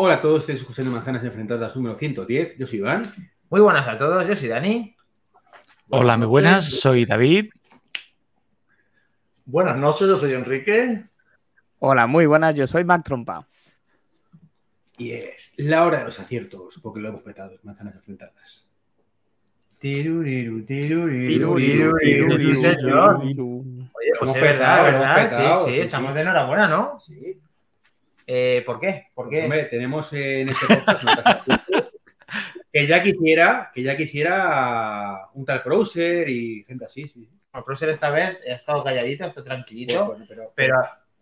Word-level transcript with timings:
Hola 0.00 0.14
a 0.14 0.20
todos, 0.20 0.42
este 0.42 0.52
es 0.52 0.62
José 0.62 0.84
de 0.84 0.90
Manzanas 0.90 1.24
Enfrentadas 1.24 1.74
número 1.74 1.96
110. 1.96 2.56
Yo 2.56 2.68
soy 2.68 2.78
Iván. 2.78 3.02
Muy 3.50 3.60
buenas 3.60 3.88
a 3.88 3.98
todos, 3.98 4.24
yo 4.28 4.36
soy 4.36 4.46
Dani. 4.46 4.94
Hola, 5.88 6.16
muy 6.16 6.28
buenas, 6.28 6.70
soy 6.70 7.04
David. 7.04 7.50
Buenas 9.44 9.76
noches, 9.76 10.06
yo 10.06 10.16
soy 10.16 10.34
Enrique. 10.34 11.02
Hola, 11.80 12.06
muy 12.06 12.26
buenas, 12.26 12.54
yo 12.54 12.68
soy 12.68 12.84
Mac 12.84 13.02
Trompa. 13.04 13.48
Y 14.98 15.10
es 15.10 15.52
la 15.56 15.84
hora 15.84 15.98
de 15.98 16.04
los 16.04 16.20
aciertos, 16.20 16.78
porque 16.80 17.00
lo 17.00 17.08
hemos 17.08 17.22
petado, 17.22 17.58
Manzanas 17.64 17.96
Enfrentadas. 17.96 18.68
Tiruriru, 19.78 20.64
Tiruriru, 20.64 21.56
tiruriru. 21.56 21.96
Oye, 21.96 22.24
pues 24.20 24.32
es 24.32 24.40
verdad, 24.40 24.84
verdad, 24.84 25.24
petado, 25.24 25.64
sí, 25.64 25.70
sí, 25.70 25.74
sí, 25.74 25.80
estamos 25.80 26.10
sí. 26.10 26.14
de 26.14 26.20
enhorabuena, 26.20 26.68
¿no? 26.68 27.00
Sí. 27.00 27.40
Eh, 28.30 28.62
¿Por 28.66 28.78
qué? 28.78 29.06
¿Por 29.14 29.30
qué? 29.30 29.44
Hombre, 29.44 29.64
tenemos 29.64 30.12
en 30.12 30.50
este 30.50 30.66
podcast 30.66 31.02
una 31.02 31.16
casa 31.16 31.42
que 32.70 32.86
ya 32.86 33.02
quisiera, 33.02 33.70
que 33.72 33.82
ya 33.82 33.96
quisiera 33.96 35.30
un 35.32 35.46
tal 35.46 35.62
Browser 35.64 36.28
y 36.28 36.62
gente 36.64 36.84
así, 36.84 37.08
sí. 37.08 37.26
El 37.54 37.64
profesor 37.64 37.88
esta 37.88 38.10
vez 38.10 38.38
ha 38.46 38.52
estado 38.52 38.84
calladito, 38.84 39.24
está 39.24 39.42
tranquilito, 39.42 40.08
Bueno, 40.08 40.26
pero, 40.28 40.52
pero 40.54 40.74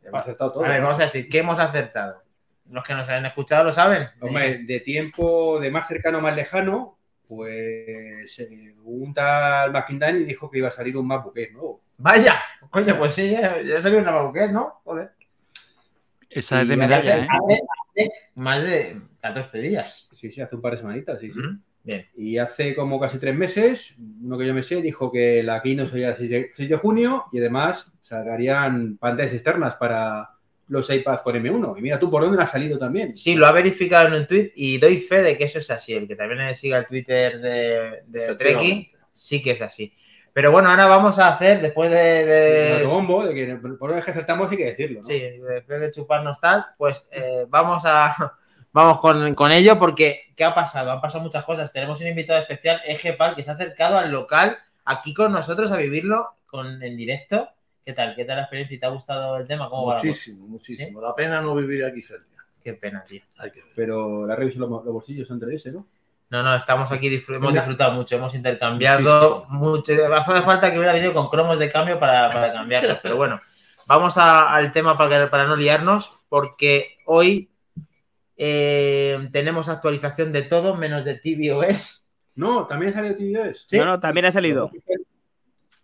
hemos 0.02 0.20
acertado 0.20 0.52
todo. 0.54 0.64
a 0.64 0.68
ver, 0.68 0.80
¿no? 0.80 0.86
vamos 0.86 1.00
a 1.00 1.04
decir, 1.04 1.28
¿qué 1.28 1.38
hemos 1.38 1.60
acertado? 1.60 2.24
Los 2.70 2.82
que 2.82 2.94
nos 2.94 3.08
han 3.08 3.24
escuchado 3.24 3.62
lo 3.62 3.70
saben. 3.70 4.08
Hombre, 4.20 4.64
de 4.64 4.80
tiempo 4.80 5.60
de 5.60 5.70
más 5.70 5.86
cercano 5.86 6.18
a 6.18 6.22
más 6.22 6.34
lejano, 6.34 6.98
pues 7.28 8.36
eh, 8.40 8.74
un 8.82 9.14
tal 9.14 9.70
McIntyre 9.70 10.24
dijo 10.24 10.50
que 10.50 10.58
iba 10.58 10.68
a 10.68 10.72
salir 10.72 10.96
un 10.96 11.06
MacBook 11.06 11.38
Air 11.38 11.52
nuevo. 11.52 11.82
Vaya, 11.98 12.34
coño, 12.68 12.98
pues 12.98 13.14
sí, 13.14 13.30
ya, 13.30 13.62
ya 13.62 13.80
salió 13.80 14.00
una 14.00 14.10
Mabuquet, 14.10 14.50
¿no? 14.50 14.80
Joder. 14.82 15.12
Esa 16.36 16.60
es 16.60 16.68
de 16.68 16.76
medalla, 16.76 17.18
¿eh? 17.18 17.28
Hace, 17.30 17.62
hace 18.04 18.12
más 18.34 18.62
de 18.62 19.00
14 19.22 19.58
días. 19.58 20.06
Sí, 20.12 20.30
sí, 20.30 20.42
hace 20.42 20.54
un 20.54 20.60
par 20.60 20.72
de 20.72 20.78
semanitas, 20.78 21.18
sí, 21.18 21.30
sí. 21.30 21.40
Bien. 21.82 22.04
Y 22.14 22.36
hace 22.36 22.74
como 22.74 23.00
casi 23.00 23.18
tres 23.18 23.34
meses, 23.34 23.96
uno 24.22 24.36
que 24.36 24.46
yo 24.46 24.52
me 24.52 24.62
sé, 24.62 24.82
dijo 24.82 25.10
que 25.10 25.42
la 25.42 25.62
Keynote 25.62 25.90
sería 25.90 26.10
el 26.10 26.16
6 26.16 26.30
de, 26.30 26.50
6 26.54 26.68
de 26.68 26.76
junio 26.76 27.24
y 27.32 27.38
además 27.38 27.90
sacarían 28.02 28.98
pantallas 28.98 29.32
externas 29.32 29.76
para 29.76 30.30
los 30.68 30.90
iPads 30.90 31.22
con 31.22 31.36
M1. 31.36 31.78
Y 31.78 31.82
mira 31.82 31.98
tú 31.98 32.10
por 32.10 32.22
dónde 32.22 32.42
ha 32.42 32.46
salido 32.46 32.78
también. 32.78 33.16
Sí, 33.16 33.34
lo 33.34 33.46
ha 33.46 33.52
verificado 33.52 34.08
en 34.08 34.20
un 34.20 34.26
tweet 34.26 34.50
y 34.56 34.76
doy 34.76 34.98
fe 34.98 35.22
de 35.22 35.38
que 35.38 35.44
eso 35.44 35.60
es 35.60 35.70
así. 35.70 35.94
El 35.94 36.06
que 36.06 36.16
también 36.16 36.54
siga 36.54 36.78
el 36.78 36.86
Twitter 36.86 37.40
de, 37.40 38.02
de 38.06 38.34
Treki, 38.34 38.92
sí 39.12 39.42
que 39.42 39.52
es 39.52 39.62
así. 39.62 39.94
Pero 40.36 40.52
bueno, 40.52 40.68
ahora 40.68 40.84
vamos 40.84 41.18
a 41.18 41.28
hacer, 41.28 41.62
después 41.62 41.90
de, 41.90 41.96
De... 42.26 42.78
de- 42.80 42.84
bombo, 42.84 43.24
de 43.24 43.34
que 43.34 43.56
por 43.56 43.88
una 43.88 43.94
vez 43.94 44.04
que 44.04 44.10
acertamos 44.10 44.50
hay 44.50 44.58
que 44.58 44.66
decirlo, 44.66 45.00
¿no? 45.00 45.08
sí, 45.08 45.18
después 45.18 45.80
de 45.80 45.90
chuparnos 45.90 46.38
tal, 46.42 46.66
pues 46.76 47.08
eh, 47.10 47.46
vamos 47.48 47.84
a 47.86 48.34
vamos 48.72 49.00
con, 49.00 49.34
con 49.34 49.50
ello 49.50 49.78
porque 49.78 50.34
¿qué 50.36 50.44
ha 50.44 50.54
pasado? 50.54 50.92
Han 50.92 51.00
pasado 51.00 51.24
muchas 51.24 51.42
cosas. 51.42 51.72
Tenemos 51.72 52.02
un 52.02 52.08
invitado 52.08 52.38
especial, 52.42 52.82
Egepal, 52.84 53.34
que 53.34 53.44
se 53.44 53.50
ha 53.50 53.54
acercado 53.54 53.96
al 53.96 54.12
local 54.12 54.58
aquí 54.84 55.14
con 55.14 55.32
nosotros 55.32 55.72
a 55.72 55.78
vivirlo 55.78 56.34
con, 56.44 56.82
en 56.82 56.98
directo. 56.98 57.48
¿Qué 57.82 57.94
tal? 57.94 58.14
¿Qué 58.14 58.26
tal 58.26 58.36
la 58.36 58.42
experiencia? 58.42 58.78
¿Te 58.78 58.84
ha 58.84 58.90
gustado 58.90 59.38
el 59.38 59.46
tema? 59.46 59.70
¿Cómo 59.70 59.86
va 59.86 59.94
la 59.94 60.00
cosa? 60.00 60.06
Muchísimo, 60.08 60.46
muchísimo. 60.48 61.00
La 61.00 61.14
pena 61.14 61.40
no 61.40 61.54
vivir 61.54 61.82
aquí 61.82 62.02
cerca. 62.02 62.44
Qué 62.62 62.74
pena, 62.74 63.02
tío. 63.06 63.22
Hay 63.38 63.52
que 63.52 63.62
ver. 63.62 63.72
Pero 63.74 64.26
la 64.26 64.36
revisión 64.36 64.68
los, 64.68 64.84
los 64.84 64.92
bolsillos 64.92 65.26
son 65.26 65.40
3S, 65.40 65.72
¿no? 65.72 65.86
No, 66.28 66.42
no, 66.42 66.54
estamos 66.56 66.90
aquí, 66.90 67.08
disfr- 67.08 67.36
hemos 67.36 67.52
disfrutado 67.54 67.92
mucho, 67.92 68.16
hemos 68.16 68.34
intercambiado 68.34 69.46
mucho. 69.48 69.92
Hace 70.14 70.42
falta 70.42 70.70
que 70.72 70.76
hubiera 70.78 70.92
venido 70.92 71.14
con 71.14 71.28
cromos 71.28 71.58
de 71.58 71.70
cambio 71.70 72.00
para, 72.00 72.28
para 72.32 72.52
cambiarlos. 72.52 72.98
Pero 73.02 73.16
bueno, 73.16 73.40
vamos 73.86 74.18
a- 74.18 74.52
al 74.54 74.72
tema 74.72 74.98
para, 74.98 75.24
que- 75.24 75.30
para 75.30 75.46
no 75.46 75.54
liarnos, 75.56 76.12
porque 76.28 76.98
hoy 77.06 77.50
eh, 78.36 79.28
tenemos 79.32 79.68
actualización 79.68 80.32
de 80.32 80.42
todo 80.42 80.74
menos 80.76 81.04
de 81.04 81.14
tvOS. 81.14 82.08
No, 82.34 82.66
también 82.66 82.92
ha 82.92 82.94
salido 82.96 83.16
tvOS. 83.16 83.66
¿Sí? 83.68 83.78
No, 83.78 83.84
no, 83.84 84.00
también 84.00 84.26
ha 84.26 84.32
salido. 84.32 84.70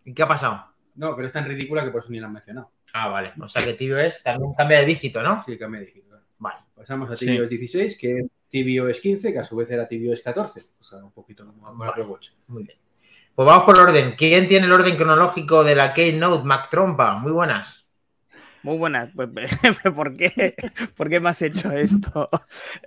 ¿Y 0.04 0.12
qué 0.12 0.22
ha 0.22 0.28
pasado? 0.28 0.66
No, 0.96 1.14
pero 1.16 1.26
es 1.28 1.32
tan 1.32 1.46
ridícula 1.46 1.84
que 1.84 1.90
por 1.90 2.02
eso 2.02 2.10
ni 2.12 2.20
la 2.20 2.26
han 2.26 2.32
mencionado. 2.34 2.70
Ah, 2.92 3.08
vale. 3.08 3.32
O 3.40 3.48
sea 3.48 3.64
que 3.64 3.72
tvOS 3.74 4.22
también 4.22 4.52
cambia 4.54 4.80
de 4.80 4.86
dígito, 4.86 5.22
¿no? 5.22 5.42
Sí, 5.46 5.56
cambia 5.56 5.80
de 5.80 5.86
dígito. 5.86 6.11
Vale. 6.42 6.58
Pasamos 6.74 7.08
a 7.10 7.16
Sí. 7.16 7.26
tvOS 7.26 7.48
16, 7.48 7.96
que 7.96 8.18
es 8.18 8.26
tvOS 8.50 9.00
15, 9.00 9.32
que 9.32 9.38
a 9.38 9.44
su 9.44 9.54
vez 9.56 9.70
era 9.70 9.86
tvOS 9.86 10.20
14. 10.22 10.60
O 10.80 10.82
sea, 10.82 10.98
un 11.04 11.12
poquito 11.12 11.44
Apple 11.88 12.02
Watch. 12.04 12.30
Muy 12.48 12.64
bien. 12.64 12.76
Pues 13.34 13.46
vamos 13.46 13.64
por 13.64 13.78
orden. 13.78 14.14
¿Quién 14.18 14.48
tiene 14.48 14.66
el 14.66 14.72
orden 14.72 14.96
cronológico 14.96 15.62
de 15.62 15.76
la 15.76 15.92
Keynote? 15.94 16.44
Mac 16.44 16.68
Trompa. 16.68 17.14
Muy 17.14 17.30
buenas. 17.32 17.86
Muy 18.64 18.76
buenas. 18.76 19.10
Pues, 19.14 19.28
¿por, 19.94 20.12
qué? 20.14 20.54
¿Por 20.96 21.08
qué 21.08 21.20
me 21.20 21.28
has 21.30 21.40
hecho 21.42 21.70
esto? 21.72 22.28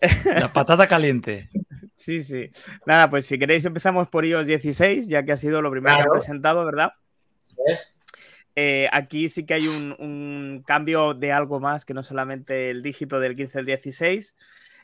La 0.25 0.51
patata 0.53 0.87
caliente. 0.87 1.49
Sí, 1.95 2.21
sí. 2.23 2.51
Nada, 2.85 3.09
pues 3.09 3.25
si 3.25 3.39
queréis 3.39 3.63
empezamos 3.65 4.09
por 4.09 4.25
iOS 4.25 4.47
16, 4.47 5.07
ya 5.07 5.23
que 5.23 5.31
ha 5.31 5.37
sido 5.37 5.61
lo 5.61 5.71
primero 5.71 5.95
que 5.95 6.03
Claro. 6.03 6.11
ha 6.13 6.17
presentado, 6.19 6.65
¿verdad? 6.65 6.91
¿Ves? 7.67 7.94
Eh, 8.55 8.87
aquí 8.93 9.27
sí 9.27 9.45
que 9.45 9.53
hay 9.55 9.67
un, 9.67 10.63
cambio 10.65 11.13
de 11.13 11.31
algo 11.31 11.59
más 11.59 11.83
que 11.85 11.93
no 11.93 12.03
solamente 12.03 12.69
el 12.69 12.81
dígito 12.81 13.19
del 13.19 13.35
15 13.35 13.59
al 13.59 13.65
16. 13.65 14.35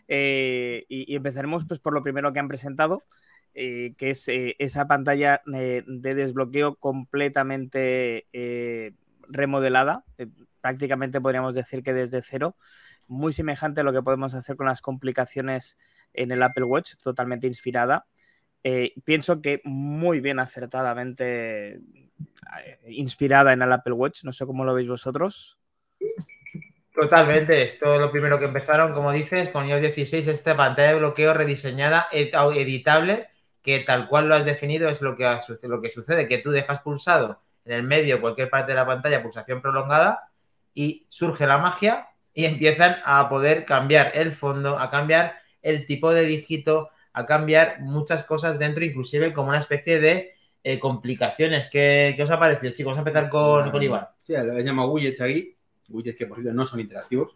Eh, 0.07 0.85
y, 0.89 1.15
empezaremos 1.15 1.65
pues, 1.65 1.79
por 1.79 1.93
lo 1.93 2.03
primero 2.03 2.33
que 2.33 2.39
han 2.39 2.49
presentado, 2.49 3.03
eh, 3.53 3.93
que 3.97 4.11
es 4.11 4.25
esa 4.27 4.87
pantalla 4.87 5.41
de 5.45 5.83
desbloqueo 6.15 6.75
completamente 6.75 8.27
remodelada. 9.29 10.03
Prácticamente 10.61 11.21
podríamos 11.21 11.55
decir 11.55 11.83
que 11.83 11.93
desde 11.93 12.21
cero. 12.21 12.55
Muy 13.07 13.33
semejante 13.33 13.81
a 13.81 13.83
lo 13.83 13.93
que 13.93 14.01
podemos 14.03 14.33
hacer 14.33 14.55
con 14.55 14.67
las 14.67 14.81
complicaciones 14.81 15.77
en 16.13 16.31
el 16.31 16.43
Apple 16.43 16.63
Watch, 16.65 16.95
totalmente 16.97 17.47
inspirada. 17.47 18.05
Eh, 18.63 18.93
pienso 19.03 19.41
que 19.41 19.61
muy 19.63 20.19
bien 20.19 20.39
acertadamente 20.39 21.75
eh, 21.75 22.79
inspirada 22.87 23.53
en 23.53 23.61
el 23.61 23.71
Apple 23.71 23.93
Watch. 23.93 24.23
No 24.23 24.33
sé 24.33 24.45
cómo 24.45 24.65
lo 24.65 24.73
veis 24.73 24.87
vosotros. 24.87 25.57
Totalmente, 26.93 27.63
esto 27.63 27.93
es 27.95 28.01
lo 28.01 28.11
primero 28.11 28.37
que 28.37 28.45
empezaron, 28.45 28.93
como 28.93 29.11
dices, 29.13 29.49
con 29.49 29.67
iOS 29.67 29.81
16, 29.81 30.27
esta 30.27 30.57
pantalla 30.57 30.89
de 30.89 30.99
bloqueo 30.99 31.33
rediseñada, 31.33 32.07
ed- 32.11 32.33
editable, 32.55 33.29
que 33.61 33.79
tal 33.79 34.07
cual 34.07 34.27
lo 34.27 34.35
has 34.35 34.43
definido 34.45 34.89
es 34.89 35.01
lo 35.01 35.15
que, 35.15 35.25
lo 35.63 35.81
que 35.81 35.89
sucede, 35.89 36.27
que 36.27 36.39
tú 36.39 36.51
dejas 36.51 36.81
pulsado 36.81 37.41
en 37.63 37.73
el 37.73 37.83
medio 37.83 38.19
cualquier 38.19 38.49
parte 38.49 38.73
de 38.73 38.75
la 38.75 38.85
pantalla, 38.85 39.23
pulsación 39.23 39.61
prolongada, 39.61 40.31
y 40.73 41.05
surge 41.09 41.47
la 41.47 41.59
magia 41.59 42.09
y 42.33 42.45
empiezan 42.45 42.97
a 43.05 43.29
poder 43.29 43.63
cambiar 43.65 44.11
el 44.15 44.33
fondo, 44.33 44.77
a 44.77 44.91
cambiar 44.91 45.35
el 45.61 45.85
tipo 45.87 46.11
de 46.13 46.25
dígito, 46.25 46.89
a 47.13 47.25
cambiar 47.25 47.81
muchas 47.81 48.23
cosas 48.23 48.57
dentro, 48.59 48.83
inclusive 48.85 49.33
como 49.33 49.49
una 49.49 49.59
especie 49.59 49.99
de 49.99 50.33
eh, 50.63 50.79
complicaciones. 50.79 51.69
¿Qué, 51.69 52.13
qué 52.15 52.23
os 52.23 52.29
ha 52.29 52.39
parecido, 52.39 52.73
chicos? 52.73 52.91
Vamos 52.95 52.97
a 53.05 53.09
empezar 53.09 53.29
con, 53.29 53.71
con 53.71 53.83
Iván. 53.83 54.07
Sí, 54.23 54.33
lo 54.33 54.57
he 54.57 54.63
llamado 54.63 54.91
widgets 54.91 55.21
aquí. 55.21 55.55
Widgets 55.89 56.17
que 56.17 56.25
por 56.27 56.37
cierto 56.37 56.53
no 56.55 56.65
son 56.65 56.79
interactivos. 56.79 57.35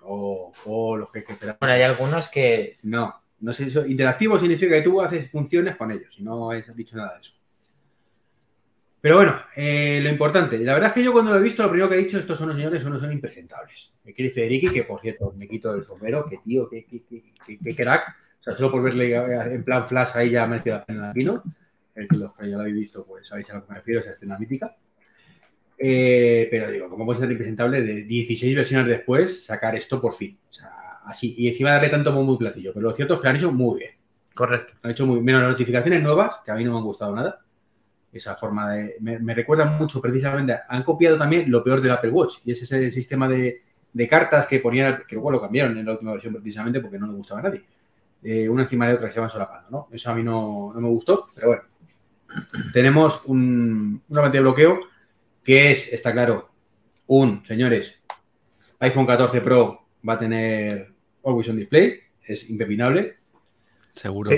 O, 0.00 0.52
o 0.66 0.96
los 0.96 1.10
que 1.10 1.24
que. 1.24 1.34
Bueno, 1.58 1.74
hay 1.74 1.82
algunos 1.82 2.28
que 2.28 2.78
No, 2.82 3.14
no 3.40 3.52
sé 3.52 3.64
eso- 3.66 3.86
interactivo 3.86 4.38
significa 4.38 4.74
que 4.74 4.82
tú 4.82 5.00
haces 5.00 5.30
funciones 5.30 5.76
con 5.76 5.90
ellos 5.92 6.18
y 6.18 6.22
no 6.22 6.50
has 6.50 6.74
dicho 6.76 6.96
nada 6.96 7.14
de 7.14 7.20
eso. 7.20 7.34
Pero 9.00 9.16
bueno, 9.16 9.40
eh, 9.54 10.00
lo 10.02 10.08
importante, 10.10 10.58
la 10.58 10.74
verdad 10.74 10.88
es 10.88 10.94
que 10.94 11.04
yo 11.04 11.12
cuando 11.12 11.32
lo 11.32 11.38
he 11.38 11.42
visto, 11.42 11.62
lo 11.62 11.70
primero 11.70 11.88
que 11.88 11.94
he 11.94 11.98
dicho, 11.98 12.18
estos 12.18 12.36
son 12.36 12.48
los 12.48 12.56
señores, 12.56 12.82
son, 12.82 12.98
son 12.98 13.12
impresentables. 13.12 13.92
Me 14.02 14.12
quiere 14.12 14.30
Federici, 14.32 14.70
que 14.70 14.82
por 14.82 15.00
cierto, 15.00 15.32
me 15.36 15.46
quito 15.46 15.72
el 15.74 15.84
sombrero, 15.84 16.26
que 16.28 16.38
tío, 16.38 16.68
que, 16.68 16.84
que, 16.84 17.04
que- 17.04 17.32
que- 17.46 17.58
que 17.58 17.76
crack. 17.76 18.16
Sea, 18.48 18.56
solo 18.56 18.72
por 18.72 18.82
verle 18.82 19.14
en 19.14 19.62
plan 19.62 19.86
flash 19.86 20.10
ahí 20.14 20.30
ya 20.30 20.46
merece 20.46 20.70
la 20.70 20.84
pena 20.84 21.08
la 21.08 21.12
vino. 21.12 21.42
Los 21.94 22.34
que 22.34 22.48
ya 22.48 22.56
lo 22.56 22.60
habéis 22.60 22.76
visto, 22.76 23.04
pues 23.04 23.26
sabéis 23.26 23.50
a 23.50 23.54
lo 23.54 23.66
que 23.66 23.72
me 23.72 23.78
refiero, 23.78 24.00
esa 24.00 24.12
escena 24.12 24.38
mítica. 24.38 24.76
Eh, 25.76 26.48
pero 26.50 26.70
digo, 26.70 26.88
¿cómo 26.88 27.04
puede 27.04 27.20
ser 27.20 27.30
impresentable 27.30 27.82
de 27.82 28.04
16 28.04 28.54
versiones 28.54 28.86
después 28.86 29.44
sacar 29.44 29.74
esto 29.74 30.00
por 30.00 30.14
fin? 30.14 30.38
O 30.48 30.52
sea, 30.52 30.70
así. 31.04 31.34
Y 31.36 31.48
encima 31.48 31.70
darle 31.70 31.88
tanto 31.88 32.12
bombo 32.12 32.34
y 32.34 32.38
platillo. 32.38 32.72
Pero 32.72 32.88
lo 32.88 32.94
cierto 32.94 33.14
es 33.14 33.20
que 33.20 33.24
lo 33.24 33.30
han 33.30 33.36
hecho 33.36 33.52
muy 33.52 33.80
bien. 33.80 33.92
Correcto. 34.34 34.74
Han 34.82 34.92
hecho 34.92 35.06
muy 35.06 35.20
menos 35.20 35.42
las 35.42 35.50
notificaciones 35.50 36.02
nuevas, 36.02 36.36
que 36.44 36.50
a 36.50 36.54
mí 36.54 36.64
no 36.64 36.72
me 36.72 36.78
han 36.78 36.84
gustado 36.84 37.14
nada. 37.14 37.40
Esa 38.12 38.36
forma 38.36 38.72
de. 38.72 38.96
Me, 39.00 39.18
me 39.18 39.34
recuerda 39.34 39.64
mucho 39.64 40.00
precisamente. 40.00 40.56
Han 40.68 40.82
copiado 40.82 41.18
también 41.18 41.50
lo 41.50 41.62
peor 41.62 41.80
del 41.80 41.92
Apple 41.92 42.10
Watch. 42.10 42.38
Y 42.44 42.52
es 42.52 42.62
ese 42.62 42.90
sistema 42.90 43.28
de, 43.28 43.62
de 43.92 44.08
cartas 44.08 44.46
que 44.46 44.60
ponían, 44.60 45.02
que 45.06 45.16
luego 45.16 45.32
lo 45.32 45.40
cambiaron 45.40 45.76
en 45.76 45.84
la 45.84 45.92
última 45.92 46.12
versión 46.12 46.34
precisamente 46.34 46.80
porque 46.80 46.98
no 46.98 47.06
le 47.08 47.14
gustaba 47.14 47.40
a 47.40 47.44
nadie. 47.44 47.64
Eh, 48.22 48.48
una 48.48 48.62
encima 48.62 48.88
de 48.88 48.94
otra 48.94 49.10
se 49.10 49.20
van 49.20 49.30
solapando, 49.30 49.70
¿no? 49.70 49.88
Eso 49.92 50.10
a 50.10 50.14
mí 50.14 50.22
no, 50.22 50.72
no 50.74 50.80
me 50.80 50.88
gustó, 50.88 51.28
pero 51.34 51.48
bueno. 51.48 51.62
Tenemos 52.72 53.22
un, 53.26 54.02
una 54.08 54.22
pantalla 54.22 54.42
de 54.42 54.48
bloqueo 54.48 54.80
que 55.42 55.72
es, 55.72 55.92
está 55.92 56.12
claro, 56.12 56.50
un, 57.06 57.44
señores, 57.44 58.02
iPhone 58.80 59.06
14 59.06 59.40
Pro 59.40 59.86
va 60.06 60.14
a 60.14 60.18
tener 60.18 60.92
Always 61.24 61.48
On 61.48 61.56
Display, 61.56 62.00
es 62.22 62.50
impepinable. 62.50 63.16
Seguro. 63.94 64.30
Sí. 64.30 64.36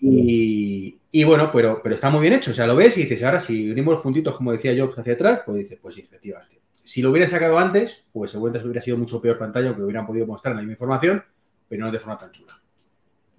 Y, 0.00 0.98
y 1.10 1.24
bueno, 1.24 1.50
pero, 1.52 1.80
pero 1.82 1.94
está 1.94 2.10
muy 2.10 2.20
bien 2.20 2.34
hecho. 2.34 2.50
O 2.50 2.54
sea, 2.54 2.66
lo 2.66 2.76
ves 2.76 2.96
y 2.98 3.02
dices, 3.02 3.22
ahora 3.22 3.40
si 3.40 3.70
unimos 3.70 3.94
los 3.94 4.02
puntitos, 4.02 4.36
como 4.36 4.52
decía 4.52 4.74
Jobs, 4.76 4.98
hacia 4.98 5.14
atrás, 5.14 5.42
pues 5.44 5.58
dices, 5.58 5.78
pues 5.80 5.94
sí, 5.94 6.02
efectivamente. 6.02 6.60
Si 6.82 7.02
lo 7.02 7.10
hubieran 7.10 7.28
sacado 7.28 7.58
antes, 7.58 8.06
pues 8.12 8.30
seguramente 8.30 8.66
hubiera 8.66 8.82
sido 8.82 8.96
mucho 8.96 9.20
peor 9.20 9.38
pantalla, 9.38 9.74
que 9.74 9.82
hubieran 9.82 10.06
podido 10.06 10.26
mostrar 10.26 10.54
la 10.54 10.60
misma 10.60 10.72
información, 10.72 11.22
pero 11.68 11.84
no 11.84 11.92
de 11.92 11.98
forma 11.98 12.18
tan 12.18 12.32
chula. 12.32 12.59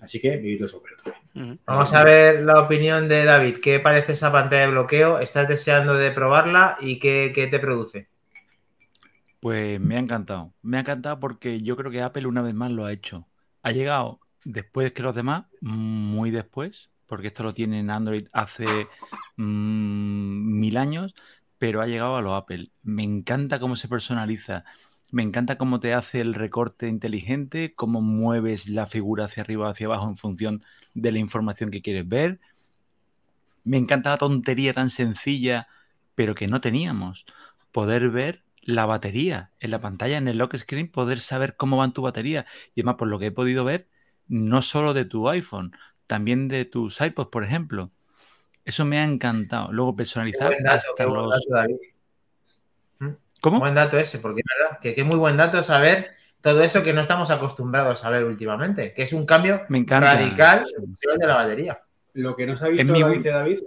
Así 0.02 0.20
que 0.20 0.38
vivid 0.38 0.64
eso, 0.64 0.82
pero 0.84 1.16
Ujú. 1.34 1.58
Vamos 1.66 1.94
a 1.94 2.04
ver 2.04 2.44
la 2.44 2.60
opinión 2.60 3.08
de 3.08 3.24
David. 3.24 3.58
¿Qué 3.64 3.80
parece 3.80 4.14
esa 4.14 4.32
pantalla 4.32 4.64
de 4.64 4.72
bloqueo? 4.72 5.20
¿Estás 5.20 5.48
deseando 5.48 5.94
de 5.94 6.12
probarla 6.12 6.78
y 6.82 7.00
qué, 7.00 7.32
qué 7.34 7.48
te 7.48 7.60
produce? 7.60 8.10
Pues 9.40 9.80
me 9.80 9.96
ha 9.96 10.00
encantado. 10.00 10.54
Me 10.62 10.78
ha 10.78 10.82
encantado 10.82 11.20
porque 11.20 11.62
yo 11.62 11.78
creo 11.78 11.92
que 11.92 12.02
Apple 12.02 12.28
una 12.28 12.42
vez 12.42 12.54
más 12.54 12.72
lo 12.72 12.86
ha 12.86 12.92
hecho. 12.92 13.28
Ha 13.64 13.72
llegado 13.72 14.20
después 14.44 14.92
que 14.92 15.04
los 15.04 15.16
demás, 15.16 15.46
muy 15.62 16.32
después, 16.32 16.90
porque 17.08 17.28
esto 17.28 17.44
lo 17.44 17.54
tiene 17.54 17.80
en 17.80 17.90
Android 17.90 18.28
hace 18.34 18.66
mm, 19.38 20.60
mil 20.60 20.78
años, 20.78 21.16
pero 21.58 21.82
ha 21.82 21.88
llegado 21.88 22.18
a 22.18 22.22
los 22.22 22.36
Apple. 22.36 22.72
Me 22.84 23.04
encanta 23.04 23.60
cómo 23.60 23.76
se 23.76 23.88
personaliza. 23.88 24.66
Me 25.12 25.24
encanta 25.24 25.58
cómo 25.58 25.82
te 25.82 25.94
hace 25.94 26.22
el 26.22 26.34
recorte 26.34 26.88
inteligente, 26.88 27.74
cómo 27.76 28.02
mueves 28.02 28.70
la 28.70 28.88
figura 28.88 29.26
hacia 29.26 29.44
arriba 29.44 29.68
o 29.68 29.70
hacia 29.70 29.88
abajo 29.88 30.08
en 30.08 30.16
función 30.16 30.64
de 30.94 31.12
la 31.12 31.20
información 31.20 31.70
que 31.70 31.82
quieres 31.82 32.08
ver. 32.08 32.40
Me 33.66 33.78
encanta 33.78 34.12
la 34.12 34.18
tontería 34.18 34.74
tan 34.74 34.90
sencilla, 34.90 35.68
pero 36.16 36.34
que 36.34 36.48
no 36.48 36.62
teníamos. 36.62 37.26
Poder 37.74 38.10
ver 38.10 38.44
la 38.62 38.86
batería 38.86 39.52
en 39.60 39.72
la 39.72 39.80
pantalla, 39.80 40.18
en 40.18 40.30
el 40.30 40.38
lock 40.38 40.56
screen, 40.56 40.90
poder 40.90 41.20
saber 41.20 41.58
cómo 41.58 41.78
va 41.78 41.92
tu 41.92 42.02
batería. 42.02 42.46
Y 42.74 42.82
además, 42.82 42.96
por 42.96 43.10
lo 43.10 43.20
que 43.20 43.28
he 43.28 43.32
podido 43.32 43.66
ver, 43.66 43.90
no 44.30 44.62
solo 44.62 44.94
de 44.94 45.04
tu 45.04 45.28
iPhone, 45.28 45.76
también 46.08 46.48
de 46.48 46.64
tus 46.64 47.02
iPods, 47.02 47.30
por 47.30 47.44
ejemplo. 47.44 47.90
Eso 48.64 48.86
me 48.86 49.00
ha 49.00 49.04
encantado. 49.04 49.74
Luego 49.74 49.96
personalizar 49.96 50.54
dato, 50.64 50.90
hasta 50.90 51.04
los... 51.04 51.46
dato. 51.50 51.74
¿Cómo? 53.42 53.60
Buen 53.60 53.76
dato 53.76 53.98
ese, 53.98 54.20
porque 54.20 54.42
es 54.42 54.46
verdad 54.58 54.80
que 54.80 54.94
qué 54.94 55.04
muy 55.04 55.18
buen 55.18 55.36
dato 55.36 55.62
saber 55.62 56.12
todo 56.42 56.64
eso 56.64 56.82
que 56.84 56.94
no 56.94 57.02
estamos 57.02 57.30
acostumbrados 57.32 58.06
a 58.06 58.10
ver 58.10 58.24
últimamente, 58.24 58.94
que 58.94 59.04
es 59.04 59.14
un 59.14 59.26
cambio 59.26 59.64
Me 59.70 59.80
encanta. 59.80 60.14
radical 60.16 60.66
de 61.20 61.28
la 61.28 61.36
batería. 61.36 61.82
Lo 62.14 62.36
que 62.36 62.46
no 62.48 62.56
se 62.56 62.66
ha 62.66 62.68
En 62.70 62.78
visto, 62.78 62.94
mi- 62.94 63.16
dice 63.18 63.30
David, 63.30 63.60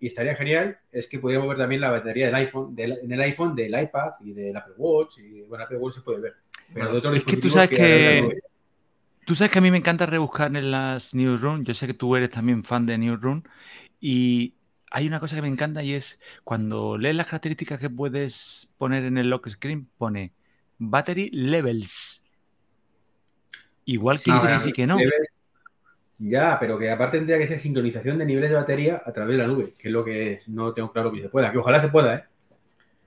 y 0.00 0.06
estaría 0.08 0.34
genial, 0.34 0.78
es 0.90 1.06
que 1.06 1.18
podríamos 1.18 1.48
ver 1.48 1.58
también 1.58 1.80
la 1.80 1.90
batería 1.90 2.26
del 2.26 2.34
iPhone, 2.34 2.74
del- 2.74 2.98
en 3.02 3.12
el 3.12 3.20
iPhone, 3.20 3.54
del 3.54 3.80
iPad 3.80 4.12
y 4.20 4.32
del 4.32 4.56
Apple 4.56 4.74
Watch. 4.76 5.18
Y, 5.18 5.42
bueno, 5.42 5.64
Apple 5.64 5.78
Watch 5.78 5.94
se 5.96 6.00
puede 6.00 6.20
ver. 6.20 6.34
Pero 6.74 6.90
de 6.92 6.98
otros 6.98 7.16
Es 7.16 7.24
que 7.24 7.36
tú 7.36 7.48
sabes 7.50 7.70
que- 7.70 8.22
nube. 8.22 8.42
Tú 9.24 9.34
sabes 9.36 9.52
que 9.52 9.58
a 9.58 9.62
mí 9.62 9.70
me 9.70 9.76
encanta 9.78 10.04
rebuscar 10.04 10.54
en 10.56 10.70
las 10.72 11.14
Newsroom. 11.14 11.62
Yo 11.64 11.74
sé 11.74 11.86
que 11.86 11.94
tú 11.94 12.16
eres 12.16 12.30
también 12.30 12.64
fan 12.64 12.86
de 12.86 12.98
Newsroom. 12.98 13.42
Y 14.00 14.54
hay 14.92 15.06
una 15.06 15.20
cosa 15.20 15.36
que 15.36 15.42
me 15.42 15.48
encanta 15.48 15.82
y 15.82 15.94
es 15.94 16.20
cuando 16.44 16.98
lees 16.98 17.16
las 17.16 17.26
características 17.26 17.80
que 17.80 17.88
puedes 17.88 18.68
poner 18.76 19.04
en 19.04 19.16
el 19.16 19.30
lock 19.30 19.48
screen, 19.48 19.88
pone 19.96 20.32
battery 20.78 21.30
levels. 21.32 22.22
Igual 23.86 24.18
que 24.18 24.30
Sí, 24.30 24.60
sí 24.64 24.72
que 24.72 24.86
no. 24.86 24.98
Ya, 26.18 26.58
pero 26.60 26.78
que 26.78 26.90
aparte 26.90 27.16
tendría 27.16 27.38
que 27.38 27.48
ser 27.48 27.58
sincronización 27.58 28.18
de 28.18 28.26
niveles 28.26 28.50
de 28.50 28.56
batería 28.56 29.02
a 29.04 29.12
través 29.12 29.36
de 29.36 29.42
la 29.42 29.48
nube, 29.48 29.74
que 29.78 29.88
es 29.88 29.92
lo 29.92 30.04
que 30.04 30.40
no 30.46 30.72
tengo 30.72 30.92
claro 30.92 31.10
que 31.10 31.22
se 31.22 31.28
pueda. 31.30 31.50
Que 31.50 31.58
ojalá 31.58 31.80
se 31.80 31.88
pueda, 31.88 32.14
¿eh? 32.14 32.24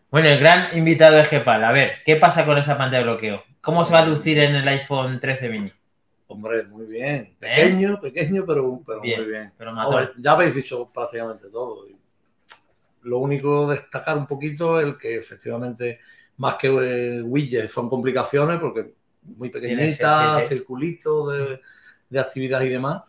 Bueno, 0.10 0.30
el 0.30 0.40
gran 0.40 0.76
invitado 0.76 1.16
de 1.16 1.24
Gepal, 1.26 1.64
a 1.64 1.72
ver, 1.72 1.98
¿qué 2.06 2.16
pasa 2.16 2.46
con 2.46 2.58
esa 2.58 2.78
pantalla 2.78 3.00
de 3.00 3.04
bloqueo? 3.04 3.44
¿Cómo 3.62 3.86
se 3.86 3.94
va 3.94 4.00
a 4.00 4.06
lucir 4.06 4.40
en 4.40 4.56
el 4.56 4.68
iPhone 4.68 5.20
13 5.20 5.50
mini? 5.50 5.72
Hombre, 6.28 6.64
muy 6.64 6.86
bien. 6.88 7.36
Pequeño, 7.40 8.00
pequeño, 8.02 8.46
pero, 8.46 8.82
pero 8.86 9.02
Bien, 9.02 9.22
muy 9.22 9.30
bien. 9.32 9.54
Pero 9.58 9.72
Hombre, 9.72 10.10
ya 10.18 10.32
habéis 10.32 10.56
dicho 10.56 10.90
prácticamente 10.92 11.50
todo. 11.50 11.86
Lo 13.04 13.20
único 13.20 13.68
destacar 13.70 14.18
un 14.18 14.26
poquito 14.26 14.80
el 14.80 14.98
que 14.98 15.18
efectivamente, 15.18 16.00
más 16.38 16.56
que 16.56 16.68
eh, 16.68 17.22
widgets, 17.22 17.72
son 17.72 17.88
complicaciones 17.90 18.60
porque 18.60 18.96
muy 19.22 19.50
pequeñitas, 19.50 20.42
sí, 20.44 20.48
sí. 20.50 20.56
circulitos 20.56 21.32
de, 21.34 21.62
de 22.10 22.20
actividad 22.20 22.62
y 22.62 22.70
demás. 22.70 23.04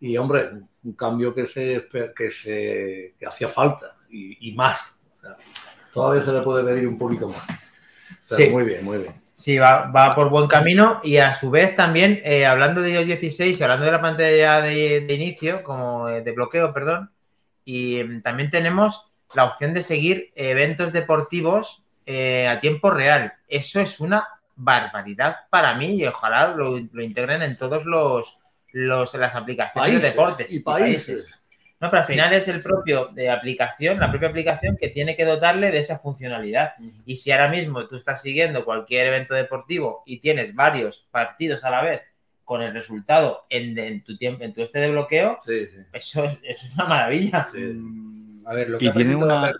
Y 0.00 0.16
hombre, 0.16 0.50
un 0.84 0.92
cambio 0.92 1.34
que 1.34 1.46
se 1.46 1.88
que 2.16 2.30
se 2.30 3.14
que 3.18 3.26
hacía 3.26 3.48
falta 3.48 3.96
y, 4.10 4.48
y 4.50 4.54
más. 4.54 5.00
O 5.18 5.20
sea, 5.20 5.36
todavía 5.92 6.22
se 6.22 6.32
le 6.32 6.42
puede 6.42 6.62
pedir 6.64 6.86
un 6.86 6.98
poquito 6.98 7.28
más. 7.28 7.44
Pero 8.28 8.44
Sí. 8.44 8.50
muy 8.50 8.64
bien, 8.64 8.84
muy 8.84 8.98
bien. 8.98 9.14
Sí, 9.34 9.58
va, 9.58 9.86
va 9.86 10.14
por 10.14 10.30
buen 10.30 10.46
camino 10.46 11.00
y 11.02 11.16
a 11.16 11.34
su 11.34 11.50
vez 11.50 11.74
también, 11.74 12.20
eh, 12.22 12.46
hablando 12.46 12.80
de 12.80 12.92
iOS 12.92 13.06
16 13.06 13.58
y 13.58 13.62
hablando 13.62 13.84
de 13.84 13.92
la 13.92 14.00
pantalla 14.00 14.60
de, 14.60 15.00
de 15.00 15.14
inicio, 15.14 15.64
como 15.64 16.08
eh, 16.08 16.22
de 16.22 16.32
bloqueo, 16.32 16.72
perdón, 16.72 17.10
y 17.64 18.02
mm, 18.02 18.22
también 18.22 18.50
tenemos 18.50 19.12
la 19.34 19.44
opción 19.44 19.74
de 19.74 19.82
seguir 19.82 20.32
eventos 20.36 20.92
deportivos 20.92 21.82
eh, 22.06 22.46
a 22.46 22.60
tiempo 22.60 22.90
real. 22.90 23.32
Eso 23.48 23.80
es 23.80 23.98
una 23.98 24.28
barbaridad 24.54 25.36
para 25.50 25.74
mí 25.74 25.96
y 25.96 26.06
ojalá 26.06 26.48
lo, 26.48 26.78
lo 26.92 27.02
integren 27.02 27.42
en 27.42 27.56
todos 27.56 27.84
los, 27.84 28.38
los 28.72 29.14
las 29.14 29.34
aplicaciones 29.34 29.94
de 29.94 30.00
Países 30.00 30.14
deportes 30.14 30.52
y 30.52 30.60
países. 30.60 31.40
No, 31.84 31.90
pero 31.90 32.00
al 32.00 32.06
final 32.08 32.32
es 32.32 32.48
el 32.48 32.62
propio 32.62 33.08
de 33.08 33.28
aplicación, 33.28 34.00
la 34.00 34.08
propia 34.10 34.28
aplicación 34.28 34.78
que 34.80 34.88
tiene 34.88 35.14
que 35.16 35.26
dotarle 35.26 35.70
de 35.70 35.80
esa 35.80 35.98
funcionalidad. 35.98 36.72
Y 37.04 37.16
si 37.16 37.30
ahora 37.30 37.48
mismo 37.48 37.86
tú 37.86 37.96
estás 37.96 38.22
siguiendo 38.22 38.64
cualquier 38.64 39.08
evento 39.08 39.34
deportivo 39.34 40.02
y 40.06 40.18
tienes 40.20 40.54
varios 40.54 41.06
partidos 41.10 41.62
a 41.62 41.68
la 41.70 41.82
vez 41.82 42.00
con 42.42 42.62
el 42.62 42.72
resultado 42.72 43.44
en, 43.50 43.78
en 43.78 44.02
tu 44.02 44.16
tiempo, 44.16 44.44
en 44.44 44.54
tu 44.54 44.62
este 44.62 44.78
de 44.78 44.90
bloqueo, 44.92 45.40
Sí, 45.44 45.66
sí. 45.66 45.76
eso 45.92 46.24
es, 46.24 46.38
eso 46.42 46.66
es 46.68 46.74
una 46.74 46.86
maravilla. 46.86 47.46
sí. 47.52 47.58
Mm, 47.60 48.46
A 48.46 48.54
ver, 48.54 48.70
lo 48.70 48.78
que 48.78 48.86
Y 48.86 48.88
ha 48.88 48.92
tiene 48.94 49.10
presentado 49.16 49.40
una- 49.40 49.52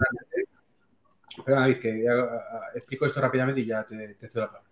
Perdona, 1.44 1.60
David, 1.62 1.76
que 1.78 2.08
haga- 2.08 2.22
a- 2.22 2.56
a- 2.56 2.68
explico 2.76 3.04
esto 3.04 3.20
rápidamente 3.20 3.60
y 3.60 3.66
ya 3.66 3.82
te, 3.84 4.14
te 4.14 4.28
cedo 4.30 4.46
la 4.46 4.50
palabra. 4.50 4.70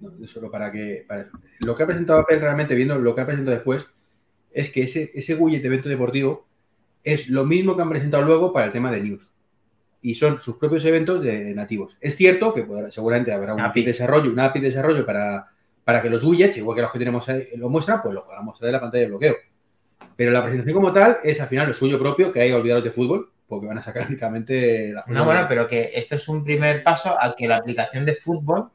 No, 0.00 0.26
solo 0.26 0.50
para 0.50 0.72
que. 0.72 1.04
para- 1.06 1.28
Lo 1.66 1.76
que 1.76 1.82
ha 1.82 1.86
presentado 1.86 2.20
Apple 2.20 2.38
realmente, 2.38 2.74
viendo 2.74 2.98
lo 2.98 3.14
que 3.14 3.20
ha 3.20 3.26
presentado 3.26 3.54
después, 3.56 3.86
es 4.52 4.70
que 4.70 4.82
ese, 4.82 5.10
ese 5.14 5.34
widget 5.34 5.62
de 5.62 5.68
evento 5.68 5.88
deportivo 5.88 6.46
es 7.02 7.28
lo 7.28 7.44
mismo 7.44 7.76
que 7.76 7.82
han 7.82 7.88
presentado 7.88 8.24
luego 8.24 8.52
para 8.52 8.66
el 8.66 8.72
tema 8.72 8.90
de 8.90 9.00
news. 9.00 9.32
Y 10.02 10.14
son 10.14 10.40
sus 10.40 10.56
propios 10.56 10.84
eventos 10.84 11.22
de 11.22 11.54
nativos. 11.54 11.98
Es 12.00 12.16
cierto 12.16 12.54
que 12.54 12.66
seguramente 12.90 13.32
habrá 13.32 13.54
un 13.54 13.60
API. 13.60 13.70
API 13.70 13.80
de 13.82 13.92
desarrollo, 13.92 14.30
una 14.30 14.46
API 14.46 14.60
de 14.60 14.68
desarrollo 14.68 15.04
para, 15.04 15.48
para 15.84 16.00
que 16.00 16.10
los 16.10 16.24
widgets, 16.24 16.56
igual 16.56 16.76
que 16.76 16.82
los 16.82 16.92
que 16.92 16.98
tenemos 16.98 17.28
ahí, 17.28 17.48
lo 17.56 17.68
muestran, 17.68 18.00
pues 18.02 18.14
lo 18.14 18.24
podamos 18.24 18.46
mostrar 18.46 18.68
en 18.68 18.72
la 18.72 18.80
pantalla 18.80 19.02
de 19.02 19.08
bloqueo. 19.08 19.36
Pero 20.16 20.30
la 20.32 20.42
presentación 20.42 20.74
como 20.74 20.92
tal 20.92 21.18
es 21.22 21.40
al 21.40 21.48
final 21.48 21.68
lo 21.68 21.74
suyo 21.74 21.98
propio, 21.98 22.32
que 22.32 22.40
hay 22.40 22.48
que 22.48 22.54
olvidaros 22.54 22.84
de 22.84 22.90
fútbol, 22.90 23.30
porque 23.46 23.66
van 23.66 23.78
a 23.78 23.82
sacar 23.82 24.06
únicamente 24.08 24.92
las 24.92 25.06
No, 25.06 25.24
bueno, 25.24 25.46
pero 25.48 25.66
que 25.66 25.90
esto 25.94 26.14
es 26.14 26.28
un 26.28 26.44
primer 26.44 26.82
paso 26.82 27.16
a 27.20 27.34
que 27.34 27.48
la 27.48 27.56
aplicación 27.56 28.06
de 28.06 28.14
fútbol 28.16 28.70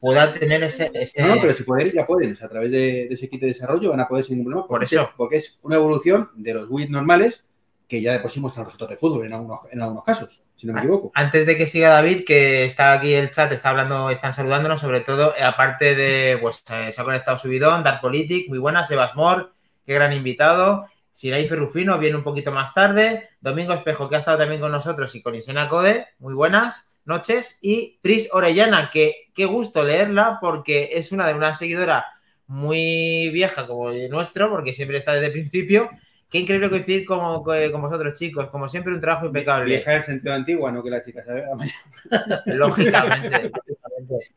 pueda 0.00 0.32
tener 0.32 0.62
ese... 0.62 0.90
ese- 0.94 1.22
No, 1.22 1.34
no, 1.36 1.40
pero 1.40 1.54
si 1.54 1.62
poder 1.64 1.92
ya 1.92 2.06
pueden. 2.06 2.32
O 2.32 2.34
sea, 2.34 2.46
a 2.46 2.50
través 2.50 2.72
de, 2.72 3.06
de 3.08 3.14
ese 3.14 3.28
kit 3.28 3.40
de 3.40 3.48
desarrollo 3.48 3.90
van 3.90 4.00
a 4.00 4.08
poder 4.08 4.24
sin 4.24 4.36
ningún 4.38 4.52
problema. 4.52 4.68
Por 4.68 4.82
eso. 4.82 5.02
es- 5.02 5.08
Porque 5.16 5.36
es 5.36 5.58
una 5.62 5.76
evolución 5.76 6.30
de 6.34 6.54
los 6.54 6.68
widgets 6.70 6.90
normales 6.92 7.44
que 7.86 8.00
ya 8.00 8.12
de 8.12 8.20
por 8.20 8.30
sí 8.30 8.38
muestran 8.40 8.64
resultados 8.66 8.90
de 8.92 8.96
fútbol 8.96 9.26
en 9.26 9.32
algunos, 9.32 9.60
en 9.72 9.82
algunos 9.82 10.04
casos, 10.04 10.42
si 10.54 10.64
no 10.64 10.72
me 10.72 10.78
equivoco. 10.78 11.10
Antes 11.12 11.44
de 11.44 11.56
que 11.56 11.66
siga 11.66 11.88
David, 11.88 12.22
que 12.24 12.64
está 12.64 12.92
aquí 12.92 13.12
el 13.14 13.32
chat, 13.32 13.50
está 13.50 13.70
hablando, 13.70 14.10
están 14.10 14.32
saludándonos, 14.32 14.80
sobre 14.80 15.00
todo, 15.00 15.34
eh, 15.36 15.42
aparte 15.42 15.96
de, 15.96 16.38
pues 16.40 16.62
eh, 16.72 16.92
se 16.92 17.00
ha 17.00 17.04
conectado 17.04 17.36
Subidón, 17.36 17.82
Dark 17.82 18.00
Politic, 18.00 18.48
muy 18.48 18.58
buena, 18.58 18.84
Sebas 18.84 19.16
Mor, 19.16 19.52
qué 19.84 19.92
gran 19.94 20.12
invitado. 20.12 20.86
Siraife 21.10 21.56
Rufino 21.56 21.98
viene 21.98 22.16
un 22.16 22.22
poquito 22.22 22.52
más 22.52 22.72
tarde. 22.72 23.28
Domingo 23.40 23.72
Espejo, 23.74 24.08
que 24.08 24.14
ha 24.14 24.18
estado 24.20 24.38
también 24.38 24.60
con 24.60 24.70
nosotros, 24.70 25.12
y 25.16 25.20
con 25.22 25.34
Isena 25.34 25.68
Code, 25.68 26.06
muy 26.20 26.32
buenas 26.34 26.89
noches. 27.04 27.58
Y 27.62 27.98
Tris 28.02 28.28
Orellana, 28.32 28.90
que 28.90 29.30
qué 29.34 29.46
gusto 29.46 29.82
leerla, 29.84 30.38
porque 30.40 30.90
es 30.92 31.12
una 31.12 31.26
de 31.26 31.34
una 31.34 31.54
seguidora 31.54 32.06
muy 32.46 33.30
vieja 33.30 33.66
como 33.66 33.90
el 33.90 34.10
nuestro, 34.10 34.50
porque 34.50 34.72
siempre 34.72 34.98
está 34.98 35.12
desde 35.12 35.26
el 35.26 35.32
principio. 35.32 35.88
Qué 36.28 36.38
increíble 36.38 36.70
coincidir 36.70 37.04
como, 37.04 37.42
con 37.42 37.82
vosotros, 37.82 38.18
chicos. 38.18 38.48
Como 38.48 38.68
siempre, 38.68 38.92
un 38.92 39.00
trabajo 39.00 39.26
impecable. 39.26 39.66
Vieja 39.66 39.92
en 39.92 39.96
el 39.98 40.02
sentido 40.04 40.34
antiguo, 40.34 40.70
no 40.70 40.82
que 40.82 40.90
la 40.90 41.02
chica 41.02 41.24
sabe. 41.24 41.44
Lógicamente, 42.46 43.50
lógicamente. 43.50 44.34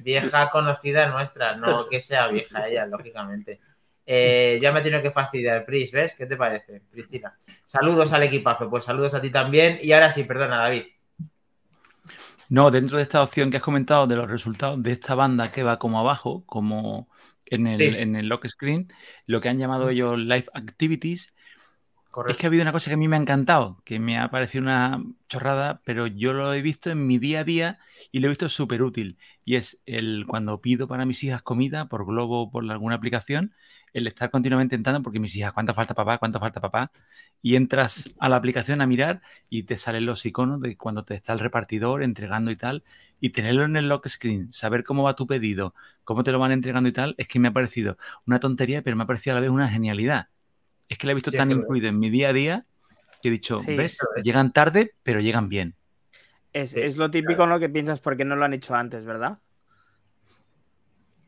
Vieja 0.00 0.50
conocida 0.50 1.08
nuestra, 1.08 1.56
no 1.56 1.88
que 1.88 2.00
sea 2.00 2.28
vieja 2.28 2.66
ella, 2.66 2.86
lógicamente. 2.86 3.60
Eh, 4.06 4.58
ya 4.60 4.72
me 4.72 4.82
tiene 4.82 5.00
que 5.00 5.10
fastidiar, 5.10 5.64
Pris, 5.64 5.92
¿ves? 5.92 6.14
¿Qué 6.14 6.26
te 6.26 6.36
parece, 6.36 6.82
Cristina? 6.90 7.34
Saludos 7.64 8.12
al 8.12 8.22
equipazo, 8.22 8.68
pues 8.68 8.84
saludos 8.84 9.14
a 9.14 9.20
ti 9.20 9.30
también. 9.30 9.78
Y 9.80 9.92
ahora 9.92 10.10
sí, 10.10 10.24
perdona, 10.24 10.58
David. 10.58 10.84
No, 12.48 12.70
dentro 12.70 12.98
de 12.98 13.02
esta 13.02 13.22
opción 13.22 13.50
que 13.50 13.56
has 13.56 13.62
comentado 13.62 14.06
de 14.06 14.16
los 14.16 14.30
resultados 14.30 14.82
de 14.82 14.92
esta 14.92 15.14
banda 15.14 15.50
que 15.50 15.62
va 15.62 15.78
como 15.78 15.98
abajo, 15.98 16.44
como 16.46 17.08
en 17.46 17.66
el, 17.66 17.78
Sí. 17.78 17.84
en 17.86 18.16
el 18.16 18.28
lock 18.28 18.46
screen, 18.46 18.88
lo 19.26 19.40
que 19.40 19.48
han 19.48 19.58
llamado 19.58 19.88
ellos 19.88 20.18
Live 20.18 20.46
Activities, 20.54 21.34
es 22.28 22.36
que 22.36 22.46
ha 22.46 22.48
habido 22.48 22.62
una 22.62 22.72
cosa 22.72 22.90
que 22.90 22.94
a 22.94 22.96
mí 22.96 23.08
me 23.08 23.16
ha 23.16 23.20
encantado, 23.20 23.82
que 23.84 23.98
me 23.98 24.18
ha 24.18 24.30
parecido 24.30 24.62
una 24.62 25.02
chorrada, 25.28 25.82
pero 25.84 26.06
yo 26.06 26.32
lo 26.32 26.54
he 26.54 26.62
visto 26.62 26.90
en 26.90 27.06
mi 27.06 27.18
día 27.18 27.40
a 27.40 27.44
día 27.44 27.78
y 28.12 28.20
lo 28.20 28.26
he 28.28 28.30
visto 28.30 28.48
súper 28.48 28.82
útil. 28.82 29.18
Y 29.44 29.56
es 29.56 29.82
el 29.86 30.24
cuando 30.28 30.60
pido 30.60 30.86
para 30.88 31.06
mis 31.06 31.24
hijas 31.24 31.42
comida 31.42 31.88
por 31.88 32.06
Globo 32.06 32.42
o 32.42 32.50
por 32.50 32.70
alguna 32.70 32.96
aplicación, 32.96 33.54
el 33.94 34.06
estar 34.08 34.30
continuamente 34.30 34.74
entrando, 34.76 35.02
porque 35.02 35.20
mis 35.20 35.34
hijas, 35.36 35.52
¿cuánto 35.54 35.74
falta 35.74 35.94
papá? 35.94 36.18
¿Cuánto 36.18 36.40
falta 36.40 36.60
papá? 36.60 36.92
Y 37.42 37.56
entras 37.56 38.10
a 38.18 38.28
la 38.28 38.36
aplicación 38.36 38.82
a 38.82 38.86
mirar 38.86 39.22
y 39.50 39.62
te 39.64 39.76
salen 39.78 40.06
los 40.06 40.26
iconos 40.26 40.60
de 40.60 40.76
cuando 40.76 41.04
te 41.04 41.14
está 41.14 41.32
el 41.32 41.38
repartidor 41.38 42.02
entregando 42.02 42.50
y 42.50 42.56
tal, 42.56 42.84
y 43.20 43.30
tenerlo 43.30 43.64
en 43.64 43.76
el 43.76 43.88
lock 43.88 44.08
screen, 44.08 44.52
saber 44.52 44.84
cómo 44.84 45.04
va 45.04 45.16
tu 45.16 45.26
pedido, 45.26 45.74
cómo 46.04 46.24
te 46.24 46.32
lo 46.32 46.38
van 46.38 46.52
entregando 46.52 46.88
y 46.88 46.92
tal, 46.92 47.14
es 47.18 47.28
que 47.28 47.38
me 47.38 47.48
ha 47.48 47.52
parecido 47.52 47.96
una 48.26 48.40
tontería, 48.40 48.82
pero 48.82 48.96
me 48.96 49.04
ha 49.04 49.06
parecido 49.06 49.34
a 49.34 49.36
la 49.36 49.40
vez 49.42 49.50
una 49.50 49.68
genialidad. 49.68 50.28
Es 50.88 50.98
que 50.98 51.06
la 51.06 51.12
he 51.12 51.14
visto 51.14 51.30
Sí, 51.30 51.36
tan 51.38 51.50
incluido 51.52 51.88
en 51.88 51.98
mi 51.98 52.10
día 52.10 52.30
a 52.30 52.32
día 52.32 52.66
que 53.22 53.28
he 53.28 53.30
dicho, 53.32 53.60
Sí. 53.60 53.74
¿ves? 53.74 53.98
Llegan 54.22 54.52
tarde, 54.52 54.92
pero 55.02 55.20
llegan 55.20 55.48
bien. 55.48 55.76
Es, 56.52 56.70
Sí, 56.72 56.80
es 56.80 56.96
lo 56.96 57.10
típico 57.10 57.46
¿no? 57.46 57.58
que 57.58 57.68
piensas 57.68 58.00
porque 58.00 58.24
no 58.24 58.36
lo 58.36 58.44
han 58.44 58.54
hecho 58.54 58.74
antes, 58.74 59.04
¿verdad? 59.04 59.38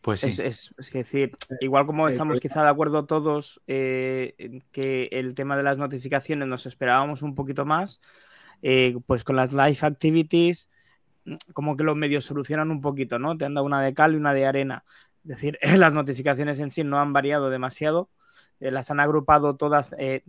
Pues 0.06 0.20
sí. 0.20 0.28
Es, 0.28 0.38
es- 0.38 0.74
es 0.78 0.90
decir, 0.92 1.36
igual 1.60 1.84
como 1.84 2.06
el 2.06 2.12
estamos 2.14 2.38
quizá 2.40 2.62
de 2.62 2.68
acuerdo 2.70 3.06
todos 3.06 3.60
eh, 3.66 4.34
en 4.38 4.62
que 4.70 5.08
el 5.12 5.34
tema 5.34 5.56
de 5.56 5.64
las 5.64 5.78
notificaciones 5.78 6.46
nos 6.48 6.64
esperábamos 6.66 7.22
un 7.22 7.34
poquito 7.34 7.66
más, 7.66 8.00
eh, 8.62 8.96
pues 9.06 9.24
con 9.24 9.36
las 9.36 9.52
live 9.52 9.78
activities 9.82 10.70
mm, 11.24 11.34
como 11.52 11.76
que 11.76 11.84
los 11.84 11.96
medios 11.96 12.24
solucionan 12.24 12.70
un 12.70 12.80
poquito, 12.80 13.18
¿no? 13.18 13.36
Te 13.36 13.44
han 13.46 13.54
dado 13.54 13.66
una 13.66 13.82
de 13.82 13.94
cal 13.94 14.14
y 14.14 14.16
una 14.16 14.32
de 14.34 14.46
arena. 14.46 14.84
Es 15.24 15.30
decir, 15.30 15.58
las 15.90 15.92
notificaciones 15.92 16.60
en 16.60 16.70
sí 16.70 16.84
no 16.84 17.00
han 17.00 17.12
variado 17.12 17.50
demasiado, 17.50 18.10
eh, 18.60 18.70
las 18.70 18.90
han 18.90 19.00
agrupado 19.00 19.56
todas 19.56 19.94
eh, 19.98 20.22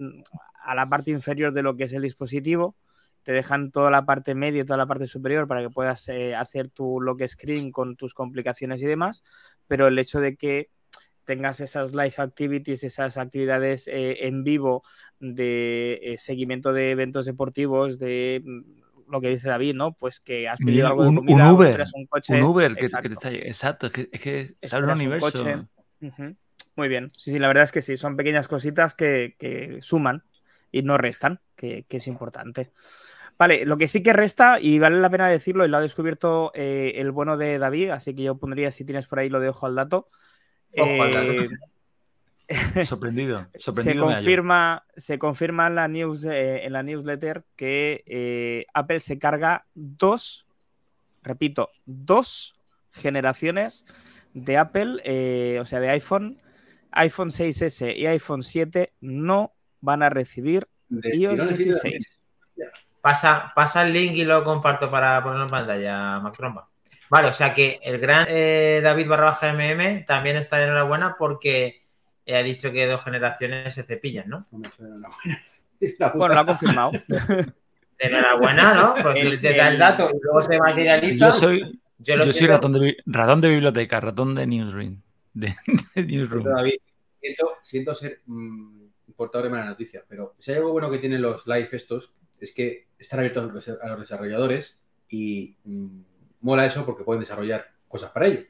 a 0.63 0.75
la 0.75 0.87
parte 0.87 1.11
inferior 1.11 1.53
de 1.53 1.63
lo 1.63 1.75
que 1.77 1.85
es 1.85 1.93
el 1.93 2.01
dispositivo, 2.03 2.75
te 3.27 3.33
dejan 3.33 3.71
toda 3.71 3.91
la 3.91 4.05
parte 4.05 4.35
media 4.35 4.61
y 4.61 4.63
toda 4.63 4.77
la 4.77 4.85
parte 4.85 5.05
superior 5.05 5.49
para 5.49 5.59
que 5.61 5.69
puedas 5.69 6.07
eh, 6.07 6.33
hacer 6.33 6.69
tu 6.69 7.01
lock 7.01 7.21
screen 7.27 7.73
con 7.73 7.97
tus 7.97 8.13
complicaciones 8.13 8.81
y 8.81 8.85
demás, 8.85 9.25
pero 9.67 9.87
el 9.87 9.99
hecho 9.99 10.21
de 10.21 10.37
que 10.37 10.69
tengas 11.25 11.59
esas 11.59 11.91
live 11.91 12.13
activities, 12.19 12.85
esas 12.85 13.17
actividades 13.17 13.89
eh, 13.89 14.27
en 14.27 14.45
vivo 14.45 14.83
de 15.19 15.99
eh, 16.03 16.17
seguimiento 16.17 16.71
de 16.71 16.91
eventos 16.91 17.25
deportivos, 17.25 17.99
de 17.99 18.41
mm, 18.45 19.11
lo 19.11 19.19
que 19.19 19.27
dice 19.31 19.49
David, 19.49 19.75
¿no? 19.75 19.91
Pues 19.91 20.21
que 20.21 20.47
has 20.47 20.59
pedido 20.59 20.87
algo 20.87 21.03
de 21.03 21.09
un- 21.09 21.17
un 21.17 21.25
comida, 21.25 21.51
o 21.51 21.55
Uber, 21.55 21.83
un 21.95 22.05
coche. 22.05 22.33
Un 22.33 22.43
Uber 22.43 22.75
que, 22.75 22.79
que 22.79 22.85
exacto. 22.85 23.09
te 23.09 23.13
está. 23.15 23.29
Exacto, 23.33 23.87
es 23.87 23.91
que, 23.91 24.09
es 24.13 24.21
que 24.21 24.59
abre 24.71 24.85
un 24.85 24.91
un 24.93 24.99
universo. 25.01 25.43
coche. 25.99 26.35
Muy 26.77 26.87
bien. 26.87 27.11
Sí, 27.17 27.31
sí, 27.31 27.39
la 27.39 27.47
verdad 27.47 27.65
es 27.65 27.73
que 27.73 27.81
sí, 27.81 27.97
son 27.97 28.15
pequeñas 28.15 28.47
cositas 28.47 28.93
que, 28.93 29.35
que 29.37 29.79
suman 29.81 30.23
y 30.71 30.81
no 30.83 30.97
restan, 30.97 31.39
que, 31.55 31.85
que 31.89 31.97
es 31.97 32.07
importante. 32.07 32.71
Vale, 33.39 33.65
lo 33.65 33.77
que 33.77 33.87
sí 33.87 34.01
que 34.01 34.13
resta, 34.13 34.59
y 34.59 34.79
vale 34.79 34.99
la 34.99 35.09
pena 35.09 35.27
decirlo, 35.27 35.63
y 35.65 35.67
lo 35.69 35.77
ha 35.77 35.81
descubierto 35.81 36.51
eh, 36.55 36.93
el 36.95 37.11
bueno 37.11 37.37
de 37.37 37.59
David, 37.59 37.91
así 37.91 38.15
que 38.15 38.23
yo 38.23 38.37
pondría, 38.37 38.71
si 38.71 38.83
tienes 38.83 39.07
por 39.07 39.19
ahí, 39.19 39.29
lo 39.29 39.39
de 39.39 39.49
ojo 39.49 39.67
al 39.67 39.75
dato. 39.75 40.09
Ojo 40.75 41.03
al 41.03 41.11
dato. 41.11 41.31
Eh, 41.31 41.49
Sorprendido. 42.85 43.47
se 43.57 43.95
confirma, 43.97 44.85
se 44.95 45.19
confirma 45.19 45.67
en 45.67 45.75
la 45.75 45.87
news, 45.87 46.23
eh, 46.23 46.65
en 46.65 46.73
la 46.73 46.81
newsletter 46.81 47.43
que 47.55 48.03
eh, 48.07 48.65
Apple 48.73 49.01
se 49.01 49.19
carga 49.19 49.65
dos, 49.75 50.47
repito, 51.23 51.69
dos 51.85 52.55
generaciones 52.91 53.85
de 54.33 54.57
Apple, 54.57 55.01
eh, 55.03 55.59
o 55.59 55.65
sea, 55.65 55.79
de 55.79 55.89
iPhone, 55.89 56.41
iPhone 56.91 57.29
6S 57.29 57.95
y 57.95 58.05
iPhone 58.07 58.43
7 58.43 58.93
no 59.01 59.53
van 59.81 60.01
a 60.01 60.09
recibir 60.09 60.67
De 60.89 61.15
iOS 61.15 61.35
tirones 61.35 61.59
y 61.59 61.63
de- 61.63 61.65
16. 61.65 62.19
Pasa, 63.01 63.51
pasa 63.55 63.85
el 63.85 63.93
link 63.93 64.13
y 64.15 64.25
lo 64.25 64.43
comparto 64.43 64.89
para 64.91 65.21
ponerlo 65.23 65.45
en 65.45 65.49
pantalla, 65.51 66.19
Mac 66.19 66.35
Trompa. 66.35 66.67
Vale, 67.09 67.29
o 67.29 67.33
sea 67.33 67.53
que 67.53 67.79
el 67.83 67.99
gran 67.99 68.25
eh, 68.29 68.81
David 68.83 69.07
barra 69.07 69.25
baja 69.25 69.53
MM 69.53 70.03
también 70.05 70.35
está 70.35 70.57
de 70.57 70.65
enhorabuena 70.65 71.15
porque 71.17 71.83
eh, 72.25 72.35
ha 72.35 72.43
dicho 72.43 72.71
que 72.71 72.85
dos 72.85 73.01
generaciones 73.03 73.73
se 73.73 73.83
cepillan, 73.83 74.27
¿no? 74.27 74.45
Puta- 74.49 74.71
Bueno, 76.15 76.33
lo 76.33 76.39
ha 76.41 76.45
confirmado. 76.45 76.91
De 77.07 78.07
enhorabuena, 78.07 78.73
¿no? 78.73 78.95
Pues 79.01 79.23
El- 79.23 79.31
si 79.33 79.37
te 79.41 79.55
da 79.55 79.69
el 79.69 79.77
dato 79.79 80.09
y 80.13 80.19
luego 80.21 80.41
se 80.41 80.59
materializa. 80.59 81.27
Yo 81.27 81.33
soy, 81.33 81.79
yo 81.99 82.15
lo 82.17 82.25
yo 82.25 82.33
soy 82.33 82.47
ratón, 82.47 82.73
de, 82.73 82.97
ratón 83.05 83.41
de 83.41 83.49
biblioteca, 83.49 83.99
ratón 83.99 84.35
de 84.35 84.45
newsroom. 84.47 85.01
De, 85.33 85.55
de 85.95 86.03
newsroom. 86.03 86.43
David, 86.43 86.73
siento, 87.21 87.53
siento 87.63 87.95
ser 87.95 88.21
mm, 88.25 88.85
portador 89.15 89.45
de 89.45 89.49
mala 89.51 89.65
noticia, 89.65 90.03
pero 90.07 90.35
si 90.37 90.51
hay 90.51 90.57
algo 90.57 90.73
bueno 90.73 90.91
que 90.91 90.99
tienen 90.99 91.21
los 91.21 91.47
live 91.47 91.69
estos, 91.71 92.13
es 92.39 92.51
que 92.53 92.87
están 92.97 93.19
abiertos 93.19 93.43
a 93.81 93.87
los- 93.87 93.99
desarrolladores 93.99 94.79
y 95.09 95.55
mm, 95.63 95.99
mola 96.41 96.65
eso 96.65 96.85
porque 96.85 97.03
pueden 97.03 97.21
desarrollar 97.21 97.67
cosas 97.87 98.11
para 98.11 98.27
ello. 98.27 98.43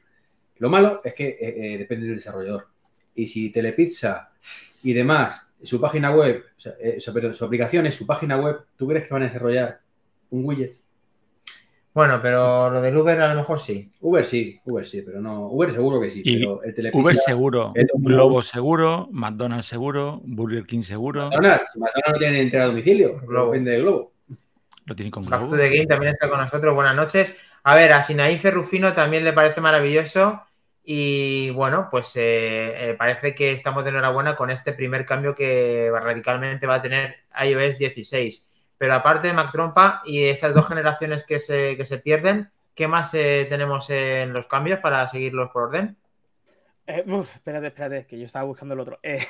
Lo 0.56 0.68
malo 0.70 1.00
es 1.04 1.14
que 1.14 1.28
eh, 1.28 1.38
eh, 1.74 1.78
depende 1.78 2.06
del 2.06 2.16
desarrollador. 2.16 2.68
Y 3.14 3.28
si 3.28 3.50
Telepizza 3.50 4.30
y 4.82 4.92
demás, 4.92 5.48
su 5.62 5.80
página 5.80 6.10
web, 6.10 6.44
eh, 6.80 7.00
su, 7.00 7.12
perdón, 7.12 7.34
es 7.86 7.94
su 7.94 8.06
página 8.06 8.36
web, 8.38 8.60
¿tú 8.76 8.86
crees 8.88 9.06
que 9.06 9.14
van 9.14 9.22
a 9.22 9.26
desarrollar 9.26 9.80
un 10.30 10.44
widget? 10.44 10.76
Bueno, 11.98 12.20
pero 12.22 12.70
lo 12.70 12.80
del 12.80 12.96
Uber 12.96 13.20
a 13.22 13.34
lo 13.34 13.40
mejor 13.40 13.58
sí. 13.58 13.90
Uber 14.00 14.24
sí, 14.24 14.60
Uber 14.66 14.86
sí, 14.86 15.02
pero 15.02 15.20
no. 15.20 15.48
Uber 15.48 15.72
seguro 15.72 16.00
que 16.00 16.08
sí, 16.10 16.22
Y 16.24 16.38
pero 16.38 16.62
el. 16.62 16.90
Uber 16.94 17.16
seguro, 17.16 17.72
el- 17.74 17.88
Globo 17.92 18.40
seguro, 18.40 19.08
McDonald's 19.10 19.66
seguro, 19.66 20.20
Burger 20.22 20.64
King 20.64 20.82
seguro. 20.82 21.24
McDonald's, 21.24 21.64
McDonald's 21.74 22.12
no 22.12 22.18
tiene 22.20 22.40
entrega 22.42 22.64
a 22.66 22.68
domicilio, 22.68 23.20
Globo. 23.26 23.50
vende 23.50 23.72
de 23.72 23.80
Globo. 23.80 24.12
Lo 24.84 24.94
tiene 24.94 25.10
con 25.10 25.24
Globo. 25.24 25.56
the 25.56 25.68
Game 25.70 25.86
también 25.88 26.12
está 26.12 26.30
con 26.30 26.38
nosotros. 26.38 26.72
Buenas 26.72 26.94
noches. 26.94 27.36
A 27.64 27.74
ver, 27.74 27.92
a 27.92 28.00
Sinaí 28.00 28.38
Ferrufino 28.38 28.92
también 28.92 29.24
le 29.24 29.32
parece 29.32 29.60
maravilloso. 29.60 30.40
Y 30.84 31.50
bueno, 31.50 31.88
pues 31.90 32.14
eh, 32.14 32.90
eh, 32.90 32.94
parece 32.96 33.34
que 33.34 33.50
estamos 33.50 33.82
de 33.82 33.90
enhorabuena 33.90 34.36
con 34.36 34.50
este 34.50 34.72
primer 34.72 35.04
cambio 35.04 35.34
que 35.34 35.90
radicalmente 35.92 36.68
va 36.68 36.76
a 36.76 36.82
tener 36.82 37.16
iOS 37.44 37.76
16. 37.76 38.47
Pero 38.78 38.94
aparte 38.94 39.28
de 39.28 39.34
Mac 39.34 39.50
Trompa 39.52 40.00
y 40.04 40.24
estas 40.24 40.54
dos 40.54 40.68
generaciones 40.68 41.24
que 41.24 41.38
se, 41.38 41.76
que 41.76 41.84
se 41.84 41.98
pierden, 41.98 42.50
¿qué 42.74 42.86
más 42.88 43.12
eh, 43.14 43.46
tenemos 43.50 43.90
en 43.90 44.32
los 44.32 44.46
cambios 44.46 44.78
para 44.78 45.06
seguirlos 45.08 45.50
por 45.50 45.64
orden? 45.64 45.96
Eh, 46.86 47.04
uf, 47.06 47.28
espérate, 47.34 47.66
espérate, 47.66 48.06
que 48.06 48.18
yo 48.18 48.24
estaba 48.24 48.46
buscando 48.46 48.74
el 48.74 48.80
otro. 48.80 48.98
Eh, 49.02 49.20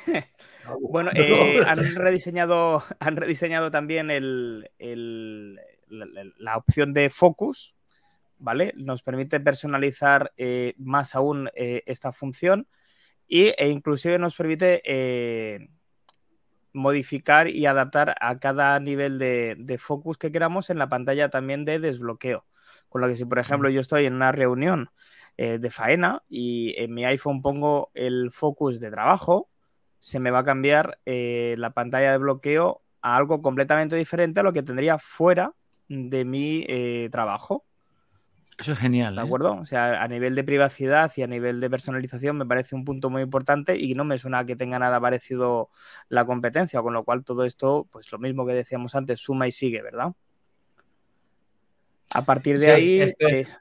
bueno, 0.79 1.11
eh, 1.15 1.61
han 1.67 1.95
rediseñado, 1.95 2.83
han 2.99 3.17
rediseñado 3.17 3.69
también 3.71 4.11
el, 4.11 4.69
el- 4.79 5.55
la, 5.87 6.05
la- 6.05 6.31
la 6.37 6.57
opción 6.57 6.93
de 6.93 7.09
focus, 7.09 7.75
¿vale? 8.37 8.73
Nos 8.77 9.01
permite 9.03 9.39
personalizar 9.39 10.31
eh, 10.37 10.73
más 10.77 11.15
aún 11.15 11.49
eh, 11.55 11.83
esta 11.87 12.11
función 12.11 12.67
y, 13.27 13.47
e 13.57 13.67
inclusive 13.69 14.19
nos 14.19 14.35
permite 14.35 14.81
eh, 14.85 15.67
modificar 16.73 17.49
y 17.49 17.65
adaptar 17.65 18.15
a 18.21 18.39
cada 18.39 18.79
nivel 18.79 19.19
de, 19.19 19.55
de 19.57 19.77
focus 19.77 20.17
que 20.17 20.31
queramos 20.31 20.69
en 20.69 20.77
la 20.77 20.89
pantalla 20.89 21.29
también 21.29 21.65
de 21.65 21.79
desbloqueo. 21.79 22.45
Con 22.89 23.01
lo 23.01 23.07
que 23.07 23.15
si, 23.15 23.25
por 23.25 23.39
ejemplo, 23.39 23.69
yo 23.69 23.81
estoy 23.81 24.05
en 24.05 24.13
una 24.15 24.31
reunión 24.31 24.89
eh, 25.37 25.57
de 25.59 25.71
faena 25.71 26.23
y 26.27 26.75
en 26.77 26.93
mi 26.93 27.05
iPhone 27.05 27.41
pongo 27.41 27.91
el 27.93 28.31
focus 28.31 28.79
de 28.79 28.91
trabajo, 28.91 29.49
se 29.99 30.19
me 30.19 30.31
va 30.31 30.39
a 30.39 30.43
cambiar 30.43 30.99
eh, 31.05 31.55
la 31.57 31.71
pantalla 31.71 32.11
de 32.11 32.17
bloqueo 32.17 32.81
a 33.01 33.15
algo 33.15 33.41
completamente 33.41 33.95
diferente 33.95 34.39
a 34.41 34.43
lo 34.43 34.53
que 34.53 34.63
tendría 34.63 34.97
fuera 34.97 35.53
de 35.87 36.25
mi 36.25 36.65
eh, 36.67 37.09
trabajo. 37.11 37.65
Eso 38.59 38.73
es 38.73 38.79
genial. 38.79 39.15
¿De 39.15 39.21
¿eh? 39.21 39.23
acuerdo? 39.25 39.53
O 39.53 39.65
sea, 39.65 40.03
a 40.03 40.07
nivel 40.09 40.35
de 40.35 40.43
privacidad 40.43 41.11
y 41.15 41.21
a 41.21 41.27
nivel 41.27 41.61
de 41.61 41.69
personalización 41.69 42.37
me 42.37 42.45
parece 42.45 42.75
un 42.75 42.83
punto 42.83 43.09
muy 43.09 43.21
importante 43.21 43.77
y 43.77 43.93
no 43.95 44.03
me 44.03 44.17
suena 44.17 44.45
que 44.45 44.57
tenga 44.57 44.77
nada 44.79 44.99
parecido 44.99 45.69
la 46.09 46.25
competencia, 46.25 46.81
con 46.81 46.93
lo 46.93 47.03
cual 47.05 47.23
todo 47.23 47.45
esto, 47.45 47.87
pues 47.89 48.11
lo 48.11 48.19
mismo 48.19 48.45
que 48.45 48.53
decíamos 48.53 48.95
antes, 48.95 49.21
suma 49.21 49.47
y 49.47 49.53
sigue, 49.53 49.81
¿verdad? 49.81 50.11
A 52.13 52.25
partir 52.25 52.59
de 52.59 52.65
Sí, 52.65 52.71
ahí, 52.71 53.01
esto 53.01 53.27
es- 53.27 53.47
eh, 53.47 53.51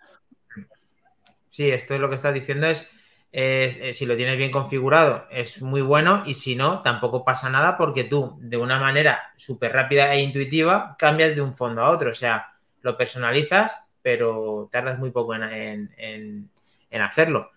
Sí, 1.50 1.70
esto 1.70 1.94
es 1.94 2.00
lo 2.00 2.08
que 2.08 2.14
estás 2.14 2.34
diciendo 2.34 2.66
es, 2.68 2.90
es- 3.32 3.80
eh, 3.80 3.92
si 3.92 4.06
lo 4.06 4.16
tienes 4.16 4.36
bien 4.36 4.50
configurado 4.50 5.26
es 5.30 5.60
muy 5.62 5.80
bueno 5.82 6.22
y 6.26 6.34
si 6.34 6.54
no, 6.54 6.82
tampoco 6.82 7.24
pasa 7.24 7.50
nada 7.50 7.76
porque 7.76 8.04
tú 8.04 8.36
de 8.40 8.56
una 8.56 8.78
manera 8.78 9.32
súper 9.36 9.72
rápida 9.72 10.12
e 10.14 10.22
intuitiva 10.22 10.94
cambias 10.98 11.34
de 11.34 11.42
un 11.42 11.54
fondo 11.54 11.82
a 11.82 11.90
otro. 11.90 12.10
O 12.10 12.14
sea, 12.14 12.52
lo 12.82 12.96
personalizas, 12.96 13.76
pero 14.08 14.70
tardas 14.72 14.98
muy 14.98 15.10
poco 15.10 15.34
en, 15.34 15.42
en- 15.42 15.94
en- 15.98 16.50
en 16.90 17.02
hacerlo. 17.02 17.50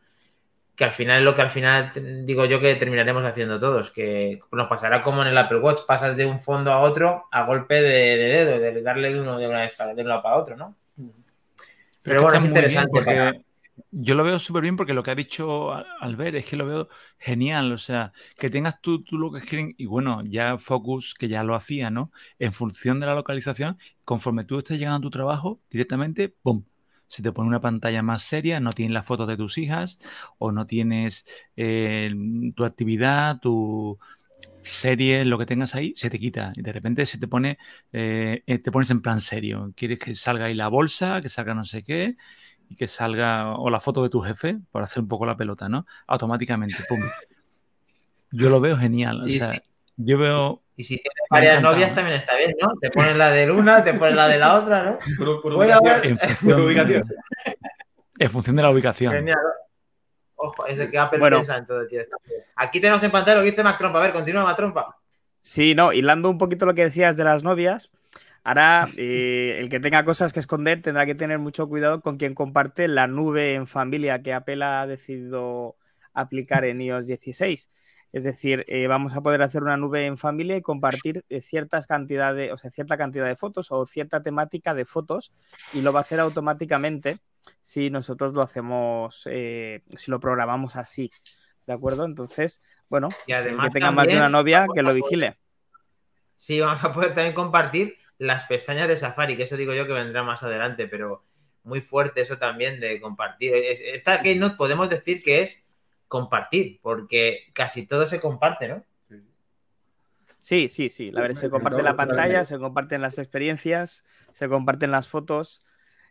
Que 0.75 0.83
al 0.83 0.91
final 0.91 1.19
es 1.19 1.23
lo 1.23 1.33
que 1.33 1.41
al 1.43 1.49
final 1.49 1.91
digo 2.25 2.43
yo 2.45 2.59
que 2.59 2.75
terminaremos 2.75 3.23
haciendo 3.23 3.57
todos, 3.57 3.91
que 3.91 4.39
nos 4.51 4.67
pasará 4.67 5.01
como 5.01 5.21
en 5.21 5.29
el 5.29 5.37
Apple 5.37 5.59
Watch, 5.59 5.81
pasas 5.87 6.17
de 6.17 6.25
un 6.25 6.41
fondo 6.41 6.73
a 6.73 6.79
otro 6.79 7.25
a 7.31 7.43
golpe 7.45 7.75
de, 7.75 8.17
de 8.17 8.27
dedo, 8.45 8.59
de 8.59 8.81
darle 8.81 9.13
de 9.13 9.21
uno 9.21 9.37
de 9.37 9.47
una 9.47 9.61
vez 9.61 9.73
para, 9.77 9.93
de 9.93 10.01
un 10.01 10.09
lado 10.09 10.23
para 10.23 10.35
otro, 10.37 10.57
¿no? 10.57 10.75
Pero 12.01 12.19
que 12.19 12.23
bueno, 12.23 12.37
es 12.37 12.43
interesante 12.45 12.89
porque 12.91 13.05
para- 13.15 13.31
yo 13.91 14.15
lo 14.15 14.23
veo 14.23 14.39
súper 14.39 14.61
bien 14.63 14.77
porque 14.77 14.93
lo 14.93 15.03
que 15.03 15.11
ha 15.11 15.15
dicho 15.15 15.73
Al- 15.73 15.85
Albert 15.99 16.35
es 16.37 16.45
que 16.45 16.55
lo 16.55 16.65
veo 16.65 16.89
genial. 17.19 17.71
O 17.73 17.77
sea, 17.77 18.13
que 18.37 18.49
tengas 18.49 18.81
tu, 18.81 19.03
tu 19.03 19.17
lock 19.17 19.39
screen 19.41 19.73
y 19.77 19.85
bueno, 19.85 20.23
ya 20.25 20.57
Focus, 20.57 21.13
que 21.15 21.27
ya 21.27 21.43
lo 21.43 21.55
hacía, 21.55 21.89
¿no? 21.89 22.11
En 22.39 22.53
función 22.53 22.99
de 22.99 23.05
la 23.07 23.15
localización, 23.15 23.77
conforme 24.05 24.45
tú 24.45 24.57
estés 24.59 24.79
llegando 24.79 24.97
a 24.99 25.01
tu 25.01 25.09
trabajo, 25.09 25.61
directamente, 25.69 26.29
¡pum! 26.29 26.65
se 27.07 27.21
te 27.21 27.31
pone 27.33 27.49
una 27.49 27.59
pantalla 27.59 28.01
más 28.01 28.21
seria, 28.23 28.61
no 28.61 28.71
tienes 28.71 28.93
las 28.93 29.05
fotos 29.05 29.27
de 29.27 29.35
tus 29.35 29.57
hijas 29.57 29.99
o 30.37 30.51
no 30.53 30.65
tienes 30.65 31.25
eh, 31.57 32.09
tu 32.55 32.63
actividad, 32.63 33.39
tu 33.41 33.99
serie, 34.63 35.25
lo 35.25 35.37
que 35.39 35.45
tengas 35.45 35.75
ahí, 35.75 35.93
se 35.95 36.09
te 36.09 36.19
quita 36.19 36.53
y 36.55 36.61
de 36.61 36.71
repente 36.71 37.05
se 37.05 37.17
te 37.19 37.27
pone, 37.27 37.57
eh, 37.91 38.43
te 38.63 38.71
pones 38.71 38.89
en 38.91 39.01
plan 39.01 39.19
serio. 39.21 39.73
Quieres 39.75 39.99
que 39.99 40.13
salga 40.15 40.45
ahí 40.45 40.53
la 40.53 40.67
bolsa, 40.67 41.21
que 41.21 41.29
salga 41.29 41.53
no 41.55 41.65
sé 41.65 41.83
qué 41.83 42.15
y 42.71 42.75
que 42.77 42.87
salga 42.87 43.57
o 43.57 43.69
la 43.69 43.81
foto 43.81 44.01
de 44.01 44.09
tu 44.09 44.21
jefe 44.21 44.57
para 44.71 44.85
hacer 44.85 45.03
un 45.03 45.09
poco 45.09 45.25
la 45.25 45.35
pelota, 45.35 45.67
¿no? 45.67 45.85
Automáticamente, 46.07 46.77
pum. 46.87 47.01
Yo 48.31 48.49
lo 48.49 48.61
veo 48.61 48.77
genial. 48.77 49.23
O 49.23 49.27
sea, 49.27 49.61
yo 49.97 50.17
veo 50.17 50.61
y 50.77 50.85
si 50.85 50.95
tienes 50.95 51.27
varias 51.29 51.61
novias 51.61 51.93
también 51.93 52.15
está 52.15 52.37
bien, 52.37 52.55
¿no? 52.61 52.69
Te 52.79 52.89
pones 52.89 53.17
la 53.17 53.29
de 53.29 53.51
una, 53.51 53.83
te 53.83 53.93
pones 53.93 54.15
la 54.15 54.29
de 54.29 54.37
la 54.37 54.57
otra, 54.57 54.83
¿no? 54.83 54.99
En 56.01 56.17
función, 56.17 57.07
En 58.17 58.31
función 58.31 58.55
de 58.55 58.61
la 58.61 58.69
ubicación. 58.69 59.13
Genial. 59.13 59.37
Ojo, 60.35 60.65
es 60.65 60.79
el 60.79 60.89
que 60.89 60.97
Apple 60.97 61.19
bueno. 61.19 61.37
piensa 61.37 61.57
en 61.57 61.67
todo, 61.67 61.85
tío. 61.87 61.99
Aquí 62.55 62.79
tenemos 62.79 63.03
en 63.03 63.11
pantalla 63.11 63.37
lo 63.37 63.43
que 63.43 63.51
dice 63.51 63.63
Mac 63.63 63.77
Trompa. 63.77 63.99
A 63.99 64.01
ver, 64.01 64.13
continúa 64.13 64.45
Mac 64.45 64.55
Trompa. 64.55 64.97
Sí, 65.41 65.75
no, 65.75 65.91
hilando 65.91 66.29
un 66.29 66.37
poquito 66.37 66.65
lo 66.65 66.73
que 66.73 66.85
decías 66.85 67.17
de 67.17 67.25
las 67.25 67.43
novias, 67.43 67.91
ahora 68.43 68.87
eh, 68.97 69.57
el 69.59 69.69
que 69.69 69.79
tenga 69.79 70.05
cosas 70.05 70.33
que 70.33 70.39
esconder 70.39 70.81
tendrá 70.81 71.05
que 71.05 71.15
tener 71.15 71.39
mucho 71.39 71.67
cuidado 71.67 72.01
con 72.01 72.17
quien 72.17 72.35
comparte 72.35 72.87
la 72.87 73.07
nube 73.07 73.53
en 73.53 73.67
familia 73.67 74.21
que 74.21 74.33
Apple 74.33 74.63
ha 74.63 74.87
decidido 74.87 75.75
aplicar 76.13 76.65
en 76.65 76.81
iOS 76.81 77.07
16. 77.07 77.71
Es 78.13 78.23
decir, 78.23 78.65
eh, 78.67 78.87
vamos 78.87 79.15
a 79.15 79.21
poder 79.21 79.41
hacer 79.41 79.63
una 79.63 79.77
nube 79.77 80.05
en 80.05 80.17
familia 80.17 80.57
y 80.57 80.61
compartir 80.61 81.23
eh, 81.29 81.41
ciertas 81.41 81.87
cantidades, 81.87 82.51
o 82.51 82.57
sea, 82.57 82.69
cierta 82.69 82.97
cantidad 82.97 83.25
de 83.25 83.37
fotos 83.37 83.71
o 83.71 83.85
cierta 83.85 84.21
temática 84.21 84.73
de 84.73 84.85
fotos 84.85 85.31
y 85.71 85.81
lo 85.81 85.93
va 85.93 85.99
a 85.99 86.03
hacer 86.03 86.19
automáticamente 86.19 87.19
si 87.61 87.89
nosotros 87.89 88.33
lo 88.33 88.41
hacemos, 88.41 89.23
eh, 89.31 89.81
si 89.97 90.11
lo 90.11 90.19
programamos 90.19 90.75
así. 90.75 91.11
¿De 91.65 91.73
acuerdo? 91.73 92.03
Entonces, 92.03 92.61
bueno, 92.89 93.09
y 93.27 93.33
además 93.33 93.67
que 93.67 93.79
tenga 93.79 93.91
más 93.91 94.07
de 94.07 94.17
una 94.17 94.29
novia, 94.29 94.65
que 94.73 94.83
lo 94.83 94.93
vigile. 94.93 95.37
Sí, 96.35 96.59
vamos 96.59 96.83
a 96.83 96.91
poder 96.91 97.13
también 97.13 97.33
compartir 97.33 97.97
las 98.21 98.45
pestañas 98.45 98.87
de 98.87 98.95
Safari, 98.95 99.35
que 99.35 99.43
eso 99.43 99.57
digo 99.57 99.73
yo 99.73 99.87
que 99.87 99.93
vendrá 99.93 100.21
más 100.21 100.43
adelante, 100.43 100.87
pero 100.87 101.23
muy 101.63 101.81
fuerte 101.81 102.21
eso 102.21 102.37
también 102.37 102.79
de 102.79 103.01
compartir. 103.01 103.51
Esta 103.55 104.21
Keynote 104.21 104.57
podemos 104.57 104.91
decir 104.91 105.23
que 105.23 105.41
es 105.41 105.67
compartir, 106.07 106.79
porque 106.83 107.49
casi 107.51 107.87
todo 107.87 108.05
se 108.05 108.19
comparte, 108.19 108.67
¿no? 108.67 108.85
Sí, 110.37 110.69
sí, 110.69 110.89
sí. 110.89 111.09
La 111.09 111.21
verdad, 111.21 111.41
se 111.41 111.49
comparte 111.49 111.81
la 111.81 111.95
pantalla, 111.95 112.45
se 112.45 112.59
comparten 112.59 113.01
las 113.01 113.17
experiencias, 113.17 114.03
se 114.33 114.47
comparten 114.47 114.91
las 114.91 115.07
fotos. 115.07 115.65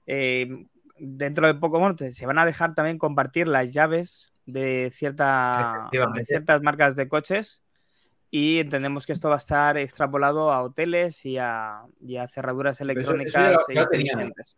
Eh, 0.06 0.66
dentro 0.98 1.46
de 1.46 1.54
poco, 1.54 1.78
bueno, 1.78 1.96
se 1.96 2.26
van 2.26 2.38
a 2.40 2.44
dejar 2.46 2.74
también 2.74 2.98
compartir 2.98 3.46
las 3.46 3.72
llaves 3.72 4.34
de, 4.46 4.90
cierta, 4.92 5.88
de 5.92 6.24
ciertas 6.24 6.60
marcas 6.60 6.96
de 6.96 7.06
coches 7.06 7.62
y 8.30 8.58
entendemos 8.58 9.06
que 9.06 9.12
esto 9.12 9.28
va 9.28 9.36
a 9.36 9.38
estar 9.38 9.76
extrapolado 9.76 10.52
a 10.52 10.62
hoteles 10.62 11.24
y 11.26 11.38
a, 11.38 11.86
cerraduras 12.28 12.80
electrónicas 12.80 13.60
eso, 13.60 13.66
ya, 13.74 13.82
inteligentes. 13.82 14.56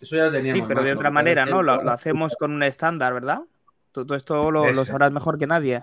Eso 0.00 0.16
ya 0.16 0.30
teníamos. 0.30 0.62
Sí, 0.62 0.64
pero 0.66 0.82
de 0.82 0.92
otra 0.92 1.10
manera, 1.10 1.44
¿no? 1.44 1.62
Lo, 1.62 1.82
lo 1.82 1.90
hacemos 1.90 2.34
con 2.36 2.52
un 2.52 2.62
estándar, 2.62 3.12
¿verdad? 3.12 3.42
Tú, 3.92 4.06
esto 4.14 4.50
lo, 4.50 4.84
sabrás 4.84 5.10
mejor 5.10 5.38
que 5.38 5.46
nadie. 5.46 5.82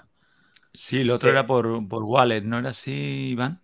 Sí, 0.74 1.04
lo 1.04 1.16
otro 1.16 1.30
era 1.30 1.46
por, 1.46 1.88
por 1.88 2.04
wallet, 2.04 2.42
¿no 2.42 2.60
era 2.60 2.70
así, 2.70 3.30
Iván? 3.32 3.62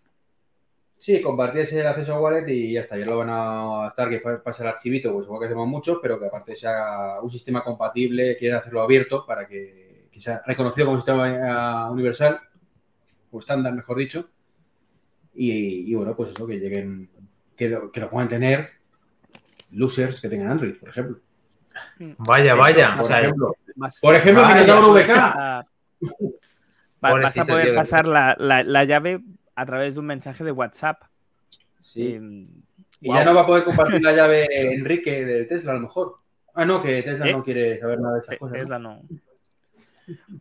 Sí, 0.98 1.22
compartías 1.22 1.72
el 1.74 1.86
acceso 1.86 2.14
a 2.14 2.20
wallet 2.20 2.48
y 2.48 2.74
ya 2.74 2.82
está. 2.82 2.98
Ya 2.98 3.06
lo 3.06 3.18
van 3.18 3.30
a 3.30 3.82
adaptar 3.82 4.10
que 4.10 4.20
pase 4.20 4.64
el 4.64 4.70
archivito, 4.70 5.12
pues 5.12 5.24
supongo 5.26 5.42
que 5.42 5.46
hacemos 5.48 5.68
muchos, 5.68 6.00
pero 6.02 6.20
que 6.20 6.28
aparte 6.28 6.56
sea 6.56 7.20
un 7.22 7.30
sistema 7.30 7.64
compatible, 7.64 8.38
quieren 8.38 8.58
hacerlo 8.58 8.82
abierto 8.82 9.26
para 9.26 9.48
que, 9.48 10.08
sea 10.18 10.42
reconocido 10.46 10.86
como 10.86 11.00
sistema 11.00 11.90
universal, 11.90 12.40
o 13.34 13.40
estándar, 13.40 13.74
mejor 13.74 13.98
dicho. 13.98 14.30
Y, 15.34 15.94
bueno, 15.96 16.16
pues 16.16 16.32
eso, 16.32 16.46
que 16.46 16.60
lleguen, 16.60 17.10
que 17.56 17.70
lo, 17.70 17.92
que 17.92 18.00
lo 18.00 18.10
puedan 18.10 18.30
tener 18.30 18.70
losers 19.72 20.22
que 20.22 20.30
tengan 20.30 20.52
Android, 20.52 20.76
por 20.76 20.90
ejemplo. 20.90 21.20
Vaya, 22.20 22.56
vaya. 22.56 22.96
Por 22.98 23.12
ejemplo, 23.12 23.56
por 24.02 24.16
ejemplo, 24.16 24.48
Minotauro 24.48 24.94
VK. 24.94 25.66
Vas 27.02 27.38
a 27.38 27.46
poder 27.46 27.76
pasar 27.76 28.08
la, 28.08 28.84
llave 28.86 29.22
a 29.56 29.66
través 29.66 29.96
de 29.96 30.00
un 30.00 30.06
mensaje 30.06 30.44
de 30.44 30.52
WhatsApp. 30.52 31.02
Sí. 31.82 32.16
Em, 32.16 32.48
y 33.02 33.14
ya 33.14 33.26
no 33.26 33.34
va 33.34 33.42
a 33.42 33.46
poder 33.46 33.66
compartir 33.66 34.02
la 34.02 34.14
llave 34.14 34.48
Enrique 34.74 35.26
de 35.26 35.44
Tesla, 35.46 35.72
a 35.72 35.76
lo 35.76 35.82
mejor. 35.82 36.20
Ah, 36.54 36.66
no, 36.66 36.82
que 36.82 37.04
Tesla 37.04 37.28
¿Eh? 37.28 37.34
no 37.34 37.44
quiere 37.44 37.80
saber 37.80 38.00
nada 38.00 38.16
de 38.16 38.20
esas 38.22 38.38
cosas. 38.38 38.60
Tesla 38.60 38.80
no. 38.80 39.02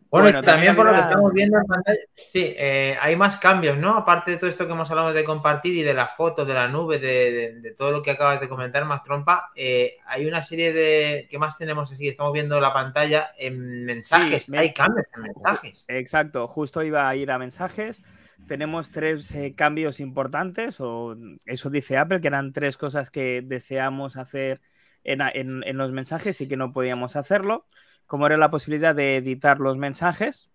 Bueno, 0.09 0.43
también, 0.43 0.75
por 0.75 0.85
lo 0.85 0.93
que 0.93 0.99
estamos 0.99 1.33
viendo 1.33 1.57
en 1.57 1.65
pantalla, 1.65 1.99
sí, 2.27 2.53
eh, 2.57 2.97
hay 3.01 3.15
más 3.15 3.37
cambios, 3.37 3.77
¿no? 3.77 3.95
Aparte 3.95 4.31
de 4.31 4.37
todo 4.37 4.49
esto 4.49 4.67
que 4.67 4.73
hemos 4.73 4.89
hablado 4.91 5.13
de 5.13 5.23
compartir 5.23 5.75
y 5.75 5.83
de 5.83 5.93
las 5.93 6.15
fotos, 6.15 6.47
de 6.47 6.53
la 6.53 6.67
nube, 6.67 6.99
de, 6.99 7.73
todo 7.77 7.91
lo 7.91 8.01
que 8.01 8.11
acabas 8.11 8.39
de 8.39 8.49
comentar, 8.49 8.85
más 8.85 9.03
trompa, 9.03 9.51
eh, 9.55 9.97
hay 10.05 10.25
una 10.25 10.43
serie 10.43 10.73
de. 10.73 11.27
¿Qué 11.29 11.39
más 11.39 11.57
tenemos 11.57 11.91
así? 11.91 12.07
Estamos 12.07 12.33
viendo 12.33 12.59
la 12.59 12.73
pantalla 12.73 13.31
en 13.37 13.85
mensajes. 13.85 14.51
hay 14.51 14.73
cambios 14.73 15.07
en 15.15 15.21
mensajes. 15.23 15.85
Exacto, 15.87 16.47
justo 16.47 16.83
iba 16.83 17.07
a 17.07 17.15
ir 17.15 17.31
a 17.31 17.39
mensajes. 17.39 18.03
Tenemos 18.47 18.91
tres 18.91 19.33
eh, 19.35 19.55
cambios 19.55 19.99
importantes, 19.99 20.79
o 20.79 21.15
eso 21.45 21.69
dice 21.69 21.97
Apple, 21.97 22.19
que 22.19 22.27
eran 22.27 22.51
tres 22.51 22.77
cosas 22.77 23.09
que 23.09 23.41
deseamos 23.41 24.17
hacer 24.17 24.61
en 25.05 25.77
los 25.77 25.91
mensajes 25.91 26.39
y 26.39 26.47
que 26.47 26.55
no 26.55 26.71
podíamos 26.71 27.17
hacerlo 27.17 27.65
como 28.07 28.27
era 28.27 28.37
la 28.37 28.51
posibilidad 28.51 28.95
de 28.95 29.17
editar 29.17 29.59
los 29.59 29.77
mensajes. 29.77 30.49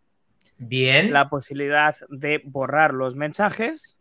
Bien. 0.59 1.13
La 1.13 1.29
posibilidad 1.29 1.97
de 2.09 2.43
borrar 2.45 2.95
los 2.95 3.17
mensajes. 3.17 3.99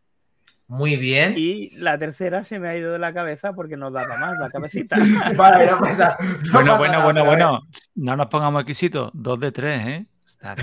Muy 0.67 0.97
bien. 0.97 1.33
Y 1.37 1.69
la 1.77 1.97
tercera 1.97 2.43
se 2.43 2.59
me 2.59 2.67
ha 2.67 2.75
ido 2.75 2.91
de 2.91 2.99
la 2.99 3.13
cabeza 3.13 3.53
porque 3.53 3.77
no 3.77 3.89
daba 3.89 4.17
más 4.17 4.37
la 4.37 4.49
cabecita. 4.49 4.97
vale, 5.37 5.65
no 5.65 5.79
pasa, 5.79 6.17
bueno, 6.51 6.77
bueno, 6.77 7.03
bueno, 7.03 7.25
bueno. 7.25 7.61
No 7.95 8.15
nos 8.17 8.27
pongamos 8.27 8.61
exquisitos. 8.61 9.11
Dos 9.13 9.39
de 9.39 9.51
tres, 9.51 9.87
¿eh? 9.87 10.05
Está 10.25 10.55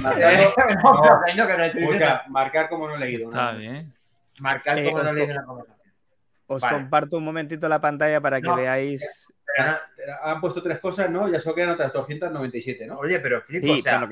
marcar 2.29 2.69
como 2.69 2.89
no 2.89 2.97
he 2.97 2.99
leído. 2.99 3.31
Está 3.31 3.53
bien. 3.53 3.95
Marcar 4.41 4.85
como 4.85 5.03
no 5.03 5.11
he 5.11 5.15
leído 5.15 5.35
la 5.35 5.45
conversación. 5.45 5.85
Os 6.47 6.63
comparto 6.63 7.17
un 7.17 7.25
momentito 7.25 7.69
la 7.69 7.81
pantalla 7.81 8.21
para 8.21 8.41
que 8.41 8.51
veáis 8.53 9.33
han 10.23 10.41
puesto 10.41 10.63
tres 10.63 10.79
cosas, 10.79 11.11
¿no? 11.11 11.29
Ya 11.29 11.41
solo 11.41 11.55
quedan 11.55 11.71
otras 11.71 11.93
297, 11.93 12.87
¿no? 12.87 12.99
Oye, 12.99 13.21
pero 13.21 13.43
flipo, 13.43 13.73
o 13.73 13.81
sea, 13.81 14.07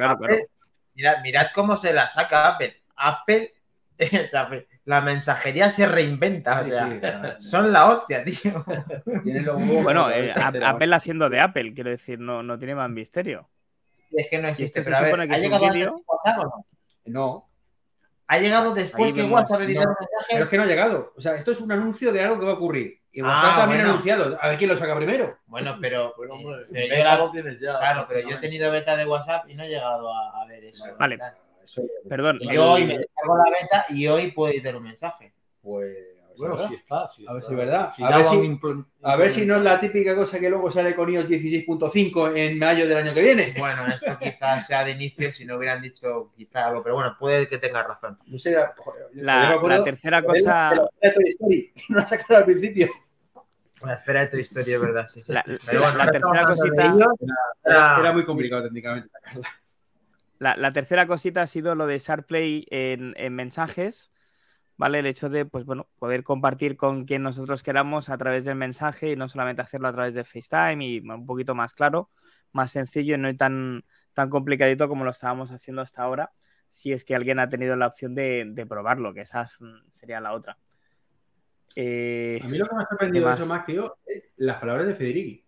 Mirad, 0.94 1.46
cómo 1.55 1.76
se 1.76 1.92
la 1.92 2.07
saca 2.07 2.48
Apple. 2.48 2.83
Apple, 2.96 3.52
la 4.85 5.00
mensajería 5.00 5.70
se 5.70 5.87
reinventa, 5.87 6.61
o 6.61 6.64
sea, 6.64 7.37
son 7.40 7.72
la 7.72 7.88
hostia, 7.88 8.24
tío. 8.24 8.64
bueno, 9.83 10.11
eh, 10.11 10.33
Apple 10.35 10.94
haciendo 10.94 11.28
de 11.28 11.40
Apple, 11.40 11.72
quiero 11.74 11.90
decir, 11.90 12.18
no, 12.18 12.42
no 12.42 12.59
tiene 12.59 12.74
más 12.74 12.90
misterio. 12.90 13.48
Es 14.11 14.28
que 14.28 14.38
no 14.38 14.48
existe, 14.48 14.83
pero 14.83 14.96
a 14.96 15.00
ver, 15.00 15.20
¿ha 15.20 15.38
llegado 15.38 15.70
vídeo? 15.70 16.02
WhatsApp 16.07 16.38
o 16.38 16.44
no? 16.44 16.66
No. 17.07 17.48
¿Ha 18.26 18.38
llegado 18.38 18.74
después 18.74 19.12
que 19.12 19.24
WhatsApp 19.24 19.61
ha 19.61 19.64
editado 19.64 19.90
un 19.90 19.96
mensaje? 19.98 20.26
Pero 20.31 20.44
es 20.44 20.50
que 20.50 20.57
no 20.57 20.62
ha 20.62 20.66
llegado. 20.66 21.12
O 21.16 21.20
sea, 21.20 21.35
esto 21.35 21.52
es 21.52 21.61
un 21.61 21.72
anuncio 21.72 22.12
de 22.12 22.22
algo 22.22 22.38
que 22.38 22.46
va 22.46 22.52
a 22.52 22.57
ocurrir. 22.57 23.01
Y 23.14 23.20
WhatsApp 23.20 23.53
ah, 23.53 23.57
también 23.59 23.83
ha 23.83 23.90
anunciado. 23.90 24.38
A 24.40 24.48
ver 24.48 24.59
quién 24.59 24.70
lo 24.70 24.77
saca 24.77 24.96
primero. 24.96 25.38
Bueno, 25.46 25.77
pero. 25.81 26.14
yo 26.18 27.79
claro, 27.79 28.07
pero 28.09 28.29
yo 28.29 28.37
he 28.37 28.40
tenido 28.40 28.70
beta 28.72 28.96
de 28.96 29.07
WhatsApp 29.07 29.48
y 29.48 29.55
no 29.55 29.64
he 29.64 29.68
llegado 29.68 30.11
a, 30.12 30.46
ver 30.46 30.64
eso. 30.64 30.85
Vale. 30.98 31.18
Perdón. 32.09 32.40
yo 32.51 32.72
hoy 32.72 32.85
me 32.87 32.98
descargo 32.98 33.37
la 33.37 33.51
beta 33.51 33.87
y 33.90 34.09
hoy 34.09 34.33
puedo 34.33 34.53
editar 34.53 34.77
un 34.77 34.85
mensaje. 34.85 35.33
Pues. 35.61 36.12
Bueno, 36.36 36.68
si 36.68 36.74
está, 36.74 37.08
a 37.26 37.32
ver 37.32 37.42
si 37.42 37.52
es 37.52 37.56
verdad. 37.56 37.92
a, 39.02 39.16
ver 39.16 39.30
si, 39.30 39.46
no 39.46 39.56
es 39.56 39.62
la 39.62 39.78
típica 39.78 40.14
cosa 40.14 40.38
que 40.38 40.48
luego 40.48 40.70
sale 40.70 40.94
con 40.94 41.10
iOS 41.12 41.28
16.5 41.28 42.36
en 42.36 42.58
mayo 42.58 42.88
del 42.88 42.98
año 42.98 43.14
que 43.14 43.22
viene. 43.22 43.54
Bueno, 43.58 43.86
esto 43.86 44.18
quizás 44.18 44.66
sea 44.66 44.84
de 44.84 44.92
inicio 44.92 45.32
si 45.32 45.44
no 45.44 45.56
hubieran 45.56 45.82
dicho 45.82 46.32
quizás 46.36 46.66
algo, 46.66 46.82
pero 46.82 46.94
bueno, 46.94 47.16
puede 47.18 47.48
que 47.48 47.58
tenga 47.58 47.82
razón. 47.82 48.18
No 48.26 48.38
sé, 48.38 48.52
la, 49.14 49.60
la, 49.62 49.84
tercera 49.84 50.22
cosa. 50.22 50.72
No 51.88 52.00
ha 52.00 52.06
sacado 52.06 52.38
al 52.38 52.44
principio. 52.44 52.88
La 53.82 53.94
esfera 53.94 54.20
de 54.20 54.26
tu 54.28 54.36
historia, 54.36 54.76
es 54.76 54.80
verdad, 54.80 55.08
sí. 55.08 55.22
La, 55.26 55.44
la 55.46 56.10
tercera 56.10 56.44
cosita. 56.46 56.96
Era, 57.64 58.12
muy 58.12 58.24
complicado 58.24 58.62
técnicamente 58.62 59.10
La, 60.38 60.56
la, 60.56 60.72
tercera 60.72 61.06
cosita 61.06 61.42
ha 61.42 61.46
sido 61.46 61.74
lo 61.74 61.86
de 61.86 61.98
SharePlay 61.98 62.66
en, 62.70 63.14
en 63.16 63.34
mensajes 63.34 64.12
¿vale? 64.76 64.98
El 65.00 65.06
hecho 65.06 65.28
de, 65.28 65.44
pues 65.44 65.64
bueno, 65.64 65.88
poder 65.98 66.22
compartir 66.22 66.76
con 66.76 67.04
quien 67.04 67.22
nosotros 67.22 67.62
queramos 67.62 68.08
a 68.08 68.18
través 68.18 68.44
del 68.44 68.56
mensaje 68.56 69.12
y 69.12 69.16
no 69.16 69.28
solamente 69.28 69.62
hacerlo 69.62 69.88
a 69.88 69.92
través 69.92 70.14
de 70.14 70.24
FaceTime 70.24 70.87
y 70.87 71.00
un 71.00 71.26
poquito 71.26 71.54
más 71.54 71.74
claro, 71.74 72.11
más 72.52 72.70
sencillo 72.70 73.14
y 73.14 73.18
no 73.18 73.35
tan, 73.37 73.85
tan 74.12 74.30
complicadito 74.30 74.88
como 74.88 75.04
lo 75.04 75.11
estábamos 75.11 75.50
haciendo 75.50 75.82
hasta 75.82 76.02
ahora, 76.02 76.32
si 76.68 76.92
es 76.92 77.04
que 77.04 77.14
alguien 77.14 77.38
ha 77.38 77.48
tenido 77.48 77.76
la 77.76 77.87
opción 77.87 78.14
de, 78.14 78.66
probarlo, 78.68 79.12
que 79.12 79.20
esa 79.20 79.48
sería 79.90 80.20
la 80.20 80.32
otra. 80.32 80.58
Eh, 81.74 82.40
a 82.42 82.48
mí 82.48 82.58
lo 82.58 82.66
que 82.66 82.74
me 82.74 82.82
ha 82.82 82.87
sorprendido 82.87 83.26
más? 83.26 83.40
eso 83.40 83.48
más 83.48 83.64
que 83.64 83.74
yo 83.74 83.96
es 84.06 84.30
las 84.37 84.58
palabras 84.58 84.87
de 84.87 84.94
Federici. 84.94 85.44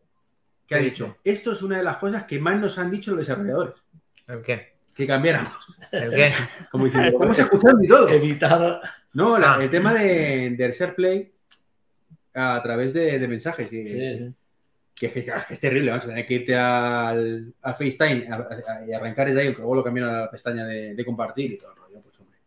que 0.67 0.75
ha 0.75 0.79
¿Qué 0.79 0.85
dicho, 0.85 1.19
esto 1.23 1.53
es 1.53 1.63
una 1.63 1.79
de 1.79 1.83
las 1.85 1.99
cosas 1.99 2.25
que 2.25 2.39
más 2.39 2.59
nos 2.59 2.79
han 2.79 2.91
dicho 2.91 3.11
los 3.11 3.21
desarrolladores, 3.21 3.75
¿El 4.27 4.43
qué? 4.43 4.74
Que 4.95 5.07
cambiáramos. 5.07 5.53
¿El 5.91 6.11
qué? 6.11 6.33
Como 6.71 6.85
diciendo, 6.87 7.11
lo 7.11 7.15
estamos 7.17 7.39
escuchando 7.39 7.83
y 7.83 7.89
todo. 7.89 8.09
Evitar. 8.09 8.81
No, 9.13 9.39
la- 9.39 9.55
Ah. 9.55 9.63
el 9.63 9.71
tema 9.71 9.93
de, 9.95 10.51
del 10.57 10.73
share 10.73 10.95
play 10.95 11.33
a 12.35 12.61
través 12.63 12.93
de, 12.93 13.19
de 13.19 13.29
mensajes, 13.29 13.69
que, 13.69 13.87
Sí, 13.87 13.93
sí. 14.19 14.35
que, 14.95 15.11
que- 15.13 15.25
que 15.25 15.55
es 15.55 15.61
terrible, 15.61 15.91
vamos 15.91 16.05
a 16.05 16.09
tener 16.09 16.27
que 16.27 16.35
irte 16.35 16.57
al, 16.57 17.55
al 17.63 17.75
FaceTime 17.75 18.29
a- 18.31 18.37
a- 18.37 18.87
y 18.87 18.93
arrancar 18.93 19.27
desde 19.29 19.41
ahí, 19.41 19.47
aunque 19.49 19.61
luego 19.63 19.77
lo 19.77 19.85
cambian 19.85 20.09
a 20.09 20.21
la 20.23 20.31
pestaña 20.31 20.65
de, 20.67 20.95
de 20.95 21.05
compartir 21.05 21.53
y 21.53 21.59
todo 21.59 21.71
el 21.73 21.77
rollo. 21.77 22.01
Pues, 22.03 22.19
hombre. 22.21 22.39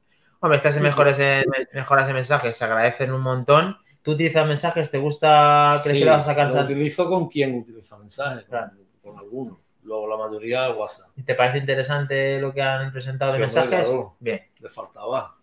Hombre, 0.42 0.58
estas 0.58 0.80
mejoras 0.82 1.20
en, 1.20 1.46
mejoras 1.74 2.08
en 2.10 2.16
mensajes 2.16 2.56
se 2.58 2.66
agradecen 2.66 3.12
un 3.14 3.22
montón. 3.22 3.78
¿Tú 4.02 4.12
utilizas 4.12 4.48
mensajes? 4.48 4.90
¿Te 4.92 4.98
gusta 4.98 5.80
crees 5.84 5.94
Sí, 5.96 6.00
que 6.00 6.06
le 6.06 6.12
vas 6.12 6.26
a 6.28 6.30
sacar? 6.32 6.52
lo 6.54 6.62
utilizo 6.62 7.10
con 7.10 7.28
quien 7.30 7.56
utiliza 7.58 7.98
mensajes, 7.98 8.40
con, 8.46 8.50
Claro. 8.50 8.72
con 9.02 9.18
algunos. 9.20 9.58
Luego 9.88 10.08
la 10.08 10.18
mayoría 10.18 10.70
WhatsApp. 10.72 11.12
¿Te 11.26 11.34
parece 11.34 11.60
interesante 11.60 12.42
lo 12.42 12.54
que 12.54 12.62
han 12.62 12.92
presentado 12.92 13.32
de 13.32 13.38
Sí, 13.38 13.44
hombre, 13.44 13.56
mensajes? 13.62 13.88
claro. 13.88 14.16
Bien, 14.20 14.42
Le 14.60 14.70
faltaba. 14.70 15.38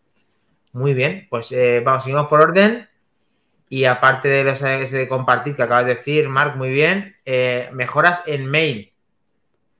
muy 0.72 0.92
bien. 0.92 1.26
Pues 1.30 1.50
eh, 1.52 1.80
vamos, 1.84 2.04
seguimos 2.04 2.26
por 2.26 2.40
orden. 2.42 2.86
Y 3.70 3.86
aparte 3.86 4.28
de 4.28 4.44
los- 4.44 4.62
ese 4.62 4.98
de 4.98 5.08
compartir 5.08 5.56
que 5.56 5.62
acabas 5.62 5.86
de 5.86 5.94
decir, 5.94 6.28
Marc, 6.28 6.56
muy 6.56 6.70
bien. 6.70 7.16
eh, 7.24 7.70
mejoras 7.72 8.22
en 8.26 8.44
mail. 8.46 8.92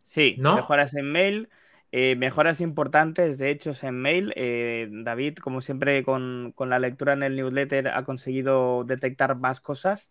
Sí, 0.05 0.37
¿No? 0.39 0.57
mejoras 0.57 0.95
en 0.95 1.13
mail, 1.13 1.49
eh, 1.93 2.17
mejoras 2.17 2.61
importantes 2.63 3.37
de 3.39 3.51
hechos 3.51 3.85
en 3.85 4.01
mail. 4.01 4.33
Eh, 4.37 4.89
David, 4.91 5.37
como 5.39 5.61
siempre, 5.61 6.03
con, 6.05 6.53
con 6.55 6.71
la 6.71 6.79
lectura 6.79 7.13
en 7.13 7.23
el 7.23 7.37
newsletter 7.37 7.89
ha 7.89 8.05
conseguido 8.05 8.85
detectar 8.85 9.37
más 9.37 9.61
cosas. 9.61 10.11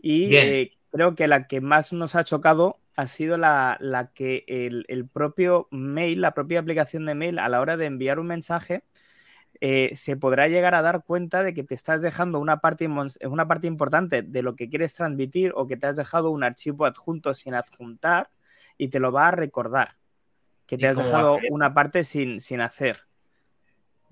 Y 0.00 0.34
eh, 0.36 0.72
creo 0.90 1.14
que 1.14 1.28
la 1.28 1.46
que 1.46 1.60
más 1.60 1.92
nos 1.92 2.14
ha 2.16 2.24
chocado 2.24 2.78
ha 3.00 3.06
sido 3.06 3.36
la, 3.36 3.76
la 3.80 4.12
que 4.12 4.44
el, 4.48 4.84
el 4.88 5.06
propio 5.08 5.68
mail, 5.70 6.20
la 6.20 6.34
propia 6.34 6.60
aplicación 6.60 7.06
de 7.06 7.14
mail, 7.14 7.38
a 7.38 7.48
la 7.48 7.60
hora 7.60 7.76
de 7.76 7.86
enviar 7.86 8.18
un 8.18 8.26
mensaje, 8.28 8.82
eh, 9.60 9.90
se 9.94 10.16
podrá 10.16 10.48
llegar 10.48 10.74
a 10.74 10.82
dar 10.82 11.04
cuenta 11.04 11.42
de 11.42 11.52
que 11.52 11.64
te 11.64 11.74
estás 11.74 12.00
dejando 12.00 12.38
una 12.38 12.60
parte, 12.60 12.88
una 12.88 13.46
parte 13.48 13.66
importante 13.66 14.22
de 14.22 14.42
lo 14.42 14.56
que 14.56 14.70
quieres 14.70 14.94
transmitir 14.94 15.52
o 15.54 15.66
que 15.66 15.76
te 15.76 15.86
has 15.86 15.96
dejado 15.96 16.30
un 16.30 16.44
archivo 16.44 16.86
adjunto 16.86 17.34
sin 17.34 17.54
adjuntar 17.54 18.30
y 18.78 18.88
te 18.88 19.00
lo 19.00 19.12
va 19.12 19.28
a 19.28 19.32
recordar. 19.32 19.96
Que 20.66 20.76
¿Y 20.76 20.78
te 20.78 20.86
has 20.88 20.96
dejado 20.96 21.38
una 21.50 21.74
parte 21.74 22.04
sin, 22.04 22.40
sin 22.40 22.60
hacer. 22.60 22.98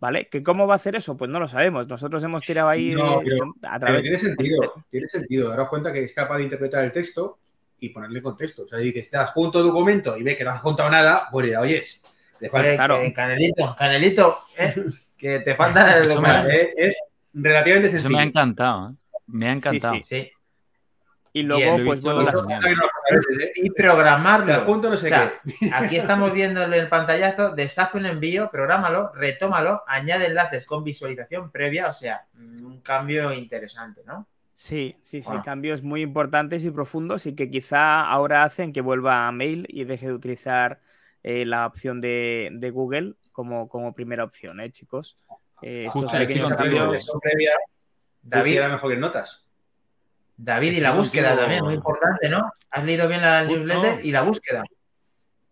¿Vale? 0.00 0.28
¿Que 0.28 0.42
¿Cómo 0.42 0.66
va 0.66 0.74
a 0.74 0.76
hacer 0.76 0.94
eso? 0.96 1.16
Pues 1.16 1.30
no 1.30 1.40
lo 1.40 1.48
sabemos. 1.48 1.88
Nosotros 1.88 2.22
hemos 2.22 2.44
tirado 2.44 2.68
ahí 2.68 2.92
No, 2.94 3.20
de- 3.20 3.24
pero- 3.24 3.44
a 3.62 3.78
Pero 3.78 3.80
través 3.80 4.02
tiene 4.02 4.18
sentido, 4.18 4.84
tiene 4.90 5.08
sentido. 5.08 5.48
Daros 5.48 5.68
cuenta 5.68 5.92
que 5.92 6.04
es 6.04 6.12
capaz 6.12 6.36
de 6.38 6.44
interpretar 6.44 6.84
el 6.84 6.92
texto 6.92 7.38
y 7.80 7.88
ponerle 7.90 8.22
contexto. 8.22 8.62
O 8.64 8.68
sea, 8.68 8.78
dices, 8.78 9.08
te 9.10 9.16
adjunto 9.16 9.62
documento 9.62 10.16
y 10.16 10.22
ve 10.22 10.36
que 10.36 10.44
no 10.44 10.50
has 10.50 10.60
juntado 10.60 10.90
nada, 10.90 11.28
pues 11.30 11.46
dirá, 11.46 11.60
oyes, 11.60 12.02
te 12.38 12.48
falta. 12.50 12.68
Oye, 12.68 12.76
claro. 12.76 13.00
que- 13.00 13.12
Canelito, 13.12 13.76
Canelito, 13.78 14.38
¿eh? 14.56 14.74
que 15.16 15.40
te 15.40 15.54
falta 15.54 15.98
el 15.98 16.04
Eso 16.04 16.20
me- 16.20 16.28
documento. 16.28 16.50
Eh, 16.54 16.70
Es 16.76 17.00
relativamente 17.34 17.88
Eso 17.88 17.96
me 17.96 18.00
sencillo. 18.02 18.18
ha 18.20 18.22
encantado, 18.24 18.90
¿eh? 18.90 18.94
Me 19.28 19.48
ha 19.48 19.52
encantado. 19.52 19.94
sí. 19.96 20.02
Sí. 20.04 20.30
Y 21.34 21.42
luego, 21.42 21.84
pues 21.84 22.00
bueno, 22.00 22.22
¿eh? 22.22 23.52
Y 23.56 23.70
programarlo. 23.70 24.46
Te 24.46 24.52
adjunto 24.54 24.90
no 24.90 24.96
sé 24.96 25.06
O 25.06 25.08
sea, 25.10 25.34
qué. 25.60 25.70
Aquí 25.74 25.96
estamos 25.96 26.32
viendo 26.32 26.62
en 26.62 26.72
el 26.72 26.88
pantallazo, 26.88 27.50
deshace 27.54 27.98
un 27.98 28.06
envío, 28.06 28.50
prográmalo, 28.50 29.12
retómalo, 29.14 29.82
añade 29.86 30.26
enlaces 30.26 30.64
con 30.64 30.82
visualización 30.82 31.50
previa, 31.52 31.88
o 31.88 31.92
sea, 31.92 32.26
un 32.34 32.80
cambio 32.80 33.32
interesante, 33.32 34.00
¿no? 34.06 34.26
Sí, 34.60 34.98
sí, 35.02 35.22
sí, 35.22 35.30
Wow. 35.30 35.44
cambios 35.44 35.84
muy 35.84 36.02
importantes 36.02 36.64
y 36.64 36.72
profundos 36.72 37.26
y 37.26 37.36
que 37.36 37.48
quizá 37.48 38.00
ahora 38.04 38.42
hacen 38.42 38.72
que 38.72 38.80
vuelva 38.80 39.28
a 39.28 39.30
mail 39.30 39.64
y 39.68 39.84
deje 39.84 40.08
de 40.08 40.12
utilizar 40.12 40.80
eh, 41.22 41.46
la 41.46 41.64
opción 41.64 42.00
de, 42.00 42.48
de 42.50 42.70
Google 42.72 43.14
como, 43.30 43.68
como 43.68 43.94
primera 43.94 44.24
opción, 44.24 44.58
¿eh, 44.58 44.72
chicos? 44.72 45.16
Eh, 45.62 45.84
estos 45.86 46.02
Justo, 46.02 46.18
pequeños 46.18 46.48
cambios. 46.52 47.08
Previa, 47.22 47.52
David, 48.20 48.56
era 48.56 48.68
mejor 48.68 48.90
que 48.90 48.96
notas. 48.96 49.46
David 50.36 50.72
y 50.72 50.80
la 50.80 50.90
No, 50.90 50.96
búsqueda 50.96 51.30
tío. 51.34 51.40
también, 51.42 51.64
muy 51.64 51.74
importante, 51.74 52.28
¿no? 52.28 52.50
Has 52.70 52.84
leído 52.84 53.06
bien 53.06 53.20
la 53.22 53.44
Justo. 53.44 53.58
newsletter 53.58 54.04
y 54.04 54.10
la 54.10 54.22
búsqueda. 54.22 54.64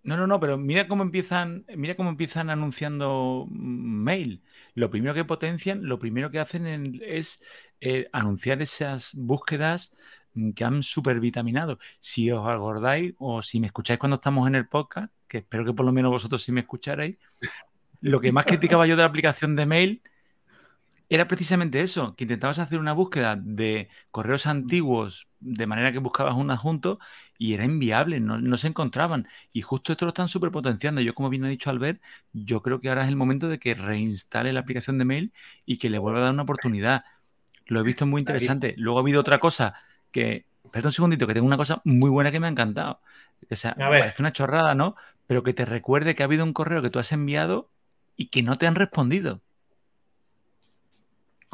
No, 0.03 0.17
no, 0.17 0.27
no, 0.27 0.41
pero 0.41 0.59
mira 0.59 0.89
cómo 0.89 1.05
empiezan, 1.05 1.65
mira 1.77 1.95
cómo 1.95 2.11
empiezan 2.11 2.51
anunciando 2.51 3.47
mm, 3.51 4.03
mail. 4.03 4.43
Lo 4.77 4.91
primero 4.91 5.13
que 5.15 5.25
potencian, 5.25 5.87
lo 5.89 5.99
primero 5.99 6.31
que 6.31 6.39
hacen 6.39 6.67
en- 6.69 7.01
es 7.05 7.43
eh, 7.81 8.09
anunciar 8.13 8.63
esas 8.63 9.11
búsquedas 9.15 9.93
mm, 10.35 10.51
que 10.53 10.65
han 10.65 10.83
supervitaminado. 10.85 11.79
Si 11.99 12.31
os 12.31 12.47
acordáis 12.47 13.15
o 13.19 13.43
si 13.43 13.59
me 13.59 13.67
escucháis 13.69 13.99
cuando 13.99 14.17
estamos 14.17 14.47
en 14.47 14.55
el 14.55 14.69
podcast, 14.69 15.13
que 15.29 15.39
espero 15.39 15.65
que 15.65 15.73
por 15.73 15.85
lo 15.87 15.93
menos 15.93 16.13
vosotros 16.13 16.43
sí 16.45 16.53
me 16.53 16.61
escucharais, 16.61 17.17
lo 18.01 18.21
que 18.21 18.31
más 18.33 18.45
criticaba 18.47 18.87
yo 18.87 18.95
de 18.97 19.03
la 19.03 19.09
aplicación 19.09 19.57
de 19.57 19.67
mail 19.67 20.03
era 21.09 21.29
precisamente 21.29 21.81
eso, 21.83 22.17
que 22.17 22.25
intentabas 22.25 22.59
hacer 22.59 22.79
una 22.79 22.93
búsqueda 22.93 23.37
de 23.41 23.89
correos 24.11 24.47
antiguos 24.47 25.29
de 25.39 25.67
manera 25.67 25.93
que 25.93 25.99
buscabas 25.99 26.35
un 26.35 26.51
adjunto 26.51 26.99
y 27.39 27.55
era 27.55 27.65
inviable, 27.65 28.19
no, 28.19 28.39
no 28.39 28.57
se 28.57 28.69
encontraban. 28.69 29.29
Y 29.53 29.63
justo 29.63 29.93
esto 29.93 30.05
lo 30.05 30.11
están 30.11 30.29
superpotenciando. 30.29 31.01
Yo, 31.01 31.15
como 31.15 31.29
bien 31.29 31.45
ha 31.45 31.49
dicho 31.49 31.71
Albert, 31.71 32.01
yo 32.33 32.63
creo 32.63 32.81
que 32.81 32.89
ahora 32.89 33.03
es 33.03 33.09
el 33.09 33.17
momento 33.17 33.49
de 33.49 33.59
que 33.59 33.75
reinstale 33.75 34.53
la 34.53 34.61
aplicación 34.61 34.99
de 34.99 35.05
mail 35.05 35.33
y 35.65 35.79
que 35.79 35.91
le 35.91 35.99
vuelva 35.99 36.21
a 36.21 36.23
dar 36.25 36.33
una 36.33 36.43
oportunidad. 36.43 37.05
Lo 37.67 37.81
he 37.81 37.83
visto 37.85 38.07
muy 38.07 38.21
interesante. 38.21 38.75
Luego 38.77 38.99
ha 38.99 39.03
habido 39.03 39.21
otra 39.21 39.39
cosa 39.39 39.75
que, 40.11 40.47
perdón 40.73 40.89
un 40.89 40.93
segundito, 40.93 41.27
que 41.27 41.35
tengo 41.35 41.47
una 41.47 41.57
cosa 41.57 41.83
muy 41.85 42.11
buena 42.11 42.33
que 42.33 42.41
me 42.41 42.47
ha 42.47 42.51
encantado. 42.51 43.01
O 43.51 43.57
sea, 43.57 43.75
parece 43.77 44.23
una 44.23 44.33
chorrada, 44.33 44.75
¿no? 44.75 44.97
Pero 45.27 45.43
que 45.43 45.53
te 45.53 45.65
recuerde 45.65 46.15
que 46.15 46.23
ha 46.23 46.27
habido 46.27 46.45
un 46.45 46.53
correo 46.53 46.83
que 46.83 46.91
tú 46.91 46.99
has 46.99 47.13
enviado 47.13 47.71
y 48.17 48.29
que 48.29 48.43
no 48.43 48.59
te 48.59 48.67
han 48.67 48.75
respondido. 48.75 49.43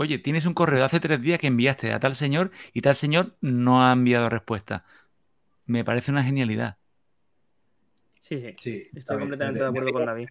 Oye, 0.03 0.19
tienes 0.19 0.47
un 0.47 0.55
correo 0.55 0.81
de 0.81 0.85
hace 0.85 0.99
tres 0.99 1.23
días 1.23 1.39
que 1.39 1.47
enviaste 1.47 1.93
a 1.93 2.01
tal 2.01 2.17
señor 2.17 2.51
y 2.73 2.81
tal 2.81 2.97
señor 2.97 3.37
no 3.41 3.87
ha 3.87 3.93
enviado 3.93 4.29
respuesta. 4.29 4.85
Me 5.65 5.85
parece 5.85 6.11
una 6.11 6.25
genialidad. 6.25 6.77
Sí, 8.21 8.37
sí, 8.37 8.53
Sí, 8.61 8.89
estoy 8.93 9.21
completamente 9.21 9.61
de 9.61 9.69
acuerdo 9.69 9.93
con 9.93 10.07
David. 10.07 10.29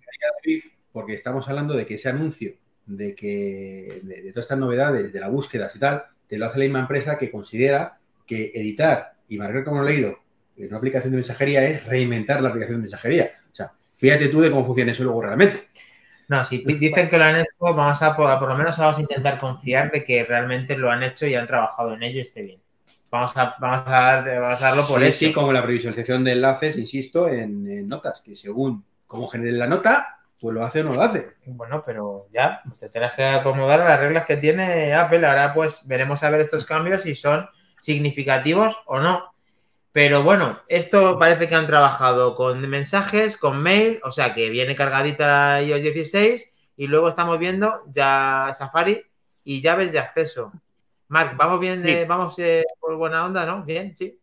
Porque 0.91 1.13
estamos 1.13 1.47
hablando 1.47 1.73
de 1.73 1.85
que 1.85 1.95
ese 1.95 2.09
anuncio, 2.09 2.53
de 2.85 3.15
que 3.15 4.01
de, 4.03 4.21
de 4.23 4.31
todas 4.33 4.43
estas 4.43 4.59
novedades, 4.59 5.13
de 5.13 5.19
las 5.21 5.31
búsquedas 5.31 5.73
y 5.73 5.79
tal, 5.79 6.03
te 6.27 6.37
lo 6.37 6.47
hace 6.47 6.59
la 6.59 6.65
misma 6.65 6.79
empresa 6.81 7.17
que 7.17 7.31
considera 7.31 7.97
que 8.27 8.51
editar 8.53 9.13
y 9.29 9.37
marcar 9.37 9.63
como 9.63 9.83
lo 9.83 9.87
he 9.87 9.93
leído 9.93 10.19
en 10.57 10.67
una 10.67 10.79
aplicación 10.79 11.11
de 11.11 11.15
mensajería 11.15 11.63
es 11.63 11.85
reinventar 11.85 12.41
la 12.41 12.49
aplicación 12.49 12.79
de 12.79 12.83
mensajería. 12.83 13.31
O 13.49 13.55
sea, 13.55 13.71
fíjate 13.95 14.27
tú 14.27 14.41
de 14.41 14.51
cómo 14.51 14.65
funciona 14.65 14.91
eso 14.91 15.05
luego 15.05 15.21
realmente. 15.21 15.69
No, 16.31 16.45
si 16.45 16.59
dicen 16.63 17.09
que 17.09 17.17
lo 17.17 17.25
han 17.25 17.39
hecho, 17.41 17.49
vamos 17.59 18.01
a, 18.01 18.15
por, 18.15 18.39
por 18.39 18.49
lo 18.49 18.55
menos 18.55 18.77
vamos 18.77 18.97
a 18.97 19.01
intentar 19.01 19.37
confiar 19.39 19.91
de 19.91 20.03
que 20.03 20.23
realmente 20.23 20.77
lo 20.77 20.89
han 20.91 21.03
hecho 21.03 21.25
y 21.27 21.35
han 21.35 21.47
trabajado 21.47 21.93
en 21.93 22.03
ello 22.03 22.19
y 22.19 22.21
esté 22.21 22.41
bien. 22.43 22.61
Vamos 23.11 23.35
a, 23.37 23.55
vamos 23.59 23.87
a, 23.87 23.91
dar- 23.91 24.39
vamos 24.39 24.61
a 24.61 24.65
darlo 24.67 24.87
por 24.87 24.99
Sí, 24.99 25.07
eso. 25.09 25.17
sí, 25.27 25.33
como 25.33 25.51
la 25.53 25.63
previsualización 25.63 26.23
de 26.23 26.33
enlaces, 26.33 26.77
insisto, 26.77 27.27
en, 27.27 27.69
en 27.69 27.87
notas, 27.87 28.21
que 28.21 28.35
según 28.35 28.85
cómo 29.07 29.27
genere 29.27 29.53
la 29.53 29.67
nota, 29.67 30.19
pues 30.39 30.53
lo 30.53 30.63
hace 30.63 30.81
o 30.81 30.83
no 30.85 30.93
lo 30.93 31.01
hace. 31.01 31.27
Bueno, 31.45 31.83
pero 31.85 32.27
ya, 32.31 32.61
te 32.79 32.89
tendrás 32.89 33.15
que 33.15 33.23
acomodar 33.25 33.81
a 33.81 33.85
las 33.89 33.99
reglas 33.99 34.25
que 34.25 34.37
tiene 34.37 34.93
Apple. 34.93 35.25
Ahora 35.25 35.53
pues 35.53 35.87
veremos 35.87 36.21
a 36.23 36.29
ver 36.29 36.41
estos 36.41 36.65
cambios 36.65 37.01
si 37.01 37.15
son 37.15 37.47
significativos 37.79 38.77
o 38.85 38.99
no. 38.99 39.30
Pero 39.93 40.23
bueno, 40.23 40.59
esto 40.69 41.19
parece 41.19 41.47
que 41.49 41.55
han 41.55 41.67
trabajado 41.67 42.33
con 42.35 42.61
mensajes, 42.69 43.35
con 43.37 43.61
mail, 43.61 43.99
o 44.03 44.11
sea 44.11 44.33
que 44.33 44.49
viene 44.49 44.75
cargadita 44.75 45.61
iOS 45.61 45.81
16 45.81 46.53
y 46.77 46.87
luego 46.87 47.09
estamos 47.09 47.37
viendo 47.37 47.73
ya 47.89 48.49
Safari 48.53 49.03
y 49.43 49.59
llaves 49.61 49.91
de 49.91 49.99
acceso. 49.99 50.51
Marc, 51.09 51.35
vamos 51.35 51.59
bien, 51.59 51.83
de, 51.83 52.01
Sí. 52.01 52.05
vamos 52.07 52.39
eh, 52.39 52.63
por 52.79 52.95
buena 52.95 53.25
onda, 53.25 53.45
¿no? 53.45 53.63
Bien, 53.63 53.93
sí. 53.95 54.17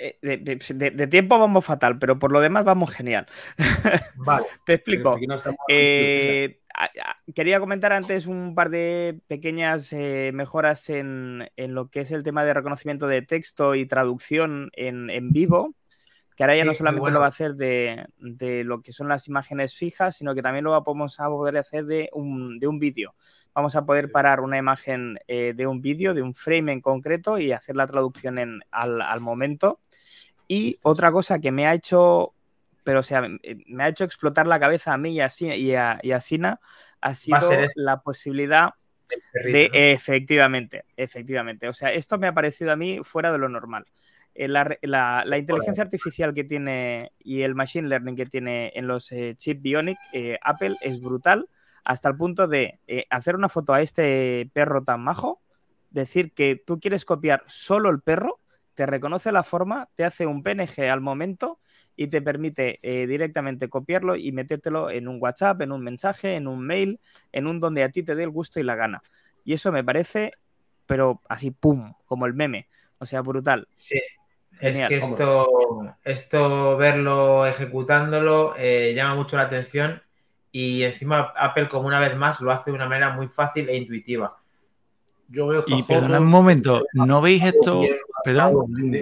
Eh, 0.00 0.18
De, 0.20 0.38
de- 0.38 0.56
de- 0.56 0.90
de 0.90 1.06
tiempo 1.06 1.38
vamos 1.38 1.64
fatal, 1.64 1.96
pero 2.00 2.18
por 2.18 2.32
lo 2.32 2.40
demás 2.40 2.64
vamos 2.64 2.92
genial. 2.92 3.26
Vale. 4.16 4.46
Te 4.66 4.74
explico. 4.74 5.12
Aquí 5.12 5.28
no 5.28 5.36
Eh, 5.68 6.58
quería 7.34 7.60
comentar 7.60 7.92
antes 7.92 8.26
un 8.26 8.54
par 8.54 8.70
de 8.70 9.20
pequeñas 9.28 9.92
eh, 9.92 10.30
mejoras 10.34 10.88
en, 10.90 11.48
en 11.56 11.74
lo 11.74 11.88
que 11.90 12.00
es 12.00 12.10
el 12.10 12.22
tema 12.22 12.44
de 12.44 12.54
reconocimiento 12.54 13.06
de 13.06 13.22
texto 13.22 13.74
y 13.74 13.86
traducción 13.86 14.70
en, 14.74 15.10
en 15.10 15.32
vivo, 15.32 15.74
que 16.36 16.44
ahora 16.44 16.56
ya 16.56 16.64
Sí, 16.64 16.66
no 16.66 16.74
solamente 16.74 17.10
bueno. 17.10 17.12
lo 17.12 17.20
va 17.20 17.26
a 17.26 17.30
hacer 17.30 17.54
de, 17.56 18.06
de 18.18 18.64
lo 18.64 18.82
que 18.82 18.92
son 18.92 19.08
las 19.08 19.28
imágenes 19.28 19.74
fijas, 19.76 20.16
sino 20.16 20.34
que 20.34 20.42
también 20.42 20.64
lo 20.64 20.80
vamos 20.82 21.20
a 21.20 21.28
poder 21.28 21.58
hacer 21.58 21.86
de 21.86 22.10
un, 22.12 22.58
de 22.58 22.66
un 22.68 22.78
vídeo. 22.78 23.14
Vamos 23.54 23.76
a 23.76 23.86
poder 23.86 24.10
parar 24.10 24.40
una 24.40 24.58
imagen 24.58 25.18
eh, 25.28 25.54
de 25.54 25.66
un 25.66 25.80
vídeo, 25.82 26.14
de 26.14 26.22
un 26.22 26.34
frame 26.34 26.72
en 26.72 26.80
concreto 26.82 27.38
y 27.38 27.52
hacer 27.52 27.76
la 27.76 27.86
traducción 27.86 28.38
en- 28.38 28.60
al, 28.70 29.00
al 29.02 29.20
momento. 29.20 29.80
Y 30.48 30.78
otra 30.82 31.12
cosa 31.12 31.38
que 31.38 31.52
me 31.52 31.66
ha 31.66 31.74
hecho, 31.74 32.34
pero 32.84 33.00
o 33.00 33.02
sea, 33.02 33.22
me 33.22 33.38
me 33.66 33.84
ha 33.84 33.88
hecho 33.88 34.04
explotar 34.04 34.46
la 34.46 34.60
cabeza 34.60 34.92
a 34.94 34.98
mí 34.98 35.12
y 35.14 35.20
a, 35.20 35.28
Si- 35.30 35.48
y 35.48 35.74
a, 35.74 35.98
y 36.02 36.12
a 36.12 36.20
Sina, 36.20 36.60
ha 37.00 37.14
sido 37.16 37.70
la 37.74 38.02
posibilidad 38.02 38.72
de, 39.42 39.70
efectivamente, 39.72 40.84
efectivamente. 40.96 41.68
O 41.68 41.72
sea, 41.74 41.92
esto 41.92 42.18
me 42.18 42.26
ha 42.26 42.34
parecido 42.34 42.72
a 42.72 42.76
mí 42.76 43.00
fuera 43.04 43.32
de 43.32 43.38
lo 43.38 43.48
normal. 43.48 43.86
eh, 44.34 44.48
la, 44.48 44.76
la- 44.82 45.22
la 45.26 45.38
inteligencia 45.38 45.82
artificial 45.84 46.34
que 46.34 46.44
tiene 46.44 47.12
y 47.20 47.42
el 47.42 47.54
machine 47.54 47.88
learning 47.88 48.16
que 48.16 48.26
tiene 48.26 48.72
en 48.74 48.86
los 48.88 49.12
eh, 49.12 49.34
chip 49.36 49.62
Bionic, 49.62 49.98
eh, 50.12 50.38
Apple 50.42 50.76
es 50.80 51.00
brutal 51.00 51.48
hasta 51.84 52.08
el 52.08 52.16
punto 52.16 52.48
de 52.48 52.80
eh, 52.88 53.06
hacer 53.10 53.36
una 53.36 53.48
foto 53.48 53.72
a 53.74 53.82
este 53.82 54.50
perro 54.54 54.82
tan 54.84 55.02
majo, 55.04 55.42
decir 55.90 56.32
que 56.32 56.56
tú 56.56 56.80
quieres 56.80 57.04
copiar 57.04 57.42
solo 57.46 57.90
el 57.90 58.00
perro, 58.00 58.40
te 58.74 58.86
reconoce 58.86 59.30
la 59.32 59.44
forma, 59.44 59.88
te 59.94 60.04
hace 60.04 60.26
un 60.26 60.42
PNG 60.42 60.90
al 60.90 61.00
momento 61.00 61.60
y 61.96 62.08
te 62.08 62.20
permite 62.22 62.78
eh, 62.82 63.06
directamente 63.06 63.68
copiarlo 63.68 64.16
y 64.16 64.32
metértelo 64.32 64.90
en 64.90 65.06
un 65.08 65.18
WhatsApp, 65.20 65.60
en 65.62 65.72
un 65.72 65.82
mensaje, 65.82 66.34
en 66.36 66.46
un 66.48 66.60
mail, 66.66 66.98
en 67.32 67.46
un 67.46 67.60
donde 67.60 67.82
a 67.84 67.88
ti 67.90 68.02
te 68.02 68.14
dé 68.14 68.24
el 68.24 68.30
gusto 68.30 68.58
y 68.60 68.64
la 68.64 68.74
gana. 68.74 69.02
Y 69.44 69.52
eso 69.52 69.70
me 69.72 69.84
parece, 69.84 70.32
pero 70.86 71.20
así, 71.28 71.50
¡pum!, 71.50 71.92
como 72.06 72.26
el 72.26 72.34
meme. 72.34 72.68
O 72.98 73.06
sea, 73.06 73.20
brutal. 73.20 73.68
Sí. 73.74 74.00
Genial, 74.58 74.92
es 74.92 75.00
que 75.00 75.04
esto, 75.06 75.96
esto 76.04 76.76
verlo 76.76 77.44
ejecutándolo 77.46 78.54
eh, 78.56 78.92
llama 78.94 79.16
mucho 79.16 79.36
la 79.36 79.42
atención 79.42 80.00
y 80.52 80.84
encima 80.84 81.32
Apple 81.36 81.66
como 81.66 81.88
una 81.88 81.98
vez 81.98 82.16
más 82.16 82.40
lo 82.40 82.52
hace 82.52 82.70
de 82.70 82.76
una 82.76 82.88
manera 82.88 83.10
muy 83.10 83.26
fácil 83.26 83.68
e 83.68 83.76
intuitiva. 83.76 84.36
Yo 85.28 85.48
veo 85.48 85.64
Y 85.66 85.82
un 85.92 86.26
momento, 86.26 86.84
¿no 86.92 87.20
veis 87.20 87.42
esto? 87.42 87.82
Perdón. 88.22 88.92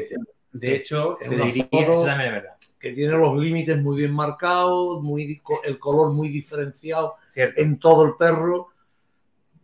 De 0.53 0.75
hecho, 0.77 1.19
Es 1.21 1.29
te 1.29 1.35
una 1.37 1.45
diría- 1.45 1.65
foto- 1.71 1.93
Eso 1.95 2.05
también 2.07 2.29
es 2.29 2.43
verdad. 2.43 2.57
Que 2.83 2.93
tiene 2.93 3.17
los 3.17 3.37
límites 3.37 3.79
muy 3.81 3.97
bien 3.99 4.13
marcados, 4.13 5.01
muy, 5.03 5.41
el 5.65 5.79
color 5.79 6.11
muy 6.11 6.29
diferenciado 6.29 7.15
Cierto. 7.31 7.61
en 7.61 7.79
todo 7.79 8.05
el 8.05 8.15
perro. 8.19 8.69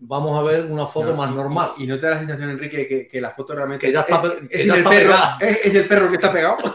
Vamos 0.00 0.38
a 0.38 0.42
ver 0.44 0.64
una 0.66 0.87
foto 0.87 1.09
No, 1.11 1.16
más 1.16 1.33
y- 1.33 1.35
normal. 1.35 1.70
Y, 1.76 1.85
y 1.85 1.87
no 1.88 1.96
te 1.98 2.07
da 2.07 2.11
la 2.12 2.18
sensación, 2.20 2.50
Enrique, 2.50 2.87
que, 2.87 3.09
que 3.09 3.20
la 3.20 3.31
foto 3.33 3.57
realmente 3.57 3.85
Que 3.85 3.92
ya 3.92 4.00
está 4.02 4.16
es, 4.16 4.22
pe- 4.22 4.38
es 4.44 4.48
que 4.48 4.61
el 4.62 4.66
ya 4.68 4.76
está 4.76 4.90
perro, 4.90 5.14
es, 5.40 5.59
es 5.64 5.74
el 5.74 5.88
perro 5.88 6.09
que 6.09 6.14
está 6.14 6.33
pegado. 6.33 6.57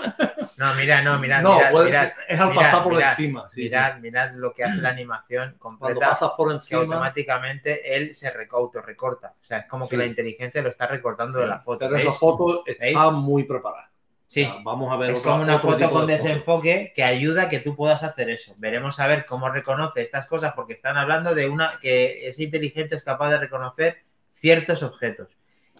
No, 0.56 0.74
mira, 0.76 1.02
no, 1.02 1.18
mira, 1.20 1.42
no, 1.42 1.56
mirad, 1.58 1.72
puede 1.72 1.86
mirad, 1.88 2.04
ser- 2.04 2.14
es 2.30 2.40
al 2.40 2.50
mirad, 2.52 2.62
pasar 2.62 2.84
por 2.84 2.94
mirad, 2.94 3.10
encima. 3.10 3.50
sí, 3.50 3.56
sí. 3.56 3.62
mirad, 3.64 3.98
mirad 4.00 4.32
lo 4.36 4.54
que 4.54 4.64
hace 4.64 4.78
la 4.78 4.90
animación 4.90 5.56
Cuando 5.58 5.80
completa. 5.80 6.10
pasas 6.12 6.32
por 6.38 6.50
que 6.50 6.54
encima, 6.56 6.82
automáticamente 6.82 7.96
él 7.98 8.14
se 8.14 8.32
reco- 8.32 8.58
autorrecorta. 8.58 9.34
O 9.42 9.44
sea, 9.44 9.58
es 9.58 9.66
como 9.68 9.86
que 9.90 9.96
Sí. 9.96 9.98
la 9.98 10.06
inteligencia 10.06 10.62
lo 10.62 10.70
está 10.70 10.86
recortando 10.88 11.40
de 11.40 11.48
la 11.48 11.60
foto. 11.60 11.80
pero 11.80 11.96
esa 11.98 12.06
¿veis? 12.10 12.18
foto 12.20 12.64
está 12.68 12.86
¿Veis? 12.86 12.98
muy 13.14 13.44
preparada. 13.44 13.90
Sí, 14.34 14.46
O 14.46 14.48
sea, 14.48 14.62
vamos 14.64 14.92
a 14.92 14.96
ver 14.98 15.12
es 15.12 15.20
otra- 15.20 15.32
como 15.34 15.44
una 15.44 15.58
otro 15.58 15.70
foto 15.74 15.90
con 15.92 16.08
de 16.08 16.18
foto. 16.18 16.28
desenfoque 16.28 16.92
que 16.96 17.04
ayuda 17.04 17.44
a 17.44 17.50
que 17.50 17.60
tú 17.60 17.76
puedas 17.76 18.02
hacer 18.02 18.32
eso. 18.32 18.56
Veremos 18.58 19.00
a 19.00 19.06
ver 19.06 19.28
cómo 19.28 19.48
reconoce 19.50 20.02
estas 20.02 20.26
cosas 20.26 20.54
porque 20.56 20.74
están 20.74 20.98
hablando 20.98 21.36
de 21.36 21.48
una 21.50 21.78
que 21.80 22.28
esa 22.28 22.42
inteligencia 22.42 22.96
es 22.96 23.04
capaz 23.04 23.30
de 23.30 23.38
reconocer 23.38 23.98
ciertos 24.34 24.82
objetos. 24.82 25.28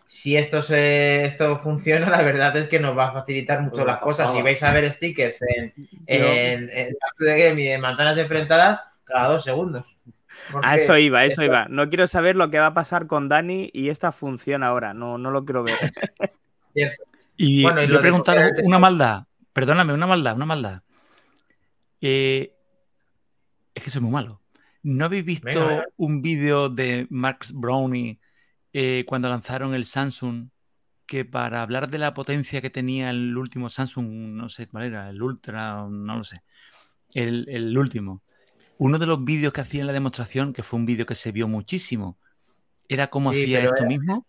Si 0.06 0.38
esto, 0.38 0.62
se- 0.62 1.26
esto 1.26 1.58
funciona, 1.62 2.12
la 2.12 2.22
verdad 2.22 2.56
es 2.56 2.68
que 2.68 2.80
nos 2.80 2.96
va 2.96 3.08
a 3.08 3.14
facilitar 3.14 3.60
mucho 3.62 3.82
Una 3.82 3.94
las 3.94 4.02
cosas. 4.02 4.32
Si 4.32 4.42
vais 4.44 4.62
a 4.62 4.72
ver 4.72 4.92
stickers 4.94 5.42
en, 5.42 5.74
en, 6.06 6.70
en 6.70 6.96
en 7.68 7.82
manzanas 7.82 8.20
enfrentadas 8.20 8.84
cada 9.04 9.30
dos 9.30 9.44
segundos. 9.44 9.86
Porque- 10.52 10.68
A 10.68 10.76
eso 10.76 10.96
iba, 10.98 11.20
a 11.22 11.26
eso 11.26 11.42
iba. 11.42 11.66
No 11.70 11.90
quiero 11.90 12.06
saber 12.06 12.36
lo 12.36 12.52
que 12.52 12.60
va 12.60 12.68
a 12.68 12.74
pasar 12.76 13.08
con 13.08 13.30
Dani 13.30 13.72
y 13.74 13.90
esta 13.90 14.12
función 14.12 14.62
ahora. 14.62 14.94
No, 14.94 15.18
no 15.18 15.32
lo 15.32 15.44
quiero 15.44 15.64
ver. 15.64 15.74
Y 17.46 17.62
Bueno, 17.64 17.84
y 17.84 17.88
yo 17.88 18.02
de 18.02 18.12
una 18.64 18.80
maldad. 18.80 19.24
Perdóname, 19.52 19.94
una 19.94 20.08
maldad, 20.08 20.36
una 20.36 20.46
maldad. 20.46 20.82
Eh, 22.02 22.54
es 23.74 23.84
que 23.84 23.90
soy 23.90 24.02
muy 24.02 24.12
malo. 24.12 24.42
¿No 24.84 25.06
habéis 25.06 25.26
visto 25.26 25.46
Venga, 25.48 25.86
un 25.98 26.22
vídeo 26.22 26.70
de 26.70 27.08
Max 27.10 27.52
Brownie 27.54 28.20
eh, 28.74 29.04
cuando 29.08 29.30
lanzaron 29.30 29.74
el 29.74 29.86
Samsung? 29.86 30.50
Que 31.06 31.26
para 31.26 31.62
hablar 31.62 31.90
de 31.90 31.98
la 32.00 32.14
potencia 32.14 32.62
que 32.62 32.70
tenía 32.70 33.10
el 33.10 33.38
último 33.38 33.70
Samsung, 33.70 34.08
no 34.08 34.48
sé 34.50 34.68
cuál 34.68 34.86
era, 34.86 35.10
el 35.10 35.22
Ultra, 35.22 35.86
no 35.90 36.18
lo 36.18 36.24
sé, 36.24 36.44
el, 37.14 37.46
el 37.50 37.78
último. 37.78 38.24
Uno 38.78 38.98
de 38.98 39.06
los 39.06 39.24
vídeos 39.24 39.52
que 39.52 39.62
hacía 39.62 39.82
en 39.82 39.88
la 39.88 39.94
demostración, 39.94 40.54
que 40.54 40.64
fue 40.64 40.80
un 40.80 40.86
vídeo 40.86 41.06
que 41.06 41.14
se 41.14 41.34
vio 41.34 41.48
muchísimo, 41.50 42.18
era 42.88 43.08
cómo 43.10 43.34
Sí, 43.34 43.44
hacía 43.44 43.60
esto 43.64 43.76
era- 43.80 43.86
mismo, 43.88 44.26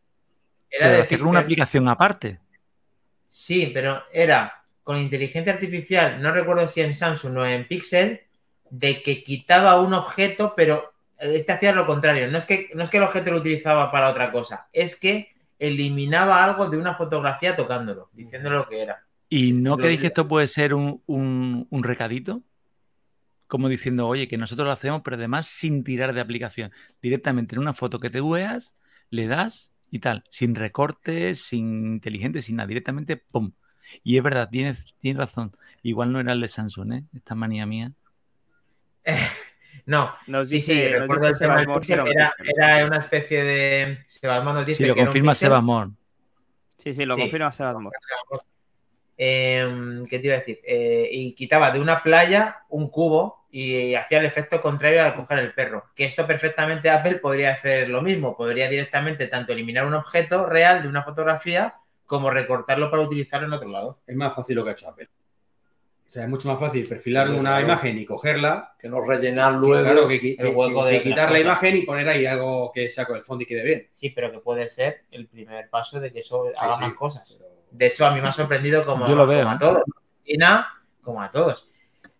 Era 0.69 0.87
pero 0.87 0.97
decir 1.03 1.15
hacer 1.19 1.27
una 1.27 1.39
aplicación 1.41 1.89
aparte. 1.89 2.41
Sí, 3.35 3.71
pero 3.75 4.03
era 4.13 4.65
con 4.85 4.99
inteligencia 5.01 5.53
artificial, 5.53 6.21
no 6.23 6.31
recuerdo 6.33 6.67
si 6.69 6.81
en 6.83 6.95
Samsung 6.95 7.37
o 7.39 7.47
en 7.47 7.67
Pixel, 7.67 8.21
de 8.71 9.03
que 9.03 9.25
quitaba 9.25 9.81
un 9.81 9.93
objeto, 9.95 10.53
pero 10.57 10.93
este 11.19 11.53
hacía 11.53 11.73
lo 11.73 11.87
contrario. 11.87 12.31
No 12.31 12.39
es 12.39 12.45
que, 12.45 12.71
no 12.75 12.85
es 12.85 12.91
que 12.91 12.99
el 12.99 13.03
objeto 13.03 13.31
lo 13.31 13.39
utilizaba 13.39 13.91
para 13.91 14.11
otra 14.11 14.31
cosa, 14.31 14.69
es 14.73 14.95
que 14.99 15.33
eliminaba 15.59 16.45
algo 16.45 16.69
de 16.69 16.77
una 16.77 16.95
fotografía 16.95 17.57
tocándolo, 17.57 18.11
diciéndole 18.13 18.57
lo 18.57 18.69
que 18.69 18.83
era. 18.83 19.03
¿Y 19.29 19.53
no 19.53 19.79
creéis 19.79 20.01
que 20.01 20.03
que- 20.03 20.09
esto 20.09 20.29
puede 20.29 20.47
ser 20.47 20.75
un, 20.75 21.03
un- 21.07 21.67
un 21.71 21.83
recadito? 21.83 22.43
Como 23.47 23.69
diciendo, 23.69 24.09
oye, 24.09 24.27
que 24.29 24.39
nosotros 24.39 24.67
lo 24.67 24.73
hacemos, 24.73 25.03
pero 25.05 25.17
además 25.17 25.47
sin 25.47 25.85
tirar 25.85 26.15
de 26.15 26.21
aplicación. 26.21 26.73
Directamente 27.03 27.55
en 27.55 27.61
una 27.61 27.75
foto 27.75 28.01
que 28.01 28.11
te 28.11 28.21
veas, 28.21 28.75
le 29.11 29.27
das 29.27 29.73
y 29.91 29.99
tal, 30.01 30.23
sin 30.31 30.55
recortes, 30.55 31.43
sin 31.43 31.87
inteligente, 31.93 32.43
sin 32.43 32.57
nada, 32.57 32.67
directamente, 32.67 33.17
¡pum! 33.17 33.53
Y 34.03 34.17
es 34.17 34.23
verdad, 34.23 34.49
tienes, 34.51 34.95
tienes 34.99 35.19
razón. 35.19 35.53
Igual 35.83 36.13
no 36.13 36.21
era 36.21 36.33
el 36.33 36.41
de 36.41 36.49
Samsung, 36.49 36.93
¿eh? 36.93 37.05
Esta 37.15 37.35
manía 37.35 37.67
mía. 37.67 37.93
No, 39.87 40.15
Nos 40.29 40.49
sí, 40.49 40.57
dice, 40.57 40.87
sí, 40.87 40.93
nos 40.93 41.01
recuerdo 41.03 41.29
dice 41.29 41.45
el 41.45 41.51
tema 41.51 41.57
del 41.61 42.09
era, 42.57 42.87
una 42.87 42.99
especie 42.99 43.43
de... 43.45 43.99
Sebasmor 44.07 44.55
nos 44.55 44.67
dice 44.67 44.79
Si 44.79 44.89
lo 44.89 44.95
que 44.95 45.05
confirma 45.05 45.33
Pixel. 45.33 45.49
Sebas 45.49 45.63
Mor. 45.63 45.91
Sí, 46.79 46.95
sí, 46.95 47.05
lo 47.05 47.17
Sí. 47.17 47.21
confirma 47.23 47.53
Sebas 47.53 47.75
Mor. 47.81 47.93
Eh, 49.17 50.03
¿Qué 50.09 50.19
te 50.19 50.27
iba 50.27 50.37
a 50.37 50.39
decir? 50.39 50.61
Eh, 50.65 51.09
y 51.11 51.35
quitaba 51.35 51.71
de 51.71 51.81
una 51.81 52.03
playa 52.03 52.65
un 52.69 52.89
cubo 52.91 53.47
y 53.51 53.95
hacía 53.95 54.19
el 54.19 54.25
efecto 54.27 54.61
contrario 54.61 55.03
al 55.05 55.15
coger 55.15 55.39
el 55.39 55.55
perro. 55.55 55.85
Que 55.95 56.05
esto 56.07 56.27
perfectamente 56.27 56.91
Apple 56.91 57.17
podría 57.17 57.53
hacer 57.53 57.89
lo 57.89 58.03
mismo. 58.03 58.37
Podría 58.37 58.69
directamente 58.69 59.29
tanto 59.29 59.53
eliminar 59.53 59.87
un 59.87 59.95
objeto 59.95 60.47
real 60.47 60.83
de 60.83 60.89
una 60.89 61.05
fotografía 61.05 61.77
como 62.07 62.31
recortarlo 62.31 62.91
para 62.91 63.03
utilizarlo 63.05 63.47
en 63.47 63.53
otro 63.53 63.69
lado. 63.69 64.01
Es 64.07 64.17
más 64.17 64.35
fácil 64.35 64.57
lo 64.57 64.65
que 64.65 64.71
ha 64.71 64.73
hecho 64.73 64.89
Apple. 64.89 65.09
O 66.07 66.13
sea, 66.15 66.25
es 66.25 66.29
mucho 66.29 66.47
más 66.49 66.61
fácil 66.61 66.87
perfilar 66.89 67.27
Sí, 67.29 67.33
una 67.35 67.51
claro. 67.51 67.65
imagen 67.65 67.99
y 67.99 68.05
cogerla. 68.05 68.75
Que 68.79 68.89
no 68.89 69.01
rellenar 69.01 69.53
que, 69.55 69.59
luego. 69.59 69.85
claro, 69.85 70.09
que, 70.09 70.15
el 70.15 70.37
que- 70.37 70.47
hueco 70.47 70.85
que 70.85 70.91
de 70.93 71.03
quitar 71.03 71.25
las 71.25 71.33
la 71.33 71.41
imagen 71.41 71.77
y 71.77 71.83
poner 71.83 72.09
ahí 72.09 72.27
algo 72.27 72.71
que 72.73 72.91
sea 72.91 73.05
con 73.05 73.17
el 73.17 73.25
fondo 73.25 73.43
y 73.43 73.47
quede 73.47 73.65
bien. 73.65 73.89
Sí, 73.91 74.11
pero 74.11 74.31
que 74.31 74.39
puede 74.39 74.67
ser 74.69 75.03
el 75.11 75.27
primer 75.29 75.69
paso 75.71 75.99
de 76.01 76.13
que 76.13 76.21
eso 76.21 76.51
haga 76.57 76.75
sí. 76.77 76.81
más 76.83 76.95
cosas. 76.95 77.37
De 77.75 77.87
hecho, 77.87 78.07
a 78.07 78.15
mí 78.15 78.21
me 78.21 78.29
ha 78.29 78.33
sorprendido 78.33 78.85
como, 78.85 79.07
Yo 79.07 79.17
lo 79.17 79.27
veo, 79.27 79.41
como 79.41 79.51
a 79.51 79.55
¿eh? 79.55 79.59
todos. 79.59 79.83
Asina, 80.23 80.73
como 81.03 81.23
a 81.23 81.31
todos. 81.31 81.69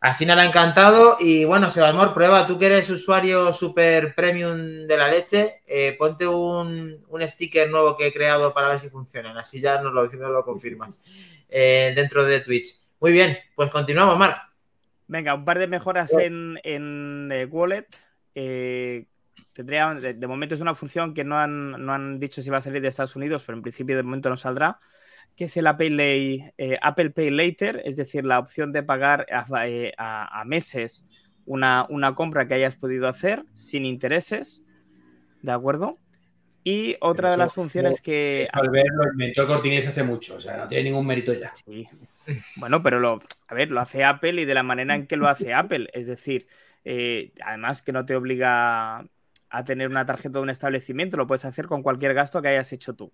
Asina 0.01 0.35
le 0.35 0.43
ha 0.43 0.47
encantado 0.47 1.17
y 1.21 1.45
bueno, 1.45 1.71
Sebasmor, 1.71 2.13
prueba, 2.13 2.47
tú 2.47 2.59
que 2.59 2.67
eres 2.67 2.91
usuario 2.91 3.53
super 3.53 4.15
premium 4.15 4.87
de 4.87 4.97
la 4.97 5.09
leche, 5.09 5.63
eh, 5.67 5.95
ponte 5.97 6.27
un, 6.27 7.05
un 7.09 7.29
sticker 7.29 7.71
nuevo 7.71 7.97
que 7.97 8.09
he 8.09 8.13
creado 8.13 8.53
para 8.53 8.69
ver 8.69 8.81
si 8.81 8.91
funcionan. 8.91 9.39
Así 9.39 9.61
ya 9.61 9.81
nos 9.81 9.93
lo, 9.93 10.03
nos 10.05 10.31
lo 10.31 10.45
confirmas 10.45 10.99
eh, 11.49 11.93
dentro 11.95 12.25
de 12.25 12.41
Twitch. 12.41 12.75
Muy 13.01 13.13
bien, 13.13 13.39
pues 13.55 13.71
continuamos, 13.71 14.19
Marc. 14.19 14.37
Venga, 15.07 15.35
un 15.35 15.45
par 15.45 15.59
de 15.59 15.69
mejoras 15.69 16.13
en, 16.13 16.59
en 16.65 17.31
eh, 17.33 17.45
Wallet. 17.47 17.87
Eh, 18.35 19.07
tendría, 19.53 19.95
de, 19.95 20.15
de 20.15 20.27
momento 20.27 20.55
es 20.55 20.61
una 20.61 20.75
función 20.75 21.15
que 21.15 21.25
no 21.25 21.39
han, 21.39 21.83
no 21.83 21.95
han 21.95 22.19
dicho 22.19 22.43
si 22.43 22.51
va 22.51 22.59
a 22.59 22.63
salir 22.63 22.83
de 22.83 22.89
Estados 22.89 23.17
Unidos, 23.17 23.43
pero 23.47 23.57
en 23.57 23.63
principio 23.63 23.97
de 23.97 24.03
momento 24.03 24.29
no 24.29 24.37
saldrá, 24.37 24.81
que 25.37 25.45
es 25.45 25.57
el 25.57 25.67
Apple, 25.67 25.91
Lay- 25.91 26.53
eh, 26.59 26.79
Apple 26.81 27.11
Pay 27.11 27.31
Later, 27.31 27.83
es 27.85 27.97
decir, 27.97 28.25
la 28.25 28.39
opción 28.39 28.73
de 28.73 28.83
pagar 28.83 29.27
a, 29.31 29.67
eh, 29.69 29.93
a- 29.99 30.41
a 30.41 30.45
meses 30.45 31.05
una, 31.47 31.87
una 31.89 32.15
compra 32.15 32.47
que 32.49 32.55
hayas 32.55 32.77
podido 32.77 33.09
hacer 33.09 33.45
sin 33.55 33.85
intereses, 33.85 34.63
¿de 35.43 35.53
acuerdo? 35.53 35.99
Y 36.67 36.97
otra 37.01 37.31
de 37.31 37.37
las 37.37 37.53
funciones 37.53 38.01
que... 38.01 38.49
Al 38.51 38.67
lo 38.69 39.13
inventó 39.13 39.43
el 39.43 39.49
Cortinés 39.49 39.87
hace 39.87 40.03
mucho. 40.03 40.37
O 40.37 40.41
sea, 40.41 40.57
no 40.57 40.67
tiene 40.69 40.85
ningún 40.85 41.07
mérito 41.07 41.35
ya. 41.35 41.53
Sí. 41.53 41.87
Bueno, 42.57 42.83
pero 42.83 43.01
lo, 43.01 43.21
a 43.49 43.55
ver, 43.55 43.71
lo 43.71 43.81
hace 43.81 44.03
Apple 44.03 44.41
y 44.41 44.45
de 44.47 44.55
la 44.55 44.63
manera 44.63 44.95
en 44.95 45.07
que 45.07 45.19
lo 45.19 45.29
hace 45.29 45.53
Apple. 45.53 45.91
Es 45.93 46.07
decir, 46.07 46.47
eh, 46.85 47.33
además 47.45 47.83
que 47.83 47.93
no 47.93 48.07
te 48.07 48.17
obliga 48.17 49.07
a 49.51 49.65
tener 49.65 49.89
una 49.89 50.07
tarjeta 50.07 50.39
de 50.39 50.43
un 50.43 50.51
establecimiento, 50.51 51.19
lo 51.19 51.27
puedes 51.27 51.45
hacer 51.45 51.67
con 51.67 51.83
cualquier 51.83 52.15
gasto 52.15 52.41
que 52.41 52.49
hayas 52.49 52.73
hecho 52.73 52.95
tú. 52.95 53.13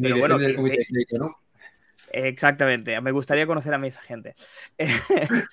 Pero 0.00 0.18
bueno. 0.18 0.36
Exactamente, 2.12 3.00
me 3.00 3.12
gustaría 3.12 3.46
conocer 3.46 3.74
a 3.74 3.86
esa 3.86 4.00
gente. 4.02 4.34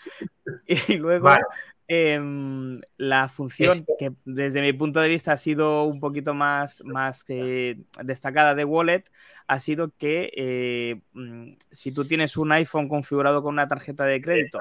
y 0.67 0.97
luego 0.97 1.25
Vale. 1.25 1.43
em, 1.87 2.81
la 2.97 3.29
función 3.29 3.71
Esto- 3.73 3.95
que 3.99 4.11
desde 4.25 4.61
mi 4.61 4.73
punto 4.73 4.99
de 4.99 5.09
vista 5.09 5.33
ha 5.33 5.37
sido 5.37 5.83
un 5.83 5.99
poquito 5.99 6.33
más, 6.33 6.83
más 6.83 7.23
eh, 7.29 7.77
destacada 8.03 8.55
de 8.55 8.65
Wallet 8.65 9.03
ha 9.47 9.59
sido 9.59 9.91
que 9.97 10.31
eh, 10.35 11.01
mm, 11.13 11.53
si 11.71 11.91
tú 11.91 12.05
tienes 12.05 12.35
un 12.37 12.51
iPhone 12.51 12.89
configurado 12.89 13.43
con 13.43 13.53
una 13.53 13.67
tarjeta 13.67 14.05
de 14.05 14.21
crédito 14.21 14.59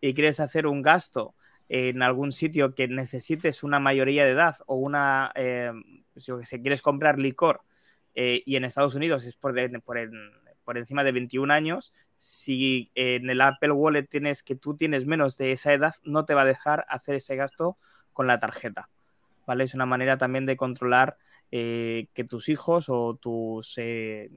y 0.00 0.12
quieres 0.14 0.40
hacer 0.40 0.66
un 0.66 0.82
gasto 0.82 1.34
en 1.68 2.02
algún 2.02 2.32
sitio 2.32 2.74
que 2.74 2.86
necesites 2.86 3.62
una 3.62 3.80
mayoría 3.80 4.24
de 4.24 4.32
edad 4.32 4.56
o 4.66 4.76
una, 4.76 5.32
eh, 5.34 5.72
sé, 6.16 6.60
quieres 6.60 6.82
comprar 6.82 7.18
licor 7.18 7.62
eh, 8.14 8.42
y 8.46 8.56
en 8.56 8.64
Estados 8.64 8.94
Unidos 8.94 9.24
es 9.26 9.36
por, 9.36 9.54
por, 9.82 9.98
el- 9.98 10.32
por 10.66 10.76
encima 10.76 11.04
de 11.04 11.12
21 11.12 11.54
años, 11.54 11.94
si 12.16 12.90
en 12.96 13.30
el 13.30 13.40
Apple 13.40 13.70
Wallet 13.70 14.02
tienes 14.02 14.42
que 14.42 14.56
tú 14.56 14.76
tienes 14.76 15.06
menos 15.06 15.38
de 15.38 15.52
esa 15.52 15.72
edad, 15.72 15.94
no 16.02 16.24
te 16.24 16.34
va 16.34 16.42
a 16.42 16.46
dejar 16.46 16.84
hacer 16.88 17.14
ese 17.14 17.36
gasto 17.36 17.78
con 18.12 18.26
la 18.26 18.40
tarjeta. 18.40 18.90
¿Vale? 19.46 19.62
Es 19.62 19.74
una 19.74 19.86
manera 19.86 20.18
también 20.18 20.44
de 20.44 20.56
controlar 20.56 21.18
eh, 21.52 22.08
que 22.14 22.24
tus 22.24 22.48
hijos 22.48 22.86
o 22.88 23.14
tus 23.14 23.78
eh, 23.78 24.28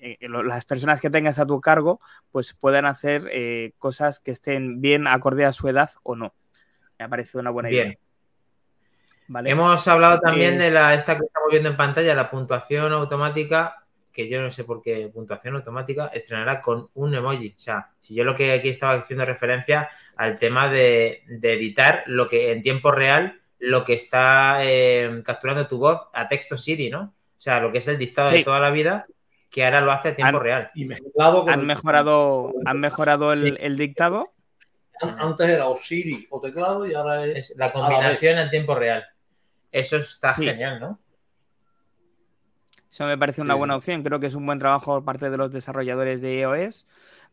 eh, 0.00 0.16
las 0.22 0.64
personas 0.64 1.02
que 1.02 1.10
tengas 1.10 1.38
a 1.38 1.44
tu 1.44 1.60
cargo 1.60 2.00
pues 2.32 2.54
puedan 2.54 2.86
hacer 2.86 3.30
cosas 3.76 4.20
que 4.20 4.30
estén 4.30 4.80
bien 4.80 5.06
acorde 5.06 5.44
a 5.44 5.52
su 5.52 5.68
edad 5.68 5.90
o 6.02 6.16
no. 6.16 6.32
Me 6.98 7.04
ha 7.04 7.08
parecido 7.10 7.40
una 7.40 7.50
buena 7.50 7.70
idea. 7.70 7.94
Hemos 9.44 9.86
hablado 9.86 10.20
también 10.20 10.56
de 10.56 10.70
la 10.70 10.94
esta 10.94 11.18
que 11.18 11.26
estamos 11.26 11.50
viendo 11.50 11.68
en 11.68 11.76
pantalla, 11.76 12.14
la 12.14 12.30
puntuación 12.30 12.90
automática, 12.92 13.84
que 14.12 14.28
yo 14.28 14.40
no 14.40 14.50
sé 14.50 14.64
por 14.64 14.82
qué 14.82 15.08
puntuación 15.08 15.56
automática, 15.56 16.08
estrenará 16.08 16.60
con 16.60 16.88
un 16.94 17.14
emoji. 17.14 17.54
O 17.56 17.60
sea, 17.60 17.90
si 18.00 18.14
yo 18.14 18.24
lo 18.24 18.34
que 18.34 18.52
aquí 18.52 18.68
estaba 18.68 18.94
haciendo 18.94 19.24
referencia 19.24 19.88
al 20.16 20.38
tema 20.38 20.68
de, 20.68 21.22
editar 21.42 22.02
lo 22.06 22.28
que 22.28 22.52
en 22.52 22.62
tiempo 22.62 22.90
real, 22.90 23.40
lo 23.58 23.84
que 23.84 23.94
está 23.94 24.58
eh, 24.64 25.22
capturando 25.24 25.66
tu 25.68 25.78
voz 25.78 26.08
a 26.12 26.28
texto 26.28 26.56
Siri, 26.56 26.90
¿no? 26.90 27.00
O 27.02 27.40
sea, 27.40 27.60
lo 27.60 27.70
que 27.70 27.78
es 27.78 27.88
el 27.88 27.98
dictado 27.98 28.30
de 28.30 28.42
toda 28.42 28.60
la 28.60 28.70
vida, 28.70 29.06
que 29.50 29.64
ahora 29.64 29.80
lo 29.80 29.92
hace 29.92 30.08
a 30.08 30.16
tiempo 30.16 30.38
real. 30.38 30.70
Y 30.74 30.82
han, 30.82 31.66
mejorado, 31.66 32.52
han 32.64 32.80
mejorado 32.80 33.32
el, 33.32 33.76
dictado. 33.76 34.32
Antes 35.00 35.48
era 35.48 35.68
o 35.68 35.76
Siri 35.76 36.26
o 36.30 36.40
teclado 36.40 36.84
y 36.86 36.94
ahora 36.94 37.24
es, 37.24 37.54
la 37.56 37.72
combinación 37.72 38.38
en 38.38 38.50
tiempo 38.50 38.74
real. 38.74 39.04
Eso 39.70 39.96
está 39.96 40.34
genial, 40.34 40.80
¿no? 40.80 40.98
Eso 42.90 43.06
me 43.06 43.18
parece 43.18 43.42
una 43.42 43.54
buena 43.54 43.76
opción. 43.76 44.02
Creo 44.02 44.20
que 44.20 44.26
es 44.26 44.34
un 44.34 44.46
buen 44.46 44.58
trabajo 44.58 44.94
por 44.94 45.04
parte 45.04 45.30
de 45.30 45.36
los 45.36 45.50
desarrolladores 45.50 46.20
de 46.20 46.40
iOS 46.40 46.86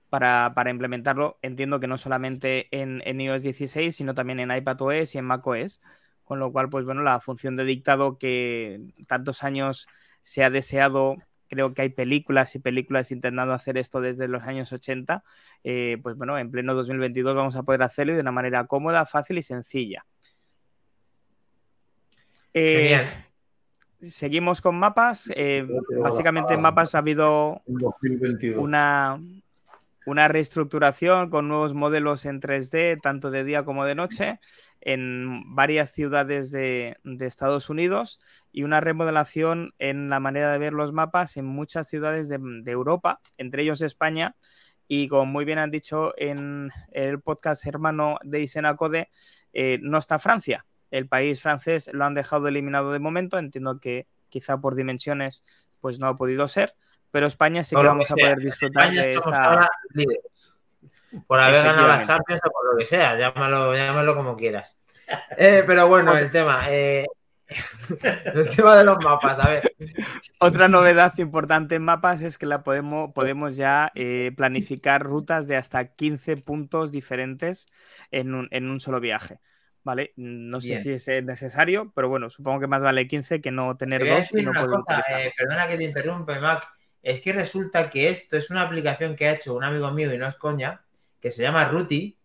para, 0.10 0.70
implementarlo. 0.70 1.38
Entiendo 1.42 1.80
que 1.80 1.88
no 1.88 1.98
solamente 1.98 2.68
en, 2.72 3.02
iOS 3.20 3.44
16, 3.44 3.96
sino 3.96 4.14
también 4.14 4.40
en 4.40 4.52
iPadOS 4.52 5.16
y 5.16 5.18
en 5.18 5.26
macOS. 5.26 5.82
Con 6.24 6.40
lo 6.40 6.52
cual, 6.52 6.70
pues 6.70 6.86
bueno, 6.86 7.04
la 7.04 7.20
función 7.20 7.56
de 7.56 7.66
dictado 7.66 8.18
que 8.18 8.82
tantos 9.08 9.44
años 9.44 9.88
se 10.24 10.44
ha 10.44 10.50
deseado, 10.50 11.18
creo 11.48 11.74
que 11.76 11.84
hay 11.84 11.90
películas 11.90 12.56
y 12.56 12.60
películas 12.60 13.12
intentando 13.12 13.54
hacer 13.54 13.78
esto 13.78 14.02
desde 14.02 14.28
los 14.28 14.44
años 14.44 14.74
80. 14.74 15.24
Eh, 15.64 16.00
pues 16.02 16.16
bueno, 16.16 16.38
en 16.38 16.50
pleno 16.50 16.74
2022 16.74 17.36
vamos 17.36 17.56
a 17.56 17.64
poder 17.64 17.84
hacerlo 17.84 18.14
de 18.14 18.22
una 18.22 18.32
manera 18.32 18.66
cómoda, 18.66 19.06
fácil 19.06 19.38
y 19.38 19.44
sencilla. 19.44 20.06
Eh, 22.56 23.06
seguimos 24.10 24.62
con 24.62 24.78
mapas. 24.78 25.30
Eh, 25.36 25.68
básicamente 26.02 26.54
en 26.54 26.62
mapas 26.62 26.96
ha 26.96 27.00
habido 27.00 27.62
una, 28.58 29.20
una 30.06 30.28
reestructuración 30.28 31.30
con 31.30 31.48
nuevos 31.48 31.74
modelos 31.74 32.26
en 32.26 32.42
3D, 32.42 33.02
tanto 33.02 33.32
de 33.32 33.44
día 33.44 33.64
como 33.64 33.86
de 33.86 33.96
noche, 33.96 34.40
en 34.82 35.56
varias 35.56 35.92
ciudades 35.92 36.52
de, 36.52 36.98
Estados 37.20 37.70
Unidos 37.70 38.20
y 38.52 38.64
una 38.64 38.82
remodelación 38.82 39.74
en 39.80 40.10
la 40.10 40.20
manera 40.20 40.52
de 40.52 40.60
ver 40.60 40.74
los 40.74 40.94
mapas 40.94 41.38
en 41.38 41.46
muchas 41.46 41.88
ciudades 41.88 42.30
de, 42.30 42.72
Europa, 42.72 43.20
entre 43.38 43.64
ellos 43.64 43.82
España. 43.82 44.36
Y 44.88 45.08
como 45.08 45.26
muy 45.26 45.46
bien 45.46 45.58
han 45.58 45.72
dicho 45.72 46.14
en 46.18 46.70
el 46.92 47.20
podcast 47.20 47.66
hermano 47.66 48.20
de 48.24 48.42
Isena 48.42 48.76
Code, 48.76 49.10
eh, 49.54 49.80
no 49.82 49.98
está 49.98 50.20
Francia 50.20 50.66
el 50.92 51.08
país 51.08 51.42
francés 51.42 51.90
lo 51.94 52.06
han 52.06 52.14
dejado 52.14 52.48
eliminado 52.48 52.92
de 52.92 53.00
momento. 53.00 53.38
Entiendo 53.38 53.80
que 53.80 54.08
quizá 54.30 54.58
por 54.58 54.76
dimensiones 54.76 55.46
pues 55.82 56.00
no 56.00 56.08
ha 56.08 56.16
podido 56.16 56.48
ser. 56.48 56.76
Pero 57.12 57.28
España 57.28 57.64
sí 57.64 57.76
que 57.76 57.84
vamos 57.84 58.12
a 58.12 58.16
poder 58.16 58.40
disfrutar 58.40 58.92
de 58.92 59.14
esta. 59.14 59.70
Por 61.28 61.40
haber 61.40 61.64
ganado 61.64 61.88
la 61.88 62.02
Champions 62.02 62.42
o 62.46 62.52
por 62.52 62.72
lo 62.72 62.78
que 62.78 62.86
sea, 62.86 63.18
llámalo, 63.18 64.16
como 64.16 64.36
quieras. 64.36 64.76
Eh, 65.38 65.64
pero 65.66 65.88
bueno, 65.88 66.18
el 66.18 66.30
tema. 66.30 66.66
Eh, 66.70 67.06
el 68.34 68.50
tema 68.56 68.76
de 68.76 68.84
los 68.84 68.98
mapas, 69.04 69.40
a 69.40 69.50
ver. 69.50 69.76
Otra 70.40 70.68
novedad 70.68 71.14
importante 71.18 71.76
en 71.76 71.84
mapas 71.84 72.22
es 72.22 72.38
que 72.38 72.46
la 72.46 72.64
podemos, 72.64 73.14
podemos 73.14 73.56
ya 73.56 73.92
eh, 73.96 74.32
planificar 74.36 75.04
rutas 75.04 75.48
de 75.48 75.56
hasta 75.56 75.86
15 75.86 76.38
puntos 76.38 76.92
diferentes 76.92 77.72
en 78.12 78.34
un, 78.34 78.48
en 78.52 78.70
un 78.70 78.80
solo 78.80 79.00
viaje. 79.00 79.40
¿Vale? 79.86 80.14
No 80.18 80.60
sé 80.60 80.80
si 80.80 80.92
es 80.92 81.24
necesario, 81.24 81.94
pero 81.96 82.10
bueno, 82.10 82.30
supongo 82.30 82.60
que 82.60 82.68
más 82.68 82.82
vale 82.82 83.08
15 83.08 83.40
que 83.40 83.52
no 83.52 83.78
tener 83.78 84.06
dos 84.06 84.28
y 84.34 84.42
no 84.42 84.52
poder 84.52 84.80
eh, 85.10 85.32
perdona 85.38 85.68
que 85.70 85.78
te 85.78 85.84
interrumpe, 85.86 86.40
Mac. 86.40 86.68
Es 87.02 87.22
que 87.22 87.32
resulta 87.32 87.90
que 87.90 88.10
esto 88.10 88.36
es 88.36 88.50
una 88.50 88.64
aplicación 88.64 89.16
que 89.16 89.28
ha 89.28 89.34
hecho 89.34 89.54
un 89.54 89.64
amigo 89.64 89.92
mío 89.92 90.12
y 90.12 90.18
no 90.18 90.28
es 90.28 90.36
coña, 90.36 90.82
que 91.22 91.30
se 91.30 91.44
llama 91.44 91.70
Ruti, 91.70 92.18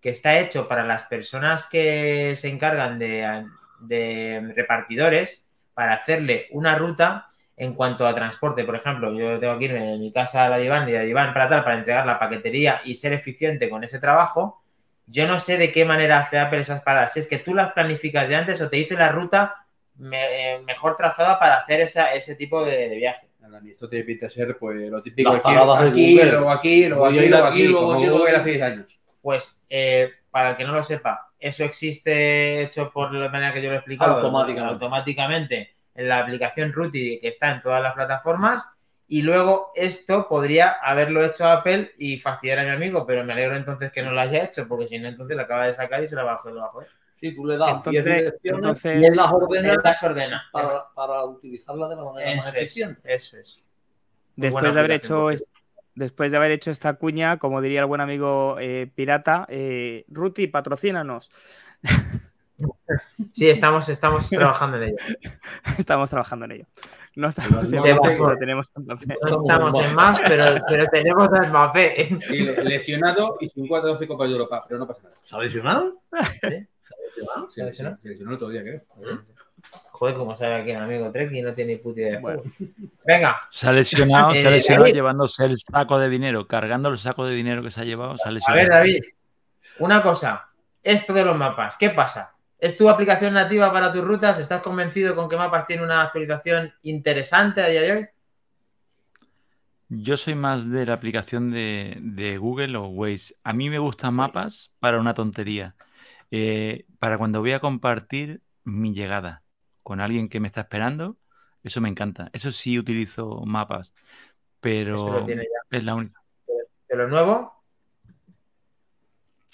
que 0.00 0.10
está 0.10 0.38
hecho 0.38 0.68
para 0.68 0.84
las 0.84 1.04
personas 1.04 1.66
que 1.66 2.36
se 2.36 2.48
encargan 2.48 2.98
de, 2.98 3.46
de 3.80 4.52
repartidores 4.54 5.46
para 5.72 5.94
hacerle 5.94 6.48
una 6.50 6.76
ruta 6.76 7.28
en 7.56 7.72
cuanto 7.72 8.06
a 8.06 8.14
transporte. 8.14 8.64
Por 8.64 8.76
ejemplo, 8.76 9.18
yo 9.18 9.40
tengo 9.40 9.58
que 9.58 9.64
irme 9.64 9.80
de 9.80 9.96
mi 9.96 10.12
casa 10.12 10.44
a 10.44 10.50
la 10.50 10.58
diván 10.58 10.86
y 10.86 10.92
de 10.92 11.06
diván 11.06 11.32
para 11.32 11.48
tal 11.48 11.64
para 11.64 11.78
entregar 11.78 12.04
la 12.04 12.18
paquetería 12.18 12.82
y 12.84 12.94
ser 12.94 13.14
eficiente 13.14 13.70
con 13.70 13.84
ese 13.84 13.98
trabajo 13.98 14.62
yo 15.06 15.26
no 15.26 15.38
sé 15.38 15.56
de 15.56 15.72
qué 15.72 15.84
manera 15.84 16.20
hace 16.20 16.38
Apple 16.38 16.60
esas 16.60 16.82
paradas. 16.82 17.12
Si 17.12 17.20
es 17.20 17.28
que 17.28 17.38
tú 17.38 17.54
las 17.54 17.72
planificas 17.72 18.28
de 18.28 18.36
antes 18.36 18.60
o 18.60 18.68
te 18.68 18.76
dice 18.76 18.94
la 18.94 19.12
ruta 19.12 19.66
eh, 20.12 20.60
mejor 20.64 20.96
trazada 20.96 21.38
para 21.38 21.58
hacer 21.58 21.80
ese 21.80 22.34
tipo 22.36 22.64
de, 22.64 22.96
viaje. 22.96 23.28
esto 23.68 23.88
tiene 23.88 24.04
pinta 24.04 24.28
ser 24.28 24.58
pues, 24.58 24.90
lo 24.90 25.02
típico 25.02 25.30
aquí, 25.30 25.50
aquí, 25.50 25.54
luego 25.54 25.72
aquí, 25.74 26.14
luego 26.18 26.50
aquí, 26.50 26.88
luego 26.88 27.06
aquí, 27.06 27.28
luego 27.68 27.94
aquí, 27.94 28.06
luego 28.06 28.26
hace 28.26 28.50
10 28.50 28.62
años. 28.62 29.00
Pues, 29.22 29.58
eh, 29.68 30.10
para 30.30 30.50
el 30.50 30.56
que 30.56 30.64
no 30.64 30.72
lo 30.72 30.82
sepa, 30.82 31.30
eso 31.38 31.64
existe 31.64 32.62
hecho 32.62 32.90
por 32.90 33.12
la 33.14 33.28
manera 33.28 33.52
que 33.52 33.62
yo 33.62 33.68
lo 33.68 33.74
he 33.74 33.78
explicado. 33.78 34.16
Automáticamente. 34.16 34.72
Automáticamente 34.74 35.76
en 35.94 36.08
la 36.08 36.20
aplicación 36.20 36.72
Ruti 36.72 37.18
que 37.20 37.28
está 37.28 37.52
en 37.52 37.62
todas 37.62 37.82
las 37.82 37.94
plataformas 37.94 38.64
y 39.08 39.22
luego 39.22 39.72
esto 39.74 40.26
podría 40.28 40.72
haberlo 40.82 41.24
hecho 41.24 41.46
Apple 41.46 41.92
y 41.98 42.18
fastidiar 42.18 42.58
a 42.58 42.64
mi 42.64 42.70
amigo, 42.70 43.06
pero 43.06 43.24
me 43.24 43.32
alegro 43.32 43.56
entonces 43.56 43.92
que 43.92 44.02
no 44.02 44.12
lo 44.12 44.20
haya 44.20 44.44
hecho, 44.44 44.66
porque 44.66 44.88
si 44.88 44.98
no, 44.98 45.08
entonces 45.08 45.36
lo 45.36 45.42
acaba 45.42 45.66
de 45.66 45.74
sacar 45.74 46.02
y 46.02 46.08
se 46.08 46.16
la 46.16 46.24
va 46.24 46.32
a 46.32 46.36
hacer 46.36 46.52
debajo. 46.52 46.82
Sí, 47.20 47.34
tú 47.34 47.46
le 47.46 47.56
das 47.56 47.76
entonces, 47.76 48.34
entonces, 48.42 49.00
y 49.00 49.04
él 49.04 49.16
las 49.16 49.32
ordena, 49.32 49.76
las 49.82 50.02
ordena 50.02 50.42
para, 50.52 50.92
para, 50.94 51.24
utilizarla 51.24 51.88
de 51.88 51.96
la 51.96 52.04
manera 52.04 52.36
más 52.36 52.54
eficiente. 52.54 53.00
Eso 53.04 53.38
es. 53.38 53.64
Después 54.34 54.74
de 54.74 54.80
haber 54.80 54.90
hecho 54.90 55.30
después 55.94 56.30
de 56.30 56.36
haber 56.36 56.50
hecho 56.52 56.70
esta 56.70 56.94
cuña, 56.94 57.38
como 57.38 57.62
diría 57.62 57.80
el 57.80 57.86
buen 57.86 58.00
amigo 58.00 58.58
eh, 58.60 58.90
pirata, 58.94 59.46
eh, 59.48 60.04
Ruti, 60.08 60.46
patrocínanos. 60.46 61.30
Sí, 63.32 63.48
estamos, 63.48 63.88
estamos 63.88 64.28
trabajando 64.28 64.76
en 64.76 64.82
ello. 64.84 64.96
Estamos 65.78 66.08
trabajando 66.08 66.46
en 66.46 66.52
ello. 66.52 66.66
No 67.16 67.28
estamos 67.28 67.72
en 67.72 67.98
pero 68.02 68.36
tenemos 68.36 68.70
Mbappé. 68.76 69.16
No 69.22 69.40
estamos 69.40 69.84
en 69.84 69.94
más, 69.94 70.20
pero, 70.28 70.44
pero 70.68 70.86
tenemos 70.86 71.28
a 71.32 71.48
Mbappé. 71.48 72.18
Sí, 72.20 72.42
lesionado 72.42 73.38
y 73.40 73.46
sin 73.46 73.66
4 73.66 73.88
12 73.94 74.06
Copas 74.06 74.28
de 74.28 74.32
Europa, 74.34 74.64
pero 74.68 74.78
no 74.78 74.86
pasa 74.86 75.04
nada. 75.04 75.16
¿Se 75.24 75.34
ha 75.34 75.38
lesionado? 75.38 76.02
¿Sí? 76.42 76.66
¿Se 77.48 77.62
ha 77.62 77.64
lesionado? 77.64 77.98
¿Se 78.02 78.08
lesionó 78.10 78.30
el 78.30 78.36
otro 78.36 78.50
día, 78.50 78.62
creo. 78.62 78.82
Joder, 79.92 80.14
como 80.14 80.36
sabe 80.36 80.56
aquí 80.56 80.70
el 80.72 80.76
amigo 80.76 81.10
Trek 81.10 81.32
y 81.32 81.40
no 81.40 81.54
tiene 81.54 81.78
puta 81.78 82.00
idea 82.00 82.12
de 82.12 82.20
juego. 82.20 82.42
Venga. 83.06 83.40
Se 83.50 83.66
ha 83.66 83.72
lesionado, 83.72 84.34
se 84.34 84.46
ha 84.46 84.50
eh, 84.50 84.56
lesionado 84.56 84.86
llevándose 84.86 85.46
el 85.46 85.56
saco 85.56 85.98
de 85.98 86.10
dinero, 86.10 86.46
cargando 86.46 86.90
el 86.90 86.98
saco 86.98 87.24
de 87.24 87.34
dinero 87.34 87.62
que 87.62 87.70
se 87.70 87.80
ha 87.80 87.84
llevado, 87.84 88.18
se 88.18 88.28
ha 88.28 88.32
lesionado. 88.32 88.60
A 88.60 88.62
ver, 88.62 88.70
David, 88.70 89.04
una 89.78 90.02
cosa. 90.02 90.50
Esto 90.82 91.14
de 91.14 91.24
los 91.24 91.36
mapas, 91.36 91.76
¿qué 91.78 91.90
pasa? 91.90 92.35
¿Es 92.58 92.76
tu 92.76 92.88
aplicación 92.88 93.34
nativa 93.34 93.70
para 93.72 93.92
tus 93.92 94.02
rutas? 94.02 94.38
¿Estás 94.40 94.62
convencido 94.62 95.14
con 95.14 95.28
que 95.28 95.36
Mapas 95.36 95.66
tiene 95.66 95.82
una 95.82 96.02
actualización 96.02 96.72
interesante 96.82 97.62
a 97.62 97.68
día 97.68 97.82
de 97.82 97.92
hoy? 97.92 98.06
Yo 99.88 100.16
soy 100.16 100.34
más 100.34 100.68
de 100.68 100.86
la 100.86 100.94
aplicación 100.94 101.50
de, 101.50 102.38
Google 102.40 102.76
o 102.76 102.86
Waze. 102.86 103.36
A 103.44 103.52
mí 103.52 103.70
me 103.70 103.78
gustan 103.78 104.14
mapas 104.14 104.72
para 104.80 104.98
una 104.98 105.14
tontería. 105.14 105.76
Eh, 106.30 106.86
para 106.98 107.18
cuando 107.18 107.40
voy 107.40 107.52
a 107.52 107.60
compartir 107.60 108.40
mi 108.64 108.94
llegada 108.94 109.44
con 109.82 110.00
alguien 110.00 110.28
que 110.28 110.40
me 110.40 110.48
está 110.48 110.62
esperando, 110.62 111.18
eso 111.62 111.80
me 111.80 111.88
encanta. 111.88 112.30
Eso 112.32 112.50
sí 112.50 112.78
utilizo 112.78 113.42
mapas, 113.44 113.94
pero 114.60 115.26
es 115.70 115.84
la 115.84 115.94
única. 115.94 116.20
¿De 116.88 116.96
lo 116.96 117.06
nuevo? 117.08 117.52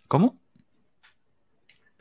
¿Cómo? 0.09 0.42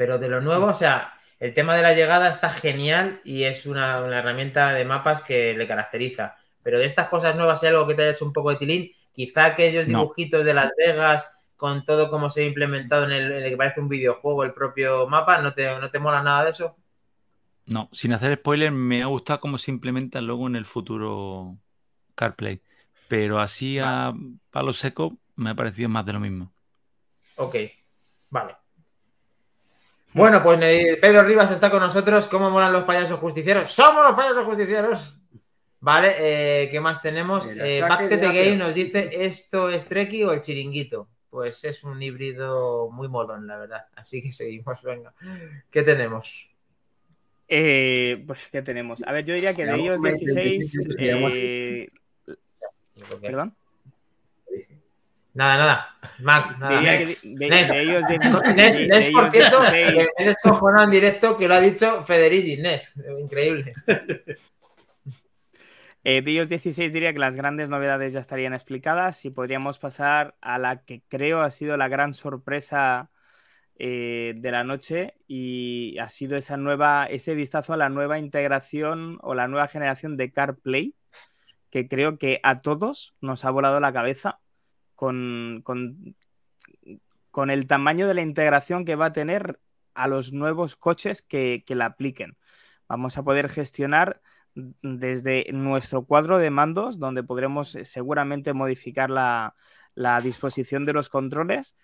Pero 0.02 0.18
de 0.18 0.30
lo 0.30 0.41
nuevo, 0.41 0.66
o 0.66 0.74
sea, 0.74 1.14
el 1.39 1.54
tema 1.54 1.76
de 1.76 1.84
la 1.84 1.93
llegada 1.93 2.28
está 2.28 2.49
genial 2.49 3.22
y 3.24 3.43
es 3.43 3.68
una, 3.68 3.99
herramienta 3.99 4.74
de 4.74 4.84
mapas 4.84 5.22
que 5.22 5.54
le 5.54 5.68
caracteriza. 5.68 6.38
Pero 6.64 6.80
de 6.80 6.88
estas 6.88 7.08
cosas 7.08 7.36
nuevas, 7.36 7.62
hay 7.62 7.70
algo 7.70 7.86
que 7.86 7.93
te 7.93 8.02
haya 8.02 8.14
hecho 8.14 8.26
un 8.26 8.34
poco 8.34 8.49
de 8.49 8.56
tilín, 8.56 8.91
quizá 9.14 9.45
aquellos 9.45 9.86
dibujitos 9.86 10.43
de 10.43 10.56
Las 10.56 10.72
Vegas 10.76 11.30
con 11.56 11.86
todo 11.86 12.10
como 12.10 12.32
se 12.32 12.41
ha 12.41 12.47
implementado 12.47 13.06
en 13.06 13.12
el, 13.12 13.47
que 13.47 13.56
parece 13.56 13.80
un 13.80 13.89
videojuego, 13.89 14.43
el 14.43 14.56
propio 14.56 15.08
mapa, 15.08 15.39
¿no 15.39 15.54
te, 15.54 15.80
¿no 15.80 15.91
te 15.91 15.99
mola 15.99 16.24
nada 16.24 16.45
de 16.45 16.49
eso? 16.49 16.76
No, 17.68 17.88
sin 17.91 18.14
hacer 18.14 18.36
spoiler, 18.38 18.72
me 18.72 19.04
ha 19.04 19.06
gustado 19.06 19.39
cómo 19.39 19.60
se 19.60 19.70
implementa 19.70 20.20
luego 20.20 20.47
en 20.47 20.56
el 20.56 20.66
futuro 20.66 21.60
CarPlay. 22.16 22.60
pero 23.08 23.39
así 23.39 23.78
a 23.78 24.16
palo 24.49 24.74
seco 24.74 25.16
me 25.36 25.52
ha 25.52 25.56
parecido 25.56 25.89
más 25.89 26.08
de 26.08 26.14
lo 26.14 26.20
mismo. 26.20 26.52
Ok, 27.36 27.56
vale. 28.32 28.61
Bueno, 30.14 30.43
pues 30.43 30.59
Pedro 30.99 31.24
Rivas 31.24 31.51
está 31.51 31.70
con 31.72 31.80
nosotros. 31.80 32.28
¿Cómo 32.28 32.49
molan 32.49 32.74
los 32.74 32.84
payasos 32.84 33.20
justicieros? 33.20 33.72
¡Somos 33.72 34.03
los 34.03 34.16
payasos 34.16 34.45
justicieros! 34.45 35.18
Vale, 35.80 36.16
eh, 36.20 36.70
¿qué 36.70 36.80
más 36.80 37.01
tenemos? 37.01 37.47
Eh, 37.47 37.82
Back 37.82 38.09
to 38.09 38.20
the. 38.20 38.28
Game 38.28 38.57
nos 38.57 38.74
dice: 38.74 39.09
¿esto 39.14 39.70
es 39.70 39.88
Treki 39.88 40.24
o 40.24 40.32
el 40.32 40.41
chiringuito? 40.41 41.07
Pues 41.30 41.64
es 41.64 41.84
un 41.84 42.01
híbrido 42.01 42.89
muy 42.91 43.07
molón, 43.07 43.47
la 43.47 43.57
verdad. 43.57 43.86
Así 43.95 44.22
que 44.22 44.32
seguimos, 44.32 44.82
venga. 44.84 45.14
¿Qué 45.72 45.82
tenemos? 45.82 46.49
Eh, 47.47 48.24
pues, 48.28 48.47
¿qué 48.51 48.62
tenemos? 48.62 49.01
A 49.05 49.12
ver, 49.12 49.26
yo 49.26 49.34
diría 49.34 49.53
que 49.53 49.66
de 49.66 49.78
iOS 49.78 50.05
hay 50.05 50.18
16. 50.20 50.74
25 50.74 50.95
que 50.97 51.05
llamo 51.05 51.30
eh, 51.34 51.89
Perdón. 53.22 53.55
Nada, 55.34 55.57
nada. 55.57 55.88
Mac, 56.19 56.57
nada. 56.59 56.75
Diría 56.77 56.97
que 56.97 57.05
Next. 57.05 57.23
de, 57.23 57.36
de- 57.45 57.49
Next. 57.49 57.71
de 57.71 57.84
iOS 57.84 58.07
16 58.07 58.55
Nest, 58.55 58.77
de- 58.77 58.88
Nest, 58.88 59.05
de 59.05 59.11
por 59.11 59.32
cierto, 59.32 59.61
16, 59.61 60.07
he 60.17 60.25
descojonado 60.25 60.84
en 60.86 60.91
directo 60.91 61.38
que 61.38 61.47
lo 61.47 61.53
ha 61.53 61.61
dicho 61.61 62.03
Federici, 62.03 62.57
Nest. 62.57 62.95
Increíble. 63.19 63.73
Eh, 66.03 66.23
de 66.23 66.32
iOS 66.32 66.49
16 66.49 66.91
diría 66.93 67.13
que 67.13 67.19
las 67.19 67.36
grandes 67.36 67.69
novedades 67.69 68.11
ya 68.13 68.19
estarían 68.21 68.55
explicadas 68.55 69.23
y 69.23 69.29
podríamos 69.29 69.77
pasar 69.77 70.36
a 70.41 70.57
la 70.57 70.84
que 70.84 71.03
creo 71.07 71.41
ha 71.41 71.51
sido 71.51 71.77
la 71.77 71.89
gran 71.89 72.15
sorpresa 72.15 73.11
eh, 73.77 74.34
de 74.36 74.51
la 74.51 74.63
noche 74.63 75.13
y 75.27 75.99
ha 75.99 76.09
sido 76.09 76.38
esa 76.38 76.57
nueva, 76.57 77.05
ese 77.05 77.36
vistazo 77.36 77.73
a 77.73 77.77
la 77.77 77.89
nueva 77.89 78.17
integración 78.17 79.19
o 79.21 79.36
la 79.36 79.47
nueva 79.47 79.67
generación 79.67 80.17
de 80.17 80.32
CarPlay 80.32 80.95
que 81.69 81.88
creo 81.88 82.17
que 82.17 82.39
a 82.41 82.61
todos 82.61 83.15
nos 83.21 83.45
ha 83.45 83.51
volado 83.51 83.79
la 83.79 83.93
cabeza 83.93 84.39
con, 85.02 85.62
con, 85.64 86.16
con 87.32 87.49
el 87.49 87.66
tamaño 87.66 88.08
de 88.08 88.14
la 88.14 88.22
integración 88.22 88.86
que 88.86 88.95
va 88.95 89.08
a 89.08 89.12
tener 89.12 89.60
a 89.95 90.08
los 90.08 90.32
nuevos 90.32 90.76
coches 90.76 91.24
que, 91.24 91.64
que 91.66 91.74
la 91.74 91.86
apliquen. 91.86 92.38
Vamos 92.88 93.18
a 93.18 93.24
poder 93.24 93.49
gestionar 93.49 94.22
desde 94.54 95.47
nuestro 95.54 96.06
cuadro 96.06 96.38
de 96.38 96.52
mandos, 96.52 96.99
donde 96.99 97.24
podremos 97.24 97.74
eh, 97.74 97.84
seguramente 97.84 98.54
modificar 98.54 99.10
la, 99.10 99.56
la 99.95 100.22
disposición 100.22 100.86
de 100.86 100.93
los 100.93 101.10
controles, 101.10 101.76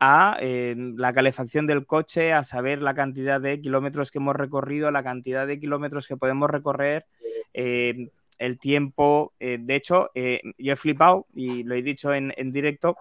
a 0.00 0.38
eh, 0.40 0.74
la 0.96 1.12
calefacción 1.12 1.66
del 1.66 1.84
coche, 1.84 2.32
a 2.32 2.42
saber 2.42 2.80
la 2.80 2.94
cantidad 2.94 3.38
de 3.38 3.60
kilómetros 3.60 4.10
que 4.10 4.16
hemos 4.16 4.34
recorrido, 4.34 4.90
la 4.90 5.02
cantidad 5.02 5.46
de 5.46 5.60
kilómetros 5.60 6.08
que 6.08 6.16
podemos 6.16 6.48
recorrer, 6.48 7.04
eh, 7.52 8.08
el 8.44 8.58
tiempo. 8.58 9.32
eh, 9.40 9.58
de 9.60 9.74
hecho, 9.76 10.10
eh, 10.14 10.40
yo 10.58 10.72
he 10.72 10.76
flipado 10.76 11.26
y 11.34 11.62
lo 11.64 11.74
he 11.74 11.82
dicho 11.82 12.12
en, 12.14 12.32
en 12.36 12.52
directo. 12.52 12.96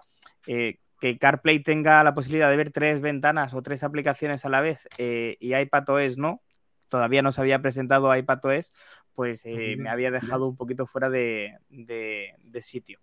eh, 0.47 0.77
que 0.99 1.17
CarPlay 1.17 1.63
tenga 1.63 2.03
la 2.03 2.13
posibilidad 2.13 2.47
de 2.49 2.57
ver 2.57 2.71
tres 2.71 3.01
ventanas 3.01 3.55
o 3.55 3.63
tres 3.63 3.83
aplicaciones 3.83 4.45
a 4.45 4.49
la 4.49 4.61
vez 4.61 4.87
y 4.99 5.55
iPadOS 5.55 6.17
no, 6.19 6.43
todavía 6.89 7.23
no 7.23 7.31
se 7.31 7.41
había 7.41 7.59
presentado 7.59 8.15
iPadOS, 8.15 8.71
pues 9.15 9.43
me 9.45 9.89
había 9.89 10.11
dejado 10.11 10.47
un 10.47 10.55
poquito 10.55 10.85
fuera 10.85 11.09
de, 11.09 11.57
de- 11.69 12.35
de 12.43 12.61
sitio. 12.61 12.99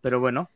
Pero 0.00 0.18
bueno, 0.20 0.50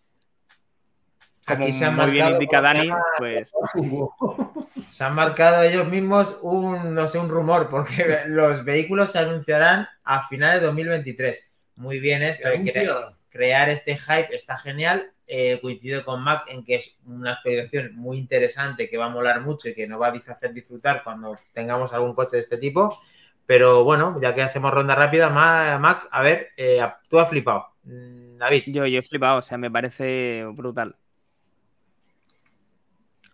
como 1.47 1.65
Aquí 1.65 1.73
se 1.73 1.85
han 1.85 1.97
muy 1.97 2.11
bien 2.11 2.25
marcado, 2.25 2.43
indica 2.43 2.57
¿cómo 2.61 2.69
se 2.69 2.79
Dani, 2.79 2.91
pues 3.19 3.53
Se 4.91 5.05
han 5.05 5.15
marcado 5.15 5.63
ellos 5.63 5.87
mismos 5.89 6.39
un, 6.43 6.95
no 6.95 7.09
sé, 7.09 7.19
un 7.19 7.29
rumor, 7.29 7.69
porque 7.71 8.21
los 8.27 8.65
vehículos 8.65 9.11
se 9.13 9.19
anunciarán 9.19 9.89
a 10.05 10.27
finales 10.29 10.61
de 10.61 10.67
2023. 10.67 11.51
Muy 11.77 11.99
bien 11.99 12.23
esto, 12.23 12.49
de 12.49 12.57
cre- 12.61 12.81
Anuncia. 12.89 13.17
crear 13.31 13.69
este 13.71 13.97
hype 13.97 14.35
está 14.35 14.57
genial. 14.57 15.11
Eh, 15.27 15.61
coincido 15.63 16.05
con 16.05 16.23
Mac 16.23 16.45
en 16.49 16.63
que 16.63 16.75
es 16.75 16.97
una 17.07 17.35
actualización 17.35 17.95
muy 17.97 18.19
interesante 18.19 18.91
que 18.91 18.99
va 18.99 19.07
a 19.07 19.09
molar 19.09 19.41
mucho 19.41 19.69
y 19.69 19.75
que 19.75 19.87
nos 19.87 19.99
va 20.01 20.09
a 20.09 20.11
hacer 20.13 20.53
disfrutar 20.53 21.03
cuando 21.03 21.39
tengamos 21.55 21.93
algún 21.95 22.15
coche 22.15 22.37
de 22.37 22.43
este 22.43 22.59
tipo. 22.59 22.99
Pero 23.47 23.83
bueno, 23.83 24.19
ya 24.21 24.35
que 24.35 24.43
hacemos 24.43 24.73
ronda 24.73 24.95
rápida, 24.95 25.31
Ma- 25.31 25.79
Mac, 25.79 26.07
a 26.11 26.23
ver, 26.23 26.51
eh, 26.57 26.81
tú 27.09 27.19
has 27.19 27.29
flipado. 27.31 27.67
Mm, 27.85 28.37
David, 28.37 28.65
yo, 28.67 28.87
yo 28.87 28.99
he 28.99 29.03
flipado, 29.03 29.39
o 29.39 29.43
sea, 29.43 29.57
me 29.59 29.71
parece 29.71 30.45
brutal. 30.53 30.97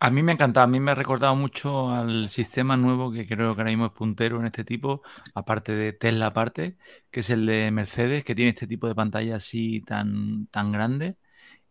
A 0.01 0.09
mí 0.11 0.23
me 0.23 0.31
encantado, 0.31 0.63
a 0.63 0.67
mí 0.67 0.79
me 0.79 0.91
ha 0.91 0.95
recordado 0.95 1.35
mucho 1.35 1.89
al 1.89 2.29
sistema 2.29 2.77
nuevo 2.77 3.11
que 3.11 3.27
creo 3.27 3.53
que 3.53 3.61
ahora 3.61 3.71
mismo 3.71 3.87
es 3.87 3.91
puntero 3.91 4.39
en 4.39 4.45
este 4.45 4.63
tipo, 4.63 5.01
aparte 5.35 5.73
de 5.73 5.91
Tesla 5.93 6.27
aparte, 6.27 6.77
que 7.11 7.19
es 7.19 7.29
el 7.29 7.45
de 7.45 7.69
Mercedes, 7.71 8.23
que 8.23 8.33
tiene 8.33 8.51
este 8.51 8.65
tipo 8.67 8.87
de 8.87 8.95
pantalla 8.95 9.35
así 9.35 9.81
tan, 9.81 10.47
tan 10.47 10.71
grande 10.71 11.17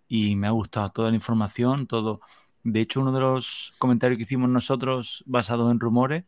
y 0.09 0.37
me 0.37 0.49
ha 0.49 0.51
gustado 0.53 0.91
toda 0.93 1.11
la 1.11 1.17
información, 1.17 1.87
todo. 1.87 2.21
De 2.65 2.81
hecho, 2.83 3.01
uno 3.03 3.13
de 3.13 3.21
los 3.21 3.75
comentarios 3.79 4.19
que 4.19 4.25
hicimos 4.25 4.51
nosotros 4.51 5.25
basados 5.27 5.71
en 5.73 5.81
rumores 5.81 6.25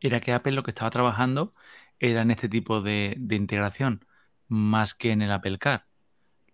era 0.00 0.20
que 0.20 0.32
Apple 0.32 0.52
lo 0.52 0.62
que 0.62 0.70
estaba 0.70 0.90
trabajando 0.90 1.54
era 1.98 2.22
en 2.22 2.30
este 2.30 2.48
tipo 2.48 2.80
de, 2.82 3.14
de 3.18 3.36
integración, 3.36 4.06
más 4.48 4.94
que 4.94 5.12
en 5.12 5.22
el 5.22 5.32
Apple 5.32 5.58
Car. 5.58 5.86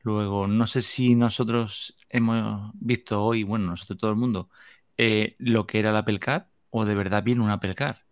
Luego, 0.02 0.46
no 0.46 0.66
sé 0.66 0.82
si 0.82 1.14
nosotros 1.14 1.96
hemos 2.11 2.72
visto 2.80 3.22
hoy, 3.24 3.42
bueno, 3.44 3.66
nosotros 3.68 3.98
todo 3.98 4.11
el 4.11 4.16
mundo, 4.16 4.50
eh, 4.96 5.36
lo 5.38 5.66
que 5.66 5.78
era 5.80 5.90
el 5.90 5.96
Apple 5.96 6.20
Car 6.20 6.48
o 6.70 6.84
de 6.84 6.94
verdad 6.94 7.22
viene 7.24 7.42
un 7.42 7.50
Apple 7.50 7.74
Car. 7.74 8.04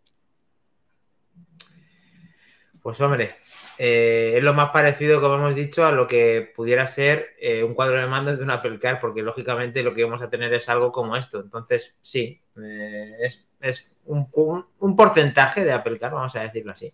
Pues 2.83 3.01
hombre, 3.01 3.35
eh, 3.77 4.35
es 4.37 4.43
lo 4.43 4.55
más 4.55 4.71
parecido, 4.71 5.21
como 5.21 5.35
hemos 5.35 5.55
dicho, 5.57 5.85
a 5.85 5.93
lo 5.93 6.07
que 6.07 6.53
pudiera 6.55 6.87
ser 6.87 7.31
eh, 7.41 7.63
un 7.65 7.75
cuadro 7.75 7.99
de 8.01 8.07
mandos 8.07 8.39
de 8.39 8.45
un 8.45 8.51
Apple 8.51 8.79
Car, 8.79 9.01
porque 9.01 9.23
lógicamente 9.23 9.83
lo 9.83 9.93
que 9.95 10.05
vamos 10.05 10.23
a 10.23 10.31
tener 10.31 10.53
es 10.55 10.69
algo 10.69 10.93
como 10.93 11.17
esto. 11.17 11.41
Entonces, 11.41 11.97
sí, 12.01 12.41
eh, 12.63 13.17
es, 13.21 13.47
es 13.61 13.97
un, 14.07 14.29
un- 14.33 14.67
un 14.79 14.97
porcentaje 14.97 15.65
de 15.65 15.73
Apple 15.73 15.99
Car, 15.99 16.13
vamos 16.13 16.35
a 16.37 16.43
decirlo 16.43 16.73
así. 16.73 16.93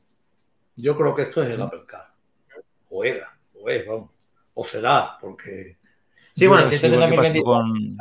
Yo 0.76 0.96
creo 0.96 1.14
que 1.14 1.22
esto 1.22 1.42
es 1.42 1.50
el 1.50 1.62
Apple 1.62 1.84
Car. 1.86 2.12
O 2.90 3.05
era, 3.05 3.36
o 3.55 3.68
es, 3.68 3.86
vamos. 3.86 4.11
O 4.55 4.64
será, 4.66 5.18
porque. 5.20 5.78
Sí, 6.37 6.47
bueno, 6.49 6.68
si 6.68 6.74
es 6.74 6.80
sigo 6.80 6.95
el 6.95 7.11
que 7.11 7.16
pasó 7.16 7.32
2023, 7.32 7.45
con- 7.45 7.97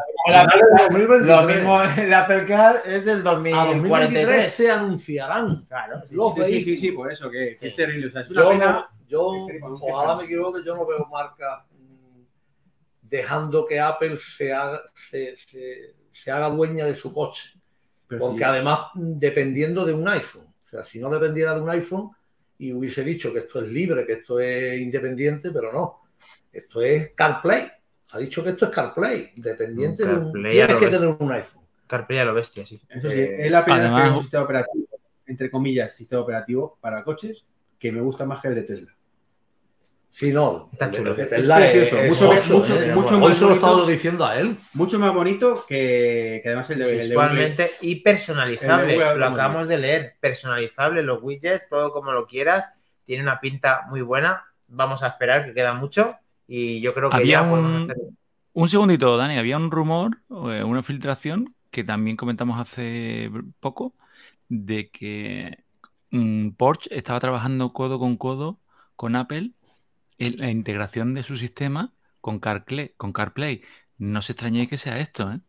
lo 1.28 1.36
2023. 1.36 1.56
mismo 1.56 1.82
el 2.04 2.14
Apple 2.14 2.46
Car 2.46 2.82
es 2.86 3.06
el 3.08 3.20
A 3.20 3.22
2023 3.22 3.76
2043. 3.82 4.54
se 4.54 4.72
anunciarán. 4.72 5.66
Claro, 5.66 6.02
sí. 6.08 6.64
Sí, 6.64 6.78
sí, 6.78 6.92
por 6.94 7.12
eso, 7.12 7.30
que, 7.30 7.52
es 7.52 7.76
terrible. 7.76 8.08
O 8.08 8.12
sea, 8.12 8.22
es 8.22 8.30
una 8.32 8.42
Yo, 8.42 8.50
pena. 8.50 8.90
yo 9.08 9.22
ojalá 9.82 10.16
me 10.16 10.24
equivoque, 10.24 10.62
yo 10.66 10.76
no 10.76 10.86
veo 10.88 11.06
marcas 11.12 11.64
mm, 11.72 12.22
dejando 13.04 13.66
que 13.68 13.80
Apple 13.80 14.18
se 14.18 14.52
haga, 14.52 14.82
se, 14.96 15.36
se- 15.36 15.94
se 16.12 16.32
haga 16.32 16.50
dueña 16.50 16.86
de 16.86 16.96
su 16.96 17.14
coche. 17.14 17.54
pero 18.08 18.20
Porque 18.22 18.40
sí. 18.40 18.44
además, 18.46 18.80
mm, 18.96 19.20
dependiendo 19.20 19.86
de 19.86 19.94
un 19.94 20.08
iPhone, 20.08 20.48
o 20.66 20.68
sea, 20.68 20.84
si 20.84 20.98
no 21.00 21.10
dependiera 21.10 21.54
de 21.54 21.62
un 21.62 21.70
iPhone 21.70 22.10
y 22.58 22.74
hubiese 22.74 23.04
dicho 23.04 23.32
que 23.32 23.40
esto 23.40 23.62
es 23.64 23.70
libre, 23.72 24.06
que 24.08 24.14
esto 24.14 24.40
es 24.40 24.80
independiente, 24.82 25.52
pero 25.52 25.72
no. 25.72 26.02
Esto 26.52 26.82
es 26.82 27.12
CarPlay. 27.12 27.68
Ha 28.14 28.20
dicho 28.20 28.44
que 28.44 28.52
esto 28.52 28.66
es 28.66 28.72
CarPlay, 28.72 29.32
dependiente 29.36 30.06
de 30.08 30.14
un. 30.14 30.24
CarPlay, 30.26 30.52
Tienes 30.52 30.76
que 30.78 30.86
ves. 30.88 31.00
tener 31.00 31.16
un 31.20 31.32
iPhone. 31.32 31.64
CarPlay 31.88 32.20
a 32.20 32.26
lo 32.26 32.34
bestia, 32.34 32.66
sí. 32.66 32.78
Sí, 32.90 33.08
Eh, 33.08 33.46
es 33.46 33.52
la 33.52 33.64
primera 33.66 33.84
vez 33.84 33.90
que 33.92 33.96
además- 33.96 34.04
veo 34.04 34.14
un 34.18 34.22
sistema 34.22 34.44
operativo, 34.44 34.86
entre 35.26 35.50
comillas, 35.52 35.96
sistema 35.96 36.22
operativo 36.22 36.78
para 36.80 37.04
coches 37.04 37.46
que 37.80 37.92
me 37.92 38.02
gusta 38.02 38.26
más 38.26 38.40
que 38.42 38.48
el 38.50 38.56
de 38.56 38.64
Tesla. 38.64 38.92
Sí, 40.10 40.32
no. 40.32 40.70
Está 40.72 40.92
chulo. 40.92 41.16
Es 41.18 41.28
precioso, 41.28 41.98
es 42.00 42.10
mucho- 42.12 42.30
oso, 42.30 42.58
mucho- 42.60 42.80
¿eh? 42.80 42.94
mucho 42.94 43.16
Hoy 43.16 43.22
más 43.30 43.38
se 43.38 43.46
lo 43.46 43.52
he 43.52 43.56
estado 43.56 43.86
diciendo 43.88 44.24
a 44.26 44.38
él. 44.40 44.58
Mucho 44.74 45.00
más 45.00 45.12
bonito 45.12 45.66
que, 45.68 46.40
que 46.44 46.50
además 46.50 46.70
el 46.70 46.80
de, 46.80 46.92
el 46.92 46.98
de 47.00 47.04
Visualmente 47.06 47.72
y 47.82 47.96
personalizable. 47.96 48.94
de 48.94 49.16
lo 49.16 49.26
acabamos 49.26 49.68
de 49.68 49.78
leer. 49.80 50.14
Personalizable, 50.20 51.02
los 51.02 51.18
widgets, 51.24 51.68
todo 51.68 51.92
como 51.92 52.12
lo 52.12 52.28
quieras. 52.28 52.70
Tiene 53.06 53.24
una 53.24 53.40
pinta 53.40 53.88
muy 53.90 54.02
buena. 54.02 54.46
Vamos 54.68 55.02
a 55.02 55.08
esperar 55.08 55.46
que 55.46 55.54
queda 55.56 55.74
mucho. 55.74 56.16
Y 56.56 56.82
yo 56.82 56.94
creo 56.94 57.10
que 57.10 57.16
Había 57.16 57.42
ya 57.42 57.50
podemos 57.50 57.72
un- 57.82 57.92
hacer. 57.92 58.04
Un 58.54 58.70
segundito, 58.70 59.18
Dani, 59.18 59.38
había 59.40 59.58
un 59.58 59.72
rumor, 59.72 60.20
eh, 60.30 60.64
una 60.64 60.84
filtración 60.84 61.56
que 61.72 61.84
también 61.84 62.16
comentamos 62.16 62.60
hace 62.60 63.32
poco, 63.60 63.96
de 64.50 64.90
que 64.92 65.64
mm, 66.12 66.50
Porsche 66.52 66.96
estaba 66.96 67.20
trabajando 67.20 67.74
codo 67.74 67.98
con 67.98 68.18
codo 68.18 68.60
con 68.96 69.16
Apple 69.16 69.50
en 70.20 70.38
la 70.38 70.52
integración 70.52 71.16
de 71.16 71.24
su 71.24 71.38
sistema 71.38 71.92
con 72.22 72.38
CarPlay. 72.40 72.94
Con 72.98 73.14
CarPlay. 73.14 73.64
No 73.98 74.22
se 74.22 74.34
extrañéis 74.34 74.70
que 74.70 74.78
sea 74.78 75.00
esto, 75.00 75.32
¿eh? 75.32 75.40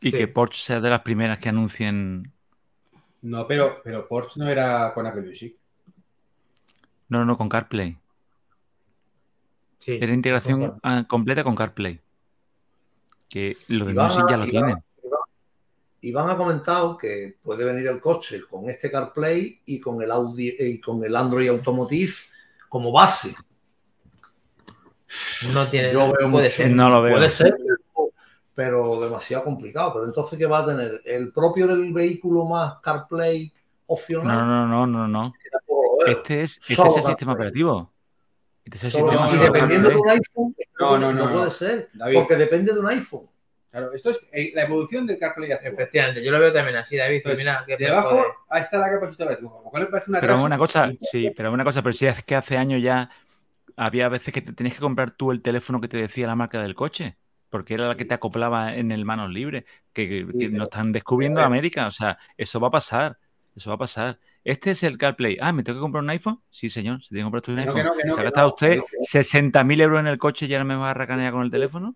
Y 0.00 0.10
Sí. 0.10 0.16
que 0.16 0.26
Porsche 0.26 0.62
sea 0.64 0.80
de 0.80 0.90
las 0.90 1.02
primeras 1.02 1.38
que 1.38 1.48
anuncien. 1.48 2.32
No, 3.22 3.46
pero, 3.46 3.80
pero 3.84 4.08
Porsche 4.08 4.40
no 4.40 4.48
era 4.48 4.92
con 4.94 5.06
Apple 5.06 5.22
Music. 5.22 5.54
No, 7.08 7.20
no, 7.20 7.24
no, 7.24 7.38
con 7.38 7.48
CarPlay. 7.48 7.96
Sí. 9.78 9.98
Era 10.00 10.12
integración 10.12 10.78
ah, 10.82 11.04
completa 11.08 11.44
con 11.44 11.54
CarPlay. 11.54 12.00
Que 13.28 13.56
lo 13.68 13.86
de 13.86 13.92
Y 13.92 13.94
van 13.94 14.06
Music 14.06 14.24
a- 14.26 14.30
ya 14.30 14.36
lo 14.36 14.46
y 14.46 14.50
van 14.50 14.64
a- 14.64 14.66
tienen. 14.66 14.84
Iván 16.00 16.30
ha 16.30 16.36
comentado 16.36 16.96
que 16.96 17.38
puede 17.42 17.64
venir 17.64 17.88
el 17.88 18.00
coche 18.00 18.42
con 18.48 18.70
este 18.70 18.88
CarPlay 18.90 19.62
y 19.66 19.80
con 19.80 20.00
el 20.00 20.10
Audi 20.12 20.54
y 20.58 20.80
con 20.80 21.02
el 21.04 21.14
Android 21.16 21.48
Automotive 21.48 22.12
como 22.68 22.92
base. 22.92 23.34
No 25.52 25.68
tiene. 25.68 25.92
Yo 25.92 26.00
veo 26.00 26.12
puede 26.12 26.26
mucho- 26.28 26.50
ser. 26.50 26.70
No 26.70 26.88
lo 26.90 27.02
veo. 27.02 27.16
Puede 27.16 27.30
ser, 27.30 27.56
pero- 28.54 29.00
demasiado 29.00 29.44
complicado. 29.44 29.92
Pero 29.94 30.06
entonces, 30.06 30.38
¿qué 30.38 30.46
va 30.46 30.58
a 30.60 30.66
tener? 30.66 31.02
¿El 31.04 31.32
propio 31.32 31.66
del 31.66 31.92
vehículo 31.92 32.44
más 32.44 32.78
CarPlay 32.80 33.52
opcional? 33.86 34.36
No, 34.36 34.46
no, 34.46 34.66
no, 34.68 34.86
no, 34.86 35.08
no. 35.08 35.34
Este 36.06 36.42
es, 36.42 36.60
este 36.68 36.74
es 36.88 36.96
el 36.96 37.02
sistema 37.02 37.32
operativo. 37.32 37.90
Es 38.72 38.84
el 38.84 38.90
Solo- 38.92 39.10
sistema 39.10 39.28
no, 39.28 39.34
y 39.34 39.38
dependiendo 39.38 39.88
de 39.88 39.94
CarPlay. 39.94 40.18
un 40.34 40.54
iPhone, 40.54 40.56
No, 40.80 40.98
no, 40.98 41.12
no, 41.12 41.32
puede 41.32 41.44
no. 41.44 41.50
ser. 41.50 41.88
David. 41.94 42.14
Porque 42.18 42.36
depende 42.36 42.72
de 42.72 42.78
un 42.80 42.86
iPhone. 42.88 43.26
Claro, 43.70 43.92
esto 43.92 44.10
es 44.10 44.28
eh, 44.32 44.52
la 44.54 44.62
evolución 44.64 45.06
del 45.06 45.18
CarPlay 45.18 45.52
hacia. 45.52 45.68
Efectivamente, 45.68 46.24
yo 46.24 46.30
lo 46.32 46.40
veo 46.40 46.52
también 46.52 46.76
así, 46.76 46.96
David. 46.96 47.20
Pues, 47.22 47.36
mira, 47.38 47.64
Debajo 47.78 48.24
ahí 48.48 48.62
está 48.62 48.78
la 48.78 48.90
capa 48.90 49.06
de. 49.06 49.40
Lo 49.42 49.50
cual 49.50 49.82
me 49.84 49.88
parece 49.90 50.10
una 50.10 50.20
Pero 50.20 50.42
una 50.42 50.56
cosa, 50.58 50.90
sí, 51.02 51.30
pero 51.36 51.52
una 51.52 51.64
cosa, 51.64 51.82
pero 51.82 51.92
si 51.92 52.06
es 52.06 52.22
que 52.24 52.34
hace 52.34 52.56
años 52.56 52.82
ya 52.82 53.10
había 53.76 54.08
veces 54.08 54.32
que 54.32 54.40
te 54.42 54.52
tenías 54.52 54.74
que 54.74 54.80
comprar 54.80 55.10
tú 55.12 55.30
el 55.30 55.42
teléfono 55.42 55.80
que 55.80 55.88
te 55.88 55.98
decía 55.98 56.26
la 56.26 56.34
marca 56.34 56.60
del 56.62 56.74
coche, 56.74 57.16
porque 57.50 57.74
era 57.74 57.86
la 57.88 57.96
que 57.96 58.04
te 58.06 58.14
acoplaba 58.14 58.74
en 58.74 58.90
el 58.90 59.04
manos 59.04 59.30
libres, 59.30 59.64
que, 59.92 60.08
que- 60.08 60.26
que 60.26 60.32
pero- 60.48 60.52
nos 60.52 60.68
están 60.68 60.90
descubriendo 60.92 61.42
América, 61.42 61.86
o 61.86 61.90
sea, 61.90 62.18
eso 62.36 62.58
va 62.60 62.68
a 62.68 62.72
pasar, 62.72 63.18
eso 63.58 63.70
va 63.70 63.74
a 63.74 63.78
pasar. 63.78 64.18
Este 64.44 64.70
es 64.70 64.82
el 64.82 64.96
CarPlay. 64.98 65.36
Ah, 65.40 65.52
¿me 65.52 65.62
tengo 65.62 65.78
que 65.78 65.82
comprar 65.82 66.02
un 66.02 66.10
iPhone? 66.10 66.40
Sí, 66.50 66.68
señor, 66.68 67.02
si 67.02 67.14
tengo 67.14 67.30
que 67.30 67.40
comprar 67.40 67.42
Que 67.42 67.52
no, 67.52 67.60
iPhone. 67.60 67.76
que 67.76 67.82
no, 67.84 67.92
que 67.96 68.04
no, 68.04 68.14
¿Se 68.14 68.20
ha 68.20 68.22
que 68.22 68.24
gastado 68.24 68.48
no. 68.48 68.54
usted 68.54 68.70
Que 68.70 68.76
no. 68.78 68.84
60.000 69.62 69.80
euros 69.82 70.00
en 70.00 70.06
el 70.06 70.18
coche 70.18 70.46
y 70.46 70.54
ahora 70.54 70.64
me 70.64 70.76
va 70.76 70.90
a 70.90 70.94
racanear 70.94 71.32
con 71.32 71.42
el 71.42 71.50
teléfono? 71.50 71.94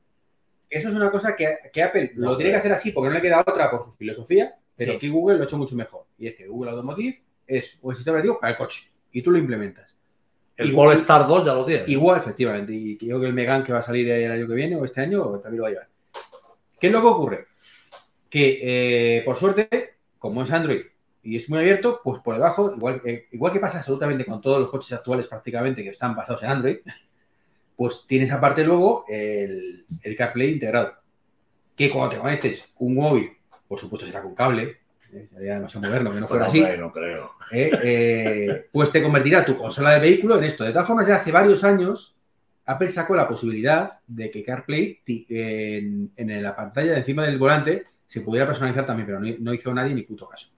Eso 0.68 0.88
es 0.88 0.94
una 0.94 1.10
cosa 1.10 1.34
que, 1.36 1.54
que 1.72 1.82
Apple 1.82 2.12
No, 2.16 2.30
lo 2.30 2.36
tiene 2.36 2.52
que 2.52 2.58
hacer 2.58 2.72
así 2.72 2.92
porque 2.92 3.08
no 3.08 3.14
le 3.14 3.20
queda 3.22 3.40
otra 3.40 3.70
por 3.70 3.84
su 3.84 3.92
filosofía, 3.92 4.54
pero 4.76 4.92
Sí. 4.92 4.96
aquí 4.96 5.08
Google 5.08 5.36
lo 5.36 5.42
ha 5.42 5.46
hecho 5.46 5.58
mucho 5.58 5.74
mejor. 5.74 6.06
Y 6.18 6.28
es 6.28 6.34
que 6.34 6.46
Google 6.46 6.70
Automotive 6.70 7.22
es 7.46 7.78
un 7.82 7.94
sistema 7.94 8.14
operativo 8.16 8.38
para 8.40 8.52
el 8.52 8.56
coche 8.58 8.88
y 9.12 9.22
tú 9.22 9.30
lo 9.30 9.38
implementas. 9.38 9.94
El 10.56 10.68
Igual- 10.70 10.88
Polestar 10.92 11.26
2 11.26 11.44
ya 11.46 11.54
lo 11.54 11.64
tiene. 11.64 11.84
Igual, 11.86 12.18
efectivamente. 12.20 12.72
Y 12.72 12.96
creo 12.96 13.20
que 13.20 13.26
el 13.26 13.32
Megan 13.34 13.64
que 13.64 13.72
va 13.72 13.78
a 13.80 13.82
salir 13.82 14.08
el 14.10 14.30
año 14.30 14.46
que 14.46 14.54
viene 14.54 14.76
o 14.76 14.84
este 14.84 15.00
año 15.00 15.38
también 15.40 15.58
lo 15.58 15.62
va 15.64 15.68
a 15.68 15.72
llevar. 15.72 15.88
¿Qué 16.78 16.86
es 16.88 16.92
lo 16.92 17.00
que 17.00 17.06
ocurre? 17.06 17.46
Que 18.30 19.18
eh, 19.18 19.22
por 19.24 19.36
suerte, 19.36 19.68
como 20.18 20.42
es 20.42 20.50
Android 20.52 20.82
y 21.22 21.36
es 21.36 21.48
muy 21.48 21.60
abierto, 21.60 22.00
pues 22.02 22.20
por 22.20 22.34
debajo, 22.34 22.72
igual, 22.74 23.00
eh, 23.04 23.26
igual 23.30 23.52
que 23.52 23.60
pasa 23.60 23.78
absolutamente 23.78 24.24
con 24.24 24.40
todos 24.40 24.60
los 24.60 24.70
coches 24.70 24.92
actuales 24.92 25.28
prácticamente 25.28 25.82
que 25.82 25.90
están 25.90 26.16
basados 26.16 26.42
en 26.42 26.50
Android, 26.50 26.78
pues 27.76 28.04
tienes 28.06 28.30
aparte 28.32 28.64
luego 28.64 29.04
el, 29.08 29.86
el 30.02 30.16
CarPlay 30.16 30.52
integrado. 30.52 30.94
Que 31.76 31.90
cuando 31.90 32.10
te 32.14 32.20
conectes 32.20 32.70
con 32.74 32.88
un 32.88 32.96
móvil, 32.96 33.30
por 33.66 33.78
supuesto 33.78 34.06
será 34.06 34.22
con 34.22 34.34
cable, 34.34 34.82
eh, 35.12 35.28
sería 35.32 35.54
demasiado 35.54 35.86
moderno 35.86 36.12
que 36.12 36.20
no 36.20 36.28
fuera 36.28 36.46
así. 36.46 36.64
no 36.78 36.90
creo. 36.90 37.32
¿eh? 37.52 37.70
Eh, 37.82 38.68
pues 38.72 38.90
te 38.90 39.02
convertirá 39.02 39.44
tu 39.44 39.56
consola 39.56 39.90
de 39.92 40.00
vehículo 40.00 40.38
en 40.38 40.44
esto. 40.44 40.64
De 40.64 40.72
todas 40.72 40.86
formas, 40.86 41.06
ya 41.06 41.16
hace 41.16 41.30
varios 41.30 41.62
años, 41.64 42.16
Apple 42.64 42.90
sacó 42.90 43.14
la 43.14 43.28
posibilidad 43.28 44.00
de 44.06 44.30
que 44.30 44.42
CarPlay 44.42 45.00
en, 45.06 46.10
en 46.16 46.42
la 46.42 46.56
pantalla 46.56 46.92
de 46.92 46.98
encima 46.98 47.24
del 47.24 47.38
volante 47.38 47.86
se 48.06 48.22
pudiera 48.22 48.46
personalizar 48.46 48.86
también, 48.86 49.06
pero 49.06 49.20
no, 49.20 49.28
no 49.38 49.54
hizo 49.54 49.72
nadie 49.74 49.94
ni 49.94 50.02
puto 50.02 50.28
caso. 50.28 50.50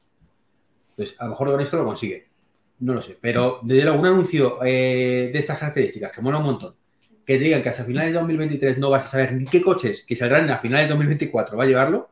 Entonces, 0.97 1.20
a 1.20 1.24
lo 1.24 1.30
mejor 1.30 1.51
con 1.51 1.61
esto 1.61 1.76
lo 1.76 1.84
consigue. 1.84 2.28
No 2.80 2.95
lo 2.95 3.03
sé. 3.03 3.18
Pero 3.20 3.61
desde 3.62 3.84
luego, 3.84 4.01
un 4.01 4.07
anuncio 4.07 4.59
eh, 4.64 5.30
de 5.32 5.38
estas 5.38 5.59
características 5.59 6.12
que 6.12 6.20
mola 6.20 6.38
un 6.38 6.45
montón, 6.45 6.74
que 7.24 7.38
te 7.38 7.45
digan 7.45 7.62
que 7.62 7.68
hasta 7.68 7.84
finales 7.84 8.12
de 8.12 8.18
2023 8.18 8.78
no 8.78 8.90
vas 8.90 9.05
a 9.05 9.09
saber 9.09 9.32
ni 9.32 9.45
qué 9.45 9.62
coches 9.62 10.05
que 10.07 10.14
saldrán 10.14 10.51
a 10.51 10.59
finales 10.59 10.86
de 10.86 10.90
2024 10.90 11.57
va 11.57 11.64
a 11.64 11.66
llevarlo, 11.66 12.11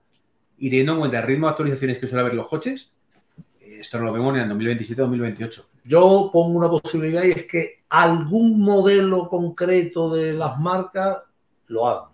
y 0.58 0.70
teniendo 0.70 0.92
en 0.92 0.98
cuenta 1.00 1.18
el 1.18 1.26
ritmo 1.26 1.46
de 1.46 1.50
actualizaciones 1.50 1.98
que 1.98 2.06
suele 2.06 2.20
haber 2.20 2.34
los 2.34 2.48
coches, 2.48 2.92
esto 3.60 3.98
no 3.98 4.04
lo 4.04 4.12
vemos 4.12 4.32
ni 4.34 4.40
en 4.40 4.50
2027-2028. 4.50 5.64
Yo 5.84 6.30
pongo 6.32 6.58
una 6.58 6.70
posibilidad 6.70 7.24
y 7.24 7.32
es 7.32 7.46
que 7.46 7.82
algún 7.88 8.60
modelo 8.60 9.28
concreto 9.28 10.14
de 10.14 10.32
las 10.32 10.58
marcas 10.58 11.24
lo 11.66 11.88
hagan. 11.88 12.12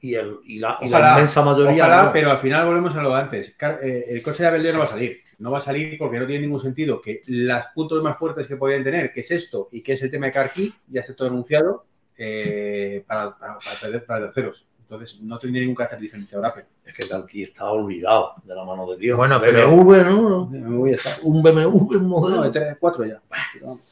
Y, 0.00 0.14
el, 0.14 0.36
y, 0.44 0.58
la, 0.58 0.76
y 0.82 0.90
la 0.90 0.98
Ojalá, 0.98 1.12
inmensa 1.12 1.42
mayoría. 1.42 1.84
Ojalá, 1.84 2.02
no. 2.04 2.12
pero 2.12 2.30
al 2.30 2.38
final 2.38 2.66
volvemos 2.66 2.94
a 2.94 3.02
lo 3.02 3.14
de 3.14 3.20
antes. 3.20 3.56
Eh, 3.82 4.04
El 4.10 4.22
coche 4.22 4.42
de 4.42 4.48
Apple 4.50 4.72
no 4.72 4.80
va 4.80 4.84
a 4.84 4.88
salir. 4.88 5.22
No 5.44 5.50
va 5.50 5.58
a 5.58 5.60
salir 5.60 5.98
porque 5.98 6.18
no 6.18 6.26
tiene 6.26 6.40
ningún 6.46 6.58
sentido 6.60 7.02
que 7.02 7.22
los 7.26 7.64
puntos 7.74 8.02
más 8.02 8.18
fuertes 8.18 8.46
que 8.48 8.56
podían 8.56 8.82
tener, 8.82 9.12
que 9.12 9.20
es 9.20 9.30
esto 9.30 9.68
y 9.72 9.82
que 9.82 9.92
es 9.92 10.02
el 10.02 10.10
tema 10.10 10.24
de 10.26 10.32
Car 10.32 10.50
Key, 10.50 10.72
ya 10.88 11.02
está 11.02 11.14
todo 11.14 11.28
anunciado 11.28 11.84
eh, 12.16 13.04
para, 13.06 13.36
para, 13.36 13.58
para 13.58 13.76
tercer- 13.76 14.06
para 14.06 14.20
terceros. 14.26 14.66
Entonces 14.80 15.20
no 15.20 15.38
tendría 15.38 15.60
ningún 15.60 15.74
carácter 15.74 16.00
diferenciador 16.00 16.46
Apple. 16.46 16.64
Es 16.84 16.94
que 16.94 17.14
aquí 17.14 17.42
está 17.42 17.66
olvidado 17.70 18.32
de 18.42 18.54
la 18.54 18.64
mano 18.64 18.90
de 18.90 18.96
Dios. 18.96 19.18
Bueno, 19.18 19.38
BMW, 19.38 19.96
¿no? 20.04 20.86
Estar. 20.86 21.18
Un 21.22 21.42
BMW, 21.42 21.66
un 21.98 22.06
modelo. 22.08 22.36
No, 22.36 22.42
de 22.44 22.50
tres, 22.50 22.76
cuatro 22.80 23.04
ya. 23.04 23.20
Pero 23.52 23.66
vamos. 23.66 23.82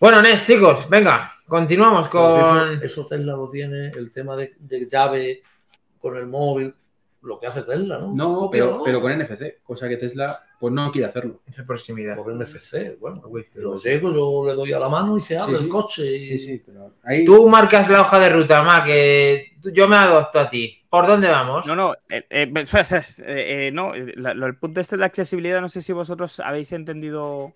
Bueno, 0.00 0.22
Nes, 0.22 0.46
chicos, 0.46 0.88
venga, 0.88 1.30
continuamos 1.46 2.08
con. 2.08 2.22
Eso, 2.76 2.84
eso 2.84 3.06
Tesla 3.06 3.32
lo 3.36 3.50
tiene, 3.50 3.88
el 3.88 4.12
tema 4.12 4.34
de, 4.36 4.54
de 4.58 4.86
llave 4.88 5.42
con 6.00 6.16
el 6.16 6.26
móvil, 6.26 6.72
lo 7.22 7.38
que 7.40 7.46
hace 7.46 7.62
Tesla, 7.62 7.98
¿no? 7.98 8.14
No, 8.14 8.34
Copia, 8.40 8.64
pero, 8.64 8.82
pero 8.84 9.00
con 9.00 9.12
NFC, 9.12 9.58
cosa 9.62 9.88
que 9.88 9.96
Tesla 9.96 10.40
pues 10.58 10.72
no 10.72 10.90
quiere 10.90 11.08
hacerlo. 11.08 11.40
Esa 11.46 11.64
proximidad. 11.64 12.16
Por 12.16 12.32
NFC, 12.32 12.96
bueno, 13.00 13.22
yo 13.54 13.78
llego, 13.78 14.12
yo 14.12 14.48
le 14.48 14.54
doy 14.54 14.72
a 14.72 14.78
la 14.78 14.88
mano 14.88 15.18
y 15.18 15.22
se 15.22 15.36
abre 15.38 15.54
Sí, 15.54 15.58
sí. 15.58 15.64
el 15.64 15.70
coche. 15.70 16.16
Y... 16.16 16.24
Sí, 16.24 16.38
sí, 16.38 16.62
pero 16.64 16.94
ahí 17.02 17.24
Tú 17.24 17.48
marcas 17.48 17.88
la 17.90 18.02
hoja 18.02 18.18
de 18.20 18.28
ruta, 18.30 18.62
Ma, 18.62 18.84
que 18.84 19.52
yo 19.72 19.88
me 19.88 19.96
adopto 19.96 20.38
a 20.40 20.50
ti. 20.50 20.74
¿Por 20.88 21.06
dónde 21.06 21.28
vamos? 21.28 21.66
No, 21.66 21.76
no, 21.76 21.94
eh, 22.08 22.24
eh, 22.30 22.50
eh, 22.52 23.02
eh, 23.18 23.70
no, 23.72 23.92
la- 23.94 24.32
el 24.32 24.56
punto 24.56 24.80
este 24.80 24.96
de 24.96 25.04
accesibilidad, 25.04 25.60
no 25.60 25.68
sé 25.68 25.82
si 25.82 25.92
vosotros 25.92 26.40
habéis 26.40 26.72
entendido 26.72 27.52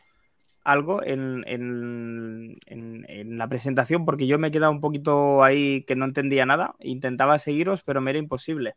algo 0.64 1.02
en, 1.02 1.42
en- 1.46 2.58
en- 2.66 3.04
en 3.08 3.38
la 3.38 3.48
presentación, 3.48 4.04
porque 4.04 4.26
yo 4.26 4.38
me 4.38 4.48
he 4.48 4.50
quedado 4.50 4.70
un 4.72 4.80
poquito 4.80 5.42
ahí 5.42 5.82
que 5.84 5.96
no 5.96 6.04
entendía 6.04 6.46
nada. 6.46 6.74
Intentaba 6.80 7.38
seguiros, 7.38 7.82
pero 7.82 8.00
me 8.00 8.10
era 8.10 8.18
imposible 8.18 8.74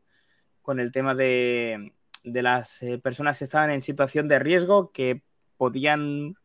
con 0.65 0.79
el 0.79 0.91
tema 0.91 1.13
de, 1.13 1.93
de 2.23 2.41
las 2.41 2.81
eh, 2.81 2.97
personas 2.97 3.37
que 3.37 3.43
estaban 3.43 3.69
en 3.69 3.83
situación 3.83 4.27
de 4.27 4.39
riesgo, 4.39 4.91
que 4.91 5.21
podían 5.57 6.35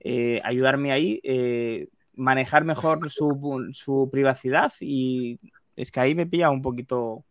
eh, 0.00 0.40
ayudarme 0.42 0.92
ahí, 0.92 1.20
eh, 1.22 1.88
manejar 2.14 2.64
mejor 2.64 3.10
su, 3.10 3.70
su 3.74 4.08
privacidad 4.10 4.72
y 4.80 5.38
es 5.76 5.92
que 5.92 6.00
ahí 6.00 6.14
me 6.14 6.26
pilla 6.26 6.50
un 6.50 6.62
poquito... 6.62 7.24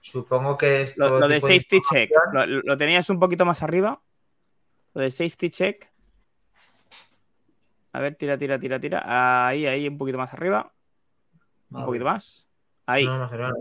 Supongo 0.00 0.56
que 0.56 0.82
es. 0.82 0.96
Lo, 0.96 1.18
lo 1.18 1.28
de 1.28 1.40
safety 1.40 1.80
check, 1.80 2.10
lo, 2.32 2.46
lo 2.46 2.76
tenías 2.76 3.10
un 3.10 3.18
poquito 3.18 3.44
más 3.44 3.62
arriba. 3.62 4.00
Lo 4.94 5.02
de 5.02 5.10
safety 5.10 5.50
check. 5.50 5.90
A 7.92 8.00
ver, 8.00 8.14
tira, 8.14 8.38
tira, 8.38 8.58
tira, 8.58 8.78
tira. 8.78 9.02
Ahí, 9.04 9.66
ahí, 9.66 9.88
un 9.88 9.98
poquito 9.98 10.16
más 10.16 10.32
arriba. 10.32 10.72
Un 11.70 11.84
poquito 11.84 12.04
más. 12.04 12.48
Ahí. 12.86 13.04
No, 13.04 13.18
no 13.18 13.28
no. 13.28 13.54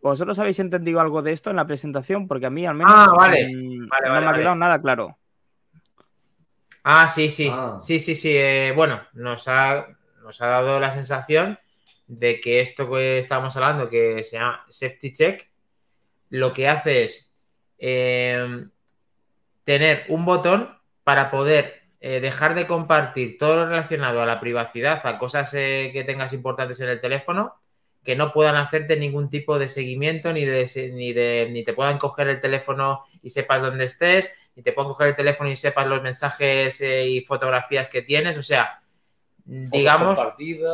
¿Vosotros 0.00 0.38
habéis 0.38 0.58
entendido 0.60 1.00
algo 1.00 1.22
de 1.22 1.32
esto 1.32 1.50
en 1.50 1.56
la 1.56 1.66
presentación? 1.66 2.28
Porque 2.28 2.46
a 2.46 2.50
mí 2.50 2.64
al 2.66 2.74
menos 2.74 2.92
Ah, 2.94 3.12
vale. 3.16 3.44
Vale, 3.44 3.52
no 3.54 3.88
vale, 3.88 4.10
me 4.10 4.16
ha 4.16 4.20
vale. 4.20 4.38
quedado 4.38 4.56
nada 4.56 4.80
claro. 4.80 5.18
Ah, 6.84 7.08
sí, 7.08 7.30
sí. 7.30 7.50
Ah. 7.52 7.78
Sí, 7.80 7.98
sí, 7.98 8.14
sí. 8.14 8.30
eh, 8.32 8.72
bueno, 8.74 9.02
nos 9.12 9.48
ha, 9.48 9.86
nos 10.22 10.40
ha 10.40 10.46
dado 10.46 10.78
la 10.80 10.92
sensación 10.92 11.58
de 12.06 12.40
que 12.40 12.60
esto 12.60 12.90
que 12.90 13.18
estábamos 13.18 13.56
hablando, 13.56 13.90
que 13.90 14.24
se 14.24 14.36
llama 14.38 14.64
Safety 14.68 15.12
Check, 15.12 15.50
lo 16.30 16.52
que 16.52 16.68
hace 16.68 17.04
es 17.04 17.34
eh, 17.78 18.66
tener 19.64 20.04
un 20.08 20.24
botón 20.24 20.78
para 21.04 21.30
poder 21.30 21.82
eh, 22.00 22.20
dejar 22.20 22.54
de 22.54 22.66
compartir 22.66 23.36
todo 23.38 23.56
lo 23.56 23.66
relacionado 23.68 24.22
a 24.22 24.26
la 24.26 24.40
privacidad, 24.40 25.04
a 25.06 25.18
cosas 25.18 25.52
eh, 25.54 25.90
que 25.92 26.04
tengas 26.04 26.32
importantes 26.32 26.80
en 26.80 26.88
el 26.88 27.00
teléfono, 27.00 27.56
que 28.08 28.16
no 28.16 28.32
puedan 28.32 28.56
hacerte 28.56 28.96
ningún 28.96 29.28
tipo 29.28 29.58
de 29.58 29.68
seguimiento, 29.68 30.32
ni 30.32 30.46
de, 30.46 30.66
ni 30.94 31.12
de 31.12 31.50
ni 31.52 31.62
te 31.62 31.74
puedan 31.74 31.98
coger 31.98 32.26
el 32.28 32.40
teléfono 32.40 33.04
y 33.22 33.28
sepas 33.28 33.60
dónde 33.60 33.84
estés, 33.84 34.34
ni 34.56 34.62
te 34.62 34.72
puedan 34.72 34.88
coger 34.88 35.08
el 35.08 35.14
teléfono 35.14 35.50
y 35.50 35.56
sepas 35.56 35.86
los 35.86 36.00
mensajes 36.00 36.80
eh, 36.80 37.06
y 37.06 37.20
fotografías 37.20 37.90
que 37.90 38.00
tienes. 38.00 38.38
O 38.38 38.42
sea, 38.42 38.80
Fotos 39.44 39.70
digamos, 39.70 40.18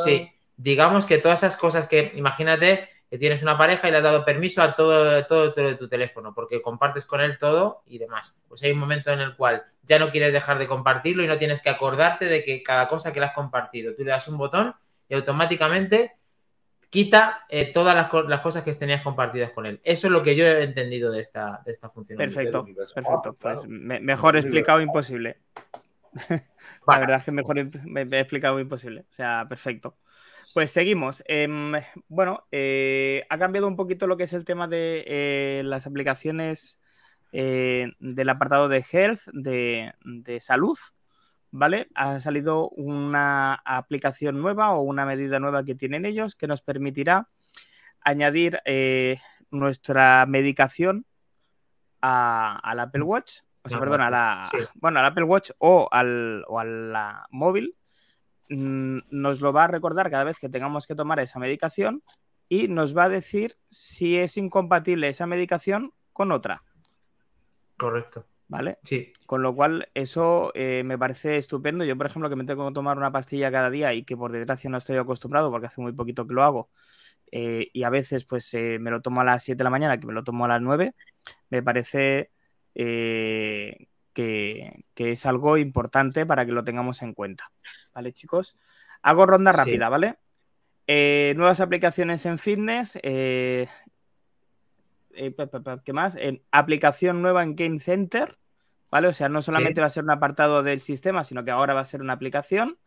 sí, 0.05 0.31
digamos 0.55 1.05
que 1.05 1.17
todas 1.17 1.43
esas 1.43 1.57
cosas 1.57 1.89
que, 1.89 2.13
imagínate 2.15 2.87
que 3.09 3.17
tienes 3.17 3.43
una 3.43 3.57
pareja 3.57 3.89
y 3.89 3.91
le 3.91 3.97
has 3.97 4.03
dado 4.03 4.23
permiso 4.23 4.61
a 4.61 4.73
todo, 4.73 5.25
todo, 5.25 5.51
todo 5.51 5.67
de 5.67 5.75
tu 5.75 5.89
teléfono, 5.89 6.33
porque 6.33 6.61
compartes 6.61 7.05
con 7.05 7.19
él 7.19 7.37
todo 7.37 7.83
y 7.85 7.97
demás. 7.97 8.41
Pues 8.47 8.63
hay 8.63 8.71
un 8.71 8.79
momento 8.79 9.11
en 9.11 9.19
el 9.19 9.35
cual 9.35 9.65
ya 9.83 9.99
no 9.99 10.09
quieres 10.09 10.31
dejar 10.31 10.57
de 10.57 10.67
compartirlo 10.67 11.21
y 11.21 11.27
no 11.27 11.37
tienes 11.37 11.59
que 11.59 11.69
acordarte 11.69 12.27
de 12.27 12.45
que 12.45 12.63
cada 12.63 12.87
cosa 12.87 13.11
que 13.11 13.19
le 13.19 13.25
has 13.25 13.33
compartido, 13.33 13.93
tú 13.93 14.05
le 14.05 14.11
das 14.11 14.29
un 14.29 14.37
botón 14.37 14.73
y 15.09 15.15
automáticamente 15.15 16.13
quita 16.95 17.45
eh, 17.49 17.73
todas 17.73 17.93
las, 17.93 18.07
co- 18.07 18.23
las 18.23 18.39
cosas 18.41 18.63
que 18.63 18.73
tenías 18.73 19.01
compartidas 19.03 19.51
con 19.51 19.65
él. 19.65 19.81
Eso 19.83 20.07
es 20.07 20.13
lo 20.13 20.23
que 20.23 20.35
yo 20.35 20.45
he 20.45 20.63
entendido 20.63 21.11
de 21.11 21.19
esta, 21.19 21.61
de 21.65 21.71
esta 21.71 21.89
función. 21.89 22.17
Perfecto, 22.17 22.63
perfecto. 22.93 23.29
Ah, 23.29 23.35
claro. 23.39 23.61
Pues 23.61 23.69
me- 23.69 23.99
mejor 23.99 24.37
explicado 24.37 24.81
imposible. 24.81 25.37
La 26.87 26.99
verdad 26.99 27.17
es 27.17 27.25
que 27.25 27.31
mejor 27.31 27.55
me, 27.85 28.05
me 28.05 28.17
he 28.17 28.19
explicado 28.21 28.59
imposible. 28.59 29.01
O 29.11 29.13
sea, 29.13 29.45
perfecto. 29.49 29.97
Pues 30.53 30.71
seguimos. 30.71 31.21
Em, 31.27 31.73
bueno, 32.07 32.47
eh, 32.51 33.25
ha 33.29 33.37
cambiado 33.37 33.67
un 33.67 33.75
poquito 33.75 34.07
lo 34.07 34.15
que 34.17 34.23
es 34.23 34.33
el 34.33 34.45
tema 34.45 34.67
de 34.67 35.03
eh, 35.07 35.63
las 35.65 35.85
aplicaciones 35.87 36.81
eh, 37.33 37.91
del 37.99 38.29
apartado 38.29 38.69
de 38.69 38.85
health, 38.91 39.19
de, 39.33 39.93
de 40.05 40.39
salud, 40.39 40.77
¿vale? 41.57 41.87
Ha 41.95 42.19
salido 42.19 42.69
una 42.69 43.53
aplicación 43.53 44.41
nueva 44.41 44.73
o 44.73 44.81
una 44.81 45.05
medida 45.05 45.39
nueva 45.39 45.63
que 45.63 45.73
tienen 45.73 46.05
ellos 46.05 46.35
que 46.35 46.47
nos 46.47 46.61
permitirá 46.61 47.29
añadir 48.01 48.59
eh, 48.65 49.19
nuestra 49.51 50.25
medicación 50.27 51.05
al 52.01 52.79
Apple 52.79 53.01
Watch, 53.01 53.39
o 53.63 53.69
sea, 53.69 53.79
perdón, 53.79 54.01
a 54.01 54.11
la, 54.11 54.47
sí. 54.51 54.57
bueno, 54.75 54.99
al 54.99 55.07
Apple 55.07 55.23
Watch 55.23 55.51
o 55.57 55.87
al, 55.91 56.43
o 56.47 56.59
a 56.59 56.65
la 56.65 57.25
móvil, 57.31 57.75
mm, 58.49 58.99
nos 59.09 59.41
lo 59.41 59.53
va 59.53 59.63
a 59.63 59.67
recordar 59.67 60.11
cada 60.11 60.25
vez 60.25 60.37
que 60.37 60.49
tengamos 60.49 60.85
que 60.85 60.93
tomar 60.93 61.19
esa 61.19 61.39
medicación 61.39 62.03
y 62.47 62.67
nos 62.67 62.95
va 62.95 63.05
a 63.05 63.09
decir 63.09 63.57
si 63.71 64.17
es 64.17 64.37
incompatible 64.37 65.07
esa 65.07 65.25
medicación 65.25 65.93
con 66.13 66.31
otra, 66.31 66.61
Correcto. 67.77 68.25
¿Vale? 68.47 68.77
Sí. 68.83 69.11
Con 69.25 69.41
lo 69.41 69.55
cual, 69.55 69.87
eso 69.93 70.51
eh, 70.55 70.83
me 70.85 70.97
parece 70.97 71.37
estupendo. 71.37 71.83
Yo, 71.85 71.97
por 71.97 72.05
ejemplo, 72.07 72.29
que 72.29 72.35
me 72.35 72.45
tengo 72.45 72.67
que 72.67 72.73
tomar 72.73 72.97
una 72.97 73.11
pastilla 73.11 73.51
cada 73.51 73.69
día 73.69 73.93
y 73.93 74.03
que 74.03 74.15
por 74.15 74.31
desgracia 74.31 74.69
no 74.69 74.77
estoy 74.77 74.97
acostumbrado 74.97 75.49
porque 75.51 75.67
hace 75.67 75.81
muy 75.81 75.93
poquito 75.93 76.27
que 76.27 76.33
lo 76.33 76.43
hago. 76.43 76.69
eh, 77.31 77.69
y 77.73 77.83
a 77.83 77.89
veces, 77.89 78.23
pues, 78.25 78.53
eh, 78.53 78.77
me 78.79 78.91
lo 78.91 79.01
tomo 79.01 79.21
a 79.21 79.23
las 79.23 79.43
7 79.43 79.57
de 79.59 79.63
la 79.65 79.69
mañana, 79.71 79.99
que 79.99 80.07
me 80.07 80.13
lo 80.13 80.23
tomo 80.23 80.45
a 80.45 80.47
las 80.47 80.61
9, 80.61 80.93
me 81.49 81.63
parece 81.63 82.31
que, 82.73 83.87
que 84.13 85.11
es 85.11 85.25
algo 85.25 85.57
importante 85.57 86.25
para 86.25 86.45
que 86.45 86.51
lo 86.53 86.63
tengamos 86.63 87.01
en 87.01 87.13
cuenta. 87.13 87.51
¿Vale, 87.93 88.13
chicos? 88.13 88.57
Hago 89.01 89.25
ronda 89.25 89.51
Sí. 89.51 89.57
rápida, 89.57 89.89
¿vale? 89.89 90.17
Nuevas 90.87 91.59
aplicaciones 91.61 92.25
en 92.25 92.37
fitness. 92.37 92.99
Eh, 95.15 95.35
¿Qué 95.83 95.93
más? 95.93 96.15
En 96.15 96.41
aplicación 96.51 97.21
nueva 97.21 97.43
en 97.43 97.55
Game 97.55 97.79
Center. 97.79 98.37
¿Vale? 98.91 99.07
O 99.09 99.13
sea, 99.13 99.27
no 99.29 99.41
solamente 99.41 99.75
Sí. 99.75 99.79
va 99.81 99.87
a 99.87 99.89
ser 99.89 100.03
un 100.03 100.11
apartado 100.11 100.63
del 100.63 100.79
sistema, 100.79 101.23
sino 101.25 101.43
que 101.43 101.51
ahora 101.51 101.73
va 101.73 101.81
a 101.81 101.85
ser 101.85 102.01
una 102.01 102.13
aplicación. 102.13 102.77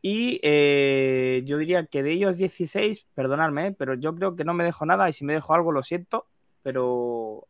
Y 0.00 0.40
eh, 0.42 1.42
yo 1.44 1.58
diría 1.58 1.86
que 1.86 2.02
de 2.02 2.12
ellos 2.12 2.36
16, 2.36 3.06
perdonadme, 3.14 3.68
¿eh? 3.68 3.74
pero 3.76 3.94
yo 3.94 4.14
creo 4.14 4.36
que 4.36 4.44
no 4.44 4.52
me 4.54 4.64
dejo 4.64 4.84
nada 4.84 5.08
y 5.08 5.12
si 5.12 5.24
me 5.24 5.32
dejo 5.32 5.54
algo 5.54 5.72
lo 5.72 5.82
siento, 5.82 6.26
pero 6.62 7.46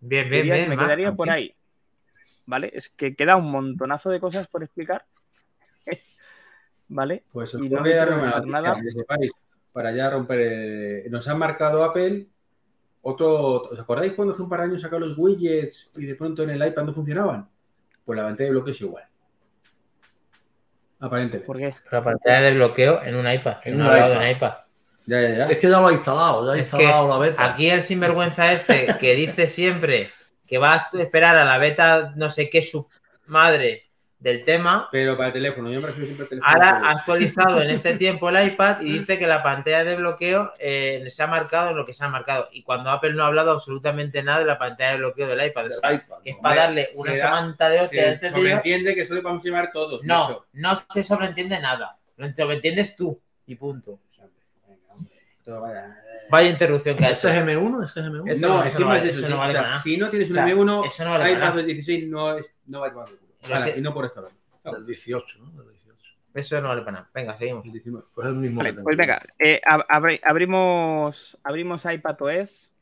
Bien, 0.00 0.28
bien, 0.30 0.44
bien. 0.44 0.68
me 0.68 0.76
quedaría 0.76 1.12
por 1.12 1.30
ahí. 1.30 1.54
¿Vale? 2.46 2.70
Es 2.74 2.90
que 2.90 3.16
queda 3.16 3.36
un 3.36 3.50
montonazo 3.50 4.10
de 4.10 4.20
cosas 4.20 4.46
por 4.48 4.62
explicar. 4.62 5.06
¿Vale? 6.88 7.24
Pues 7.32 7.54
os 7.54 7.62
Y 7.62 7.68
no 7.70 7.82
que 7.82 7.88
me 7.90 7.94
dar 7.94 8.12
una 8.12 8.40
nada. 8.40 8.76
para 9.72 9.92
ya 9.94 10.10
romper. 10.10 11.10
Nos 11.10 11.26
ha 11.28 11.34
marcado 11.34 11.82
Apple 11.84 12.28
otro. 13.04 13.62
¿Os 13.70 13.78
acordáis 13.78 14.12
cuando 14.14 14.34
hace 14.34 14.42
un 14.42 14.48
par 14.48 14.60
de 14.60 14.66
años 14.66 14.82
sacaron 14.82 15.08
los 15.08 15.18
widgets 15.18 15.90
y 15.96 16.04
de 16.06 16.14
pronto 16.16 16.42
en 16.42 16.50
el 16.50 16.66
iPad 16.66 16.82
no 16.84 16.92
funcionaban? 16.92 17.48
Pues 18.04 18.16
la 18.16 18.24
pantalla 18.24 18.46
de 18.48 18.52
bloqueo 18.52 18.72
es 18.72 18.80
igual. 18.80 19.04
Aparentemente. 21.00 21.46
¿Por 21.46 21.58
qué? 21.58 21.74
La 21.90 22.02
pantalla 22.02 22.40
de 22.40 22.54
bloqueo 22.54 23.02
en 23.02 23.14
un 23.16 23.30
iPad. 23.30 23.56
En 23.64 23.74
En 23.74 23.80
un 23.82 23.86
iPad. 23.86 24.10
de 24.10 24.16
un 24.18 24.28
iPad. 24.28 24.52
Ya, 25.06 25.20
ya, 25.20 25.34
ya. 25.36 25.44
Es 25.46 25.58
que 25.58 25.68
ya 25.68 25.80
lo 25.80 25.86
ha 25.86 25.92
instalado, 25.92 26.46
ya 26.46 26.52
ha 26.52 26.54
Es 26.62 26.72
instalado 26.72 27.08
la 27.08 27.18
beta. 27.18 27.44
Aquí 27.44 27.68
el 27.68 27.82
sinvergüenza 27.82 28.52
este 28.52 28.86
que 28.98 29.14
dice 29.14 29.46
siempre 29.46 30.10
que 30.46 30.58
va 30.58 30.74
a 30.74 30.98
esperar 30.98 31.36
a 31.36 31.44
la 31.44 31.58
beta 31.58 32.12
no 32.16 32.30
sé 32.30 32.48
qué 32.48 32.62
su 32.62 32.88
madre 33.26 33.90
del 34.24 34.42
tema, 34.42 34.88
Pero 34.90 35.16
para 35.18 35.26
el 35.26 35.32
teléfono, 35.34 35.70
yo 35.70 35.82
me 35.82 35.86
refiero 35.88 36.06
siempre 36.06 36.24
al 36.24 36.28
teléfono. 36.30 36.50
ahora 36.52 36.88
ha 36.88 36.92
actualizado 36.92 37.60
en 37.60 37.68
este 37.70 37.94
tiempo 37.98 38.30
el 38.30 38.46
iPad 38.48 38.80
y 38.80 38.98
dice 38.98 39.18
que 39.18 39.26
la 39.26 39.42
pantalla 39.42 39.84
de 39.84 39.96
bloqueo 39.96 40.50
eh, 40.58 41.04
se 41.10 41.22
ha 41.22 41.26
marcado 41.26 41.70
en 41.70 41.76
lo 41.76 41.84
que 41.84 41.92
se 41.92 42.04
ha 42.04 42.08
marcado. 42.08 42.48
Y 42.50 42.62
cuando 42.62 42.88
Apple 42.88 43.12
no 43.12 43.22
ha 43.24 43.26
hablado 43.26 43.50
absolutamente 43.50 44.22
nada 44.22 44.38
de 44.38 44.46
la 44.46 44.58
pantalla 44.58 44.92
de 44.92 44.96
bloqueo 44.96 45.26
del 45.28 45.46
iPad. 45.46 45.64
Del 45.64 45.72
iPad, 45.96 46.16
Que 46.24 46.30
es 46.30 46.36
¿no? 46.36 46.42
para 46.42 46.62
darle 46.62 46.88
una 46.96 47.12
Se 47.12 47.18
da- 47.18 47.24
samanta 47.26 47.68
de 47.68 47.80
hostia 47.82 48.02
a 48.02 48.06
este 48.12 48.28
tío. 48.28 48.36
sobreentiende 48.38 48.94
que 48.94 49.02
eso 49.02 49.14
lo 49.14 49.20
vamos 49.22 49.42
a 49.46 49.70
todos. 49.72 50.02
No, 50.04 50.46
no 50.54 50.72
se 50.76 51.02
sobreentiende 51.04 51.60
nada. 51.60 51.98
Lo 52.16 52.26
sobreentiendes 52.32 52.96
tú 52.96 53.20
y 53.46 53.56
punto. 53.56 53.98
Venga, 54.66 54.80
hombre, 54.88 55.14
esto 55.38 55.60
vaya. 55.60 56.00
Vaya 56.30 56.48
interrupción 56.48 56.96
que 56.96 57.04
ha 57.04 57.10
hecho. 57.10 57.28
SGM1, 57.28 57.82
SGM1. 57.92 58.30
Eso 58.32 58.48
no, 58.48 58.54
no, 58.56 58.62
es 58.64 58.68
eso 58.68 58.78
que 58.78 58.82
no 58.84 58.88
vale, 58.88 59.10
eso. 59.10 59.20
eso 59.20 59.28
no 59.28 59.36
vale 59.36 59.58
O 59.58 59.62
sea, 59.62 59.78
si 59.80 59.96
no 59.98 60.08
tienes 60.08 60.30
un 60.30 60.38
O 60.38 60.42
sea, 60.42 60.46
M1, 60.54 60.86
eso 60.88 61.04
no 61.04 61.10
vale 61.10 61.30
iPad 61.30 61.40
nada. 61.42 61.56
del 61.56 61.66
16 61.66 62.08
no, 62.08 62.38
es, 62.38 62.50
no 62.64 62.80
va 62.80 62.86
a 62.86 62.92
Y 63.76 63.80
no 63.80 63.92
por 63.94 64.04
esto. 64.06 64.22
no. 64.64 64.72
Del 64.72 64.86
18, 64.86 65.38
¿no? 65.40 65.50
Del 65.62 65.72
18. 65.72 65.84
Eso 66.34 66.60
no 66.60 66.68
vale 66.68 66.80
para 66.82 66.92
nada. 66.92 67.10
Venga, 67.14 67.36
seguimos. 67.38 67.64
El 67.64 67.72
19. 67.72 68.06
Pues 68.14 68.26
es 68.26 68.32
el 68.32 68.38
mismo 68.38 68.58
Vale, 68.58 68.70
que 68.70 68.74
tengo. 68.76 68.84
pues 68.84 68.96
venga, 68.96 69.22
eh, 69.38 69.60
ab- 69.64 69.86
abri- 69.88 70.20
abrimos, 70.24 71.38
abrimos 71.44 71.84
iPadOS, 71.84 72.72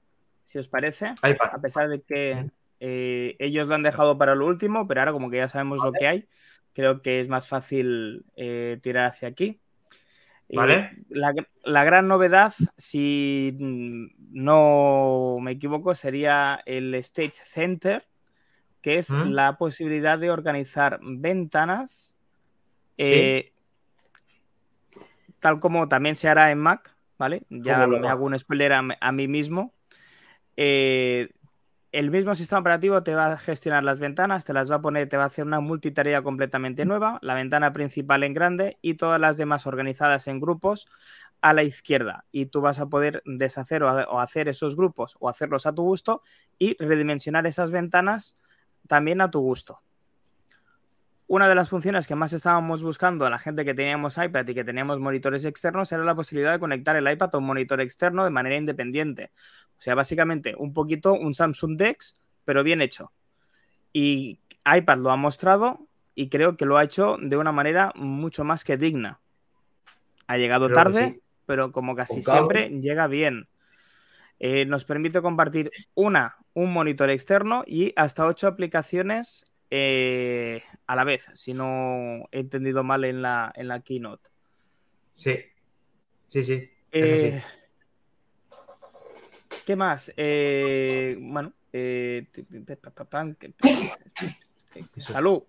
si 0.41 0.59
os 0.59 0.69
parece, 0.69 1.15
iPad. 1.23 1.51
a 1.53 1.61
pesar 1.61 1.89
de 1.89 2.03
que 2.03 2.51
eh, 2.81 3.37
ellos 3.39 3.69
lo 3.69 3.75
han 3.75 3.83
dejado 3.83 4.17
para 4.17 4.35
lo 4.35 4.47
último, 4.47 4.87
pero 4.89 5.01
ahora 5.01 5.13
como 5.13 5.31
que 5.31 5.37
ya 5.39 5.49
sabemos 5.49 5.79
lo 5.85 5.93
que 5.93 6.07
hay, 6.07 6.29
creo 6.73 7.03
que 7.03 7.21
es 7.21 7.29
más 7.29 7.47
fácil 7.49 8.25
eh, 8.37 8.79
tirar 8.83 9.11
hacia 9.11 9.29
aquí. 9.29 9.61
Eh, 10.49 10.57
Vale. 10.57 10.91
la, 11.09 11.33
la 11.65 11.85
gran 11.85 12.09
novedad, 12.09 12.53
si 12.77 13.57
mm, 13.61 14.07
no 14.33 15.37
me 15.41 15.53
equivoco, 15.53 15.95
sería 15.95 16.61
el 16.67 16.95
Stage 16.97 17.35
Center, 17.35 18.07
que 18.83 18.99
es 18.99 19.11
¿Mm? 19.11 19.33
la 19.33 19.57
posibilidad 19.57 20.19
de 20.19 20.31
organizar 20.31 20.99
ventanas, 21.03 22.19
eh, 22.99 23.53
tal 25.41 25.61
como 25.61 25.89
también 25.89 26.17
se 26.17 26.29
hará 26.29 26.51
en 26.51 26.59
Mac, 26.59 26.95
¿vale? 27.19 27.43
Ya 27.49 27.87
me 27.87 28.09
hago 28.09 28.27
un 28.27 28.39
spoiler 28.39 28.73
a, 28.73 28.83
a 29.01 29.13
mí 29.13 29.29
mismo. 29.29 29.73
Eh, 30.57 31.31
el 31.93 32.11
mismo 32.11 32.35
sistema 32.35 32.61
operativo 32.61 33.03
te 33.03 33.15
va 33.15 33.33
a 33.33 33.37
gestionar 33.37 33.85
las 33.85 33.99
ventanas, 33.99 34.45
te 34.45 34.55
las 34.55 34.71
va 34.71 34.77
a 34.77 34.81
poner, 34.83 35.09
te 35.09 35.17
va 35.19 35.25
a 35.25 35.27
hacer 35.27 35.45
una 35.45 35.61
multitarea 35.61 36.23
completamente 36.23 36.85
nueva, 36.87 37.19
la 37.23 37.35
ventana 37.35 37.73
principal 37.73 38.23
en 38.25 38.33
grande 38.35 38.79
y 38.81 38.95
todas 38.95 39.21
las 39.21 39.37
demás 39.37 39.67
organizadas 39.67 40.27
en 40.27 40.41
grupos 40.41 40.87
a 41.43 41.53
la 41.53 41.65
izquierda. 41.65 42.25
Y 42.33 42.47
tú 42.47 42.63
vas 42.63 42.79
a 42.79 42.87
poder 42.87 43.23
deshacer 43.27 43.83
o, 43.83 43.89
ha- 43.91 44.05
o 44.09 44.21
hacer 44.21 44.49
esos 44.49 44.75
grupos 44.75 45.17
o 45.21 45.29
hacerlos 45.29 45.67
a 45.67 45.75
tu 45.75 45.83
gusto 45.83 46.23
y 46.59 46.77
redimensionar 46.83 47.47
esas 47.47 47.71
ventanas 47.71 48.37
también 48.87 49.21
a 49.21 49.31
tu 49.31 49.41
gusto. 49.41 49.81
Una 51.27 51.49
de 51.49 51.55
las 51.55 51.71
funciones 51.71 52.07
que 52.07 52.15
más 52.15 52.33
estábamos 52.33 52.83
buscando 52.83 53.25
a 53.25 53.31
la 53.31 53.39
gente 53.39 53.65
que 53.65 53.73
teníamos 53.73 54.19
iPad 54.19 54.47
y 54.47 54.55
que 54.55 54.65
teníamos 54.65 55.01
monitores 55.01 55.45
externos 55.45 55.91
era 55.91 56.05
la 56.05 56.15
posibilidad 56.15 56.53
de 56.53 56.59
conectar 56.59 56.95
el 56.95 57.11
iPad 57.11 57.31
a 57.33 57.39
un 57.39 57.47
monitor 57.47 57.81
externo 57.81 58.25
de 58.25 58.31
manera 58.31 58.57
independiente. 58.57 59.31
O 59.79 59.81
sea, 59.81 59.95
básicamente 59.95 60.55
un 60.59 60.75
poquito 60.75 61.15
un 61.15 61.33
Samsung 61.33 61.79
Dex, 61.79 62.17
pero 62.45 62.63
bien 62.63 62.83
hecho. 62.83 63.13
Y 63.93 64.41
iPad 64.65 64.99
lo 64.99 65.11
ha 65.11 65.17
mostrado 65.17 65.87
y 66.15 66.29
creo 66.29 66.57
que 66.57 66.67
lo 66.67 66.77
ha 66.77 66.85
hecho 66.85 67.17
de 67.21 67.37
una 67.37 67.53
manera 67.53 67.93
mucho 67.95 68.45
más 68.45 68.65
que 68.65 68.77
digna. 68.77 69.21
Ha 70.27 70.37
llegado 70.37 70.67
Creo 70.67 70.75
tarde, 70.77 71.13
sí. 71.15 71.23
pero 71.47 71.73
como 71.73 71.97
casi 71.97 72.23
siempre 72.23 72.69
llega 72.69 73.07
bien. 73.07 73.49
Eh, 74.45 74.67
nos 74.67 74.85
permite 74.85 75.23
compartir 75.23 75.71
una, 75.95 76.37
un 76.53 76.73
monitor 76.73 77.11
externo 77.11 77.63
y 77.65 77.93
hasta 77.95 78.27
ocho 78.27 78.49
aplicaciones 78.49 79.53
eh, 79.71 80.65
a 80.89 80.97
la 80.97 81.05
vez, 81.05 81.31
si 81.35 81.55
no 81.55 82.29
he 82.33 82.41
entendido 82.41 82.83
mal 82.83 83.05
en 83.05 83.23
la, 83.23 83.53
en 83.55 83.69
la 83.69 83.79
keynote. 83.83 84.29
Sí. 85.15 85.39
Sí, 86.29 86.43
sí. 86.43 86.69
Eh, 86.91 87.41
¿Qué 89.65 89.77
más? 89.77 90.13
Eh, 90.17 91.17
bueno, 91.21 91.53
eh, 91.73 92.27
salud. 94.97 95.45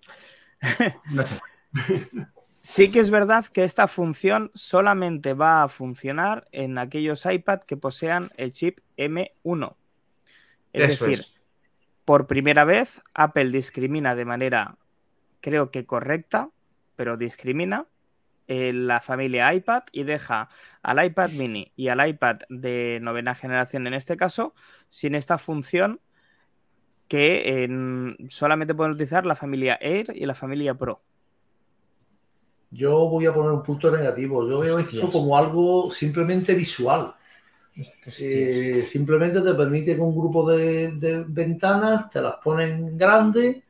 Sí 2.63 2.91
que 2.91 2.99
es 2.99 3.11
verdad 3.11 3.45
que 3.47 3.63
esta 3.65 3.87
función 3.87 4.49
solamente 4.55 5.33
va 5.33 5.63
a 5.63 5.69
funcionar 5.69 6.47
en 6.51 6.77
aquellos 6.77 7.25
iPad 7.25 7.59
que 7.61 7.75
posean 7.77 8.31
el 8.37 8.53
chip 8.53 8.79
M1. 8.97 9.77
Es 10.73 10.85
Eso 10.85 10.87
decir, 10.87 11.27
es. 11.27 11.33
por 12.05 12.27
primera 12.27 12.65
vez 12.65 13.01
Apple 13.13 13.51
discrimina 13.51 14.15
de 14.15 14.25
manera, 14.25 14.77
creo 15.41 15.71
que 15.71 15.85
correcta, 15.85 16.51
pero 16.95 17.17
discrimina 17.17 17.87
en 18.47 18.87
la 18.87 19.01
familia 19.01 19.53
iPad 19.53 19.83
y 19.91 20.03
deja 20.03 20.49
al 20.83 21.05
iPad 21.05 21.31
mini 21.31 21.73
y 21.77 21.89
al 21.89 22.07
iPad 22.07 22.39
de 22.49 22.99
novena 23.01 23.35
generación 23.35 23.87
en 23.87 23.95
este 23.95 24.17
caso 24.17 24.55
sin 24.89 25.15
esta 25.15 25.37
función 25.39 26.01
que 27.07 27.63
en- 27.63 28.17
solamente 28.29 28.73
pueden 28.75 28.93
utilizar 28.93 29.25
la 29.25 29.35
familia 29.35 29.77
Air 29.81 30.11
y 30.15 30.25
la 30.25 30.35
familia 30.35 30.75
Pro. 30.75 31.03
Yo 32.73 33.07
voy 33.07 33.25
a 33.25 33.33
poner 33.33 33.51
un 33.51 33.63
punto 33.63 33.91
negativo. 33.91 34.49
Yo 34.49 34.59
veo 34.59 34.77
Hostias. 34.77 35.03
esto 35.03 35.11
como 35.11 35.37
algo 35.37 35.91
simplemente 35.91 36.53
visual. 36.55 37.13
Eh, 37.75 38.85
simplemente 38.87 39.41
te 39.41 39.53
permite 39.53 39.95
que 39.95 40.01
un 40.01 40.15
grupo 40.15 40.49
de, 40.49 40.91
de 40.93 41.23
ventanas 41.27 42.09
te 42.09 42.21
las 42.21 42.35
ponen 42.35 42.97
grandes 42.97 43.63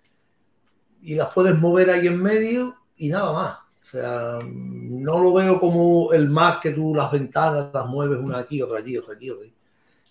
y 1.01 1.15
las 1.15 1.33
puedes 1.33 1.57
mover 1.57 1.89
ahí 1.89 2.07
en 2.07 2.21
medio 2.21 2.75
y 2.97 3.09
nada 3.09 3.31
más. 3.33 3.57
O 3.57 3.85
sea, 3.85 4.39
no 4.41 5.19
lo 5.21 5.33
veo 5.33 5.59
como 5.59 6.13
el 6.13 6.29
Mac 6.29 6.61
que 6.61 6.71
tú 6.71 6.95
las 6.95 7.11
ventanas 7.11 7.69
las 7.73 7.85
mueves 7.85 8.19
una 8.19 8.39
aquí, 8.39 8.61
otra 8.61 8.79
allí, 8.79 8.97
otra 8.97 9.15
aquí, 9.15 9.29
otra 9.29 9.43
allí. 9.43 9.53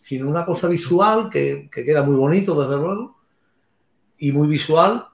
Sino 0.03 0.29
una 0.29 0.45
cosa 0.45 0.69
visual 0.69 1.31
que, 1.31 1.71
que 1.73 1.85
queda 1.85 2.03
muy 2.03 2.17
bonito, 2.17 2.61
desde 2.61 2.77
luego, 2.83 3.17
y 4.19 4.33
muy 4.33 4.49
visual, 4.49 5.07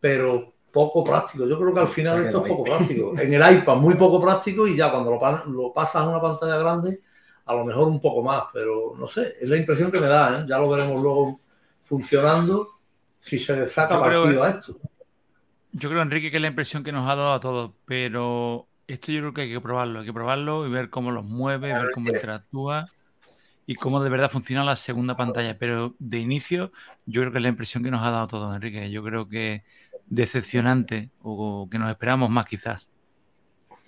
pero 0.00 0.54
poco 0.86 1.04
práctico. 1.04 1.46
Yo 1.46 1.58
creo 1.58 1.74
que 1.74 1.80
al 1.80 1.88
final 1.88 2.24
esto 2.26 2.42
es 2.44 2.48
poco 2.48 2.64
práctico. 2.64 3.12
En 3.20 3.34
el 3.34 3.56
iPad 3.58 3.76
muy 3.76 3.94
poco 3.94 4.20
práctico 4.20 4.66
y 4.66 4.76
ya 4.76 4.90
cuando 4.90 5.10
lo, 5.10 5.18
pa- 5.20 5.44
lo 5.46 5.72
pasas 5.72 6.02
a 6.02 6.08
una 6.08 6.20
pantalla 6.20 6.56
grande, 6.58 7.00
a 7.46 7.54
lo 7.54 7.64
mejor 7.64 7.88
un 7.88 8.00
poco 8.00 8.22
más, 8.22 8.44
pero 8.52 8.94
no 8.98 9.08
sé, 9.08 9.34
es 9.40 9.48
la 9.48 9.56
impresión 9.56 9.90
que 9.90 9.98
me 10.00 10.06
da, 10.06 10.40
¿eh? 10.40 10.44
ya 10.48 10.58
lo 10.58 10.68
veremos 10.68 11.02
luego 11.02 11.40
funcionando 11.84 12.68
si 13.18 13.38
se 13.38 13.56
le 13.56 13.66
saca 13.66 13.94
Yo 13.96 14.02
creo- 14.04 14.22
partido 14.22 14.42
a 14.44 14.50
esto. 14.50 14.76
Yo 15.72 15.88
creo, 15.90 16.02
Enrique, 16.02 16.30
que 16.30 16.36
es 16.36 16.40
la 16.42 16.48
impresión 16.48 16.82
que 16.84 16.92
nos 16.92 17.04
ha 17.08 17.14
dado 17.14 17.32
a 17.34 17.40
todos, 17.40 17.72
pero 17.84 18.66
esto 18.86 19.12
yo 19.12 19.20
creo 19.20 19.34
que 19.34 19.40
hay 19.42 19.52
que 19.52 19.60
probarlo, 19.60 20.00
hay 20.00 20.06
que 20.06 20.12
probarlo 20.12 20.66
y 20.66 20.70
ver 20.70 20.88
cómo 20.90 21.10
los 21.10 21.24
mueve, 21.26 21.72
ver 21.72 21.90
cómo 21.94 22.08
interactúa 22.08 22.86
y 23.66 23.74
cómo 23.74 24.02
de 24.02 24.08
verdad 24.08 24.30
funciona 24.30 24.64
la 24.64 24.76
segunda 24.76 25.14
pantalla. 25.16 25.58
Pero 25.58 25.94
de 25.98 26.18
inicio, 26.20 26.72
yo 27.04 27.20
creo 27.20 27.32
que 27.32 27.38
es 27.38 27.42
la 27.42 27.50
impresión 27.50 27.84
que 27.84 27.90
nos 27.90 28.00
ha 28.02 28.10
dado 28.10 28.24
a 28.24 28.28
todos, 28.28 28.54
Enrique. 28.56 28.90
Yo 28.90 29.02
creo 29.04 29.28
que 29.28 29.62
decepcionante 30.10 31.10
o 31.22 31.68
que 31.70 31.78
nos 31.78 31.90
esperamos 31.90 32.30
más 32.30 32.46
quizás. 32.46 32.88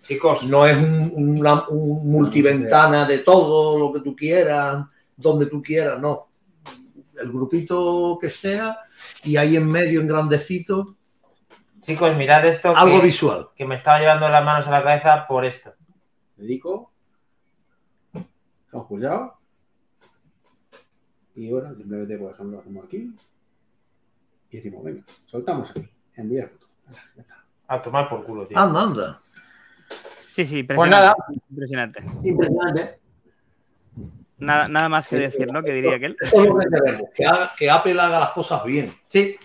Chicos, 0.01 0.45
No 0.47 0.66
es 0.66 0.77
un, 0.77 1.12
una- 1.39 1.68
un 1.68 2.11
multiventana 2.11 3.05
de 3.05 3.18
todo 3.18 3.79
lo 3.79 3.93
que 3.93 4.01
tú 4.01 4.16
quieras, 4.16 4.87
donde 5.16 5.47
tú 5.47 5.61
quieras, 5.62 6.01
no. 6.01 6.29
El 7.21 7.31
grupito 7.31 8.18
que 8.21 8.31
sea 8.31 8.79
y 9.25 9.37
ahí 9.37 9.57
en 9.57 9.66
medio, 9.68 10.01
en 10.01 10.07
grandecito, 10.07 10.97
chicos, 11.81 12.16
mirad 12.16 12.47
esto 12.47 12.75
algo 12.75 12.99
que, 13.01 13.05
visual. 13.07 13.49
que 13.55 13.66
me 13.66 13.75
estaba 13.75 13.99
llevando 13.99 14.27
las 14.29 14.43
manos 14.45 14.66
a 14.68 14.71
la 14.71 14.83
cabeza 14.83 15.27
por 15.29 15.45
esto. 15.45 15.75
dedico, 16.37 16.91
hemos 18.73 18.87
pulsado 18.87 19.37
y 21.35 21.51
bueno, 21.51 21.75
simplemente 21.77 22.16
por 22.18 22.33
ejemplo 22.33 22.57
lo 22.57 22.61
hacemos 22.62 22.85
aquí 22.87 23.14
y 24.51 24.57
decimos, 24.57 24.83
venga, 24.85 25.05
soltamos 25.27 25.71
aquí, 25.71 25.87
enviar 26.17 26.51
ya 27.17 27.23
está. 27.23 27.45
A 27.69 27.83
tomar 27.83 28.09
por 28.09 28.25
culo, 28.25 28.47
tío. 28.47 28.59
Anda, 28.59 28.83
anda. 28.83 29.21
Sí, 30.31 30.45
sí, 30.47 30.63
Pues 30.63 30.77
impresionante. 30.79 30.91
nada, 30.91 31.15
impresionante. 31.51 32.05
impresionante. 32.25 33.01
Nada, 34.39 34.69
nada 34.69 34.89
más 34.89 35.07
que 35.07 35.17
decir, 35.17 35.53
¿no? 35.53 35.63
Que 35.63 35.73
diría 35.73 35.97
aquel. 35.97 36.17
Que 36.17 36.31
queremos, 36.31 36.65
que, 37.59 37.71
Apple 37.71 38.01
haga 38.01 38.21
las 38.21 38.31
cosas 38.31 38.65
bien. 38.65 38.93
Sí, 39.09 39.37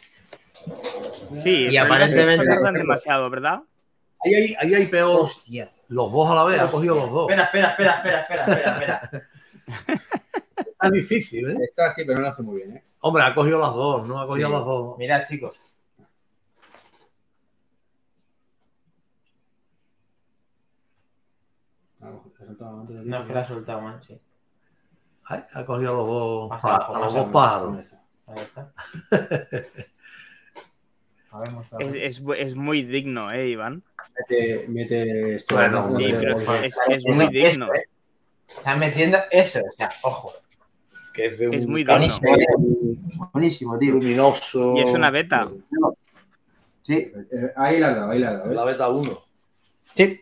Sí, 1.36 1.68
Y 1.70 1.78
aparentemente- 1.78 2.46
tardan 2.46 2.74
demasiado, 2.74 3.30
¿verdad? 3.30 3.62
Ahí 4.24 4.34
hay, 4.34 4.56
ahí 4.60 4.74
hay 4.74 4.88
peor. 4.88 5.22
hostia. 5.22 5.70
Los 5.90 6.12
dos 6.12 6.32
a 6.32 6.36
la 6.36 6.44
vez, 6.46 6.60
ha 6.60 6.72
cogido 6.72 6.96
los 6.96 7.12
dos. 7.12 7.30
Espera, 7.30 7.44
espera, 7.44 7.70
espera, 7.70 7.92
espera, 8.22 8.22
espera, 8.22 8.46
espera, 8.46 8.98
espera. 9.04 9.30
Es 10.82 10.92
difícil, 10.92 11.50
¿eh? 11.50 11.58
Está 11.64 11.88
así, 11.88 12.04
pero 12.06 12.18
no 12.18 12.22
lo 12.24 12.30
hace 12.30 12.44
muy 12.44 12.58
bien, 12.58 12.78
¿eh? 12.78 12.84
Hombre, 13.02 13.24
ha 13.24 13.34
cogido 13.34 13.60
las 13.60 13.74
dos, 13.74 14.08
¿no? 14.08 14.20
Ha 14.22 14.28
cogido 14.28 14.50
Sí. 14.50 14.54
las 14.54 14.66
dos. 14.66 14.98
Mirad, 14.98 15.24
chicos. 15.28 15.56
He 22.40 22.44
antes 22.44 22.96
de 22.96 23.06
No 23.06 23.22
es 23.22 23.28
que 23.28 23.34
la 23.34 23.42
he 23.42 23.46
soltado, 23.46 23.82
man, 23.82 24.02
sí. 24.02 24.20
Ay, 25.26 25.44
ha 25.54 25.66
cogido 25.66 25.92
a 25.92 25.98
los 25.98 26.08
dos, 26.08 26.52
abajo, 26.64 26.96
a 26.96 27.00
los 27.00 27.14
dos 27.14 27.28
pájaros. 27.30 27.86
Ahí 28.28 28.36
está. 28.38 28.74
A 31.32 31.40
ver, 31.40 31.52
muestra. 31.52 31.78
Es, 31.80 31.96
es, 31.96 32.24
es 32.38 32.56
muy 32.56 32.84
digno, 32.84 33.30
¿eh, 33.32 33.50
Iván? 33.50 33.84
Mete, 34.30 34.66
mete 34.70 35.36
esto. 35.36 35.56
Bueno, 35.56 35.88
Sí, 35.90 36.14
pero 36.18 36.38
es, 36.64 36.78
es 36.88 37.06
muy 37.06 37.28
digno. 37.28 37.66
esto, 37.66 37.74
¿eh? 37.76 37.90
Está 38.48 38.76
metiendo 38.76 39.18
eso, 39.32 39.60
o 39.60 39.72
sea, 39.76 39.90
ojo. 40.04 40.32
Que 41.14 41.26
es 41.28 41.38
de 41.40 41.50
Es 41.50 41.66
un 41.66 41.72
muy 41.72 41.84
digno. 41.84 41.98
Buenísimo, 43.34 43.78
tío. 43.78 43.94
luminoso. 43.96 44.74
Y 44.78 44.82
es 44.82 44.94
una 44.94 45.10
beta. 45.12 45.46
Sí, 46.84 46.94
Eh, 46.94 47.52
Ahí 47.58 47.80
la 47.80 47.90
has 47.90 47.96
dado, 47.96 48.12
ahí 48.12 48.20
la 48.20 48.32
dado. 48.34 48.54
La 48.54 48.64
beta 48.64 48.88
1. 48.90 49.20
sí. 49.96 50.22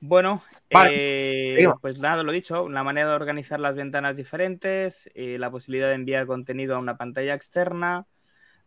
Bueno, 0.00 0.42
Vale, 0.70 1.62
eh, 1.62 1.68
pues 1.80 1.98
nada, 1.98 2.22
lo 2.22 2.32
dicho, 2.32 2.62
una 2.62 2.84
manera 2.84 3.08
de 3.08 3.14
organizar 3.14 3.58
las 3.58 3.74
ventanas 3.74 4.16
diferentes, 4.16 5.10
eh, 5.14 5.38
la 5.38 5.50
posibilidad 5.50 5.88
de 5.88 5.94
enviar 5.94 6.26
contenido 6.26 6.76
a 6.76 6.78
una 6.78 6.98
pantalla 6.98 7.34
externa, 7.34 8.06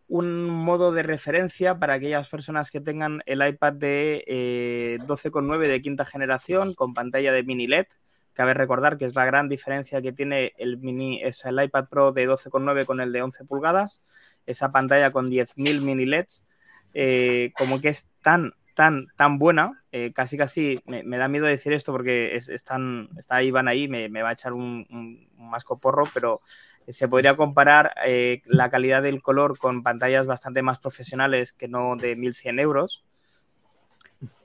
un 0.08 0.50
modo 0.50 0.92
de 0.92 1.04
referencia 1.04 1.78
para 1.80 1.94
aquellas 1.94 2.28
personas 2.28 2.72
que 2.72 2.82
tengan 2.82 3.22
el 3.26 3.48
iPad 3.48 3.74
de 3.74 4.24
eh, 4.28 4.98
12,9 5.06 5.68
de 5.68 5.82
quinta 5.82 6.06
generación 6.06 6.74
con 6.74 6.94
pantalla 6.94 7.32
de 7.32 7.44
mini 7.44 7.68
LED. 7.68 7.86
Cabe 8.34 8.54
recordar 8.54 8.98
que 8.98 9.06
es 9.06 9.16
la 9.16 9.26
gran 9.26 9.48
diferencia 9.48 10.02
que 10.02 10.12
tiene 10.12 10.54
el, 10.58 10.80
mini, 10.80 11.22
es 11.22 11.46
el 11.46 11.62
iPad 11.64 11.88
Pro 11.88 12.12
de 12.12 12.28
12,9 12.28 12.86
con 12.86 13.00
el 13.00 13.12
de 13.12 13.22
11 13.22 13.46
pulgadas. 13.46 14.06
Esa 14.46 14.72
pantalla 14.72 15.12
con 15.12 15.30
10.000 15.30 15.82
mini 15.82 16.06
LEDs, 16.06 16.46
eh, 16.94 17.54
como 17.58 17.80
que 17.80 17.90
es 17.90 18.10
tan, 18.22 18.54
tan, 18.74 19.08
tan 19.16 19.38
buena, 19.38 19.84
eh, 19.92 20.12
casi 20.14 20.38
casi 20.38 20.82
me, 20.86 21.04
me 21.04 21.18
da 21.18 21.28
miedo 21.28 21.46
decir 21.46 21.74
esto 21.74 21.92
porque 21.92 22.36
es, 22.36 22.50
están, 22.50 23.10
está 23.18 23.42
Iván 23.44 23.68
ahí, 23.68 23.88
me, 23.88 24.10
me 24.10 24.22
va 24.22 24.30
a 24.30 24.34
echar 24.34 24.54
un, 24.54 24.86
un, 24.90 25.28
un 25.38 25.50
masco 25.50 25.80
porro, 25.80 26.06
pero 26.14 26.42
se 26.88 27.08
podría 27.08 27.36
comparar 27.36 27.94
eh, 28.06 28.42
la 28.46 28.70
calidad 28.70 29.02
del 29.04 29.22
color 29.22 29.58
con 29.58 29.84
pantallas 29.84 30.26
bastante 30.26 30.62
más 30.62 30.80
profesionales 30.80 31.54
que 31.54 31.68
no 31.68 31.96
de 31.96 32.16
1100 32.16 32.60
euros. 32.60 33.04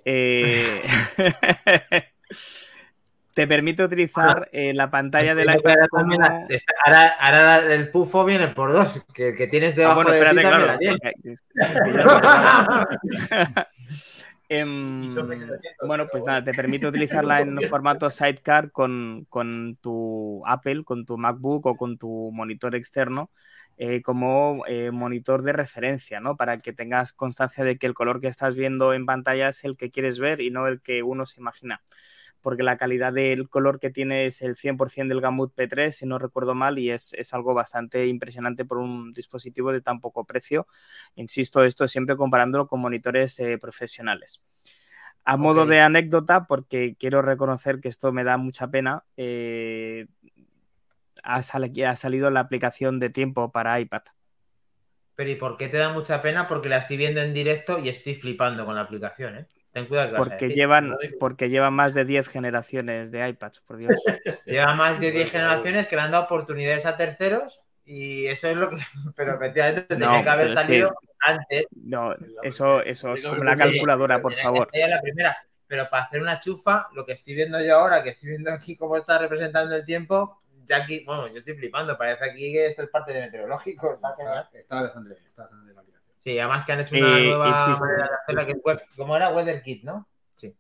Eh, 0.05 0.81
te 3.35 3.47
permite 3.47 3.83
utilizar 3.85 4.49
eh, 4.53 4.73
la 4.73 4.91
pantalla 4.91 5.35
como... 5.91 6.03
también 6.03 6.23
la- 6.23 6.47
está- 6.49 6.75
ahora, 6.85 7.09
ahora 7.21 7.75
el 7.75 7.91
pufo 7.91 8.25
viene 8.25 8.49
por 8.49 8.73
dos. 8.73 9.03
Que 9.13 9.47
tienes 9.47 9.75
Ah, 9.75 9.81
debajo 9.81 10.05
de 10.11 10.21
ti 10.31 10.37
también 10.43 10.79
claro. 10.79 10.79
Em, 14.49 15.09
bueno, 15.87 16.07
pues 16.11 16.25
nada, 16.25 16.45
te 16.45 16.55
permite 16.55 16.87
utilizarla 16.89 17.41
en 17.41 17.61
formato 17.69 18.11
sidecar 18.11 18.71
con, 18.71 19.27
con 19.29 19.77
tu 19.81 20.43
Apple, 20.47 20.85
con 20.85 21.05
tu 21.05 21.19
MacBook 21.19 21.67
o 21.67 21.77
con 21.77 21.99
tu 21.99 22.31
monitor 22.33 22.75
externo 22.75 23.31
eh, 23.79 24.01
como 24.01 24.65
eh, 24.67 24.91
monitor 24.91 25.43
de 25.43 25.53
referencia, 25.53 26.19
¿no? 26.21 26.37
Para 26.37 26.59
que 26.59 26.73
tengas 26.73 27.13
constancia 27.13 27.63
de 27.63 27.77
que 27.79 27.87
el 27.87 27.93
color 27.95 28.21
que 28.23 28.29
estás 28.29 28.55
viendo 28.55 28.95
en 28.95 29.05
pantalla 29.05 29.49
es 29.51 29.65
el 29.65 29.77
que 29.77 29.91
quieres 29.91 30.19
ver 30.19 30.41
y 30.41 30.51
no 30.51 30.67
el 30.67 30.81
que 30.81 31.03
uno 31.03 31.27
se 31.27 31.41
imagina. 31.41 31.83
Porque 32.47 32.63
la 32.63 32.77
calidad 32.77 33.13
del 33.13 33.49
color 33.49 33.81
que 33.81 33.91
tiene 33.91 34.27
es 34.27 34.41
el 34.41 34.55
100% 34.55 35.13
del 35.13 35.21
Gamut 35.21 35.53
P3, 35.53 35.97
si 35.97 36.07
no 36.07 36.17
recuerdo 36.21 36.55
mal, 36.55 36.79
y 36.79 36.91
es, 36.91 37.13
es 37.15 37.35
algo 37.35 37.55
bastante 37.55 38.07
impresionante 38.07 38.65
por 38.65 38.79
un 38.79 39.13
dispositivo 39.13 39.73
de 39.73 39.81
tan 39.81 40.01
poco 40.01 40.25
precio. 40.25 40.69
Insisto, 41.17 41.65
esto 41.65 41.89
siempre 41.89 42.17
comparándolo 42.17 42.69
con 42.69 42.79
monitores 42.79 43.37
eh, 43.41 43.59
profesionales. 43.59 44.43
A 45.25 45.37
modo 45.37 45.67
de 45.67 45.81
anécdota, 45.81 46.47
porque 46.47 46.95
quiero 46.97 47.21
reconocer 47.21 47.81
que 47.81 47.89
esto 47.89 48.13
me 48.13 48.23
da 48.23 48.37
mucha 48.37 48.69
pena, 48.69 49.03
eh, 49.17 50.07
ha, 51.25 51.43
sal- 51.43 51.73
ha 51.85 51.97
salido 51.97 52.31
la 52.31 52.41
aplicación 52.41 53.01
de 53.01 53.11
tiempo 53.11 53.51
para 53.53 53.81
iPad. 53.81 54.03
Pero 55.17 55.31
¿y 55.31 55.35
por 55.37 55.57
qué 55.57 55.69
te 55.69 55.79
da 55.79 55.93
mucha 55.93 56.23
pena? 56.23 56.47
Porque 56.47 56.69
la 56.69 56.79
estoy 56.79 56.97
viendo 56.97 57.21
en 57.21 57.35
directo 57.35 57.79
y 57.81 57.89
estoy 57.89 58.15
flipando 58.15 58.65
con 58.65 58.77
la 58.77 58.83
aplicación, 58.83 59.37
¿eh? 59.37 59.47
Ten 59.77 59.85
cuidado 59.85 60.17
Porque 60.17 60.49
llevan, 60.49 60.97
porque 61.21 61.51
llevan 61.51 61.75
más 61.75 61.93
de 61.93 62.07
10 62.07 62.29
generaciones 62.29 63.11
de 63.11 63.29
iPads, 63.29 63.61
por 63.61 63.77
Dios. 63.77 63.93
Lleva 64.47 64.75
más 64.75 64.99
de 64.99 65.11
10 65.11 65.31
generaciones 65.31 65.87
que 65.87 65.97
le 65.97 66.01
han 66.01 66.13
dado 66.13 66.25
oportunidades 66.25 66.87
a 66.87 66.97
terceros 66.97 67.61
y 67.85 68.27
eso 68.27 68.49
es 68.49 68.57
lo 68.57 68.71
que... 68.71 68.79
Pero 69.17 69.35
efectivamente 69.35 69.87
No, 69.99 70.07
tenía 70.07 70.23
que 70.23 70.31
haber 70.31 70.55
salido 70.55 70.97
antes. 71.21 71.67
No, 71.73 72.17
eso, 72.43 72.83
eso 72.85 73.13
es 73.13 73.23
como 73.23 73.45
la 73.45 73.55
calculadora, 73.55 74.23
por 74.23 74.33
favor. 74.33 74.71
la 74.73 75.03
primera. 75.03 75.37
Pero 75.67 75.91
para 75.91 76.05
hacer 76.05 76.23
una 76.23 76.41
chufa, 76.41 76.87
lo 76.95 77.05
que 77.05 77.13
estoy 77.13 77.35
viendo 77.35 77.63
yo 77.63 77.77
ahora, 77.77 78.03
que 78.03 78.09
estoy 78.09 78.31
viendo 78.31 78.51
aquí 78.51 78.79
cómo 78.79 78.97
está 78.97 79.19
representando 79.19 79.77
el 79.77 79.85
tiempo, 79.85 80.41
ya 80.65 80.79
aquí, 80.79 81.05
bueno, 81.05 81.29
yo 81.29 81.37
estoy 81.37 81.55
flipando. 81.55 81.99
Parece 81.99 82.25
aquí 82.25 82.51
que 82.51 82.65
esto 82.65 82.83
es 82.83 82.89
parte 82.89 83.13
de 83.13 83.21
meteorológico. 83.21 83.93
está. 83.93 84.49
Está 84.55 84.81
bastante 84.81 85.11
bien, 85.11 85.27
está 85.27 85.43
bastante 85.43 85.73
bien. 85.75 85.96
Sí, 86.27 86.39
además 86.41 86.65
que 86.65 86.73
han 86.73 86.81
hecho 86.81 86.97
una 86.97 87.07
Eh, 87.09 87.25
nueva 87.25 87.51
existe. 87.51 87.85
manera 87.87 88.09
de 88.09 88.15
hacerla 88.17 88.47
que 88.47 88.53
es 88.53 88.59
web. 88.65 88.81
¿Cómo 88.97 89.17
era? 89.17 89.31
WeatherKit, 89.31 89.85
¿no? 89.85 90.09
Sí. 90.35 90.53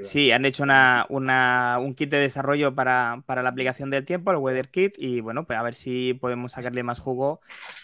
Sí, 0.00 0.30
han 0.30 0.44
hecho 0.44 0.62
una, 0.62 1.06
una- 1.08 1.78
un 1.80 1.94
kit 1.94 2.08
de 2.10 2.18
desarrollo 2.18 2.74
para, 2.74 3.22
para 3.26 3.42
la 3.42 3.48
aplicación 3.48 3.90
del 3.90 4.04
tiempo, 4.04 4.30
el 4.30 4.36
Weather 4.36 4.70
Kit, 4.70 4.94
y 4.96 5.20
bueno, 5.20 5.44
pues 5.46 5.58
a 5.58 5.62
ver 5.62 5.74
si 5.74 6.14
podemos 6.14 6.52
sacarle 6.52 6.82
más 6.84 7.00
jugo 7.00 7.40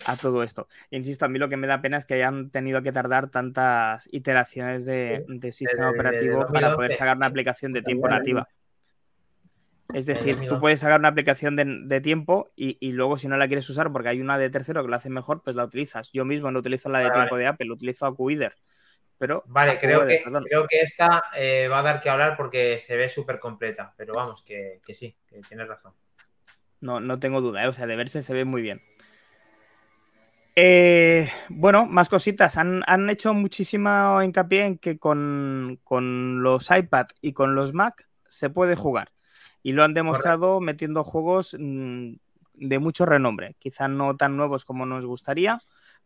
a 0.07 0.16
todo 0.16 0.42
esto. 0.45 0.68
Insisto, 0.90 1.24
a 1.24 1.28
mí 1.28 1.38
lo 1.40 1.49
que 1.49 1.57
me 1.57 1.66
da 1.66 1.82
pena 1.82 1.97
es 1.99 2.07
que 2.07 2.14
hayan 2.14 2.51
tenido 2.51 2.82
que 2.82 2.92
tardar 2.92 3.30
tantas 3.30 4.09
iteraciones 4.12 4.84
de, 4.84 5.24
de 5.26 5.53
sistema 5.53 5.90
operativo 5.90 6.51
para 6.53 6.70
2011. 6.70 6.76
poder 6.76 6.92
sacar 6.92 7.16
una 7.16 7.26
aplicación 7.26 7.72
de 7.72 7.82
tiempo 7.82 8.09
nativa. 8.09 8.49
Es 9.95 10.07
decir, 10.07 10.34
tú 10.34 10.40
2011. 10.40 10.61
puedes 10.61 10.80
sacar 10.80 10.99
una 10.99 11.09
aplicación 11.09 11.57
de, 11.57 11.64
de 11.64 12.01
tiempo 12.01 12.51
y, 12.57 12.76
y 12.80 12.92
luego 12.92 13.16
si 13.16 13.28
no 13.28 13.36
la 13.36 13.47
quieres 13.47 13.68
usar 13.70 13.92
porque 13.92 14.09
hay 14.09 14.20
una 14.20 14.36
de 14.38 14.51
tercero 14.51 14.82
que 14.82 14.88
lo 14.88 14.97
hace 14.97 15.09
mejor, 15.09 15.42
pues 15.42 15.57
la 15.57 15.64
utilizas. 15.64 16.11
Yo 16.12 16.24
mismo 16.24 16.51
no 16.51 16.59
utilizo 16.59 16.88
la 16.88 16.99
de 16.99 17.05
Vale, 17.05 17.16
tiempo 17.16 17.36
de 17.36 17.47
Apple, 17.47 17.70
utilizo 17.70 18.07
AcuReader. 18.07 18.55
Pero 19.18 19.45
Vale, 19.47 19.78
creo 19.78 20.07
que, 20.07 20.22
creo 20.22 20.66
que 20.66 20.80
esta 20.80 21.22
eh, 21.36 21.68
va 21.68 21.78
a 21.78 21.82
dar 21.82 22.01
que 22.01 22.11
hablar 22.11 22.36
porque 22.36 22.78
se 22.78 22.97
ve 22.97 23.09
súper 23.09 23.38
completa. 23.38 23.95
Pero 23.97 24.12
vamos, 24.14 24.42
que, 24.42 24.80
que 24.84 24.92
sí, 24.92 25.16
que 25.26 25.40
tienes 25.49 25.68
razón. 25.68 25.95
No, 26.80 27.01
no 27.01 27.18
tengo 27.18 27.40
duda, 27.40 27.64
¿eh? 27.64 27.68
o 27.68 27.72
sea, 27.72 27.86
de 27.86 27.97
verse 27.97 28.22
se 28.22 28.34
ve 28.34 28.45
muy 28.45 28.61
bien. 28.61 28.82
Eh, 30.57 31.28
bueno, 31.49 31.86
más 31.86 32.09
cositas. 32.09 32.57
Han, 32.57 32.82
han, 32.86 33.09
hecho 33.11 33.34
muchísimo 33.34 34.22
hincapié 34.22 34.66
en 34.66 34.78
que 34.78 34.99
con, 34.99 35.80
con, 35.82 36.42
los 36.42 36.70
iPad 36.70 37.07
y 37.20 37.32
con 37.32 37.55
los 37.55 37.72
Mac 37.72 38.07
se 38.28 38.51
puede 38.51 38.76
jugar. 38.76 39.14
Y 39.65 39.73
lo 39.73 39.83
han 39.83 39.95
demostrado 39.95 40.41
Correcto. 40.41 40.61
metiendo 40.61 41.03
juegos 41.03 41.57
mmm, 41.59 42.12
de 42.55 42.79
mucho 42.79 43.07
renombre. 43.07 43.57
Quizá 43.59 43.89
no 43.89 44.17
tan 44.17 44.37
nuevos 44.37 44.65
como 44.65 44.87
nos 44.87 45.07
gustaría, 45.07 45.59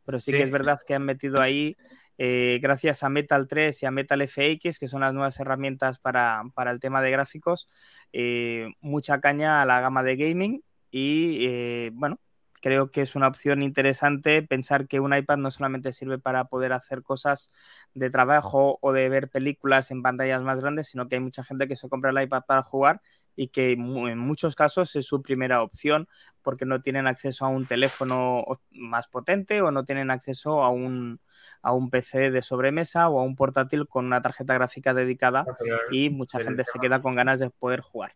pero 0.06 0.20
sí, 0.20 0.32
sí. 0.32 0.38
que 0.38 0.44
es 0.44 0.50
verdad 0.50 0.80
que 0.86 0.94
han 0.94 1.04
metido 1.04 1.42
ahí, 1.42 1.76
eh, 2.18 2.60
gracias 2.62 3.02
a 3.02 3.08
Metal 3.10 3.46
3 3.46 3.82
y 3.82 3.86
a 3.86 3.90
Metal 3.90 4.22
FX, 4.22 4.78
que 4.78 4.88
son 4.88 5.02
las 5.02 5.12
nuevas 5.12 5.38
herramientas 5.40 5.98
para, 5.98 6.44
para 6.54 6.70
el 6.70 6.80
tema 6.80 7.02
de 7.02 7.10
gráficos, 7.10 7.68
eh, 8.12 8.68
mucha 8.80 9.20
caña 9.20 9.60
a 9.60 9.66
la 9.66 9.80
gama 9.80 10.02
de 10.02 10.16
gaming. 10.16 10.62
Y 10.90 11.44
eh, 11.46 11.90
bueno, 11.94 12.20
creo 12.62 12.90
que 12.90 13.02
es 13.02 13.14
una 13.14 13.28
opción 13.28 13.62
interesante 13.62 14.42
pensar 14.42 14.86
que 14.88 15.00
un 15.00 15.14
iPad 15.14 15.38
no 15.38 15.50
solamente 15.50 15.92
sirve 15.92 16.18
para 16.18 16.44
poder 16.46 16.72
hacer 16.72 17.02
cosas 17.02 17.52
de 17.94 18.10
trabajo 18.10 18.78
o 18.80 18.92
de 18.92 19.08
ver 19.08 19.28
películas 19.28 19.90
en 19.90 20.02
pantallas 20.02 20.42
más 20.42 20.60
grandes, 20.60 20.88
sino 20.88 21.08
que 21.08 21.16
hay 21.16 21.20
mucha 21.20 21.44
gente 21.44 21.68
que 21.68 21.76
se 21.76 21.88
compra 21.88 22.10
el 22.10 22.22
iPad 22.22 22.42
para 22.46 22.62
jugar 22.62 23.00
y 23.38 23.48
que 23.48 23.70
en 23.70 24.18
muchos 24.18 24.56
casos 24.56 24.96
es 24.96 25.06
su 25.06 25.22
primera 25.22 25.62
opción 25.62 26.08
porque 26.42 26.66
no 26.66 26.80
tienen 26.80 27.06
acceso 27.06 27.44
a 27.44 27.48
un 27.48 27.66
teléfono 27.66 28.44
más 28.72 29.06
potente 29.06 29.62
o 29.62 29.70
no 29.70 29.84
tienen 29.84 30.10
acceso 30.10 30.64
a 30.64 30.70
un, 30.70 31.20
a 31.62 31.72
un 31.72 31.88
PC 31.88 32.32
de 32.32 32.42
sobremesa 32.42 33.08
o 33.08 33.20
a 33.20 33.22
un 33.22 33.36
portátil 33.36 33.86
con 33.86 34.06
una 34.06 34.22
tarjeta 34.22 34.54
gráfica 34.54 34.92
dedicada 34.92 35.46
y 35.92 36.10
mucha 36.10 36.40
gente 36.40 36.64
se 36.64 36.80
queda 36.80 37.00
con 37.00 37.14
ganas 37.14 37.38
de 37.38 37.48
poder 37.50 37.80
jugar. 37.80 38.12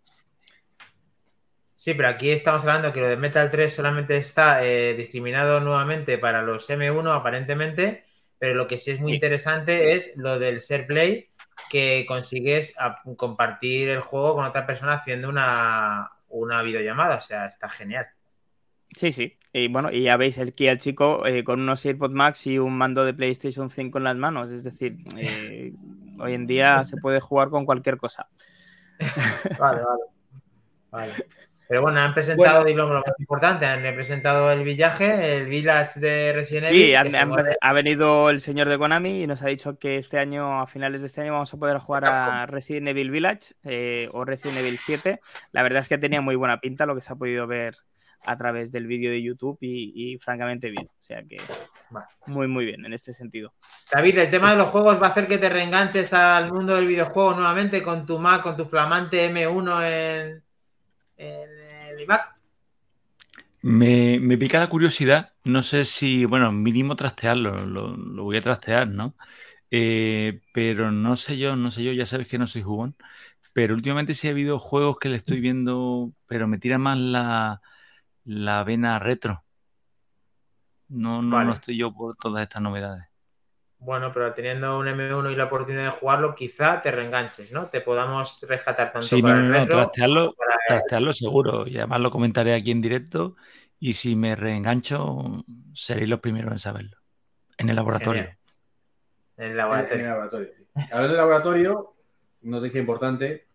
Sí, 1.76 1.94
pero 1.94 2.08
aquí 2.08 2.30
estamos 2.30 2.62
hablando 2.62 2.92
que 2.92 3.00
lo 3.00 3.08
de 3.08 3.16
Metal 3.16 3.48
3 3.48 3.72
solamente 3.72 4.16
está 4.16 4.66
eh, 4.66 4.94
discriminado 4.94 5.60
nuevamente 5.60 6.18
para 6.18 6.42
los 6.42 6.68
M1 6.68 7.16
aparentemente, 7.16 8.04
pero 8.38 8.54
lo 8.54 8.66
que 8.66 8.78
sí 8.78 8.90
es 8.90 9.00
muy 9.00 9.14
interesante 9.14 9.92
es 9.92 10.16
lo 10.16 10.40
del 10.40 10.58
Share 10.58 10.88
Play, 10.88 11.31
que 11.70 12.04
consigues 12.06 12.74
compartir 13.16 13.88
el 13.88 14.00
juego 14.00 14.34
con 14.34 14.44
otra 14.44 14.66
persona 14.66 14.94
haciendo 14.94 15.28
una, 15.28 16.10
una 16.28 16.62
videollamada, 16.62 17.16
o 17.16 17.20
sea, 17.20 17.46
está 17.46 17.68
genial. 17.68 18.06
Sí, 18.90 19.12
sí. 19.12 19.38
Y 19.52 19.68
bueno, 19.68 19.90
y 19.90 20.02
ya 20.02 20.16
veis 20.16 20.38
aquí 20.38 20.68
al 20.68 20.78
chico 20.78 21.26
eh, 21.26 21.44
con 21.44 21.60
unos 21.60 21.84
AirPods 21.84 22.14
Max 22.14 22.46
y 22.46 22.58
un 22.58 22.76
mando 22.76 23.04
de 23.04 23.14
PlayStation 23.14 23.70
5 23.70 23.98
en 23.98 24.04
las 24.04 24.16
manos. 24.16 24.50
Es 24.50 24.64
decir, 24.64 24.98
eh, 25.16 25.72
hoy 26.18 26.34
en 26.34 26.46
día 26.46 26.84
se 26.86 26.96
puede 26.96 27.20
jugar 27.20 27.50
con 27.50 27.66
cualquier 27.66 27.98
cosa. 27.98 28.28
Vale, 29.58 29.80
vale. 29.82 30.04
vale. 30.90 31.12
Pero 31.72 31.80
bueno, 31.80 32.00
han 32.00 32.12
presentado, 32.12 32.64
bueno, 32.64 32.86
lo 32.86 33.00
más 33.00 33.18
importante, 33.18 33.64
han 33.64 33.80
presentado 33.94 34.52
el 34.52 34.62
villaje, 34.62 35.38
el 35.38 35.46
Village 35.46 36.00
de 36.00 36.34
Resident 36.34 36.66
Evil. 36.66 36.82
Sí, 36.82 36.94
han, 36.94 37.14
han, 37.14 37.32
ha 37.58 37.72
venido 37.72 38.28
el 38.28 38.42
señor 38.42 38.68
de 38.68 38.76
Konami 38.76 39.22
y 39.22 39.26
nos 39.26 39.40
ha 39.40 39.46
dicho 39.46 39.78
que 39.78 39.96
este 39.96 40.18
año, 40.18 40.60
a 40.60 40.66
finales 40.66 41.00
de 41.00 41.06
este 41.06 41.22
año, 41.22 41.32
vamos 41.32 41.54
a 41.54 41.56
poder 41.56 41.78
jugar 41.78 42.04
a 42.04 42.44
Resident 42.44 42.88
Evil 42.88 43.10
Village 43.10 43.54
eh, 43.64 44.10
o 44.12 44.26
Resident 44.26 44.58
Evil 44.58 44.76
7. 44.76 45.18
La 45.52 45.62
verdad 45.62 45.80
es 45.80 45.88
que 45.88 45.96
tenía 45.96 46.20
muy 46.20 46.36
buena 46.36 46.60
pinta 46.60 46.84
lo 46.84 46.94
que 46.94 47.00
se 47.00 47.10
ha 47.10 47.16
podido 47.16 47.46
ver 47.46 47.78
a 48.22 48.36
través 48.36 48.70
del 48.70 48.86
vídeo 48.86 49.10
de 49.10 49.22
YouTube 49.22 49.56
y, 49.62 49.94
y, 49.94 50.18
francamente 50.18 50.68
bien. 50.68 50.90
O 51.00 51.04
sea 51.04 51.22
que 51.22 51.38
muy, 52.26 52.48
muy 52.48 52.66
bien 52.66 52.84
en 52.84 52.92
este 52.92 53.14
sentido. 53.14 53.54
David, 53.90 54.18
el 54.18 54.30
tema 54.30 54.50
de 54.50 54.58
los 54.58 54.68
juegos 54.68 55.00
va 55.00 55.06
a 55.06 55.10
hacer 55.12 55.26
que 55.26 55.38
te 55.38 55.48
reenganches 55.48 56.12
al 56.12 56.52
mundo 56.52 56.76
del 56.76 56.86
videojuego 56.86 57.32
nuevamente 57.32 57.82
con 57.82 58.04
tu 58.04 58.18
Mac, 58.18 58.42
con 58.42 58.58
tu 58.58 58.66
flamante 58.66 59.32
M1 59.32 59.86
en, 59.86 60.44
en 61.16 61.61
Me, 63.62 64.18
me, 64.18 64.36
pica 64.38 64.58
la 64.58 64.68
curiosidad, 64.68 65.32
no 65.44 65.62
sé 65.62 65.84
si, 65.84 66.24
bueno, 66.24 66.50
mínimo 66.50 66.96
trastearlo, 66.96 67.64
lo, 67.64 67.96
lo 67.96 68.24
voy 68.24 68.36
a 68.36 68.40
trastear, 68.40 68.88
¿no? 68.88 69.14
Eh, 69.70 70.42
pero 70.52 70.90
no 70.90 71.16
sé 71.16 71.38
yo, 71.38 71.56
no 71.56 71.70
sé 71.70 71.84
yo, 71.84 71.92
ya 71.92 72.04
sabes 72.04 72.28
que 72.28 72.38
no 72.38 72.46
soy 72.48 72.62
jugón, 72.62 72.96
pero 73.52 73.74
últimamente 73.74 74.14
sí 74.14 74.28
ha 74.28 74.32
habido 74.32 74.58
juegos 74.58 74.98
que 74.98 75.08
le 75.08 75.16
estoy 75.16 75.40
viendo, 75.40 76.12
pero 76.26 76.48
me 76.48 76.58
tira 76.58 76.78
más 76.78 76.98
la, 76.98 77.62
la 78.24 78.64
vena 78.64 78.98
retro. 78.98 79.44
No, 80.88 81.22
no, 81.22 81.36
vale. 81.36 81.46
no 81.46 81.52
estoy 81.54 81.78
yo 81.78 81.92
por 81.94 82.16
todas 82.16 82.42
estas 82.42 82.62
novedades. 82.62 83.11
Bueno, 83.84 84.12
pero 84.12 84.32
teniendo 84.32 84.78
un 84.78 84.86
M1 84.86 85.32
y 85.32 85.34
la 85.34 85.44
oportunidad 85.44 85.86
de 85.86 85.98
jugarlo, 85.98 86.36
quizá 86.36 86.80
te 86.80 86.92
reenganches, 86.92 87.50
¿no? 87.50 87.66
Te 87.66 87.80
podamos 87.80 88.40
rescatar 88.48 88.92
tanto 88.92 89.08
sí, 89.08 89.20
para 89.20 89.34
no, 89.34 89.40
el 89.40 89.48
no, 89.50 89.58
retro 89.58 89.76
trastearlo, 89.76 90.34
para... 90.34 90.56
trastearlo 90.68 91.12
seguro. 91.12 91.66
Y 91.66 91.78
además 91.78 92.00
lo 92.00 92.10
comentaré 92.12 92.54
aquí 92.54 92.70
en 92.70 92.80
directo. 92.80 93.34
Y 93.80 93.94
si 93.94 94.14
me 94.14 94.36
reengancho, 94.36 95.44
seréis 95.74 96.08
los 96.08 96.20
primeros 96.20 96.52
en 96.52 96.58
saberlo. 96.58 96.96
En 97.58 97.70
el 97.70 97.74
laboratorio. 97.74 98.22
Genial. 98.22 98.38
En 99.36 99.50
el 99.50 99.56
laboratorio. 99.56 99.94
En, 99.94 100.00
en 100.00 100.06
el 100.06 100.12
laboratorio. 100.12 100.48
Hablando 100.74 101.08
del 101.08 101.16
laboratorio, 101.16 101.94
noticia 102.42 102.80
importante, 102.80 103.46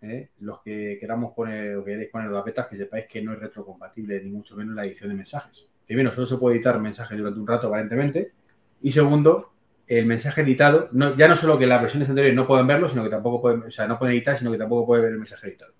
¿eh? 0.00 0.30
los 0.40 0.62
que 0.62 0.96
queramos 0.98 1.34
poner 1.34 1.76
o 1.76 1.84
queréis 1.84 2.10
poner 2.10 2.30
las 2.30 2.44
betas, 2.44 2.68
que 2.68 2.78
sepáis 2.78 3.06
que 3.06 3.20
no 3.20 3.34
es 3.34 3.38
retrocompatible, 3.38 4.22
ni 4.22 4.30
mucho 4.30 4.56
menos 4.56 4.74
la 4.74 4.86
edición 4.86 5.10
de 5.10 5.16
mensajes. 5.16 5.68
Primero, 5.86 6.10
solo 6.10 6.26
se 6.26 6.38
puede 6.38 6.56
editar 6.56 6.80
mensajes 6.80 7.18
durante 7.18 7.38
un 7.38 7.46
rato, 7.46 7.66
aparentemente. 7.66 8.32
Y 8.80 8.90
segundo, 8.90 9.53
el 9.86 10.06
mensaje 10.06 10.40
editado, 10.40 10.88
no, 10.92 11.14
ya 11.16 11.28
no 11.28 11.36
solo 11.36 11.58
que 11.58 11.66
las 11.66 11.80
versiones 11.80 12.08
anteriores 12.08 12.36
no 12.36 12.46
pueden 12.46 12.66
verlo, 12.66 12.88
sino 12.88 13.04
que 13.04 13.10
tampoco 13.10 13.42
pueden, 13.42 13.64
o 13.64 13.70
sea, 13.70 13.86
no 13.86 13.98
pueden 13.98 14.14
editar, 14.14 14.36
sino 14.36 14.50
que 14.50 14.58
tampoco 14.58 14.86
puede 14.86 15.02
ver 15.02 15.12
el 15.12 15.18
mensaje 15.18 15.48
editado. 15.48 15.72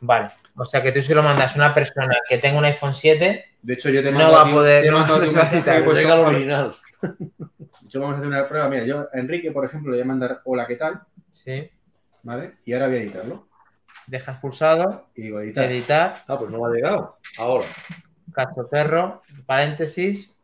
Vale, 0.00 0.30
o 0.56 0.64
sea 0.64 0.82
que 0.82 0.92
tú 0.92 1.02
si 1.02 1.14
lo 1.14 1.22
mandas 1.22 1.52
a 1.52 1.56
una 1.56 1.74
persona 1.74 2.16
que 2.28 2.38
tenga 2.38 2.58
un 2.58 2.64
iPhone 2.64 2.94
7, 2.94 3.44
de 3.62 3.72
hecho 3.72 3.90
yo 3.90 4.02
te 4.02 4.12
no 4.12 4.32
va 4.32 4.42
a 4.42 4.50
poder, 4.50 4.84
te 4.84 4.90
no 4.90 4.98
mando 4.98 5.14
va 5.14 5.18
a 5.18 5.20
un 5.20 5.26
mensaje, 5.26 5.82
pues, 5.82 5.96
llega 5.96 6.14
al 6.14 6.20
original. 6.20 6.74
Yo 7.88 8.00
vamos 8.00 8.14
a 8.14 8.18
hacer 8.18 8.28
una 8.28 8.48
prueba, 8.48 8.68
mira, 8.68 8.84
yo 8.84 9.08
a 9.12 9.18
Enrique, 9.18 9.50
por 9.50 9.64
ejemplo, 9.64 9.90
le 9.90 9.96
voy 9.96 10.04
a 10.04 10.06
mandar 10.06 10.40
hola, 10.44 10.64
¿qué 10.66 10.76
tal? 10.76 11.00
Sí. 11.32 11.68
¿Vale? 12.22 12.58
Y 12.64 12.72
ahora 12.72 12.86
voy 12.86 12.96
a 12.96 13.00
editarlo. 13.00 13.48
Dejas 14.06 14.38
pulsado, 14.38 15.08
y 15.16 15.22
digo 15.22 15.40
editar. 15.40 15.64
editar. 15.72 16.14
Ah, 16.28 16.38
pues 16.38 16.52
no 16.52 16.60
me 16.60 16.68
ha 16.68 16.70
llegado. 16.70 17.18
Ahora. 17.36 17.64
Cacho 18.32 18.68
perro, 18.70 19.22
paréntesis, 19.44 20.36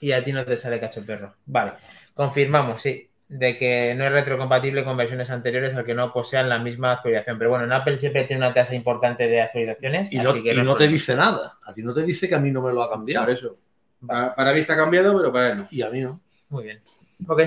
y 0.00 0.12
a 0.12 0.22
ti 0.24 0.32
no 0.32 0.44
te 0.44 0.56
sale 0.56 0.80
cacho 0.80 1.04
perro. 1.04 1.34
Vale, 1.46 1.72
confirmamos, 2.14 2.80
sí, 2.80 3.08
de 3.28 3.56
que 3.56 3.94
no 3.94 4.04
es 4.04 4.12
retrocompatible 4.12 4.84
con 4.84 4.96
versiones 4.96 5.30
anteriores 5.30 5.74
al 5.74 5.84
que 5.84 5.94
no 5.94 6.12
posean 6.12 6.48
la 6.48 6.58
misma 6.58 6.92
actualización. 6.92 7.38
Pero 7.38 7.50
bueno, 7.50 7.64
en 7.66 7.72
Apple 7.72 7.98
siempre 7.98 8.24
tiene 8.24 8.44
una 8.44 8.54
tasa 8.54 8.74
importante 8.74 9.28
de 9.28 9.42
actualizaciones. 9.42 10.10
Y 10.12 10.18
no, 10.18 10.34
y 10.34 10.42
no, 10.54 10.64
no 10.64 10.76
te 10.76 10.88
dice 10.88 11.14
nada. 11.14 11.58
A 11.64 11.74
ti 11.74 11.82
no 11.82 11.92
te 11.92 12.02
dice 12.02 12.28
que 12.28 12.34
a 12.34 12.38
mí 12.38 12.50
no 12.50 12.62
me 12.62 12.72
lo 12.72 12.82
ha 12.82 12.90
cambiado. 12.90 13.26
Por 13.26 13.34
eso. 13.34 13.58
Para, 14.06 14.34
para 14.34 14.52
mí 14.52 14.60
está 14.60 14.76
cambiado, 14.76 15.14
pero 15.16 15.32
para 15.32 15.52
él 15.52 15.58
no. 15.58 15.68
Y 15.70 15.82
a 15.82 15.90
mí 15.90 16.00
no. 16.00 16.20
Muy 16.48 16.64
bien. 16.64 16.80
Ok. 17.26 17.42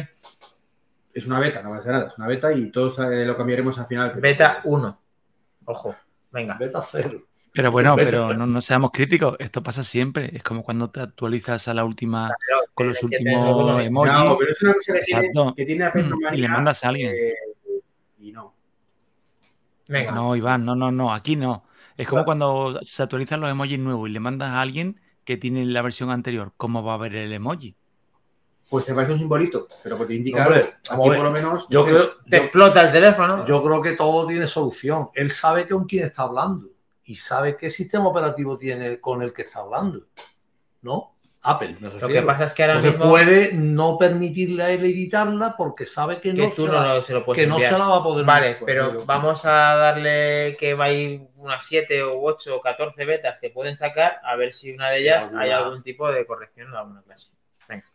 Es 1.14 1.26
una 1.26 1.40
beta, 1.40 1.62
no 1.62 1.72
va 1.72 1.78
a 1.78 1.82
ser 1.82 1.92
nada. 1.92 2.08
Es 2.08 2.18
una 2.18 2.28
beta 2.28 2.54
y 2.54 2.70
todos 2.70 3.00
eh, 3.00 3.26
lo 3.26 3.36
cambiaremos 3.36 3.78
al 3.80 3.88
final. 3.88 4.14
Beta 4.16 4.62
1. 4.64 5.02
Ojo. 5.66 5.96
Venga. 6.32 6.58
Beta 6.58 6.82
0. 6.82 7.24
Pero 7.54 7.72
bueno, 7.72 7.96
pero 7.98 8.34
no, 8.34 8.46
no, 8.46 8.62
seamos 8.62 8.92
críticos, 8.92 9.36
esto 9.40 9.62
pasa 9.62 9.84
siempre. 9.84 10.30
Es 10.34 10.44
como 10.44 10.64
cuando 10.64 10.90
te 10.90 11.02
actualizas 11.02 11.68
a 11.68 11.74
la 11.74 11.84
última 11.84 12.34
claro, 12.48 12.62
con 12.74 12.88
los 12.88 13.04
últimos 13.04 13.84
emojis. 13.84 14.14
No, 14.14 14.38
pero 14.38 14.52
es 14.52 14.62
una 14.62 14.74
cosa 14.74 14.94
que 14.94 15.02
tiene, 15.02 15.32
que 15.56 15.66
tiene 15.66 15.90
mm, 15.90 16.34
y 16.34 16.38
le 16.38 16.48
mandas 16.48 16.84
a 16.86 16.90
alguien. 16.90 17.12
Eh, 17.14 17.34
y 18.20 18.32
no. 18.32 18.54
Venga. 19.90 20.12
No, 20.12 20.36
Iván, 20.36 20.64
no, 20.64 20.76
no, 20.76 20.92
no, 20.92 21.14
aquí 21.14 21.36
no. 21.36 21.66
Es 21.98 22.08
como 22.08 22.24
cuando 22.24 22.80
se 22.84 23.04
actualizan 23.04 23.42
los 23.42 23.50
emojis 23.50 23.80
nuevos 23.80 24.10
y 24.10 24.14
le 24.14 24.22
mandas 24.22 24.52
a 24.52 24.62
alguien 24.62 25.02
que 25.26 25.36
tiene 25.36 25.66
la 25.66 25.82
versión 25.82 26.10
anterior. 26.10 26.54
¿Cómo 26.56 26.84
va 26.84 26.94
a 26.94 26.98
ver 26.98 27.16
el 27.16 27.34
emoji? 27.34 27.76
Pues 28.70 28.86
te 28.86 28.94
parece 28.94 29.12
un 29.12 29.20
simbolito, 29.20 29.68
pero 29.84 29.98
que 29.98 30.06
te 30.06 30.16
indica 30.16 30.46
Hombre, 30.46 30.62
aquí 30.90 30.96
por 30.96 31.20
lo 31.20 31.32
menos. 31.32 31.68
Yo 31.70 31.84
creo, 31.84 32.12
te 32.30 32.38
yo, 32.38 32.44
explota 32.44 32.86
el 32.86 32.94
teléfono. 32.94 33.46
Yo 33.46 33.62
creo 33.62 33.82
que 33.82 33.92
todo 33.92 34.26
tiene 34.26 34.48
solución. 34.48 35.10
Él 35.14 35.30
sabe 35.32 35.68
con 35.68 35.86
quién 35.86 36.06
está 36.06 36.24
hablando 36.24 36.71
y 37.12 37.16
sabe 37.16 37.58
qué 37.58 37.70
sistema 37.70 38.08
operativo 38.08 38.58
tiene 38.58 39.02
con 39.02 39.22
el 39.22 39.34
que 39.34 39.42
está 39.42 39.60
hablando. 39.60 40.08
¿No? 40.82 41.18
Apple, 41.44 41.76
me 41.80 41.90
refiero. 41.90 42.08
Lo 42.08 42.14
que 42.14 42.22
pasa 42.22 42.46
es 42.46 42.54
que 42.54 42.64
ahora 42.64 42.76
Entonces 42.76 42.98
mismo 42.98 43.12
puede 43.12 43.54
no 43.54 43.98
permitirle 43.98 44.64
a 44.64 44.70
él 44.70 44.86
editarla 44.86 45.56
porque 45.58 45.86
sabe 45.86 46.22
que, 46.22 46.34
que 46.34 46.42
no, 46.42 46.52
tú 46.52 46.68
se 46.68 46.72
no 46.72 46.82
la, 46.82 47.02
se 47.02 47.14
lo 47.14 47.26
que 47.26 47.48
no 47.48 47.60
se 47.60 47.72
la 47.72 47.88
va 47.88 47.98
a 47.98 48.04
poder 48.04 48.26
Vale, 48.26 48.58
pero 48.66 49.04
vamos 49.06 49.44
a 49.46 49.76
darle 49.76 50.56
que 50.58 50.74
va 50.74 50.86
a 50.86 50.92
ir 50.94 51.28
unas 51.36 51.66
7 51.66 52.04
o 52.04 52.22
8 52.22 52.56
o 52.56 52.62
14 52.62 53.06
betas 53.06 53.38
que 53.42 53.50
pueden 53.50 53.76
sacar, 53.76 54.22
a 54.24 54.38
ver 54.38 54.54
si 54.54 54.72
una 54.72 54.92
de 54.92 55.00
ellas 55.00 55.26
Alguna. 55.26 55.42
hay 55.42 55.52
algún 55.52 55.84
tipo 55.84 56.10
de 56.10 56.26
corrección 56.26 56.70
en 56.70 56.76
alguna 56.76 57.02
clase. 57.02 57.28
Venga. 57.68 57.86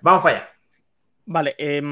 Vamos 0.00 0.22
para 0.22 0.36
allá. 0.38 0.57
Vale, 1.30 1.54
eh, 1.58 1.82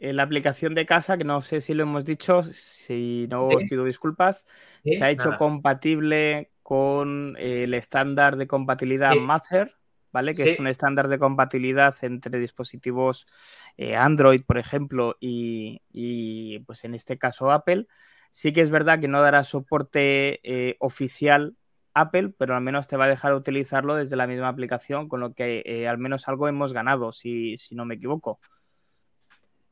la 0.00 0.22
aplicación 0.24 0.74
de 0.74 0.84
casa, 0.84 1.16
que 1.16 1.22
no 1.22 1.40
sé 1.42 1.60
si 1.60 1.74
lo 1.74 1.84
hemos 1.84 2.04
dicho, 2.04 2.42
si 2.42 3.28
no 3.30 3.46
os 3.46 3.62
pido 3.70 3.84
disculpas, 3.84 4.48
se 4.84 5.04
ha 5.04 5.10
hecho 5.10 5.26
Nada. 5.26 5.38
compatible 5.38 6.50
con 6.64 7.36
el 7.38 7.72
estándar 7.72 8.36
de 8.36 8.48
compatibilidad. 8.48 9.14
Master, 9.14 9.76
¿vale? 10.10 10.34
Que 10.34 10.54
es 10.54 10.58
un 10.58 10.66
estándar 10.66 11.06
de 11.06 11.20
compatibilidad 11.20 11.94
entre 12.02 12.40
dispositivos 12.40 13.28
eh, 13.76 13.94
Android, 13.94 14.42
por 14.44 14.58
ejemplo, 14.58 15.16
y, 15.20 15.82
y, 15.92 16.58
pues 16.60 16.82
en 16.82 16.94
este 16.94 17.16
caso 17.16 17.52
Apple. 17.52 17.86
Sí 18.30 18.52
que 18.52 18.62
es 18.62 18.70
verdad 18.70 18.98
que 18.98 19.06
no 19.06 19.22
dará 19.22 19.44
soporte 19.44 20.40
eh, 20.42 20.74
oficial 20.80 21.54
Apple, 22.00 22.32
pero 22.36 22.54
al 22.54 22.62
menos 22.62 22.88
te 22.88 22.96
va 22.96 23.06
a 23.06 23.08
dejar 23.08 23.34
utilizarlo 23.34 23.94
desde 23.94 24.16
la 24.16 24.26
misma 24.26 24.48
aplicación, 24.48 25.08
con 25.08 25.20
lo 25.20 25.34
que 25.34 25.62
eh, 25.64 25.88
al 25.88 25.98
menos 25.98 26.28
algo 26.28 26.48
hemos 26.48 26.72
ganado, 26.72 27.12
si, 27.12 27.58
si 27.58 27.74
no 27.74 27.84
me 27.84 27.94
equivoco. 27.94 28.40